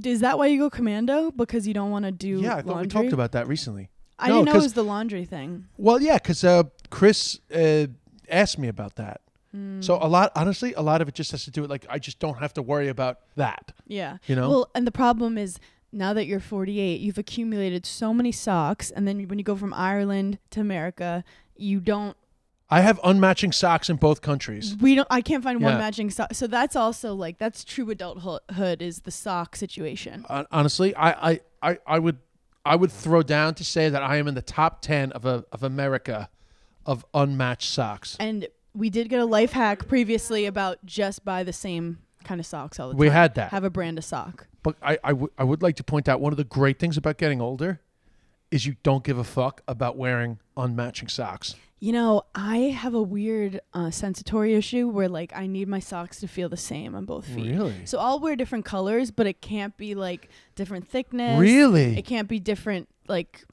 Is 0.01 0.21
that 0.21 0.37
why 0.37 0.47
you 0.47 0.57
go 0.57 0.69
commando? 0.69 1.29
Because 1.29 1.67
you 1.67 1.73
don't 1.73 1.91
want 1.91 2.05
to 2.05 2.11
do 2.13 2.39
Yeah, 2.39 2.55
I 2.55 2.61
thought 2.61 2.79
we 2.79 2.87
talked 2.87 3.11
about 3.11 3.33
that 3.33 3.49
recently. 3.49 3.89
I 4.19 4.27
No, 4.27 4.35
didn't 4.35 4.45
know 4.45 4.51
it 4.51 4.53
'cause- 4.55 4.63
was 4.63 4.73
the 4.73 4.83
laundry 4.83 5.25
thing. 5.25 5.65
Well, 5.77 6.01
yeah, 6.01 6.15
because 6.15 6.43
uh, 6.43 6.63
Chris 6.89 7.39
uh, 7.55 7.87
asked 8.29 8.57
me 8.59 8.67
about 8.67 8.95
that. 8.95 9.21
So 9.51 9.57
Mm. 9.97 10.03
a 10.03 10.07
lot, 10.07 10.31
honestly, 10.35 10.73
a 10.75 10.81
lot 10.83 11.01
of 11.01 11.07
it 11.07 11.15
just 11.15 11.31
has 11.31 11.43
to 11.45 11.49
do 11.51 11.61
with 11.61 11.71
like 11.71 11.83
I 11.89 11.97
just 11.97 12.19
don't 12.19 12.37
have 12.37 12.53
to 12.53 12.61
worry 12.61 12.87
about 12.87 13.17
that. 13.35 13.71
Yeah. 13.87 14.17
You 14.27 14.35
know? 14.35 14.47
Well, 14.49 14.69
and 14.75 14.85
the 14.85 14.91
problem 14.91 15.39
is 15.39 15.57
now 15.91 16.13
that 16.13 16.27
you're 16.27 16.39
48, 16.39 17.01
you've 17.01 17.17
accumulated 17.17 17.83
so 17.83 18.13
many 18.13 18.31
socks, 18.31 18.91
and 18.91 19.07
then 19.07 19.27
when 19.27 19.39
you 19.39 19.43
go 19.43 19.55
from 19.55 19.73
Ireland 19.73 20.37
to 20.51 20.61
America, 20.61 21.23
you 21.55 21.79
don't. 21.79 22.15
I 22.69 22.81
have 22.81 23.01
unmatching 23.01 23.51
socks 23.51 23.89
in 23.89 23.95
both 23.95 24.21
countries. 24.21 24.77
We 24.79 24.93
don't. 24.93 25.07
I 25.09 25.21
can't 25.21 25.43
find 25.43 25.59
one 25.63 25.73
Yeah. 25.73 25.79
matching 25.79 26.11
sock. 26.11 26.35
So 26.35 26.45
that's 26.45 26.75
also 26.75 27.15
like 27.15 27.39
that's 27.39 27.63
true 27.63 27.89
adulthood 27.89 28.83
is 28.83 28.99
the 28.99 29.09
sock 29.11 29.55
situation. 29.55 30.25
Hon- 30.29 30.45
Honestly, 30.51 30.93
I, 30.93 31.31
I, 31.31 31.39
I, 31.63 31.77
I 31.87 31.97
would 31.97 32.17
I 32.65 32.75
would 32.75 32.91
throw 32.91 33.23
down 33.23 33.55
to 33.55 33.63
say 33.63 33.89
that 33.89 34.03
I 34.03 34.17
am 34.17 34.27
in 34.27 34.35
the 34.35 34.41
top 34.41 34.81
ten 34.81 35.11
of 35.13 35.25
a, 35.25 35.45
of 35.51 35.63
America 35.63 36.29
of 36.85 37.05
unmatched 37.13 37.69
socks. 37.69 38.15
And 38.19 38.47
we 38.73 38.89
did 38.89 39.09
get 39.09 39.19
a 39.19 39.25
life 39.25 39.51
hack 39.51 39.87
previously 39.87 40.45
about 40.45 40.83
just 40.85 41.25
buy 41.25 41.43
the 41.43 41.53
same 41.53 41.99
kind 42.23 42.39
of 42.39 42.45
socks 42.45 42.79
all 42.79 42.89
the 42.89 42.93
time. 42.93 42.99
We 42.99 43.09
had 43.09 43.35
that. 43.35 43.51
Have 43.51 43.63
a 43.63 43.69
brand 43.69 43.97
of 43.97 44.03
sock. 44.05 44.47
But 44.61 44.75
I, 44.81 44.97
I, 45.03 45.09
w- 45.09 45.31
I 45.37 45.43
would 45.43 45.61
like 45.61 45.75
to 45.77 45.83
point 45.83 46.09
out 46.09 46.19
one 46.19 46.33
of 46.33 46.37
the 46.37 46.43
great 46.43 46.79
things 46.79 46.97
about 46.97 47.17
getting 47.17 47.41
older 47.41 47.79
is 48.51 48.65
you 48.65 48.75
don't 48.83 49.03
give 49.03 49.17
a 49.17 49.23
fuck 49.23 49.61
about 49.67 49.95
wearing 49.95 50.39
unmatching 50.57 51.09
socks. 51.09 51.55
You 51.81 51.93
know, 51.93 52.23
I 52.35 52.57
have 52.57 52.93
a 52.93 53.01
weird 53.01 53.61
uh, 53.73 53.89
sensory 53.89 54.53
issue 54.55 54.89
where 54.89 55.07
like 55.07 55.31
I 55.35 55.47
need 55.47 55.67
my 55.69 55.79
socks 55.79 56.19
to 56.19 56.27
feel 56.27 56.49
the 56.49 56.57
same 56.57 56.93
on 56.93 57.05
both 57.05 57.25
feet. 57.25 57.51
Really? 57.51 57.85
So 57.85 57.99
I'll 57.99 58.19
wear 58.19 58.35
different 58.35 58.65
colors, 58.65 59.11
but 59.11 59.27
it 59.27 59.41
can't 59.41 59.75
be 59.77 59.95
like 59.95 60.29
different 60.55 60.87
thickness. 60.89 61.39
Really? 61.39 61.97
It 61.97 62.05
can't 62.05 62.27
be 62.27 62.39
different 62.39 62.89
like 63.07 63.45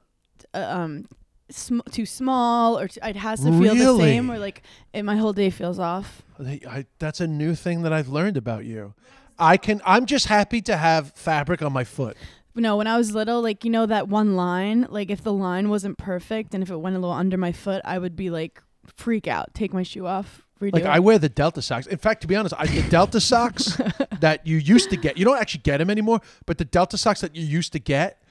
uh, 0.54 0.58
um 0.68 1.06
sm- 1.50 1.80
too 1.92 2.04
small 2.06 2.76
or 2.78 2.88
t- 2.88 3.00
it 3.02 3.14
has 3.16 3.40
to 3.40 3.50
feel 3.62 3.74
the 3.74 4.02
same 4.04 4.28
or 4.30 4.38
like 4.40 4.62
it, 4.92 5.04
my 5.04 5.16
whole 5.16 5.32
day 5.32 5.50
feels 5.50 5.78
off. 5.78 6.22
They- 6.38 6.62
I, 6.68 6.86
that's 6.98 7.20
a 7.20 7.28
new 7.28 7.54
thing 7.54 7.82
that 7.82 7.92
I've 7.92 8.08
learned 8.08 8.36
about 8.36 8.64
you. 8.64 8.94
I 9.38 9.56
can. 9.58 9.82
I'm 9.84 10.06
just 10.06 10.26
happy 10.28 10.62
to 10.62 10.76
have 10.78 11.12
fabric 11.14 11.60
on 11.62 11.70
my 11.72 11.84
foot. 11.84 12.16
No, 12.56 12.76
when 12.76 12.86
I 12.86 12.96
was 12.96 13.14
little, 13.14 13.42
like 13.42 13.64
you 13.64 13.70
know 13.70 13.86
that 13.86 14.08
one 14.08 14.36
line, 14.36 14.86
like 14.90 15.10
if 15.10 15.22
the 15.22 15.32
line 15.32 15.68
wasn't 15.68 15.98
perfect 15.98 16.54
and 16.54 16.62
if 16.62 16.70
it 16.70 16.76
went 16.76 16.96
a 16.96 16.98
little 16.98 17.14
under 17.14 17.36
my 17.36 17.52
foot, 17.52 17.82
I 17.84 17.98
would 17.98 18.16
be 18.16 18.30
like 18.30 18.62
freak 18.96 19.26
out, 19.28 19.52
take 19.54 19.72
my 19.74 19.82
shoe 19.82 20.06
off, 20.06 20.42
redo 20.60 20.72
Like 20.72 20.82
it. 20.84 20.88
I 20.88 21.00
wear 21.00 21.18
the 21.18 21.28
Delta 21.28 21.60
socks. 21.60 21.86
In 21.86 21.98
fact, 21.98 22.22
to 22.22 22.26
be 22.26 22.34
honest, 22.36 22.54
I, 22.58 22.66
the 22.66 22.88
Delta 22.88 23.20
socks 23.32 23.78
that 24.20 24.46
you 24.46 24.56
used 24.56 24.90
to 24.90 24.96
get, 24.96 25.18
you 25.18 25.24
don't 25.24 25.38
actually 25.38 25.62
get 25.62 25.78
them 25.78 25.90
anymore. 25.90 26.20
But 26.46 26.58
the 26.58 26.64
Delta 26.64 26.96
socks 26.96 27.20
that 27.20 27.36
you 27.36 27.44
used 27.44 27.72
to 27.72 27.78
get, 27.78 28.22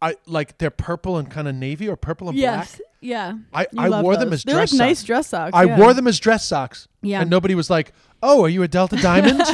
I 0.00 0.16
like 0.26 0.58
they're 0.58 0.70
purple 0.70 1.16
and 1.18 1.30
kind 1.30 1.48
of 1.48 1.54
navy 1.54 1.88
or 1.88 1.96
purple 1.96 2.28
and 2.28 2.36
yes, 2.38 2.76
black. 2.76 2.80
yeah. 3.00 3.32
I, 3.52 3.66
You 3.72 3.94
I 3.94 4.02
wore 4.02 4.16
them 4.16 4.30
those. 4.30 4.40
as 4.40 4.44
They're 4.44 4.54
dress 4.56 4.72
like 4.72 4.78
socks. 4.78 4.78
nice 4.78 5.02
dress 5.04 5.26
socks. 5.28 5.50
I 5.54 5.64
yeah. 5.64 5.78
wore 5.78 5.94
them 5.94 6.06
as 6.08 6.18
dress 6.20 6.44
socks. 6.44 6.88
Yeah. 7.02 7.20
And 7.20 7.30
nobody 7.30 7.54
was 7.54 7.70
like, 7.70 7.92
"Oh, 8.22 8.44
are 8.44 8.48
you 8.48 8.62
a 8.64 8.68
Delta 8.68 8.96
Diamond?" 9.02 9.40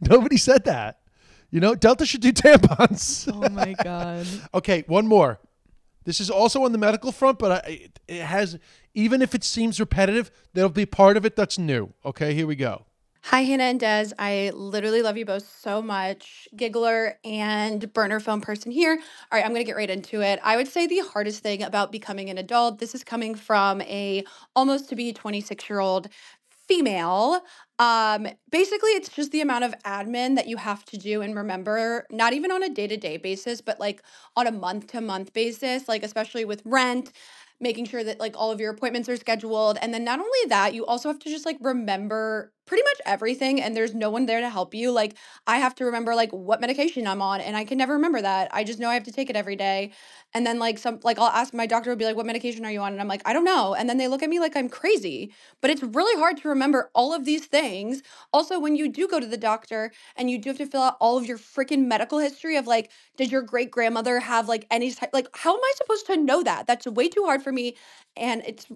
nobody 0.00 0.36
said 0.36 0.64
that. 0.64 0.98
You 1.50 1.60
know, 1.60 1.74
Delta 1.74 2.06
should 2.06 2.20
do 2.20 2.32
tampons. 2.32 3.30
Oh 3.32 3.48
my 3.50 3.74
god. 3.82 4.26
okay, 4.54 4.84
one 4.86 5.06
more. 5.06 5.38
This 6.04 6.20
is 6.20 6.30
also 6.30 6.64
on 6.64 6.72
the 6.72 6.78
medical 6.78 7.10
front, 7.10 7.38
but 7.38 7.64
I, 7.64 7.68
it, 7.68 8.00
it 8.06 8.22
has 8.22 8.58
even 8.94 9.20
if 9.20 9.34
it 9.34 9.44
seems 9.44 9.78
repetitive, 9.78 10.30
there'll 10.54 10.70
be 10.70 10.86
part 10.86 11.16
of 11.16 11.24
it 11.24 11.36
that's 11.36 11.58
new. 11.58 11.92
Okay, 12.04 12.32
here 12.32 12.46
we 12.46 12.56
go. 12.56 12.86
Hi, 13.30 13.40
Hannah 13.40 13.64
and 13.64 13.80
Des. 13.80 14.10
I 14.20 14.52
literally 14.54 15.02
love 15.02 15.16
you 15.16 15.26
both 15.26 15.52
so 15.60 15.82
much. 15.82 16.46
Giggler 16.54 17.18
and 17.24 17.92
Berner 17.92 18.20
phone 18.20 18.40
person 18.40 18.70
here. 18.70 18.92
All 18.92 19.36
right, 19.36 19.44
I'm 19.44 19.50
going 19.50 19.62
to 19.62 19.66
get 19.66 19.74
right 19.74 19.90
into 19.90 20.22
it. 20.22 20.38
I 20.44 20.56
would 20.56 20.68
say 20.68 20.86
the 20.86 21.00
hardest 21.00 21.42
thing 21.42 21.64
about 21.64 21.90
becoming 21.90 22.30
an 22.30 22.38
adult, 22.38 22.78
this 22.78 22.94
is 22.94 23.02
coming 23.02 23.34
from 23.34 23.82
a 23.82 24.22
almost 24.54 24.88
to 24.90 24.94
be 24.94 25.12
26 25.12 25.68
year 25.68 25.80
old 25.80 26.08
female. 26.68 27.40
Um, 27.78 28.26
basically, 28.50 28.90
it's 28.90 29.08
just 29.08 29.32
the 29.32 29.40
amount 29.40 29.64
of 29.64 29.74
admin 29.84 30.36
that 30.36 30.48
you 30.48 30.56
have 30.56 30.84
to 30.86 30.96
do 30.96 31.22
and 31.22 31.34
remember, 31.36 32.06
not 32.10 32.32
even 32.32 32.50
on 32.50 32.62
a 32.62 32.68
day 32.68 32.86
to 32.86 32.96
day 32.96 33.16
basis, 33.16 33.60
but 33.60 33.78
like 33.78 34.02
on 34.36 34.46
a 34.46 34.52
month 34.52 34.88
to 34.88 35.00
month 35.00 35.32
basis, 35.32 35.88
like 35.88 36.02
especially 36.02 36.44
with 36.44 36.62
rent, 36.64 37.12
making 37.60 37.86
sure 37.86 38.04
that 38.04 38.20
like 38.20 38.36
all 38.36 38.50
of 38.50 38.60
your 38.60 38.70
appointments 38.72 39.08
are 39.08 39.16
scheduled. 39.16 39.78
And 39.80 39.92
then 39.92 40.04
not 40.04 40.18
only 40.20 40.48
that, 40.48 40.74
you 40.74 40.86
also 40.86 41.08
have 41.08 41.18
to 41.20 41.30
just 41.30 41.46
like 41.46 41.58
remember 41.60 42.52
pretty 42.66 42.82
much 42.82 43.00
everything 43.06 43.60
and 43.62 43.76
there's 43.76 43.94
no 43.94 44.10
one 44.10 44.26
there 44.26 44.40
to 44.40 44.50
help 44.50 44.74
you. 44.74 44.90
Like 44.90 45.16
I 45.46 45.58
have 45.58 45.74
to 45.76 45.84
remember 45.84 46.14
like 46.14 46.32
what 46.32 46.60
medication 46.60 47.06
I'm 47.06 47.22
on 47.22 47.40
and 47.40 47.56
I 47.56 47.64
can 47.64 47.78
never 47.78 47.94
remember 47.94 48.20
that. 48.22 48.48
I 48.52 48.64
just 48.64 48.78
know 48.78 48.88
I 48.90 48.94
have 48.94 49.04
to 49.04 49.12
take 49.12 49.30
it 49.30 49.36
every 49.36 49.56
day. 49.56 49.92
And 50.34 50.46
then 50.46 50.58
like 50.58 50.78
some 50.78 51.00
like 51.04 51.18
I'll 51.18 51.26
ask 51.26 51.54
my 51.54 51.66
doctor 51.66 51.90
will 51.90 51.96
be 51.96 52.04
like 52.04 52.16
what 52.16 52.26
medication 52.26 52.64
are 52.64 52.70
you 52.70 52.80
on 52.80 52.92
and 52.92 53.00
I'm 53.00 53.08
like 53.08 53.22
I 53.24 53.32
don't 53.32 53.44
know. 53.44 53.74
And 53.74 53.88
then 53.88 53.98
they 53.98 54.08
look 54.08 54.22
at 54.22 54.28
me 54.28 54.40
like 54.40 54.56
I'm 54.56 54.68
crazy. 54.68 55.32
But 55.60 55.70
it's 55.70 55.82
really 55.82 56.18
hard 56.20 56.36
to 56.38 56.48
remember 56.48 56.90
all 56.94 57.14
of 57.14 57.24
these 57.24 57.46
things. 57.46 58.02
Also 58.32 58.58
when 58.58 58.76
you 58.76 58.88
do 58.88 59.06
go 59.08 59.20
to 59.20 59.26
the 59.26 59.36
doctor 59.36 59.92
and 60.16 60.30
you 60.30 60.38
do 60.38 60.50
have 60.50 60.58
to 60.58 60.66
fill 60.66 60.82
out 60.82 60.96
all 61.00 61.16
of 61.16 61.26
your 61.26 61.38
freaking 61.38 61.86
medical 61.86 62.18
history 62.18 62.56
of 62.56 62.66
like 62.66 62.90
did 63.16 63.30
your 63.30 63.42
great 63.42 63.70
grandmother 63.70 64.20
have 64.20 64.48
like 64.48 64.66
any 64.70 64.92
type 64.92 65.10
like 65.12 65.28
how 65.34 65.54
am 65.54 65.60
I 65.62 65.72
supposed 65.76 66.06
to 66.06 66.16
know 66.16 66.42
that? 66.42 66.66
That's 66.66 66.86
way 66.86 67.08
too 67.08 67.24
hard 67.24 67.42
for 67.42 67.52
me 67.52 67.76
and 68.16 68.42
it's 68.46 68.66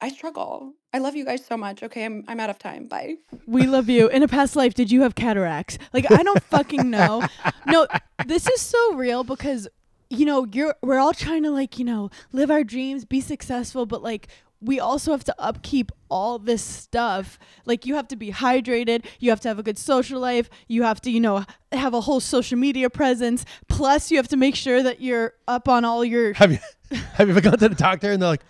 I 0.00 0.10
struggle. 0.10 0.74
I 0.92 0.98
love 0.98 1.16
you 1.16 1.24
guys 1.24 1.44
so 1.44 1.56
much. 1.56 1.82
Okay, 1.82 2.04
I'm 2.04 2.24
I'm 2.28 2.38
out 2.40 2.50
of 2.50 2.58
time. 2.58 2.86
Bye. 2.86 3.16
We 3.46 3.66
love 3.66 3.88
you. 3.88 4.08
In 4.08 4.22
a 4.22 4.28
past 4.28 4.56
life, 4.56 4.74
did 4.74 4.90
you 4.90 5.02
have 5.02 5.14
cataracts? 5.14 5.78
Like 5.92 6.10
I 6.10 6.22
don't 6.22 6.42
fucking 6.42 6.90
know. 6.90 7.26
No, 7.66 7.86
this 8.26 8.46
is 8.46 8.60
so 8.60 8.94
real 8.94 9.24
because 9.24 9.68
you 10.10 10.24
know 10.26 10.46
you're 10.52 10.74
we're 10.82 10.98
all 10.98 11.12
trying 11.12 11.42
to 11.44 11.50
like 11.50 11.78
you 11.78 11.84
know 11.84 12.10
live 12.32 12.50
our 12.50 12.62
dreams, 12.62 13.04
be 13.04 13.20
successful, 13.20 13.86
but 13.86 14.02
like 14.02 14.28
we 14.60 14.80
also 14.80 15.12
have 15.12 15.24
to 15.24 15.34
upkeep 15.38 15.92
all 16.10 16.38
this 16.38 16.62
stuff. 16.62 17.38
Like 17.64 17.86
you 17.86 17.94
have 17.94 18.08
to 18.08 18.16
be 18.16 18.32
hydrated, 18.32 19.04
you 19.18 19.30
have 19.30 19.40
to 19.40 19.48
have 19.48 19.58
a 19.58 19.62
good 19.62 19.78
social 19.78 20.20
life, 20.20 20.48
you 20.66 20.82
have 20.82 21.00
to, 21.02 21.10
you 21.10 21.20
know, 21.20 21.44
have 21.72 21.94
a 21.94 22.00
whole 22.00 22.20
social 22.20 22.58
media 22.58 22.88
presence. 22.88 23.44
Plus 23.68 24.10
you 24.10 24.16
have 24.16 24.28
to 24.28 24.36
make 24.36 24.56
sure 24.56 24.82
that 24.82 25.00
you're 25.00 25.34
up 25.46 25.68
on 25.68 25.84
all 25.84 26.04
your 26.04 26.32
Have 26.34 26.52
you 26.52 26.58
have 27.14 27.28
you 27.28 27.34
ever 27.34 27.40
gone 27.40 27.58
to 27.58 27.68
the 27.68 27.74
doctor 27.74 28.12
and 28.12 28.22
they're 28.22 28.28
like, 28.28 28.44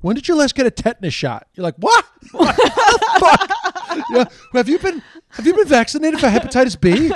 when 0.00 0.14
did 0.14 0.28
you 0.28 0.34
last 0.34 0.54
get 0.54 0.66
a 0.66 0.70
tetanus 0.70 1.14
shot? 1.14 1.46
You're 1.54 1.64
like, 1.64 1.76
what? 1.76 2.04
What 2.32 2.56
the 2.56 3.16
fuck? 3.18 4.06
Yeah. 4.10 4.24
Have 4.52 4.68
you 4.68 4.78
been 4.78 5.02
have 5.30 5.46
you 5.46 5.54
been 5.54 5.66
vaccinated 5.66 6.20
for 6.20 6.26
hepatitis 6.28 6.80
B? 6.80 7.08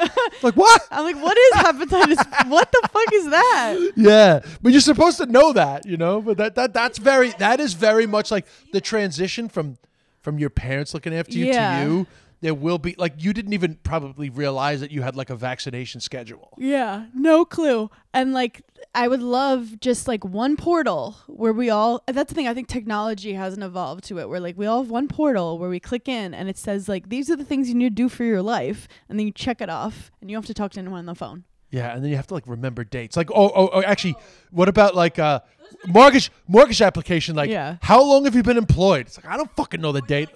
Like 0.42 0.56
what? 0.56 0.82
I'm 0.90 1.04
like, 1.04 1.22
what 1.22 1.36
is 1.38 1.52
hepatitis? 1.54 2.48
what 2.48 2.70
the 2.72 2.88
fuck 2.90 3.12
is 3.12 3.30
that? 3.30 3.92
Yeah, 3.96 4.40
but 4.60 4.72
you're 4.72 4.80
supposed 4.80 5.18
to 5.18 5.26
know 5.26 5.52
that, 5.52 5.86
you 5.86 5.96
know. 5.96 6.20
But 6.20 6.36
that 6.38 6.54
that 6.56 6.72
that's 6.72 6.98
very 6.98 7.30
that 7.38 7.60
is 7.60 7.74
very 7.74 8.06
much 8.06 8.30
like 8.30 8.46
the 8.72 8.80
transition 8.80 9.48
from 9.48 9.78
from 10.20 10.38
your 10.38 10.50
parents 10.50 10.94
looking 10.94 11.14
after 11.14 11.32
you 11.38 11.46
Yeah. 11.46 11.84
to 11.84 11.90
you. 11.90 12.06
There 12.44 12.52
will 12.52 12.76
be 12.76 12.94
like 12.98 13.14
you 13.16 13.32
didn't 13.32 13.54
even 13.54 13.76
probably 13.84 14.28
realize 14.28 14.80
that 14.82 14.90
you 14.90 15.00
had 15.00 15.16
like 15.16 15.30
a 15.30 15.34
vaccination 15.34 16.02
schedule. 16.02 16.52
Yeah, 16.58 17.06
no 17.14 17.46
clue. 17.46 17.90
And 18.12 18.34
like 18.34 18.60
I 18.94 19.08
would 19.08 19.22
love 19.22 19.80
just 19.80 20.06
like 20.06 20.26
one 20.26 20.54
portal 20.56 21.16
where 21.26 21.54
we 21.54 21.70
all 21.70 22.02
that's 22.06 22.28
the 22.28 22.34
thing 22.34 22.46
I 22.46 22.52
think 22.52 22.68
technology 22.68 23.32
hasn't 23.32 23.62
evolved 23.62 24.04
to 24.08 24.18
it 24.18 24.28
where 24.28 24.40
like 24.40 24.58
we 24.58 24.66
all 24.66 24.82
have 24.82 24.90
one 24.90 25.08
portal 25.08 25.58
where 25.58 25.70
we 25.70 25.80
click 25.80 26.06
in 26.06 26.34
and 26.34 26.50
it 26.50 26.58
says 26.58 26.86
like 26.86 27.08
these 27.08 27.30
are 27.30 27.36
the 27.36 27.46
things 27.46 27.70
you 27.70 27.74
need 27.74 27.96
to 27.96 28.02
do 28.02 28.10
for 28.10 28.24
your 28.24 28.42
life 28.42 28.88
and 29.08 29.18
then 29.18 29.24
you 29.26 29.32
check 29.32 29.62
it 29.62 29.70
off 29.70 30.10
and 30.20 30.28
you 30.28 30.36
don't 30.36 30.42
have 30.42 30.48
to 30.48 30.52
talk 30.54 30.72
to 30.72 30.80
anyone 30.80 30.98
on 30.98 31.06
the 31.06 31.14
phone. 31.14 31.44
Yeah, 31.70 31.94
and 31.94 32.04
then 32.04 32.10
you 32.10 32.16
have 32.16 32.26
to 32.26 32.34
like 32.34 32.46
remember 32.46 32.84
dates. 32.84 33.16
Like, 33.16 33.30
oh, 33.30 33.50
oh, 33.54 33.70
oh 33.72 33.82
actually, 33.82 34.16
what 34.50 34.68
about 34.68 34.94
like 34.94 35.18
uh 35.18 35.40
mortgage 35.86 36.30
mortgage 36.46 36.82
application? 36.82 37.34
Like, 37.36 37.48
Yeah. 37.48 37.78
how 37.80 38.02
long 38.02 38.26
have 38.26 38.34
you 38.34 38.42
been 38.42 38.58
employed? 38.58 39.06
It's 39.06 39.16
like 39.16 39.32
I 39.32 39.38
don't 39.38 39.50
fucking 39.56 39.80
know 39.80 39.92
the 39.92 40.02
date. 40.02 40.28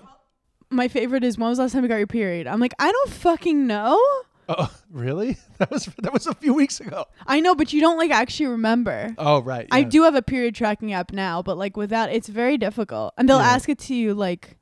My 0.70 0.88
favorite 0.88 1.24
is 1.24 1.38
when 1.38 1.48
was 1.48 1.58
the 1.58 1.64
last 1.64 1.72
time 1.72 1.82
you 1.82 1.88
got 1.88 1.96
your 1.96 2.06
period? 2.06 2.46
I'm 2.46 2.60
like, 2.60 2.74
I 2.78 2.90
don't 2.92 3.10
fucking 3.10 3.66
know. 3.66 3.98
Oh, 4.48 4.70
really? 4.90 5.36
That 5.58 5.72
was 5.72 5.86
that 5.98 6.12
was 6.12 6.28
a 6.28 6.34
few 6.36 6.54
weeks 6.54 6.78
ago. 6.78 7.06
I 7.26 7.40
know, 7.40 7.52
but 7.56 7.72
you 7.72 7.80
don't 7.80 7.98
like 7.98 8.12
actually 8.12 8.46
remember. 8.46 9.12
Oh, 9.18 9.40
right. 9.42 9.66
I 9.72 9.78
yeah. 9.80 9.88
do 9.88 10.02
have 10.04 10.14
a 10.14 10.22
period 10.22 10.54
tracking 10.54 10.92
app 10.92 11.10
now, 11.12 11.42
but 11.42 11.58
like 11.58 11.76
with 11.76 11.90
that, 11.90 12.12
it's 12.12 12.28
very 12.28 12.56
difficult. 12.56 13.12
And 13.18 13.28
they'll 13.28 13.38
Yeah. 13.38 13.48
ask 13.56 13.68
it 13.68 13.78
to 13.80 13.94
you 13.94 14.14
like, 14.14 14.56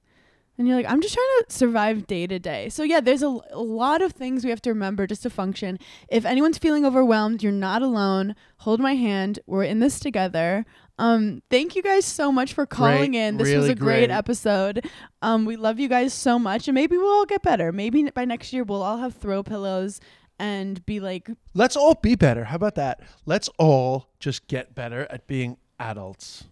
and 0.57 0.67
you're 0.67 0.75
like, 0.79 0.91
I'm 0.91 1.03
just 1.03 1.13
trying 1.13 1.27
to 1.41 1.53
survive 1.55 2.07
day 2.07 2.27
to 2.27 2.39
day. 2.39 2.71
So 2.71 2.83
yeah, 2.83 3.01
there's 3.01 3.23
a, 3.23 3.27
a 3.51 3.61
lot 3.61 4.01
of 4.01 4.13
things 4.13 4.43
we 4.43 4.49
have 4.49 4.63
to 4.63 4.71
remember 4.71 5.07
just 5.07 5.23
to 5.25 5.29
function. 5.29 5.79
If 6.09 6.25
anyone's 6.25 6.57
feeling 6.57 6.87
overwhelmed, 6.87 7.43
you're 7.43 7.53
not 7.53 7.83
alone. 7.83 8.35
Hold 8.61 8.81
my 8.81 8.95
hand. 8.95 9.39
We're 9.47 9.65
in 9.65 9.81
this 9.81 10.01
together. 10.01 10.65
Um, 10.99 11.43
thank 11.51 11.77
you 11.77 11.83
guys 11.83 12.05
so 12.05 12.33
much 12.33 12.55
for 12.55 12.65
calling 12.67 13.13
Great, 13.13 13.21
in. 13.21 13.37
This 13.37 13.55
was 13.55 13.69
a 13.69 13.75
great 13.75 14.07
great. 14.07 14.11
episode. 14.11 14.89
Um, 15.23 15.45
we 15.45 15.57
love 15.57 15.79
you 15.79 15.89
guys 15.89 16.15
so 16.15 16.39
much, 16.39 16.69
and 16.69 16.75
maybe 16.75 16.97
we'll 16.97 17.13
all 17.13 17.27
get 17.27 17.43
better. 17.43 17.71
Maybe 17.73 18.11
by 18.11 18.25
next 18.25 18.53
year 18.53 18.65
we'll 18.65 18.83
all 18.83 18.99
have 18.99 19.15
throw 19.15 19.43
pillows 19.43 20.01
and 20.39 20.85
be 20.87 21.01
like 21.01 21.29
Let's 21.55 21.77
all 21.77 21.95
be 21.95 22.15
better. 22.15 22.45
How 22.45 22.57
about 22.57 22.75
that? 22.77 23.01
Let's 23.27 23.49
all 23.59 24.09
just 24.21 24.47
get 24.49 24.75
better 24.75 25.07
at 25.11 25.27
being 25.27 25.59
adults. 25.79 26.45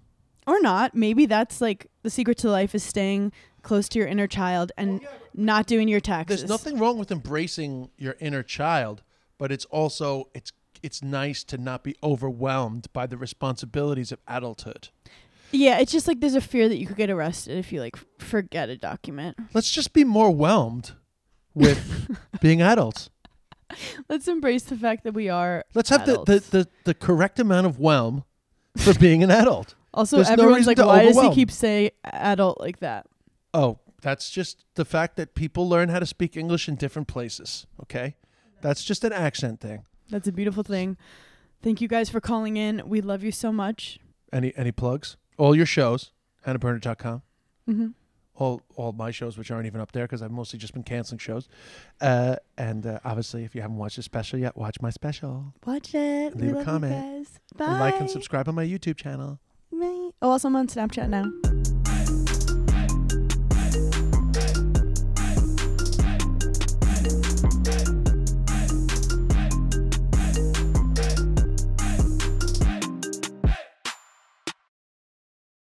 or 0.47 0.61
not. 0.61 0.95
Maybe 0.95 1.25
that's 1.27 1.61
like 1.63 1.87
the 2.03 2.11
secret 2.11 2.37
to 2.39 2.51
life 2.51 2.75
is 2.75 2.83
staying 2.83 3.33
close 3.63 3.89
to 3.89 3.99
your 3.99 4.07
inner 4.09 4.27
child 4.27 4.73
and 4.77 5.01
not 5.33 5.67
doing 5.67 5.89
your 5.89 6.01
taxes. 6.01 6.41
There's 6.41 6.51
nothing 6.51 6.79
wrong 6.79 6.99
with 6.99 7.11
embracing 7.11 7.89
your 7.97 8.17
inner 8.21 8.43
child, 8.43 9.03
but 9.39 9.51
it's 9.51 9.65
also 9.67 10.29
it's 10.35 10.53
it's 10.85 11.03
nice 11.03 11.43
to 11.45 11.57
not 11.57 11.82
be 11.82 11.97
overwhelmed 12.03 12.93
by 12.93 13.07
the 13.07 13.16
responsibilities 13.16 14.12
of 14.12 14.20
adulthood. 14.28 14.91
Yeah, 15.51 15.78
it's 15.78 15.91
just 15.91 16.07
like 16.07 16.20
there's 16.20 16.35
a 16.35 16.43
fear 16.43 16.68
that 16.68 16.76
you 16.76 16.87
could 16.87 16.99
get 16.99 17.09
arrested 17.09 17.57
if 17.57 17.72
you 17.72 17.80
like 17.80 17.97
forget 18.18 18.68
a 18.68 18.76
document. 18.76 19.39
Let's 19.55 19.70
just 19.70 19.95
be 19.95 20.05
more 20.05 20.30
whelmed 20.30 20.93
with 21.55 22.18
being 22.41 22.61
adults. 22.61 23.09
Let's 24.11 24.28
embrace 24.28 24.64
the 24.64 24.76
fact 24.76 25.05
that 25.05 25.14
we 25.14 25.30
are. 25.30 25.64
Let's 25.72 25.89
have 25.89 26.05
the, 26.05 26.22
the, 26.24 26.39
the, 26.51 26.68
the 26.85 26.95
correct 26.95 27.41
amount 27.41 27.66
of 27.66 27.78
whelm 27.78 28.24
for 28.76 28.93
being 28.95 29.22
an 29.22 29.30
adult. 29.30 29.74
Also, 29.95 30.16
there's 30.16 30.28
no 30.28 30.35
everyone's 30.35 30.66
reason 30.66 30.74
like, 30.76 30.87
why 30.87 31.05
does 31.05 31.14
he 31.14 31.18
overwhelm." 31.20 31.35
keep 31.35 31.51
saying 31.51 31.91
adult 32.05 32.61
like 32.61 32.80
that? 32.80 33.07
Oh, 33.55 33.78
that's 34.03 34.28
just 34.28 34.64
the 34.74 34.85
fact 34.85 35.16
that 35.16 35.35
people 35.35 35.66
learn 35.66 35.89
how 35.89 35.99
to 35.99 36.07
speak 36.07 36.37
English 36.37 36.68
in 36.68 36.74
different 36.74 37.09
places. 37.09 37.66
Okay, 37.80 38.16
that's 38.61 38.85
just 38.85 39.03
an 39.03 39.12
accent 39.12 39.61
thing. 39.61 39.85
That's 40.11 40.29
a 40.29 40.33
beautiful 40.33 40.63
thing. 40.63 40.97
Thank 41.63 41.81
you 41.81 41.89
guys 41.89 42.11
for 42.11 42.21
calling 42.21 42.57
in. 42.57 42.83
We 42.87 43.01
love 43.01 43.23
you 43.23 43.33
so 43.33 43.51
much. 43.51 43.99
Any 44.33 44.53
any 44.57 44.73
plugs? 44.73 45.17
All 45.39 45.55
your 45.57 45.67
shows, 45.67 46.13
hannahberner.com. 46.47 47.23
hmm 47.67 47.87
All 48.37 48.61
all 48.77 48.93
my 48.93 49.11
shows, 49.11 49.39
which 49.39 49.51
aren't 49.51 49.67
even 49.67 49.81
up 49.81 49.93
there 49.93 50.05
because 50.05 50.23
I've 50.23 50.31
mostly 50.31 50.59
just 50.59 50.75
been 50.75 50.83
canceling 50.83 51.19
shows. 51.19 51.49
Uh, 52.01 52.37
and 52.59 52.87
uh, 52.87 52.99
obviously, 53.05 53.45
if 53.45 53.55
you 53.55 53.63
haven't 53.63 53.79
watched 53.79 53.97
the 53.97 54.03
special 54.03 54.39
yet, 54.39 54.57
watch 54.57 54.81
my 54.83 54.91
special. 54.91 55.55
Watch 55.65 55.95
it. 55.95 56.37
Leave 56.37 56.55
we 56.55 56.61
a 56.61 56.65
comment. 56.65 57.29
Bye. 57.57 57.79
Like 57.79 58.01
and 58.01 58.11
subscribe 58.11 58.49
on 58.49 58.55
my 58.55 58.65
YouTube 58.67 58.97
channel. 58.97 59.39
Bye. 59.73 60.11
Oh, 60.21 60.31
also 60.31 60.49
I'm 60.49 60.57
on 60.57 60.67
Snapchat 60.67 61.09
now. 61.09 61.25